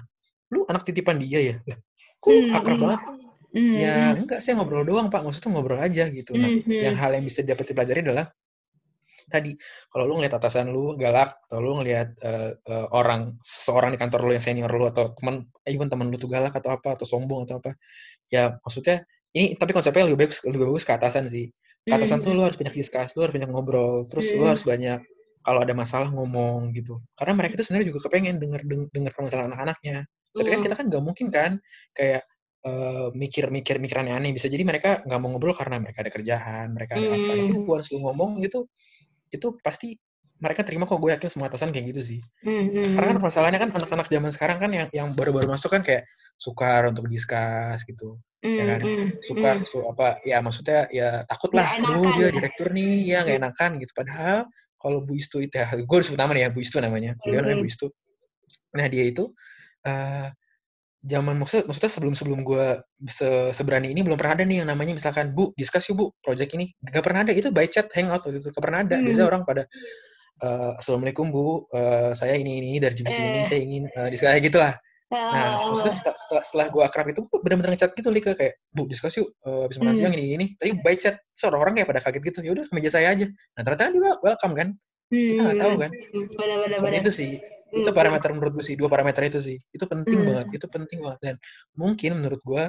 lu 0.52 0.62
anak 0.70 0.86
titipan 0.86 1.18
dia 1.18 1.54
ya? 1.54 1.56
Kok 2.22 2.30
Hmm, 2.30 2.54
akrab 2.58 2.76
hmm. 2.78 2.84
banget? 2.86 3.00
Hmm. 3.56 3.72
Ya 3.72 3.96
enggak, 4.12 4.40
saya 4.44 4.60
ngobrol 4.60 4.84
doang 4.84 5.08
pak. 5.08 5.24
Maksudnya 5.24 5.50
ngobrol 5.56 5.80
aja 5.80 6.06
gitu. 6.12 6.36
Nah, 6.36 6.50
Hmm, 6.50 6.60
hmm. 6.66 6.82
yang 6.86 6.96
hal 6.98 7.10
yang 7.16 7.24
bisa 7.24 7.40
dapat 7.46 7.72
dipelajari 7.72 8.04
adalah 8.04 8.26
tadi 9.30 9.52
kalau 9.92 10.04
lu 10.08 10.12
ngeliat 10.22 10.34
atasan 10.38 10.70
lu 10.74 10.94
galak 10.98 11.30
atau 11.50 11.58
lu 11.62 11.78
ngeliat 11.82 12.08
eh, 12.22 12.50
eh, 12.56 12.86
orang 12.94 13.34
seseorang 13.42 13.90
di 13.94 13.98
kantor 14.00 14.20
lu 14.26 14.32
yang 14.36 14.44
senior 14.44 14.70
lu 14.72 14.86
atau 14.90 15.10
teman 15.18 15.42
even 15.66 15.88
teman 15.90 16.08
lu 16.12 16.16
tuh 16.20 16.30
galak 16.30 16.54
atau 16.56 16.70
apa 16.76 16.94
atau 16.98 17.06
sombong 17.08 17.44
atau 17.46 17.58
apa 17.62 17.74
ya 18.32 18.56
maksudnya 18.64 19.02
ini 19.36 19.54
tapi 19.58 19.72
konsepnya 19.76 20.04
lebih 20.08 20.26
bagus 20.26 20.38
lebih 20.46 20.66
bagus 20.68 20.84
ke 20.88 20.92
atasan 20.96 21.26
sih 21.30 21.50
ke 21.86 21.92
atasan 21.94 22.20
tuh 22.24 22.32
lu 22.34 22.42
harus 22.46 22.56
banyak 22.58 22.74
discuss 22.74 23.14
lu 23.18 23.26
harus 23.26 23.34
banyak 23.36 23.50
ngobrol 23.52 24.02
terus 24.08 24.32
lu 24.34 24.44
Hmm. 24.44 24.50
harus 24.50 24.64
banyak 24.66 25.00
kalau 25.46 25.60
ada 25.62 25.74
masalah 25.78 26.08
ngomong 26.10 26.74
gitu 26.74 26.98
karena 27.18 27.32
mereka 27.38 27.52
itu 27.60 27.64
sebenarnya 27.70 27.88
juga 27.94 28.00
kepengen 28.10 28.36
denger 28.42 28.60
denger, 28.66 29.12
permasalahan 29.14 29.50
anak-anaknya 29.54 29.96
tapi 30.36 30.48
kan 30.52 30.58
Hmm. 30.58 30.64
kita 30.64 30.74
kan 30.78 30.84
nggak 30.90 31.02
mungkin 31.04 31.26
kan 31.32 31.52
kayak 31.96 32.22
eh, 32.66 33.06
mikir-mikir 33.14 33.76
mikir 33.78 33.96
aneh-aneh 34.02 34.30
bisa 34.34 34.50
jadi 34.50 34.64
mereka 34.66 34.90
nggak 35.06 35.18
mau 35.22 35.30
ngobrol 35.34 35.54
karena 35.54 35.78
mereka 35.78 36.02
ada 36.02 36.10
kerjaan 36.14 36.66
mereka 36.74 36.98
ada 37.00 37.08
apa 37.18 37.30
Hmm. 37.30 37.38
tapi 37.46 37.52
gue 37.62 37.74
harus 37.78 37.88
lu 37.94 37.98
ngomong 38.02 38.30
gitu 38.42 38.66
itu 39.32 39.58
pasti 39.62 39.96
mereka 40.36 40.60
terima 40.68 40.84
kok 40.84 41.00
gue 41.00 41.16
yakin 41.16 41.30
semua 41.32 41.48
atasan 41.48 41.72
kayak 41.72 41.96
gitu 41.96 42.02
sih 42.16 42.20
Hmm, 42.44 42.68
hmm, 42.68 42.92
karena 42.92 43.06
kan 43.08 43.16
hmm. 43.18 43.24
masalahnya 43.24 43.58
kan 43.58 43.70
anak-anak 43.72 44.06
zaman 44.12 44.30
sekarang 44.30 44.58
kan 44.60 44.70
yang 44.70 44.88
yang 44.92 45.08
baru-baru 45.16 45.48
masuk 45.48 45.72
kan 45.72 45.80
kayak 45.80 46.04
sukar 46.36 46.84
untuk 46.92 47.08
diskus 47.08 47.82
gitu 47.88 48.20
ya 48.44 48.62
Hmm, 48.62 48.68
kan 48.68 48.80
suka 49.24 49.50
hmm. 49.58 49.64
su 49.66 49.78
apa 49.82 50.20
ya 50.22 50.38
maksudnya 50.44 50.86
ya 50.92 51.24
takut 51.26 51.50
lah 51.56 51.66
aduh 51.80 52.14
dia 52.14 52.28
ya. 52.28 52.34
direktur 52.36 52.68
nih 52.70 52.92
ya 53.16 53.18
nggak 53.24 53.38
enakan 53.42 53.70
gitu 53.80 53.92
padahal 53.96 54.38
kalau 54.76 55.02
Bu 55.02 55.16
Istu 55.16 55.40
itu 55.42 55.56
ya 55.56 55.66
gue 55.72 55.96
harus 55.96 56.06
sebut 56.12 56.20
nama 56.20 56.30
nih 56.36 56.42
ya 56.46 56.50
Bu 56.52 56.60
Istu 56.62 56.78
namanya 56.84 57.16
beliau 57.24 57.40
namanya 57.42 57.64
Bu. 57.64 57.68
Istu 57.72 57.86
nah 58.76 58.86
dia 58.92 59.04
itu 59.08 59.32
eh 59.88 60.28
zaman 61.06 61.38
maksud 61.38 61.70
maksudnya 61.70 61.92
sebelum 61.92 62.14
sebelum 62.18 62.40
gue 62.42 62.82
se 63.06 63.54
seberani 63.54 63.94
ini 63.94 64.02
belum 64.02 64.18
pernah 64.18 64.34
ada 64.34 64.44
nih 64.44 64.66
yang 64.66 64.68
namanya 64.68 64.92
misalkan 64.98 65.30
Bu 65.38 65.54
diskus 65.54 65.86
yuk 65.86 65.96
Bu 65.96 66.04
project 66.18 66.50
ini. 66.58 66.74
Gak 66.82 67.06
pernah 67.06 67.22
ada 67.22 67.30
itu 67.30 67.48
by 67.54 67.70
chat 67.70 67.86
hangout 67.94 68.26
waktu 68.26 68.42
itu 68.42 68.50
gak 68.50 68.64
pernah 68.64 68.82
ada. 68.82 68.98
Biasanya 68.98 69.24
Hmm. 69.24 69.32
orang 69.32 69.42
pada 69.46 69.62
eh, 70.42 70.72
assalamualaikum 70.82 71.30
Bu 71.30 71.70
eh, 71.70 72.10
saya 72.12 72.34
ini 72.36 72.58
ini 72.60 72.70
dari 72.82 72.92
divisi 72.98 73.22
ini 73.22 73.40
Eh. 73.40 73.44
saya 73.46 73.60
ingin 73.62 73.82
uh, 73.94 74.08
diskus 74.10 74.26
kayak 74.28 74.44
gitulah 74.50 74.74
Nah, 75.06 75.62
Ah, 75.62 75.70
maksudnya 75.70 75.94
setelah, 75.94 76.18
setelah, 76.18 76.42
setelah 76.42 76.66
gue 76.66 76.82
akrab 76.82 77.06
itu 77.06 77.22
gue 77.30 77.38
bener-bener 77.38 77.78
ngechat 77.78 77.94
gitu 77.94 78.10
Lika 78.10 78.34
kayak 78.34 78.58
bu 78.74 78.90
diskus 78.90 79.14
yuk 79.14 79.30
eh, 79.46 79.62
habis 79.62 79.78
makan 79.78 79.94
Hmm. 79.94 80.00
siang 80.02 80.14
ini 80.18 80.34
ini. 80.34 80.46
Tapi 80.58 80.82
by 80.82 80.98
chat 80.98 81.22
so, 81.30 81.46
orang 81.46 81.78
kayak 81.78 81.86
pada 81.86 82.02
kaget 82.02 82.22
gitu 82.34 82.38
ya 82.42 82.50
udah 82.58 82.66
ke 82.66 82.72
meja 82.74 82.90
saya 82.90 83.14
aja. 83.14 83.22
Nah 83.54 83.62
ternyata 83.62 83.94
dia 83.94 84.10
welcome 84.18 84.54
kan 84.58 84.68
kita 85.10 85.40
nggak 85.46 85.58
tahu 85.62 85.74
kan 85.82 85.90
Benar-benar. 86.38 86.78
seperti 86.78 86.96
itu 87.02 87.12
sih 87.12 87.30
itu 87.76 87.90
Hmm, 87.90 87.96
parameter 87.98 88.28
menurut 88.32 88.52
gue 88.56 88.64
sih 88.64 88.76
dua 88.80 88.88
parameter 88.88 89.22
itu 89.28 89.38
sih 89.42 89.56
itu 89.74 89.84
penting 89.84 90.18
Hmm. 90.22 90.28
banget 90.28 90.46
itu 90.62 90.66
penting 90.70 90.98
banget 91.04 91.20
dan 91.22 91.34
mungkin 91.76 92.10
menurut 92.22 92.40
gue 92.42 92.62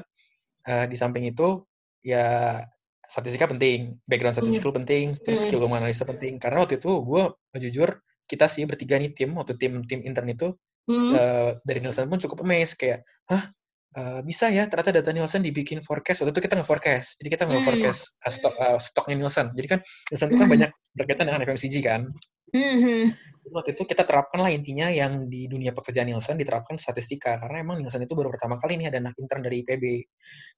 eh, 0.70 0.86
di 0.92 0.98
samping 1.00 1.24
itu 1.32 1.64
ya 2.04 2.60
statistika 3.08 3.48
penting 3.48 3.96
background 4.10 4.36
statistik 4.36 4.64
lu 4.68 4.74
penting 4.76 5.16
terus 5.24 5.40
Hmm. 5.40 5.48
skill 5.48 5.60
lu 5.64 5.68
menganalisa 5.72 6.04
penting 6.04 6.38
karena 6.44 6.64
waktu 6.64 6.76
itu 6.82 6.92
gue 7.04 7.24
jujur 7.64 7.90
kita 8.28 8.46
sih 8.52 8.64
bertiga 8.68 9.00
nih 9.00 9.12
tim 9.16 9.32
waktu 9.40 9.56
tim 9.56 9.74
tim 9.88 10.02
intern 10.04 10.28
itu 10.32 10.48
Hmm. 10.88 11.04
eh, 11.16 11.52
dari 11.68 11.80
Nielsen 11.84 12.08
pun 12.12 12.20
cukup 12.20 12.44
amazed 12.48 12.76
kayak 12.80 13.04
hah 13.32 13.52
eh, 13.98 14.20
bisa 14.22 14.46
ya 14.48 14.70
ternyata 14.70 14.94
data 15.02 15.10
Nielsen 15.10 15.42
dibikin 15.42 15.82
forecast 15.82 16.22
waktu 16.22 16.32
itu 16.38 16.42
kita 16.46 16.56
nge-forecast 16.62 17.18
jadi 17.18 17.30
kita 17.34 17.44
Hmm. 17.44 17.58
nge-forecast 17.58 18.02
eh, 18.22 18.32
stok 18.32 18.54
eh, 18.56 18.78
stoknya 18.78 19.16
Nielsen 19.18 19.48
jadi 19.58 19.68
kan 19.74 19.80
Nielsen 20.14 20.28
itu 20.30 20.38
kan 20.38 20.46
Hmm. 20.48 20.54
banyak 20.54 20.72
berkaitan 20.94 21.26
dengan 21.28 21.42
FMCG 21.44 21.76
kan 21.82 22.02
Hmm, 22.48 22.80
hmm. 22.80 23.06
waktu 23.52 23.76
itu 23.76 23.84
kita 23.84 24.08
terapkan 24.08 24.40
lah 24.40 24.48
intinya 24.48 24.88
yang 24.88 25.28
di 25.28 25.52
dunia 25.52 25.76
pekerjaan 25.76 26.08
Nielsen 26.08 26.40
diterapkan 26.40 26.80
statistika 26.80 27.36
karena 27.36 27.60
emang 27.60 27.84
Nielsen 27.84 28.00
itu 28.00 28.16
baru 28.16 28.32
pertama 28.32 28.56
kali 28.56 28.80
nih 28.80 28.88
ada 28.88 29.04
anak 29.04 29.20
intern 29.20 29.44
dari 29.44 29.66
IPB 29.66 29.84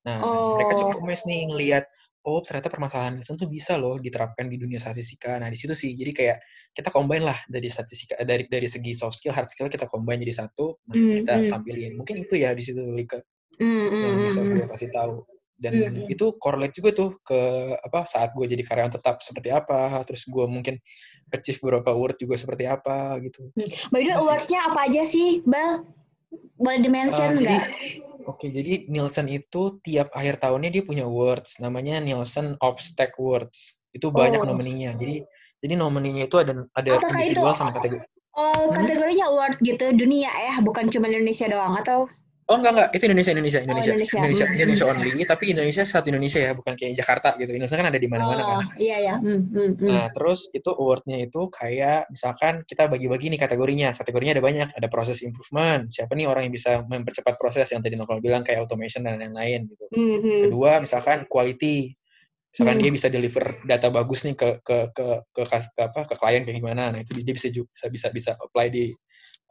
nah 0.06 0.22
mereka 0.54 0.78
Oh. 0.78 0.80
cukup 0.86 1.02
amazed 1.02 1.26
nih 1.26 1.50
ngelihat 1.50 1.86
oh 2.30 2.42
ternyata 2.46 2.70
permasalahan 2.70 3.18
Nielsen 3.18 3.36
tuh 3.36 3.50
bisa 3.50 3.82
loh 3.82 3.98
diterapkan 3.98 4.46
di 4.46 4.62
dunia 4.62 4.78
statistika 4.78 5.42
nah 5.42 5.50
di 5.50 5.58
situ 5.58 5.74
sih 5.74 5.98
jadi 5.98 6.12
kayak 6.14 6.38
kita 6.78 6.94
combine 6.94 7.26
lah 7.26 7.38
dari 7.50 7.66
statistika 7.66 8.22
dari 8.22 8.46
dari 8.46 8.70
segi 8.70 8.94
soft 8.94 9.18
skill 9.18 9.34
hard 9.34 9.50
skill 9.50 9.68
kita 9.68 9.90
combine 9.90 10.22
jadi 10.22 10.46
satu 10.46 10.78
nah 10.86 10.96
Hmm, 10.96 11.18
kita 11.18 11.34
hmm. 11.42 11.50
tampilin 11.50 11.92
mungkin 11.98 12.16
itu 12.22 12.38
ya 12.38 12.54
di 12.54 12.62
situ 12.62 12.80
Lika 12.94 13.18
Hmm, 13.60 13.92
hmm, 13.92 14.04
yang 14.08 14.16
bisa 14.24 14.40
hmm, 14.40 14.48
gue 14.48 14.56
hmm. 14.64 14.72
kasih 14.72 14.90
tahu 14.96 15.16
dan 15.60 15.74
Hmm. 15.76 16.08
itu 16.08 16.26
correlate 16.40 16.72
juga 16.72 16.96
tuh 16.96 17.20
ke 17.20 17.40
apa 17.76 18.08
saat 18.08 18.32
gue 18.32 18.48
jadi 18.48 18.64
karyawan 18.64 18.96
tetap 18.96 19.20
seperti 19.20 19.52
apa 19.52 20.00
terus 20.08 20.24
gue 20.24 20.48
mungkin 20.48 20.80
achieve 21.36 21.60
beberapa 21.60 21.92
award 21.92 22.16
juga 22.16 22.40
seperti 22.40 22.64
apa 22.64 23.20
gitu 23.20 23.52
By 23.92 24.08
the 24.08 24.16
way, 24.16 24.24
awards-nya 24.24 24.72
apa 24.72 24.88
aja 24.88 25.04
sih, 25.04 25.44
Bal? 25.44 25.84
Boleh 26.60 26.78
Eh, 26.78 26.84
di-mention 26.86 27.30
jadi 27.42 27.58
nggak? 27.58 27.72
oke 28.30 28.46
jadi 28.54 28.74
Nielsen 28.92 29.26
itu 29.32 29.82
tiap 29.82 30.14
akhir 30.14 30.38
tahunnya 30.38 30.70
dia 30.70 30.84
punya 30.86 31.04
awards 31.10 31.58
namanya 31.58 31.98
Nielsen 31.98 32.54
Obstac 32.62 33.18
Awards 33.18 33.80
itu 33.96 34.14
banyak 34.14 34.46
Oh. 34.46 34.48
nomininya 34.54 34.94
jadi 34.94 35.26
jadi 35.64 35.74
nomininya 35.74 36.30
itu 36.30 36.38
ada 36.38 36.54
ada 36.78 36.90
Apakah 37.02 37.26
itu 37.26 37.34
individual 37.34 37.56
sama 37.58 37.74
kategori 37.74 38.06
oh, 38.38 38.70
Hmm? 38.70 38.86
kategorinya 38.86 39.26
award 39.34 39.58
gitu 39.66 39.86
dunia 39.98 40.30
ya, 40.30 40.62
bukan 40.62 40.94
cuma 40.94 41.10
Indonesia 41.10 41.50
doang 41.50 41.74
atau 41.82 42.06
Oh 42.50 42.58
enggak 42.58 42.74
enggak, 42.74 42.90
itu 42.98 43.04
Indonesia 43.06 43.30
Indonesia 43.30 43.62
Indonesia 43.62 43.94
Indonesia. 43.94 44.18
Indonesia, 44.18 44.46
Hmm. 44.50 44.56
Indonesia 44.58 44.86
only, 44.90 45.12
tapi 45.22 45.44
Indonesia 45.54 45.84
satu 45.86 46.10
Indonesia 46.10 46.40
ya, 46.42 46.52
bukan 46.58 46.74
kayak 46.74 46.94
Jakarta 46.98 47.38
gitu. 47.38 47.54
Indonesia 47.54 47.78
kan 47.78 47.88
ada 47.94 48.00
di 48.02 48.08
mana-mana 48.10 48.42
kan. 48.42 48.58
Oh, 48.58 48.66
iya 48.82 48.98
ya. 49.06 49.16
Hmm, 49.22 49.42
hmm, 49.54 49.70
hmm. 49.78 49.86
Nah, 49.86 50.10
terus 50.10 50.50
itu 50.50 50.70
awardnya 50.74 51.18
itu 51.30 51.42
kayak 51.54 52.10
misalkan 52.10 52.66
kita 52.66 52.90
bagi-bagi 52.90 53.30
nih 53.30 53.38
kategorinya. 53.38 53.94
Kategorinya 53.94 54.34
ada 54.34 54.42
banyak, 54.42 54.70
ada 54.74 54.88
proses 54.90 55.22
improvement. 55.22 55.86
Siapa 55.94 56.10
nih 56.18 56.26
orang 56.26 56.50
yang 56.50 56.54
bisa 56.58 56.82
mempercepat 56.90 57.38
proses 57.38 57.70
yang 57.70 57.86
tadi 57.86 57.94
Nokol 57.94 58.18
bilang 58.18 58.42
kayak 58.42 58.66
automation 58.66 59.06
dan 59.06 59.22
lain-lain 59.22 59.70
gitu. 59.70 59.86
Hmm, 59.94 60.18
hmm. 60.18 60.42
Kedua, 60.50 60.82
misalkan 60.82 61.30
quality. 61.30 61.94
Misalkan 62.50 62.82
Hmm. 62.82 62.84
dia 62.90 62.92
bisa 62.98 63.08
deliver 63.14 63.46
data 63.62 63.94
bagus 63.94 64.26
nih 64.26 64.34
ke 64.34 64.58
ke 64.66 64.90
ke 64.90 65.06
ke, 65.38 65.42
kas- 65.46 65.70
ke 65.70 65.86
apa 65.86 66.02
ke 66.02 66.18
klien 66.18 66.42
kayak 66.42 66.58
gimana. 66.58 66.90
Nah, 66.90 67.06
itu 67.06 67.14
dia 67.22 67.30
bisa 67.38 67.54
ju- 67.54 67.70
bisa 67.70 67.94
bisa 67.94 68.08
bisa 68.10 68.32
apply 68.42 68.74
di 68.74 68.90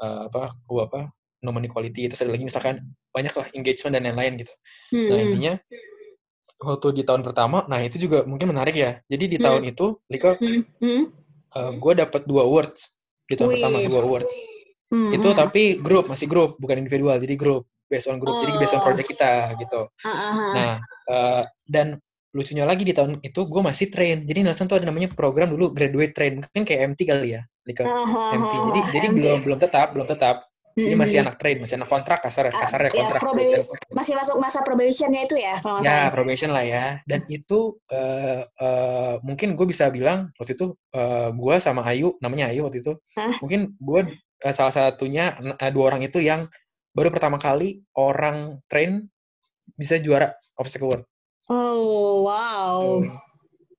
eh, 0.03 0.21
apa 0.27 0.51
oh, 0.67 0.83
apa 0.83 1.15
nomini 1.41 1.69
quality. 1.71 2.09
Terus 2.11 2.21
ada 2.27 2.33
lagi 2.35 2.45
misalkan 2.47 2.75
banyak 3.11 3.35
lah 3.35 3.47
engagement 3.55 3.93
dan 3.95 4.03
lain-lain 4.11 4.33
gitu. 4.43 4.53
Hmm, 4.91 5.07
Nah, 5.09 5.17
hmm. 5.17 5.27
intinya 5.31 5.53
waktu 6.59 6.89
di 6.91 7.03
tahun 7.07 7.23
pertama, 7.23 7.63
nah 7.71 7.79
itu 7.79 7.97
juga 7.97 8.27
mungkin 8.27 8.51
menarik 8.51 8.75
ya. 8.75 8.99
Jadi 9.07 9.25
di 9.31 9.39
Hmm. 9.39 9.47
tahun 9.47 9.63
itu, 9.67 9.87
Lika, 10.11 10.35
Hmm, 10.39 10.63
hmm. 10.83 11.03
gue 11.79 11.93
dapat 11.97 12.23
dua 12.27 12.43
awards 12.45 12.99
di 13.25 13.35
tahun 13.35 13.51
Wih. 13.51 13.55
pertama 13.63 13.77
dua 13.87 14.01
awards. 14.03 14.35
Hmm, 14.89 15.13
Itu 15.13 15.37
tapi 15.37 15.79
grup 15.79 16.09
masih 16.09 16.25
grup 16.25 16.57
bukan 16.57 16.81
individual 16.81 17.21
jadi 17.21 17.37
grup 17.37 17.69
based 17.93 18.09
on 18.09 18.17
grup 18.17 18.41
jadi 18.41 18.57
based 18.57 18.73
on 18.73 18.81
Oh. 18.81 18.85
project 18.89 19.09
kita 19.13 19.53
gitu. 19.61 19.85
Ah, 20.01 20.09
ah, 20.09 20.17
ah. 20.33 20.53
Nah 20.57 20.73
eh, 21.09 21.43
dan 21.69 21.87
lucunya 22.33 22.65
lagi 22.65 22.89
di 22.89 22.97
tahun 22.97 23.21
itu 23.21 23.41
gue 23.45 23.63
masih 23.65 23.93
train. 23.93 24.25
Jadi 24.25 24.49
Nelson 24.49 24.65
tuh 24.65 24.81
ada 24.81 24.89
namanya 24.89 25.13
program 25.13 25.53
dulu 25.53 25.73
graduate 25.77 26.17
train 26.17 26.41
mungkin 26.41 26.65
kayak 26.65 26.97
MT 26.97 27.01
kali 27.05 27.37
ya, 27.37 27.45
Lika. 27.69 27.85
Ah, 27.85 28.01
ah, 28.01 28.33
MT. 28.33 28.53
ah, 28.53 28.61
Jadi 28.73 28.81
ah, 28.81 28.87
jadi 28.97 29.07
MT. 29.13 29.17
belum 29.21 29.39
belum 29.45 29.59
tetap 29.61 29.87
belum 29.93 30.07
tetap. 30.09 30.48
Jadi 30.79 30.95
masih 30.95 31.17
anak 31.27 31.37
train 31.41 31.57
masih 31.59 31.77
anak 31.83 31.91
kontrak 31.91 32.19
kasar 32.23 32.45
Ah, 32.49 32.61
kasarnya 32.63 32.91
ya, 32.91 32.95
kontrak. 33.03 33.21
proba- 33.25 33.67
masih 33.91 34.15
masuk 34.15 34.37
masa 34.39 34.59
probationnya 34.63 35.21
itu 35.27 35.37
ya 35.39 35.59
kalau 35.59 35.83
Ya, 35.83 36.07
probation 36.15 36.51
lah 36.55 36.63
ya. 36.63 36.85
Dan 37.03 37.27
itu 37.27 37.79
eh, 37.91 38.43
eh, 38.47 39.15
mungkin 39.27 39.59
gue 39.59 39.67
bisa 39.67 39.91
bilang 39.91 40.31
waktu 40.39 40.55
itu 40.55 40.75
eh, 40.95 41.29
gue 41.35 41.55
sama 41.59 41.83
Ayu, 41.83 42.15
namanya 42.23 42.51
Ayu 42.55 42.63
waktu 42.67 42.79
itu, 42.79 42.95
Hah? 43.19 43.35
mungkin 43.43 43.75
gue 43.79 44.01
eh, 44.47 44.55
salah 44.55 44.71
satunya 44.75 45.35
eh, 45.59 45.71
dua 45.75 45.85
orang 45.95 46.03
itu 46.07 46.23
yang 46.23 46.47
baru 46.95 47.11
pertama 47.15 47.39
kali 47.39 47.83
orang 47.99 48.59
train 48.71 49.07
bisa 49.79 49.99
juara 50.03 50.35
obstacle 50.59 50.87
award. 50.91 51.03
Oh, 51.49 52.27
wow. 52.29 53.03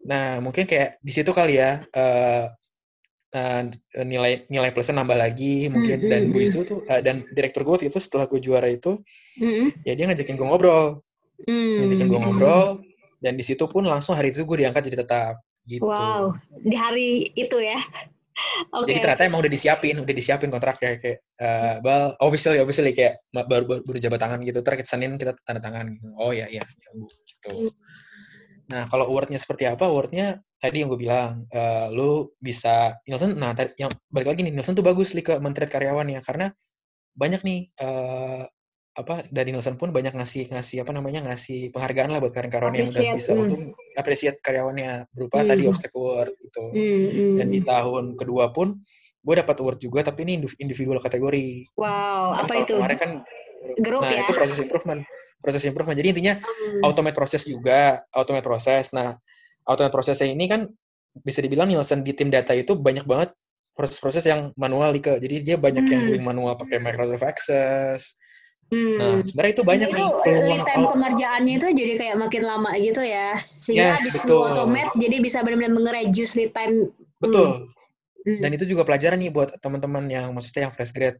Nah, 0.08 0.40
mungkin 0.40 0.64
kayak 0.64 0.98
di 1.04 1.12
situ 1.12 1.32
kali 1.36 1.60
ya 1.60 1.84
eh, 1.92 2.44
eh, 3.34 3.62
nilai 4.06 4.50
nilai 4.50 4.70
plusnya 4.74 5.02
nambah 5.02 5.18
lagi 5.18 5.70
mungkin 5.70 6.06
Hmm, 6.06 6.12
dan 6.12 6.22
hmm, 6.28 6.34
Bu 6.34 6.40
hmm. 6.42 6.48
itu 6.50 6.60
tuh 6.66 6.80
eh, 6.90 7.02
dan 7.02 7.26
direktur 7.34 7.62
gue 7.66 7.90
itu 7.90 8.00
setelah 8.02 8.26
gue 8.26 8.40
juara 8.42 8.70
itu 8.70 9.02
Hmm, 9.40 9.72
ya 9.88 9.94
dia 9.96 10.06
ngajakin 10.10 10.36
gue 10.36 10.48
ngobrol 10.48 11.02
hmm. 11.48 11.86
ngajakin 11.86 12.08
gue 12.10 12.20
ngobrol 12.20 12.68
dan 13.20 13.36
di 13.36 13.44
situ 13.44 13.68
pun 13.68 13.84
langsung 13.84 14.16
hari 14.16 14.32
itu 14.32 14.44
gue 14.48 14.58
diangkat 14.64 14.88
jadi 14.92 14.98
tetap 15.04 15.36
gitu. 15.70 15.86
Wow, 15.86 16.34
di 16.66 16.76
hari 16.76 17.10
itu 17.38 17.58
ya. 17.62 17.78
Oke. 18.72 18.96
Jadi 18.96 19.00
ternyata 19.04 19.24
emang 19.28 19.44
udah 19.44 19.52
disiapin, 19.52 20.00
udah 20.00 20.16
disiapin 20.16 20.48
kontraknya 20.48 20.96
kayak 20.96 21.20
eh, 21.20 21.76
bal 21.84 22.16
officially 22.24 22.64
officially 22.64 22.96
kayak 22.96 23.20
baru 23.36 23.68
baru, 23.68 23.82
baru 23.84 24.00
jabat 24.00 24.20
tangan 24.24 24.40
gitu. 24.48 24.60
Terus 24.64 24.88
Senin 24.88 25.20
kita 25.20 25.36
tanda 25.44 25.60
tangan 25.60 25.92
gitu. 25.92 26.08
Oh 26.16 26.32
ya 26.32 26.48
ya, 26.48 26.64
ya 26.64 26.90
Bu 26.96 27.06
gitu. 27.06 27.76
Nah, 28.70 28.86
kalau 28.86 29.10
awardnya 29.10 29.42
seperti 29.42 29.66
apa? 29.66 29.90
Awardnya 29.90 30.46
tadi 30.62 30.86
yang 30.86 30.94
gue 30.94 31.00
bilang, 31.02 31.50
eh, 31.50 31.88
lu 31.90 32.30
bisa 32.38 33.02
Nielsen. 33.10 33.34
Nah, 33.36 33.58
tadi 33.58 33.74
yang 33.82 33.90
balik 34.14 34.30
lagi 34.34 34.46
nih 34.46 34.54
Nielsen 34.54 34.78
tuh 34.78 34.86
bagus 34.86 35.18
li 35.18 35.26
ke 35.26 35.42
mentret 35.42 35.74
karyawannya 35.74 36.22
karena 36.22 36.54
banyak 37.18 37.42
nih 37.42 37.60
eh, 37.82 38.44
apa 39.00 39.16
dari 39.32 39.56
Nielsen 39.56 39.80
pun 39.80 39.90
banyak 39.96 40.12
ngasih 40.12 40.52
ngasih 40.52 40.84
apa 40.84 40.92
namanya 40.92 41.24
ngasih 41.24 41.72
penghargaan 41.72 42.12
lah 42.12 42.20
buat 42.20 42.34
karyawan 42.36 42.76
yang 42.76 42.90
udah 42.92 43.04
bisa 43.16 43.32
hmm. 43.32 43.42
untuk 43.48 43.62
appreciate 43.96 44.38
karyawannya 44.44 45.08
berupa 45.16 45.42
Hmm. 45.42 45.50
tadi 45.50 45.64
obstacle 45.66 46.04
award 46.04 46.34
gitu. 46.38 46.64
Hmm, 46.76 47.08
hmm. 47.10 47.36
Dan 47.42 47.48
di 47.50 47.62
tahun 47.64 48.06
kedua 48.20 48.52
pun 48.52 48.78
gue 49.20 49.36
dapat 49.36 49.56
award 49.60 49.80
juga 49.84 50.00
tapi 50.02 50.24
ini 50.24 50.40
indiv- 50.40 50.58
individual 50.58 51.00
kategori. 51.04 51.68
Wow, 51.76 52.40
apa 52.40 52.54
itu? 52.64 52.80
kemarin 52.80 52.98
kan 53.00 53.12
Grup 53.76 54.08
nah 54.08 54.16
ya? 54.16 54.24
itu 54.24 54.32
proses 54.32 54.58
improvement. 54.64 55.04
Proses 55.44 55.64
improvement. 55.68 55.98
Jadi 56.00 56.08
intinya 56.16 56.34
Hmm. 56.40 56.80
automate 56.88 57.16
proses 57.16 57.44
juga, 57.44 58.00
automate 58.16 58.48
proses. 58.48 58.96
Nah, 58.96 59.20
automate 59.68 59.92
prosesnya 59.92 60.32
ini 60.32 60.48
kan 60.48 60.64
bisa 61.28 61.44
dibilang 61.44 61.68
Nielsen 61.68 62.08
di 62.08 62.16
tim 62.16 62.32
data 62.32 62.56
itu 62.56 62.80
banyak 62.80 63.04
banget 63.04 63.36
proses-proses 63.76 64.24
yang 64.24 64.56
manual 64.56 64.96
Lika. 64.96 65.20
Jadi 65.20 65.44
dia 65.44 65.58
banyak 65.60 65.84
yang 65.92 66.08
Hmm. 66.08 66.10
doing 66.16 66.24
manual 66.24 66.56
pakai 66.56 66.80
Microsoft 66.80 67.28
Access. 67.28 68.16
Hmm. 68.72 68.96
Nah, 68.96 69.14
sebenarnya 69.26 69.54
itu 69.60 69.64
banyak 69.68 69.90
itu 69.92 69.98
nih 69.98 70.08
peluang 70.24 70.62
time 70.64 70.86
pengerjaannya 70.94 71.54
itu 71.60 71.68
jadi 71.74 71.94
kayak 72.00 72.16
makin 72.16 72.44
lama 72.48 72.72
gitu 72.80 73.02
ya. 73.04 73.36
Sehingga 73.60 74.00
Yes, 74.00 74.08
di 74.08 74.10
betul. 74.16 74.40
automate 74.40 74.94
jadi 74.96 75.16
bisa 75.20 75.44
benar-benar 75.44 75.74
mengereduce 75.76 76.40
lead 76.40 76.56
time. 76.56 76.88
betul. 77.20 77.48
Hmm. 77.60 77.79
Dan 78.38 78.50
itu 78.54 78.70
juga 78.70 78.86
pelajaran 78.86 79.18
nih 79.18 79.34
buat 79.34 79.50
teman-teman 79.58 80.06
yang 80.06 80.30
maksudnya 80.30 80.70
yang 80.70 80.74
fresh 80.78 80.94
grade. 80.94 81.18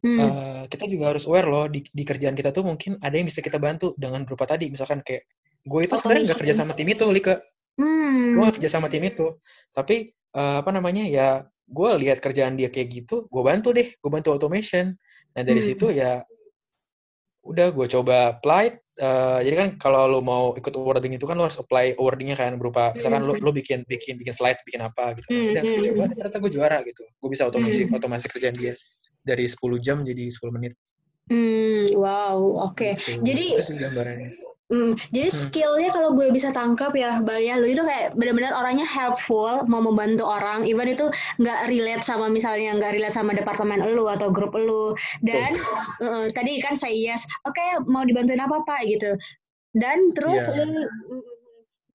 Hmm. 0.00 0.16
eh, 0.16 0.62
kita 0.72 0.88
juga 0.88 1.12
harus 1.12 1.28
aware 1.28 1.44
loh 1.44 1.68
di, 1.68 1.84
di 1.84 2.02
kerjaan 2.08 2.32
kita 2.32 2.50
tuh 2.56 2.64
mungkin 2.64 2.96
ada 3.04 3.14
yang 3.20 3.28
bisa 3.28 3.44
kita 3.44 3.60
bantu 3.60 3.92
dengan 4.00 4.24
berupa 4.24 4.48
tadi 4.48 4.72
misalkan 4.72 5.04
kayak 5.04 5.28
gue 5.60 5.80
itu 5.84 5.92
sebenarnya 5.92 6.32
nggak 6.32 6.40
kerja 6.40 6.54
sama 6.56 6.72
tim 6.72 6.88
itu 6.88 7.04
Lika 7.12 7.36
Hmm. 7.76 8.32
gue 8.36 8.40
gak 8.48 8.56
kerja 8.60 8.70
sama 8.72 8.88
tim 8.88 9.04
itu 9.04 9.36
tapi 9.76 10.08
eh, 10.16 10.56
apa 10.60 10.72
namanya 10.72 11.04
ya 11.04 11.28
gue 11.68 11.90
lihat 12.00 12.24
kerjaan 12.24 12.56
dia 12.56 12.72
kayak 12.72 12.88
gitu 13.04 13.28
gue 13.28 13.42
bantu 13.44 13.76
deh 13.76 13.92
gue 13.92 14.10
bantu 14.10 14.32
automation 14.32 14.96
nah 15.36 15.42
dari 15.44 15.60
Hmm. 15.60 15.68
situ 15.68 15.92
ya 15.92 16.24
udah 17.40 17.72
gue 17.72 17.86
coba 17.88 18.36
apply 18.36 18.64
eh, 19.00 19.38
jadi 19.48 19.56
kan 19.56 19.68
kalau 19.80 20.04
lo 20.06 20.20
mau 20.20 20.52
ikut 20.52 20.76
awarding 20.76 21.16
itu 21.16 21.24
kan 21.24 21.40
lo 21.40 21.48
harus 21.48 21.56
apply 21.56 21.96
awardingnya 21.96 22.36
kan 22.36 22.60
berupa 22.60 22.92
misalkan 22.92 23.24
lo, 23.24 23.32
lo 23.40 23.50
bikin 23.50 23.80
bikin 23.88 24.20
bikin 24.20 24.34
slide 24.36 24.60
bikin 24.68 24.84
apa 24.84 25.16
gitu 25.16 25.28
Hmm, 25.32 25.56
udah 25.56 25.62
gue 25.64 25.72
hmm, 25.72 25.86
coba 25.88 26.02
hmm. 26.04 26.16
ternyata 26.20 26.36
gue 26.36 26.50
juara 26.52 26.78
gitu 26.84 27.02
gue 27.08 27.30
bisa 27.32 27.48
otomasi 27.48 27.88
Hmm. 27.88 27.96
otomasi 27.96 28.26
kerjaan 28.28 28.56
dia 28.60 28.76
dari 29.24 29.48
10 29.48 29.80
jam 29.80 30.04
jadi 30.04 30.24
10 30.28 30.52
menit 30.52 30.74
Hmm, 31.30 31.94
wow, 31.94 32.66
oke. 32.66 32.98
gitu. 32.98 33.22
Jadi 33.22 33.54
itu 33.54 33.62
sih 33.62 33.78
gambarannya 33.78 34.34
Hmm, 34.70 34.94
jadi 35.10 35.34
skillnya 35.34 35.90
kalau 35.90 36.14
gue 36.14 36.30
bisa 36.30 36.54
tangkap 36.54 36.94
ya, 36.94 37.18
Bal 37.18 37.42
ya, 37.42 37.58
lu 37.58 37.66
itu 37.66 37.82
kayak 37.82 38.14
benar-benar 38.14 38.54
orangnya 38.54 38.86
helpful, 38.86 39.66
mau 39.66 39.82
membantu 39.82 40.22
orang, 40.22 40.62
even 40.62 40.86
itu 40.86 41.10
nggak 41.42 41.66
relate 41.66 42.06
sama 42.06 42.30
misalnya 42.30 42.78
nggak 42.78 42.94
relate 42.94 43.10
sama 43.10 43.34
departemen 43.34 43.82
lu 43.82 44.06
atau 44.06 44.30
grup 44.30 44.54
lu. 44.54 44.94
Dan 45.26 45.50
eh, 46.06 46.30
tadi 46.30 46.62
kan 46.62 46.78
saya 46.78 46.94
yes, 46.94 47.26
oke 47.50 47.82
mau 47.90 48.06
dibantuin 48.06 48.38
apa 48.38 48.62
pak 48.62 48.86
gitu. 48.86 49.18
Dan 49.74 50.14
terus 50.14 50.38
Iya. 50.54 50.62
lu, 50.62 50.86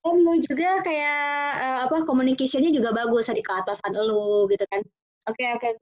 dan 0.04 0.16
lu 0.20 0.34
juga 0.44 0.84
kayak 0.84 1.20
eh, 1.64 1.80
apa 1.88 2.04
communication-nya 2.04 2.76
juga 2.76 2.92
bagus 2.92 3.32
tadi 3.32 3.40
ke 3.40 3.56
atasan 3.56 3.96
lu 3.96 4.52
gitu 4.52 4.68
kan. 4.68 4.84
Oke 5.32 5.48
oke. 5.56 5.80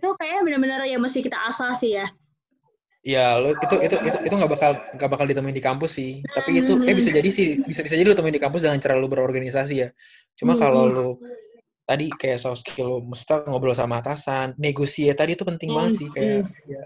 Itu 0.00 0.16
kayak 0.16 0.48
benar-benar 0.48 0.88
ya 0.88 0.96
mesti 0.96 1.20
kita 1.20 1.36
asah 1.44 1.76
sih 1.76 1.92
ya. 1.92 2.08
Ya, 3.14 3.24
lo 3.42 3.48
itu 3.64 3.76
itu 3.86 3.96
itu 4.08 4.18
itu 4.26 4.34
nggak 4.38 4.52
bakal 4.54 4.70
nggak 4.96 5.10
bakal 5.12 5.26
ditemuin 5.30 5.56
di 5.58 5.64
kampus 5.68 5.90
sih. 5.98 6.10
Tapi 6.36 6.50
itu 6.60 6.72
eh 6.88 6.92
Hmm. 6.92 6.98
bisa 6.98 7.10
jadi 7.18 7.28
sih 7.38 7.46
bisa 7.68 7.80
bisa 7.86 7.96
jadi 7.98 8.08
lo 8.10 8.16
temuin 8.18 8.36
di 8.36 8.42
kampus 8.44 8.62
dengan 8.68 8.80
cara 8.84 8.94
lo 9.00 9.06
berorganisasi 9.12 9.74
ya. 9.82 9.88
Cuma 10.38 10.52
Hmm, 10.52 10.62
kalau 10.62 10.82
hmm. 10.90 10.94
lo 10.94 11.06
tadi 11.88 12.06
kayak 12.20 12.38
soft 12.44 12.60
skill 12.64 12.86
lo 12.92 12.96
mesti 13.10 13.34
ngobrol 13.48 13.76
sama 13.76 13.94
atasan, 14.02 14.46
negosiasi 14.60 15.16
tadi 15.20 15.32
itu 15.36 15.44
penting 15.50 15.70
banget 15.76 15.92
Hmm, 15.92 15.98
sih 15.98 16.08
kayak 16.16 16.42
ya 16.72 16.82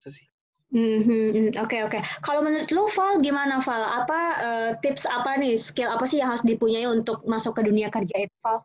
itu 0.00 0.08
sih. 0.18 0.26
Hmm, 0.72 1.00
hmm, 1.08 1.24
hmm. 1.34 1.46
Oke 1.64 1.76
oke. 1.86 1.98
Kalau 2.24 2.40
menurut 2.44 2.68
lu 2.76 2.84
Val 2.96 3.12
gimana 3.24 3.54
Val? 3.66 3.82
Apa 4.04 4.18
eh, 4.48 4.68
tips 4.84 5.04
apa 5.08 5.30
nih 5.40 5.52
skill 5.56 5.88
apa 5.96 6.04
sih 6.08 6.20
yang 6.20 6.28
harus 6.36 6.44
dipunyai 6.44 6.84
untuk 6.96 7.24
masuk 7.32 7.52
ke 7.56 7.62
dunia 7.68 7.88
kerja 7.88 8.16
itu 8.24 8.34
Val? 8.44 8.58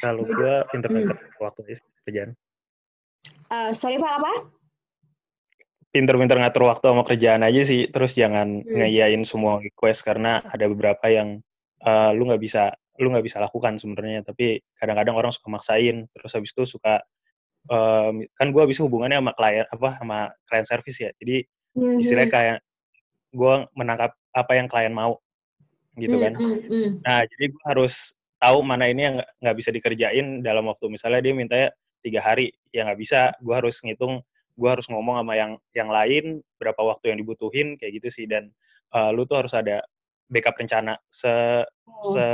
Kalau 0.00 0.24
gue 0.36 0.52
Hmm. 0.72 0.72
pinter 0.72 0.90
waktu 1.44 1.60
sih 1.68 1.76
kerjaan. 2.04 2.30
Eh, 3.46 3.70
sorry 3.72 3.96
Val 4.02 4.18
apa? 4.18 4.32
Pinter-pinter 5.94 6.36
ngatur 6.36 6.68
waktu 6.68 6.84
sama 6.92 7.02
kerjaan 7.06 7.46
aja 7.46 7.62
sih. 7.62 7.88
Terus 7.88 8.12
jangan 8.18 8.60
Hmm. 8.66 8.74
ngeyain 8.74 9.22
semua 9.24 9.62
request 9.62 10.04
karena 10.04 10.42
ada 10.44 10.66
beberapa 10.68 11.06
yang 11.08 11.40
eh, 11.76 12.10
lu 12.16 12.26
nggak 12.26 12.42
bisa 12.42 12.72
lu 12.96 13.12
nggak 13.12 13.24
bisa 13.24 13.38
lakukan 13.38 13.78
sebenarnya. 13.78 14.26
Tapi 14.26 14.60
kadang-kadang 14.76 15.14
orang 15.16 15.32
suka 15.32 15.48
maksain. 15.52 16.08
Terus 16.10 16.32
habis 16.34 16.50
itu 16.52 16.64
suka 16.66 17.00
eh, 17.70 18.10
kan 18.36 18.46
gue 18.50 18.62
habis 18.62 18.78
hubungannya 18.82 19.18
sama 19.22 19.32
klien 19.34 19.66
apa 19.66 19.88
sama 19.98 20.18
klien 20.50 20.66
service 20.66 20.98
ya. 21.00 21.10
Jadi 21.22 21.46
Hmm, 21.76 22.00
istilahnya 22.00 22.28
hmm. 22.32 22.36
kayak 22.40 22.58
gue 23.36 23.54
menangkap 23.76 24.16
apa 24.32 24.52
yang 24.56 24.64
klien 24.64 24.92
mau 24.96 25.20
gitu 26.00 26.16
Hmm, 26.16 26.24
kan. 26.24 26.32
hmm, 26.40 26.58
hmm. 26.72 26.90
Nah, 27.04 27.20
jadi 27.24 27.44
gue 27.52 27.62
harus 27.68 28.16
tahu 28.40 28.64
mana 28.64 28.88
ini 28.88 29.00
yang 29.04 29.16
nggak- 29.40 29.56
bisa 29.56 29.68
dikerjain 29.72 30.40
dalam 30.40 30.64
waktu 30.68 30.88
misalnya 30.88 31.20
dia 31.20 31.32
mintanya 31.36 31.68
tiga 32.06 32.22
hari, 32.22 32.54
ya 32.70 32.86
nggak 32.86 33.00
bisa. 33.02 33.34
Gue 33.42 33.58
harus 33.58 33.82
ngitung, 33.82 34.22
gue 34.54 34.68
harus 34.70 34.86
ngomong 34.86 35.18
sama 35.18 35.34
yang 35.34 35.52
yang 35.74 35.90
lain 35.90 36.38
berapa 36.62 36.78
waktu 36.78 37.10
yang 37.10 37.18
dibutuhin 37.18 37.74
kayak 37.74 37.98
gitu 37.98 38.08
sih. 38.14 38.26
Dan 38.30 38.54
eh, 38.94 39.10
lu 39.10 39.26
tuh 39.26 39.42
harus 39.42 39.50
ada 39.50 39.82
backup 40.30 40.54
rencana 40.54 40.94
se 41.10 41.66
se 42.14 42.24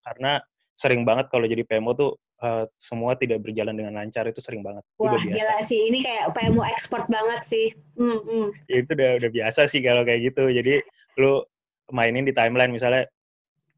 karena 0.00 0.40
sering 0.76 1.04
banget 1.04 1.28
kalau 1.28 1.44
jadi 1.44 1.60
PMO 1.68 1.92
tuh 1.92 2.10
eh, 2.40 2.64
semua 2.80 3.12
tidak 3.20 3.44
berjalan 3.44 3.76
dengan 3.76 4.00
lancar 4.00 4.24
itu 4.24 4.40
sering 4.40 4.64
banget. 4.64 4.80
Itu 4.96 5.04
Wah 5.04 5.12
udah 5.12 5.20
biasa. 5.20 5.36
gila 5.36 5.56
sih, 5.60 5.80
ini 5.92 5.98
kayak 6.00 6.32
PMO 6.32 6.64
expert 6.64 7.04
banget 7.12 7.40
sih. 7.44 7.66
Hmm, 8.00 8.20
hmm. 8.24 8.46
Ya, 8.72 8.76
itu 8.80 8.90
udah 8.96 9.10
udah 9.20 9.30
biasa 9.30 9.60
sih 9.68 9.84
kalau 9.84 10.08
kayak 10.08 10.32
gitu. 10.32 10.48
Jadi 10.48 10.80
lu 11.20 11.44
mainin 11.92 12.24
di 12.24 12.32
timeline 12.32 12.72
misalnya 12.72 13.04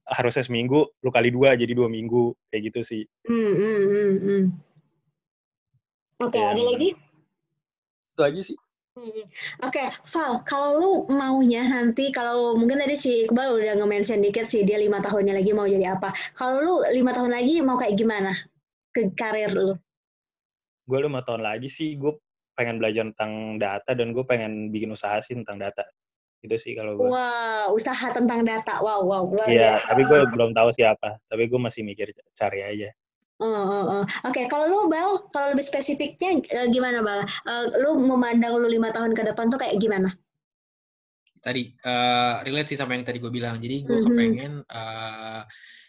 harusnya 0.06 0.42
seminggu, 0.46 0.86
lu 1.02 1.10
kali 1.10 1.30
dua 1.30 1.54
jadi 1.54 1.74
dua 1.74 1.90
minggu 1.90 2.34
kayak 2.50 2.70
gitu 2.70 2.80
sih. 2.82 3.02
Hmm, 3.26 3.54
hmm, 3.54 3.82
hmm, 3.82 4.14
hmm. 4.18 4.44
Oke, 6.22 6.38
Iya, 6.38 6.54
ada 6.54 6.62
lagi? 6.62 6.88
Itu 8.14 8.22
aja 8.22 8.40
sih. 8.40 8.58
Hmm. 8.92 9.24
Oke, 9.64 9.88
Val, 9.88 10.44
kalau 10.44 10.70
lu 10.76 10.92
maunya 11.08 11.64
nanti, 11.64 12.12
kalau 12.12 12.60
mungkin 12.60 12.76
tadi 12.76 12.92
si 12.92 13.24
Iqbal 13.24 13.56
udah 13.56 13.80
nge-mention 13.80 14.20
dikit 14.20 14.44
sih, 14.44 14.68
dia 14.68 14.76
lima 14.76 15.00
tahunnya 15.00 15.32
lagi 15.40 15.56
mau 15.56 15.64
jadi 15.64 15.96
apa. 15.96 16.12
Kalau 16.36 16.60
lu 16.60 16.74
lima 16.92 17.16
tahun 17.16 17.32
lagi 17.32 17.64
mau 17.64 17.80
kayak 17.80 17.96
gimana 17.96 18.36
ke 18.92 19.08
karir 19.16 19.48
lu? 19.56 19.72
Gue 20.84 20.98
lima 21.08 21.24
tahun 21.24 21.40
lagi 21.40 21.72
sih, 21.72 21.96
gue 21.96 22.12
pengen 22.52 22.76
belajar 22.76 23.08
tentang 23.16 23.56
data 23.56 23.90
dan 23.96 24.12
gue 24.12 24.24
pengen 24.28 24.68
bikin 24.68 24.92
usaha 24.92 25.24
sih 25.24 25.40
tentang 25.40 25.56
data. 25.56 25.88
Itu 26.44 26.60
sih 26.60 26.76
kalau 26.76 27.00
gue. 27.00 27.08
Wow, 27.08 27.72
usaha 27.72 28.12
tentang 28.12 28.44
data. 28.44 28.76
Wow, 28.84 29.08
wow, 29.08 29.24
Iya, 29.48 29.80
tapi 29.88 30.04
gue 30.04 30.20
belum 30.36 30.52
tahu 30.52 30.68
siapa. 30.68 31.16
Tapi 31.32 31.48
gue 31.48 31.56
masih 31.56 31.80
mikir 31.80 32.12
cari 32.36 32.60
aja. 32.60 32.92
Oh, 33.42 33.50
oh, 33.50 33.84
oh. 33.98 34.04
Oke, 34.30 34.46
kalau 34.46 34.70
lu 34.70 34.78
Bal, 34.86 35.18
kalau 35.34 35.50
lebih 35.50 35.66
spesifiknya 35.66 36.38
eh, 36.46 36.70
gimana 36.70 37.02
Bal? 37.02 37.26
Eh, 37.26 37.64
lu 37.82 37.98
memandang 37.98 38.54
lu 38.54 38.70
lima 38.70 38.94
tahun 38.94 39.18
ke 39.18 39.34
depan 39.34 39.50
tuh 39.50 39.58
kayak 39.58 39.82
gimana? 39.82 40.14
Tadi 41.42 41.74
eh, 41.74 42.34
relate 42.46 42.70
sih 42.70 42.78
sama 42.78 42.94
yang 42.94 43.02
tadi 43.02 43.18
gue 43.18 43.32
bilang. 43.34 43.58
Jadi 43.58 43.82
gue 43.82 43.98
Mhm. 43.98 44.06
kepengen 44.06 44.52
eh, 44.62 45.42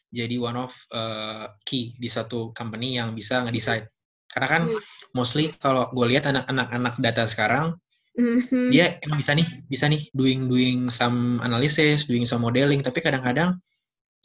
jadi 0.09 0.35
one 0.41 0.57
of 0.57 0.73
eh, 0.89 1.45
key 1.69 1.93
di 2.01 2.09
suatu 2.09 2.49
company 2.57 2.97
yang 2.97 3.13
bisa 3.13 3.45
ngedesain. 3.45 3.85
Karena 4.33 4.47
kan 4.49 4.61
Hmm. 4.65 4.81
mostly 5.13 5.53
kalau 5.61 5.93
gue 5.93 6.09
lihat 6.09 6.25
anak-anak 6.25 6.73
anak 6.73 6.93
data 6.97 7.29
sekarang 7.29 7.77
Mhm. 8.17 8.73
dia 8.73 8.97
emang 9.05 9.21
bisa 9.21 9.37
nih 9.37 9.45
bisa 9.69 9.85
nih 9.89 10.09
doing 10.17 10.49
doing 10.49 10.89
some 10.89 11.37
analysis 11.45 12.09
doing 12.09 12.25
some 12.25 12.41
modeling 12.41 12.81
tapi 12.81 13.01
kadang-kadang 13.01 13.57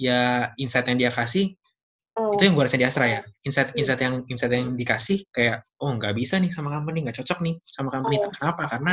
ya 0.00 0.48
insight 0.56 0.88
yang 0.88 0.96
dia 0.96 1.10
kasih 1.12 1.57
Oh, 2.18 2.34
itu 2.34 2.42
yang 2.44 2.54
gue 2.58 2.64
rasain 2.66 2.82
di 2.82 2.88
Astra 2.88 3.06
ya 3.06 3.20
insight 3.46 3.70
Hmm. 3.70 3.78
insight 3.78 4.00
yang 4.02 4.14
insight 4.26 4.50
yang 4.52 4.74
dikasih 4.74 5.22
kayak 5.30 5.62
oh 5.78 5.94
nggak 5.94 6.12
bisa 6.18 6.36
nih 6.36 6.50
sama 6.50 6.68
company 6.68 7.06
nggak 7.06 7.16
cocok 7.22 7.38
nih 7.46 7.54
sama 7.62 7.88
company 7.94 8.18
Oh. 8.18 8.30
kenapa 8.34 8.66
karena 8.66 8.92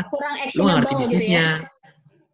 lu 0.54 0.62
nggak 0.64 0.78
ngerti 0.80 0.94
gitu 0.94 1.02
ya? 1.02 1.10
bisnisnya 1.10 1.46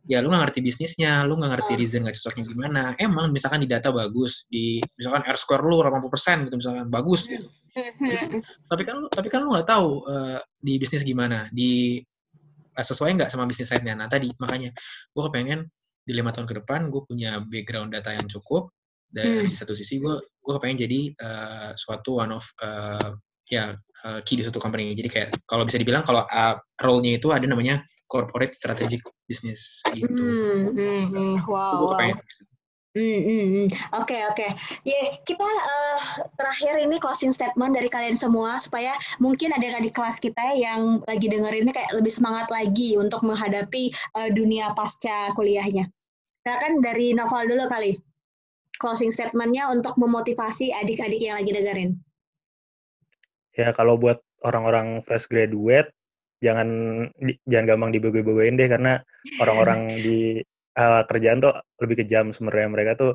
ya 0.03 0.17
lu 0.19 0.27
nggak 0.33 0.41
ngerti 0.43 0.59
bisnisnya 0.59 1.11
lu 1.23 1.33
nggak 1.39 1.51
ngerti 1.55 1.71
Oh. 1.71 1.79
reason 1.79 1.99
nggak 2.03 2.15
cocoknya 2.19 2.43
gimana 2.43 2.81
emang 2.99 3.25
misalkan 3.31 3.63
di 3.63 3.69
data 3.71 3.89
bagus 3.89 4.43
di 4.51 4.83
misalkan 4.99 5.23
R 5.23 5.37
square 5.39 5.63
lu 5.63 5.79
80% 5.79 6.43
gitu 6.49 6.55
misalkan 6.59 6.87
bagus 6.91 7.21
gitu 7.25 7.47
Mhm. 7.71 8.43
tapi 8.67 8.83
kan 8.83 8.99
lu 8.99 9.07
tapi 9.07 9.27
kan 9.31 9.39
lu 9.41 9.55
nggak 9.55 9.63
tahu 9.63 10.03
eh, 10.03 10.39
di 10.59 10.75
bisnis 10.75 11.07
gimana 11.07 11.47
di 11.55 12.03
eh, 12.71 12.83
sesuai 12.83 13.15
nggak 13.15 13.29
sama 13.31 13.47
bisnis 13.47 13.71
side-nya 13.71 13.95
nah 13.95 14.11
tadi 14.11 14.27
makanya 14.35 14.75
gue 15.07 15.23
kepengen 15.31 15.71
di 16.03 16.11
lima 16.11 16.35
tahun 16.35 16.49
ke 16.49 16.55
depan 16.65 16.91
gue 16.91 17.01
punya 17.05 17.39
background 17.39 17.95
data 17.95 18.11
yang 18.11 18.27
cukup 18.27 18.73
dan 19.07 19.43
Hmm. 19.43 19.51
di 19.51 19.55
satu 19.55 19.71
sisi 19.71 19.99
gue 19.99 20.15
gue 20.41 20.53
kepengen 20.57 20.79
jadi 20.89 21.01
eh, 21.13 21.69
suatu 21.77 22.19
one 22.21 22.33
of 22.35 22.45
eh, 22.61 23.09
ya 23.51 23.75
eh, 23.77 24.19
key 24.25 24.39
di 24.39 24.43
suatu 24.43 24.57
company 24.57 24.95
jadi 24.97 25.09
kayak 25.09 25.29
kalau 25.45 25.67
bisa 25.67 25.77
dibilang 25.77 26.01
kalau 26.01 26.23
uh, 26.23 26.55
role-nya 26.79 27.19
itu 27.19 27.29
ada 27.35 27.43
namanya 27.45 27.83
corporate 28.07 28.55
strategic 28.55 29.03
business 29.27 29.83
gitu 29.93 30.11
Hmm, 30.11 30.71
hmm, 30.73 31.03
hmm. 31.11 31.33
Wow, 31.45 31.83
gue 31.83 31.87
wow. 31.87 31.91
kepengen 31.95 32.17
Hmm, 32.91 33.23
hmm. 33.23 33.67
Oke, 34.03 34.19
oke. 34.27 34.47
Ya, 34.83 35.15
kita 35.23 35.47
eh, 35.47 35.99
terakhir 36.35 36.75
ini 36.75 36.99
closing 36.99 37.31
statement 37.31 37.71
dari 37.71 37.87
kalian 37.87 38.19
semua 38.19 38.59
supaya 38.59 38.91
mungkin 39.23 39.55
ada 39.55 39.63
yang 39.63 39.79
di 39.79 39.95
kelas 39.95 40.19
kita 40.19 40.59
yang 40.59 40.99
lagi 41.07 41.31
dengerin 41.31 41.63
ini 41.63 41.71
kayak 41.71 41.95
lebih 41.95 42.11
semangat 42.11 42.51
lagi 42.51 42.99
untuk 42.99 43.23
menghadapi 43.23 43.95
eh, 43.95 44.29
dunia 44.35 44.75
pasca 44.75 45.31
kuliahnya. 45.39 45.87
Silakan 46.43 46.83
dari 46.83 47.15
Noval 47.15 47.47
dulu 47.47 47.63
kali. 47.71 47.95
Closing 48.81 49.13
statementnya 49.13 49.69
untuk 49.69 49.93
memotivasi 50.01 50.73
adik-adik 50.73 51.21
yang 51.21 51.37
lagi 51.37 51.53
dengerin. 51.53 51.91
Ya 53.53 53.69
kalau 53.77 53.99
buat 53.99 54.17
orang-orang 54.41 55.05
fresh 55.05 55.29
graduate 55.29 55.93
jangan 56.41 56.67
di- 57.21 57.37
jangan 57.45 57.77
gampang 57.77 57.91
dibego-begoin 57.93 58.57
deh 58.57 58.65
karena 58.65 58.97
orang-orang 59.37 59.85
di 60.05 60.41
uh, 60.73 61.05
kerjaan 61.05 61.37
tuh 61.37 61.53
lebih 61.77 62.01
kejam 62.01 62.33
sebenarnya 62.33 62.67
mereka 62.73 62.91
tuh 62.97 63.11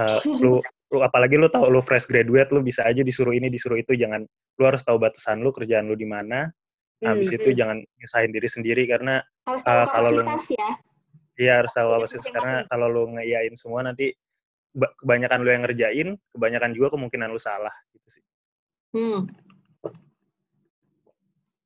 uh, 0.00 0.18
lu 0.40 0.64
lu 0.90 1.04
apalagi 1.04 1.36
lu 1.36 1.52
tahu 1.52 1.68
lu 1.68 1.84
fresh 1.84 2.08
graduate 2.08 2.48
lu 2.50 2.64
bisa 2.64 2.82
aja 2.88 3.04
disuruh 3.04 3.36
ini 3.36 3.52
disuruh 3.52 3.76
itu 3.76 3.92
jangan 3.92 4.24
lu 4.56 4.62
harus 4.64 4.80
tahu 4.80 4.96
batasan 4.96 5.44
lu 5.44 5.52
kerjaan 5.52 5.84
lu 5.84 5.94
di 5.94 6.08
mana 6.08 6.48
habis 7.04 7.28
Hmm, 7.28 7.36
itu 7.40 7.48
hmm. 7.52 7.58
jangan 7.60 7.76
nyusahin 8.00 8.32
diri 8.32 8.48
sendiri 8.48 8.82
karena 8.88 9.20
Harus 9.44 9.60
tahu 9.64 9.76
uh, 9.76 9.88
kalau 9.92 10.10
lu- 10.16 10.24
kapasitas 10.24 10.56
ya. 10.56 10.70
dia 11.36 11.52
harus 11.60 11.72
tahu 11.72 11.88
apa 11.92 12.04
sih 12.04 12.16
Masing-masing. 12.16 12.32
karena 12.32 12.54
kalau 12.68 12.86
lu 12.88 13.02
ngeyain 13.16 13.54
semua 13.56 13.80
nanti 13.84 14.12
kebanyakan 14.72 15.38
lu 15.42 15.50
yang 15.50 15.62
ngerjain 15.64 16.08
kebanyakan 16.30 16.70
juga 16.72 16.94
kemungkinan 16.94 17.28
lu 17.28 17.38
salah 17.38 17.72
gitu 17.90 18.20
sih 18.20 18.24
Hmm. 18.90 19.30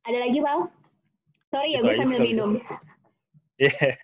Ada 0.05 0.29
lagi, 0.29 0.39
Val? 0.45 0.69
Sorry 1.49 1.73
ya, 1.73 1.81
gue 1.81 1.97
sambil 1.97 2.21
sekali. 2.21 2.31
minum. 2.37 2.51
Iya. 3.57 3.97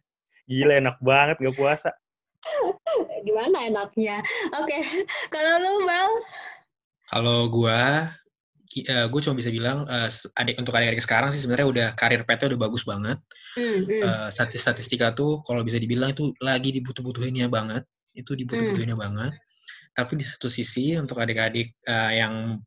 Gila 0.48 0.74
enak 0.81 0.97
banget 1.05 1.36
gak 1.36 1.52
puasa. 1.52 1.90
Gimana 3.28 3.68
enaknya? 3.68 4.24
Oke, 4.56 4.81
kalau 5.28 5.52
lu, 5.60 5.72
Val? 5.85 6.10
Kalau 7.12 7.39
gua, 7.52 8.09
ki- 8.64 8.89
eh, 8.89 9.05
gua 9.12 9.20
cuma 9.20 9.36
bisa 9.36 9.52
bilang 9.52 9.85
eh, 9.85 10.09
s- 10.09 10.31
adik 10.32 10.56
untuk 10.56 10.72
adik-adik 10.72 11.05
sekarang 11.05 11.28
sih 11.28 11.44
sebenarnya 11.44 11.68
udah 11.68 11.89
karir 11.93 12.24
petnya 12.24 12.56
udah 12.56 12.60
bagus 12.64 12.89
banget. 12.89 13.20
Hmm, 13.52 13.85
hmm. 13.85 14.01
Eh, 14.01 14.28
statis 14.32 14.64
statistika 14.64 15.12
tuh 15.12 15.44
kalau 15.44 15.60
bisa 15.60 15.77
dibilang 15.77 16.16
itu 16.16 16.32
lagi 16.40 16.72
dibutuh-butuhinnya 16.72 17.52
banget. 17.52 17.85
Itu 18.15 18.35
dibutuh-butuhinnya 18.35 18.97
banget. 18.99 19.32
Tapi 19.91 20.12
di 20.19 20.24
satu 20.24 20.47
sisi 20.47 20.95
untuk 20.95 21.19
adik-adik 21.19 21.74
eh, 21.85 22.12
yang 22.19 22.59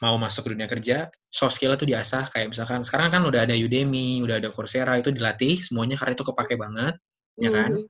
mau 0.00 0.16
masuk 0.16 0.48
ke 0.48 0.56
dunia 0.56 0.64
kerja, 0.64 0.96
soft 1.28 1.60
skill 1.60 1.76
itu 1.76 1.84
diasah 1.84 2.24
kayak 2.32 2.48
misalkan 2.56 2.80
sekarang 2.80 3.12
kan 3.12 3.20
udah 3.20 3.44
ada 3.44 3.52
Udemy, 3.52 4.24
udah 4.24 4.40
ada 4.40 4.48
Coursera 4.48 4.96
itu 4.96 5.12
dilatih 5.12 5.60
semuanya 5.60 6.00
karena 6.00 6.16
itu 6.16 6.24
kepake 6.24 6.56
banget, 6.56 6.94
ya 7.36 7.52
kan? 7.52 7.76
Hmm. 7.76 7.84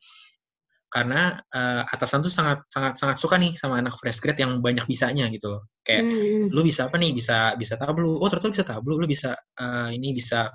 Karena 0.90 1.38
eh, 1.54 1.82
atasan 1.86 2.18
tuh 2.18 2.34
sangat 2.34 2.66
sangat 2.66 2.98
sangat 2.98 3.14
suka 3.14 3.38
nih 3.38 3.54
sama 3.54 3.78
anak 3.78 3.94
fresh 3.94 4.18
grad 4.18 4.34
yang 4.42 4.58
banyak 4.58 4.82
bisanya 4.90 5.30
gitu 5.30 5.54
loh. 5.54 5.62
Kayak 5.86 6.10
Hmm. 6.10 6.50
lu 6.50 6.66
bisa 6.66 6.90
apa 6.90 6.98
nih 6.98 7.14
bisa 7.14 7.54
bisa 7.54 7.78
tablu 7.78 8.18
oh 8.18 8.26
ternyata 8.26 8.50
bisa 8.58 8.66
tablu 8.66 8.98
lu 8.98 9.06
bisa 9.06 9.30
eh, 9.62 9.94
ini 9.94 10.10
bisa 10.10 10.50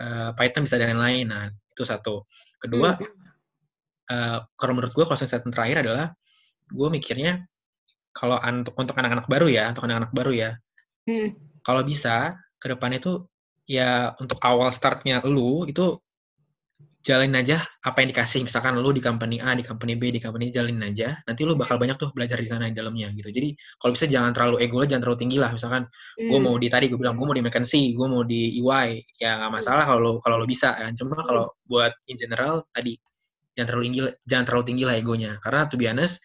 eh, 0.00 0.30
Python 0.40 0.64
bisa 0.64 0.80
dan 0.80 0.96
lain-lain 0.96 1.28
nah 1.28 1.44
itu 1.52 1.84
satu 1.84 2.24
kedua 2.56 2.96
Hmm. 2.96 3.27
Eh, 4.10 4.38
kalau 4.56 4.72
menurut 4.76 4.92
gue 4.96 5.04
kalau 5.04 5.18
statement 5.18 5.54
terakhir 5.54 5.84
adalah 5.84 6.12
gue 6.68 6.88
mikirnya 6.92 7.44
kalau 8.12 8.36
an- 8.40 8.60
untuk 8.66 8.74
untuk 8.76 8.96
anak-anak 8.98 9.26
baru 9.30 9.46
ya 9.48 9.64
untuk 9.72 9.84
anak-anak 9.88 10.12
baru 10.12 10.32
ya. 10.34 10.50
Hmm. 11.08 11.32
kalau 11.64 11.80
bisa 11.84 12.36
ke 12.60 12.68
depannya 12.68 13.00
itu 13.00 13.24
ya 13.68 14.12
untuk 14.20 14.36
awal 14.44 14.68
startnya 14.72 15.20
lu 15.24 15.64
itu 15.68 15.96
jalanin 17.06 17.40
aja 17.40 17.64
apa 17.80 18.04
yang 18.04 18.12
dikasih. 18.12 18.44
Misalkan 18.44 18.76
lu 18.76 18.90
di 18.92 19.00
company 19.00 19.40
A 19.40 19.56
di 19.56 19.64
company 19.64 19.96
B 19.96 20.12
di 20.12 20.20
company 20.20 20.50
C 20.52 20.60
jalanin 20.60 20.82
aja. 20.84 21.16
Nanti 21.24 21.46
lu 21.48 21.56
bakal 21.56 21.80
banyak 21.80 21.96
tuh 21.96 22.12
belajar 22.12 22.36
di 22.36 22.44
sana 22.48 22.68
di 22.68 22.76
dalamnya 22.76 23.08
gitu. 23.16 23.32
Jadi 23.32 23.56
kalau 23.80 23.92
bisa 23.96 24.04
jangan 24.10 24.32
terlalu 24.36 24.60
ego 24.60 24.82
jangan 24.84 25.02
terlalu 25.08 25.18
tinggi 25.24 25.38
lah. 25.40 25.50
Misalkan 25.54 25.88
gue 26.18 26.36
Hmm. 26.36 26.44
mau 26.44 26.56
di 26.60 26.68
tadi 26.68 26.92
gue 26.92 26.98
bilang 27.00 27.16
gue 27.16 27.24
mau 27.24 27.36
di 27.36 27.40
McKinsey 27.44 27.96
gue 27.96 28.06
mau 28.10 28.22
di 28.26 28.60
EY 28.60 28.88
ya 29.24 29.40
nggak 29.40 29.52
masalah 29.56 29.84
kalau 29.88 30.20
kalau 30.20 30.36
lo 30.42 30.46
bisa 30.48 30.74
kan. 30.76 30.92
Cuma 30.98 31.16
kalau 31.24 31.48
buat 31.64 31.92
in 32.12 32.16
general 32.20 32.66
tadi 32.74 32.98
jangan 33.58 33.74
terlalu 33.74 33.84
tinggi 33.90 34.00
jangan 34.24 34.44
terlalu 34.46 34.64
tinggi 34.70 34.84
lah 34.86 34.94
egonya 34.94 35.32
karena 35.42 35.66
to 35.66 35.74
be 35.74 35.90
honest 35.90 36.22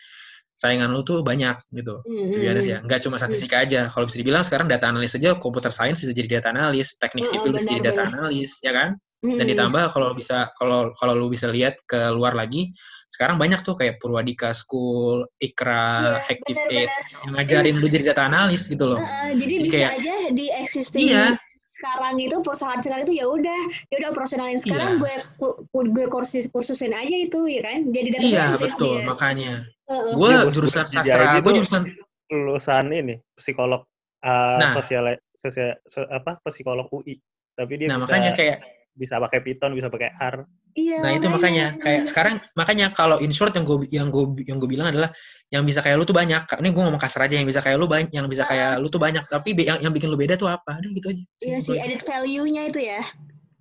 saingan 0.54 0.94
lu 0.94 1.02
tuh 1.02 1.26
banyak 1.26 1.58
gitu 1.74 2.06
Hmm, 2.06 2.30
to 2.30 2.38
be 2.38 2.46
honest 2.46 2.70
ya 2.70 2.78
nggak 2.80 3.02
cuma 3.02 3.18
statistika 3.18 3.66
aja 3.66 3.90
kalau 3.90 4.06
bisa 4.06 4.22
dibilang 4.22 4.46
sekarang 4.46 4.70
data 4.70 4.86
analis 4.86 5.18
aja 5.18 5.34
computer 5.34 5.74
science 5.74 5.98
bisa 5.98 6.14
jadi 6.14 6.38
data 6.38 6.54
analis 6.54 6.94
teknik 7.02 7.26
sipil 7.26 7.50
bisa 7.50 7.74
jadi 7.74 7.90
data 7.90 8.06
analis 8.06 8.62
ya 8.62 8.70
kan 8.70 8.94
Hmm. 9.24 9.40
dan 9.40 9.48
ditambah 9.48 9.96
kalau 9.96 10.12
bisa 10.12 10.52
kalau 10.60 10.92
kalau 11.00 11.16
lu 11.16 11.32
bisa 11.32 11.48
lihat 11.48 11.80
ke 11.88 12.12
luar 12.12 12.36
lagi 12.36 12.76
sekarang 13.08 13.40
banyak 13.40 13.64
tuh 13.64 13.72
kayak 13.72 13.96
Purwadika 13.96 14.52
School, 14.52 15.24
Ikra, 15.40 16.20
Iya, 16.20 16.28
Active. 16.28 16.60
Aid 16.68 16.90
yang 17.24 17.32
ngajarin 17.32 17.76
lu 17.80 17.88
jadi 17.88 18.12
data 18.12 18.28
analis 18.28 18.68
gitu 18.68 18.84
loh. 18.84 19.00
Heeh, 19.00 19.32
jadi 19.40 19.54
Jadi 19.56 19.64
bisa 19.64 19.76
kayak- 19.80 19.94
aja 19.96 20.16
di 20.28 20.46
existing 20.52 21.02
Iya. 21.08 21.26
Sekarang 21.74 22.16
itu 22.18 22.38
perusahaan 22.40 22.78
sekarang 22.78 23.04
itu 23.04 23.18
ya 23.18 23.26
udah 23.26 23.60
ya 23.90 23.96
udah 23.98 24.10
operasionalin 24.14 24.62
sekarang 24.62 25.02
Iya. 25.02 25.26
gue 25.42 25.84
gue 25.90 26.06
kursus 26.08 26.46
kursusin 26.48 26.94
aja 26.94 27.16
itu 27.18 27.50
ya 27.50 27.62
kan 27.62 27.90
jadi 27.90 28.08
data 28.14 28.24
Iya 28.24 28.46
betul 28.56 29.02
dia. 29.02 29.08
makanya 29.10 29.54
Heeh. 29.90 30.14
gue 30.14 30.28
Iya, 30.30 30.40
bos, 30.46 30.54
jurusan 30.54 30.86
sastra, 30.86 31.42
gue 31.42 31.54
jurusan 31.54 31.84
Lulusan 32.32 32.90
ini 32.90 33.16
psikolog 33.36 33.86
uh, 34.26 34.58
Nah. 34.58 34.74
sosial 34.74 35.06
sosial 35.36 35.78
so- 35.86 36.08
apa 36.08 36.40
psikolog 36.48 36.88
UI. 36.90 37.20
Tapi 37.54 37.78
dia 37.78 37.94
nah 37.94 38.02
bisa 38.02 38.10
makanya 38.10 38.32
kayak 38.34 38.58
bisa 38.94 39.22
pakai 39.22 39.40
Python, 39.44 39.78
bisa 39.78 39.90
pakai 39.90 40.10
R. 40.16 40.42
Iya, 40.74 41.06
nah 41.06 41.12
itu 41.14 41.30
makanya 41.30 41.78
kayak 41.78 42.10
sekarang 42.10 42.42
makanya 42.58 42.90
kalau 42.90 43.22
in 43.22 43.30
short 43.30 43.54
yang 43.54 43.62
gue 43.62 43.86
yang 43.94 44.10
gue 44.10 44.26
yang 44.50 44.58
gue 44.58 44.66
bilang 44.66 44.90
adalah 44.90 45.14
yang 45.54 45.62
bisa 45.70 45.86
kayak 45.86 46.02
lu 46.02 46.06
tuh 46.10 46.18
banyak 46.18 46.42
ini 46.50 46.70
gue 46.74 46.82
ngomong 46.82 46.98
kasar 46.98 47.30
aja 47.30 47.38
yang 47.38 47.46
bisa 47.46 47.62
kayak 47.62 47.78
lu 47.78 47.86
banyak 47.86 48.10
yang 48.10 48.26
bisa 48.26 48.42
kayak 48.42 48.82
lu 48.82 48.90
tuh 48.90 48.98
banyak 48.98 49.22
tapi 49.30 49.54
yang 49.62 49.78
yang 49.86 49.94
bikin 49.94 50.10
lu 50.10 50.18
beda 50.18 50.34
tuh 50.34 50.50
apa 50.50 50.82
udah 50.82 50.92
gitu 50.98 51.08
aja 51.14 51.24
Iya 51.46 51.58
sih 51.62 51.78
edit 51.78 52.02
value-nya 52.02 52.62
itu 52.74 52.80
ya. 52.82 53.02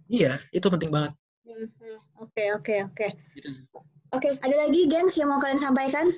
iya 0.08 0.40
itu 0.56 0.64
penting 0.72 0.88
banget 0.88 1.12
Mhm. 1.42 2.00
Oke 2.22 2.44
oke 2.56 2.74
oke. 2.88 3.06
gitu. 3.36 3.50
Oke, 4.14 4.28
ada 4.40 4.56
lagi 4.56 4.88
gengs 4.88 5.16
yang 5.20 5.28
mau 5.28 5.40
kalian 5.42 5.60
sampaikan? 5.60 6.16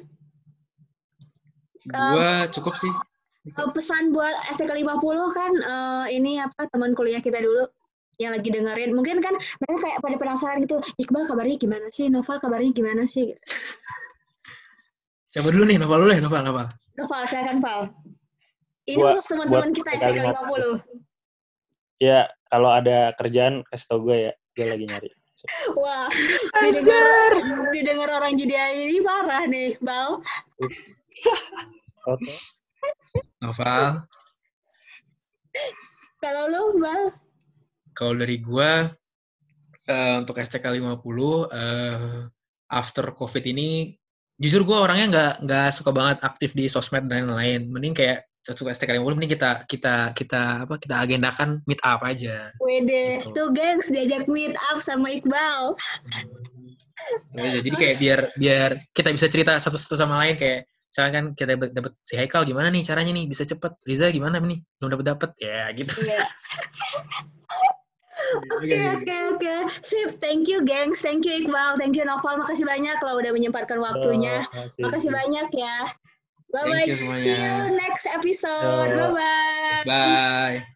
gue 1.85 2.31
cukup 2.55 2.75
sih 2.79 2.93
Eh, 3.45 3.71
pesan 3.77 4.09
buat 4.09 4.33
STK 4.57 4.73
50 4.73 5.29
kan 5.37 5.53
eh, 5.53 6.17
ini 6.17 6.41
apa 6.41 6.65
teman 6.73 6.97
kuliah 6.97 7.21
kita 7.21 7.45
dulu 7.45 7.69
yang 8.19 8.33
lagi 8.35 8.49
dengerin. 8.51 8.95
Mungkin 8.95 9.19
kan 9.23 9.35
mereka 9.35 9.79
kayak 9.83 9.99
pada 10.03 10.17
penasaran 10.19 10.59
gitu, 10.63 10.79
Iqbal 10.99 11.27
kabarnya 11.27 11.57
gimana 11.59 11.87
sih? 11.91 12.07
Novel 12.11 12.39
kabarnya 12.39 12.71
gimana 12.71 13.03
sih? 13.09 13.35
siapa 15.35 15.51
dulu 15.51 15.67
nih 15.67 15.83
Noval 15.83 16.07
dulu 16.07 16.13
ya 16.15 16.23
Noval 16.23 16.43
Noval 16.47 16.67
Novel, 16.95 17.23
silakan 17.27 17.59
Val. 17.59 17.81
Ini 18.87 19.01
Buat- 19.01 19.19
khusus 19.19 19.27
teman-teman 19.35 19.71
kita 19.75 19.91
STK 19.99 20.15
STK 20.15 20.31
50. 20.31 22.03
Ya, 22.03 22.31
kalau 22.53 22.71
ada 22.71 23.11
kerjaan 23.19 23.67
kasih 23.67 23.87
tau 23.91 23.99
gue 24.07 24.31
ya. 24.31 24.33
Gue 24.55 24.67
lagi 24.71 24.85
nyari. 24.87 25.11
Wah, 25.75 26.07
didengar, 26.63 27.31
didengar 27.75 28.09
orang 28.23 28.39
jadi 28.39 28.79
ini 28.87 29.03
parah 29.03 29.43
nih, 29.51 29.75
Bal. 29.83 30.23
Oke. 32.07 32.35
Noval 33.43 34.07
Kalau 36.23 36.45
lu, 36.47 36.79
Bal? 36.79 37.03
Kalau 37.95 38.19
dari 38.19 38.43
gua 38.43 38.91
eh, 39.87 40.15
untuk 40.21 40.37
STK 40.37 40.65
50 40.69 40.83
eh, 41.55 42.27
after 42.69 43.15
covid 43.15 43.45
ini 43.47 43.95
jujur 44.35 44.67
gua 44.67 44.85
orangnya 44.85 45.07
nggak 45.09 45.33
nggak 45.47 45.69
suka 45.71 45.91
banget 45.95 46.19
aktif 46.27 46.53
di 46.53 46.67
sosmed 46.67 47.07
dan 47.07 47.31
lain-lain 47.31 47.71
mending 47.71 47.95
kayak 47.95 48.27
suka 48.45 48.75
STK 48.77 48.99
50 49.01 49.17
mending 49.17 49.33
kita 49.33 49.51
kita 49.65 50.13
kita 50.13 50.69
apa 50.69 50.77
kita 50.77 51.01
agendakan 51.01 51.65
meet 51.65 51.81
up 51.81 52.03
aja 52.05 52.53
Wede, 52.61 53.23
Gitu. 53.25 53.33
tuh 53.33 53.49
gengs 53.57 53.89
diajak 53.89 54.29
meet 54.29 54.53
up 54.69 54.83
sama 54.85 55.09
Iqbal. 55.09 55.73
Gitu. 57.35 57.59
jadi 57.65 57.69
kayak 57.77 57.97
biar 58.01 58.21
biar 58.37 58.71
kita 58.93 59.13
bisa 59.13 59.27
cerita 59.29 59.57
satu 59.57 59.77
satu 59.77 59.97
sama 59.97 60.21
lain 60.21 60.37
kayak 60.37 60.65
misalkan 60.89 61.13
kan 61.13 61.25
kita 61.35 61.49
dapat 61.59 61.69
dapat 61.75 61.93
si 62.07 62.15
Haikal 62.15 62.47
gimana 62.47 62.71
nih 62.71 62.87
caranya 62.87 63.13
nih 63.13 63.27
bisa 63.27 63.43
cepet 63.43 63.73
Riza 63.83 64.09
gimana 64.15 64.39
nih 64.41 64.63
belum 64.79 64.91
dapat 64.95 65.07
dapat 65.11 65.31
ya 65.43 65.69
gitu 65.75 65.91
Iya. 66.01 66.23
Oke, 68.59 68.79
oke, 69.01 69.17
oke. 69.37 69.55
Sip, 69.85 70.21
thank 70.21 70.49
you, 70.49 70.65
gengs. 70.65 71.01
Thank 71.01 71.25
you, 71.25 71.45
Iqbal. 71.45 71.77
Thank 71.77 71.97
you, 71.97 72.05
Noval. 72.05 72.41
Makasih 72.41 72.67
banyak 72.67 72.97
kalau 72.99 73.21
udah 73.21 73.33
menyempatkan 73.33 73.79
waktunya. 73.79 74.49
Oh, 74.53 74.67
Makasih 74.89 75.11
banyak 75.11 75.49
ya. 75.55 75.77
Bye-bye. 76.55 76.87
Thank 76.87 76.87
you. 76.87 76.97
See 77.19 77.35
you 77.35 77.75
next 77.75 78.07
episode. 78.07 78.95
Yo. 78.95 79.13
Bye-bye. 79.15 79.83
bye 79.87 80.74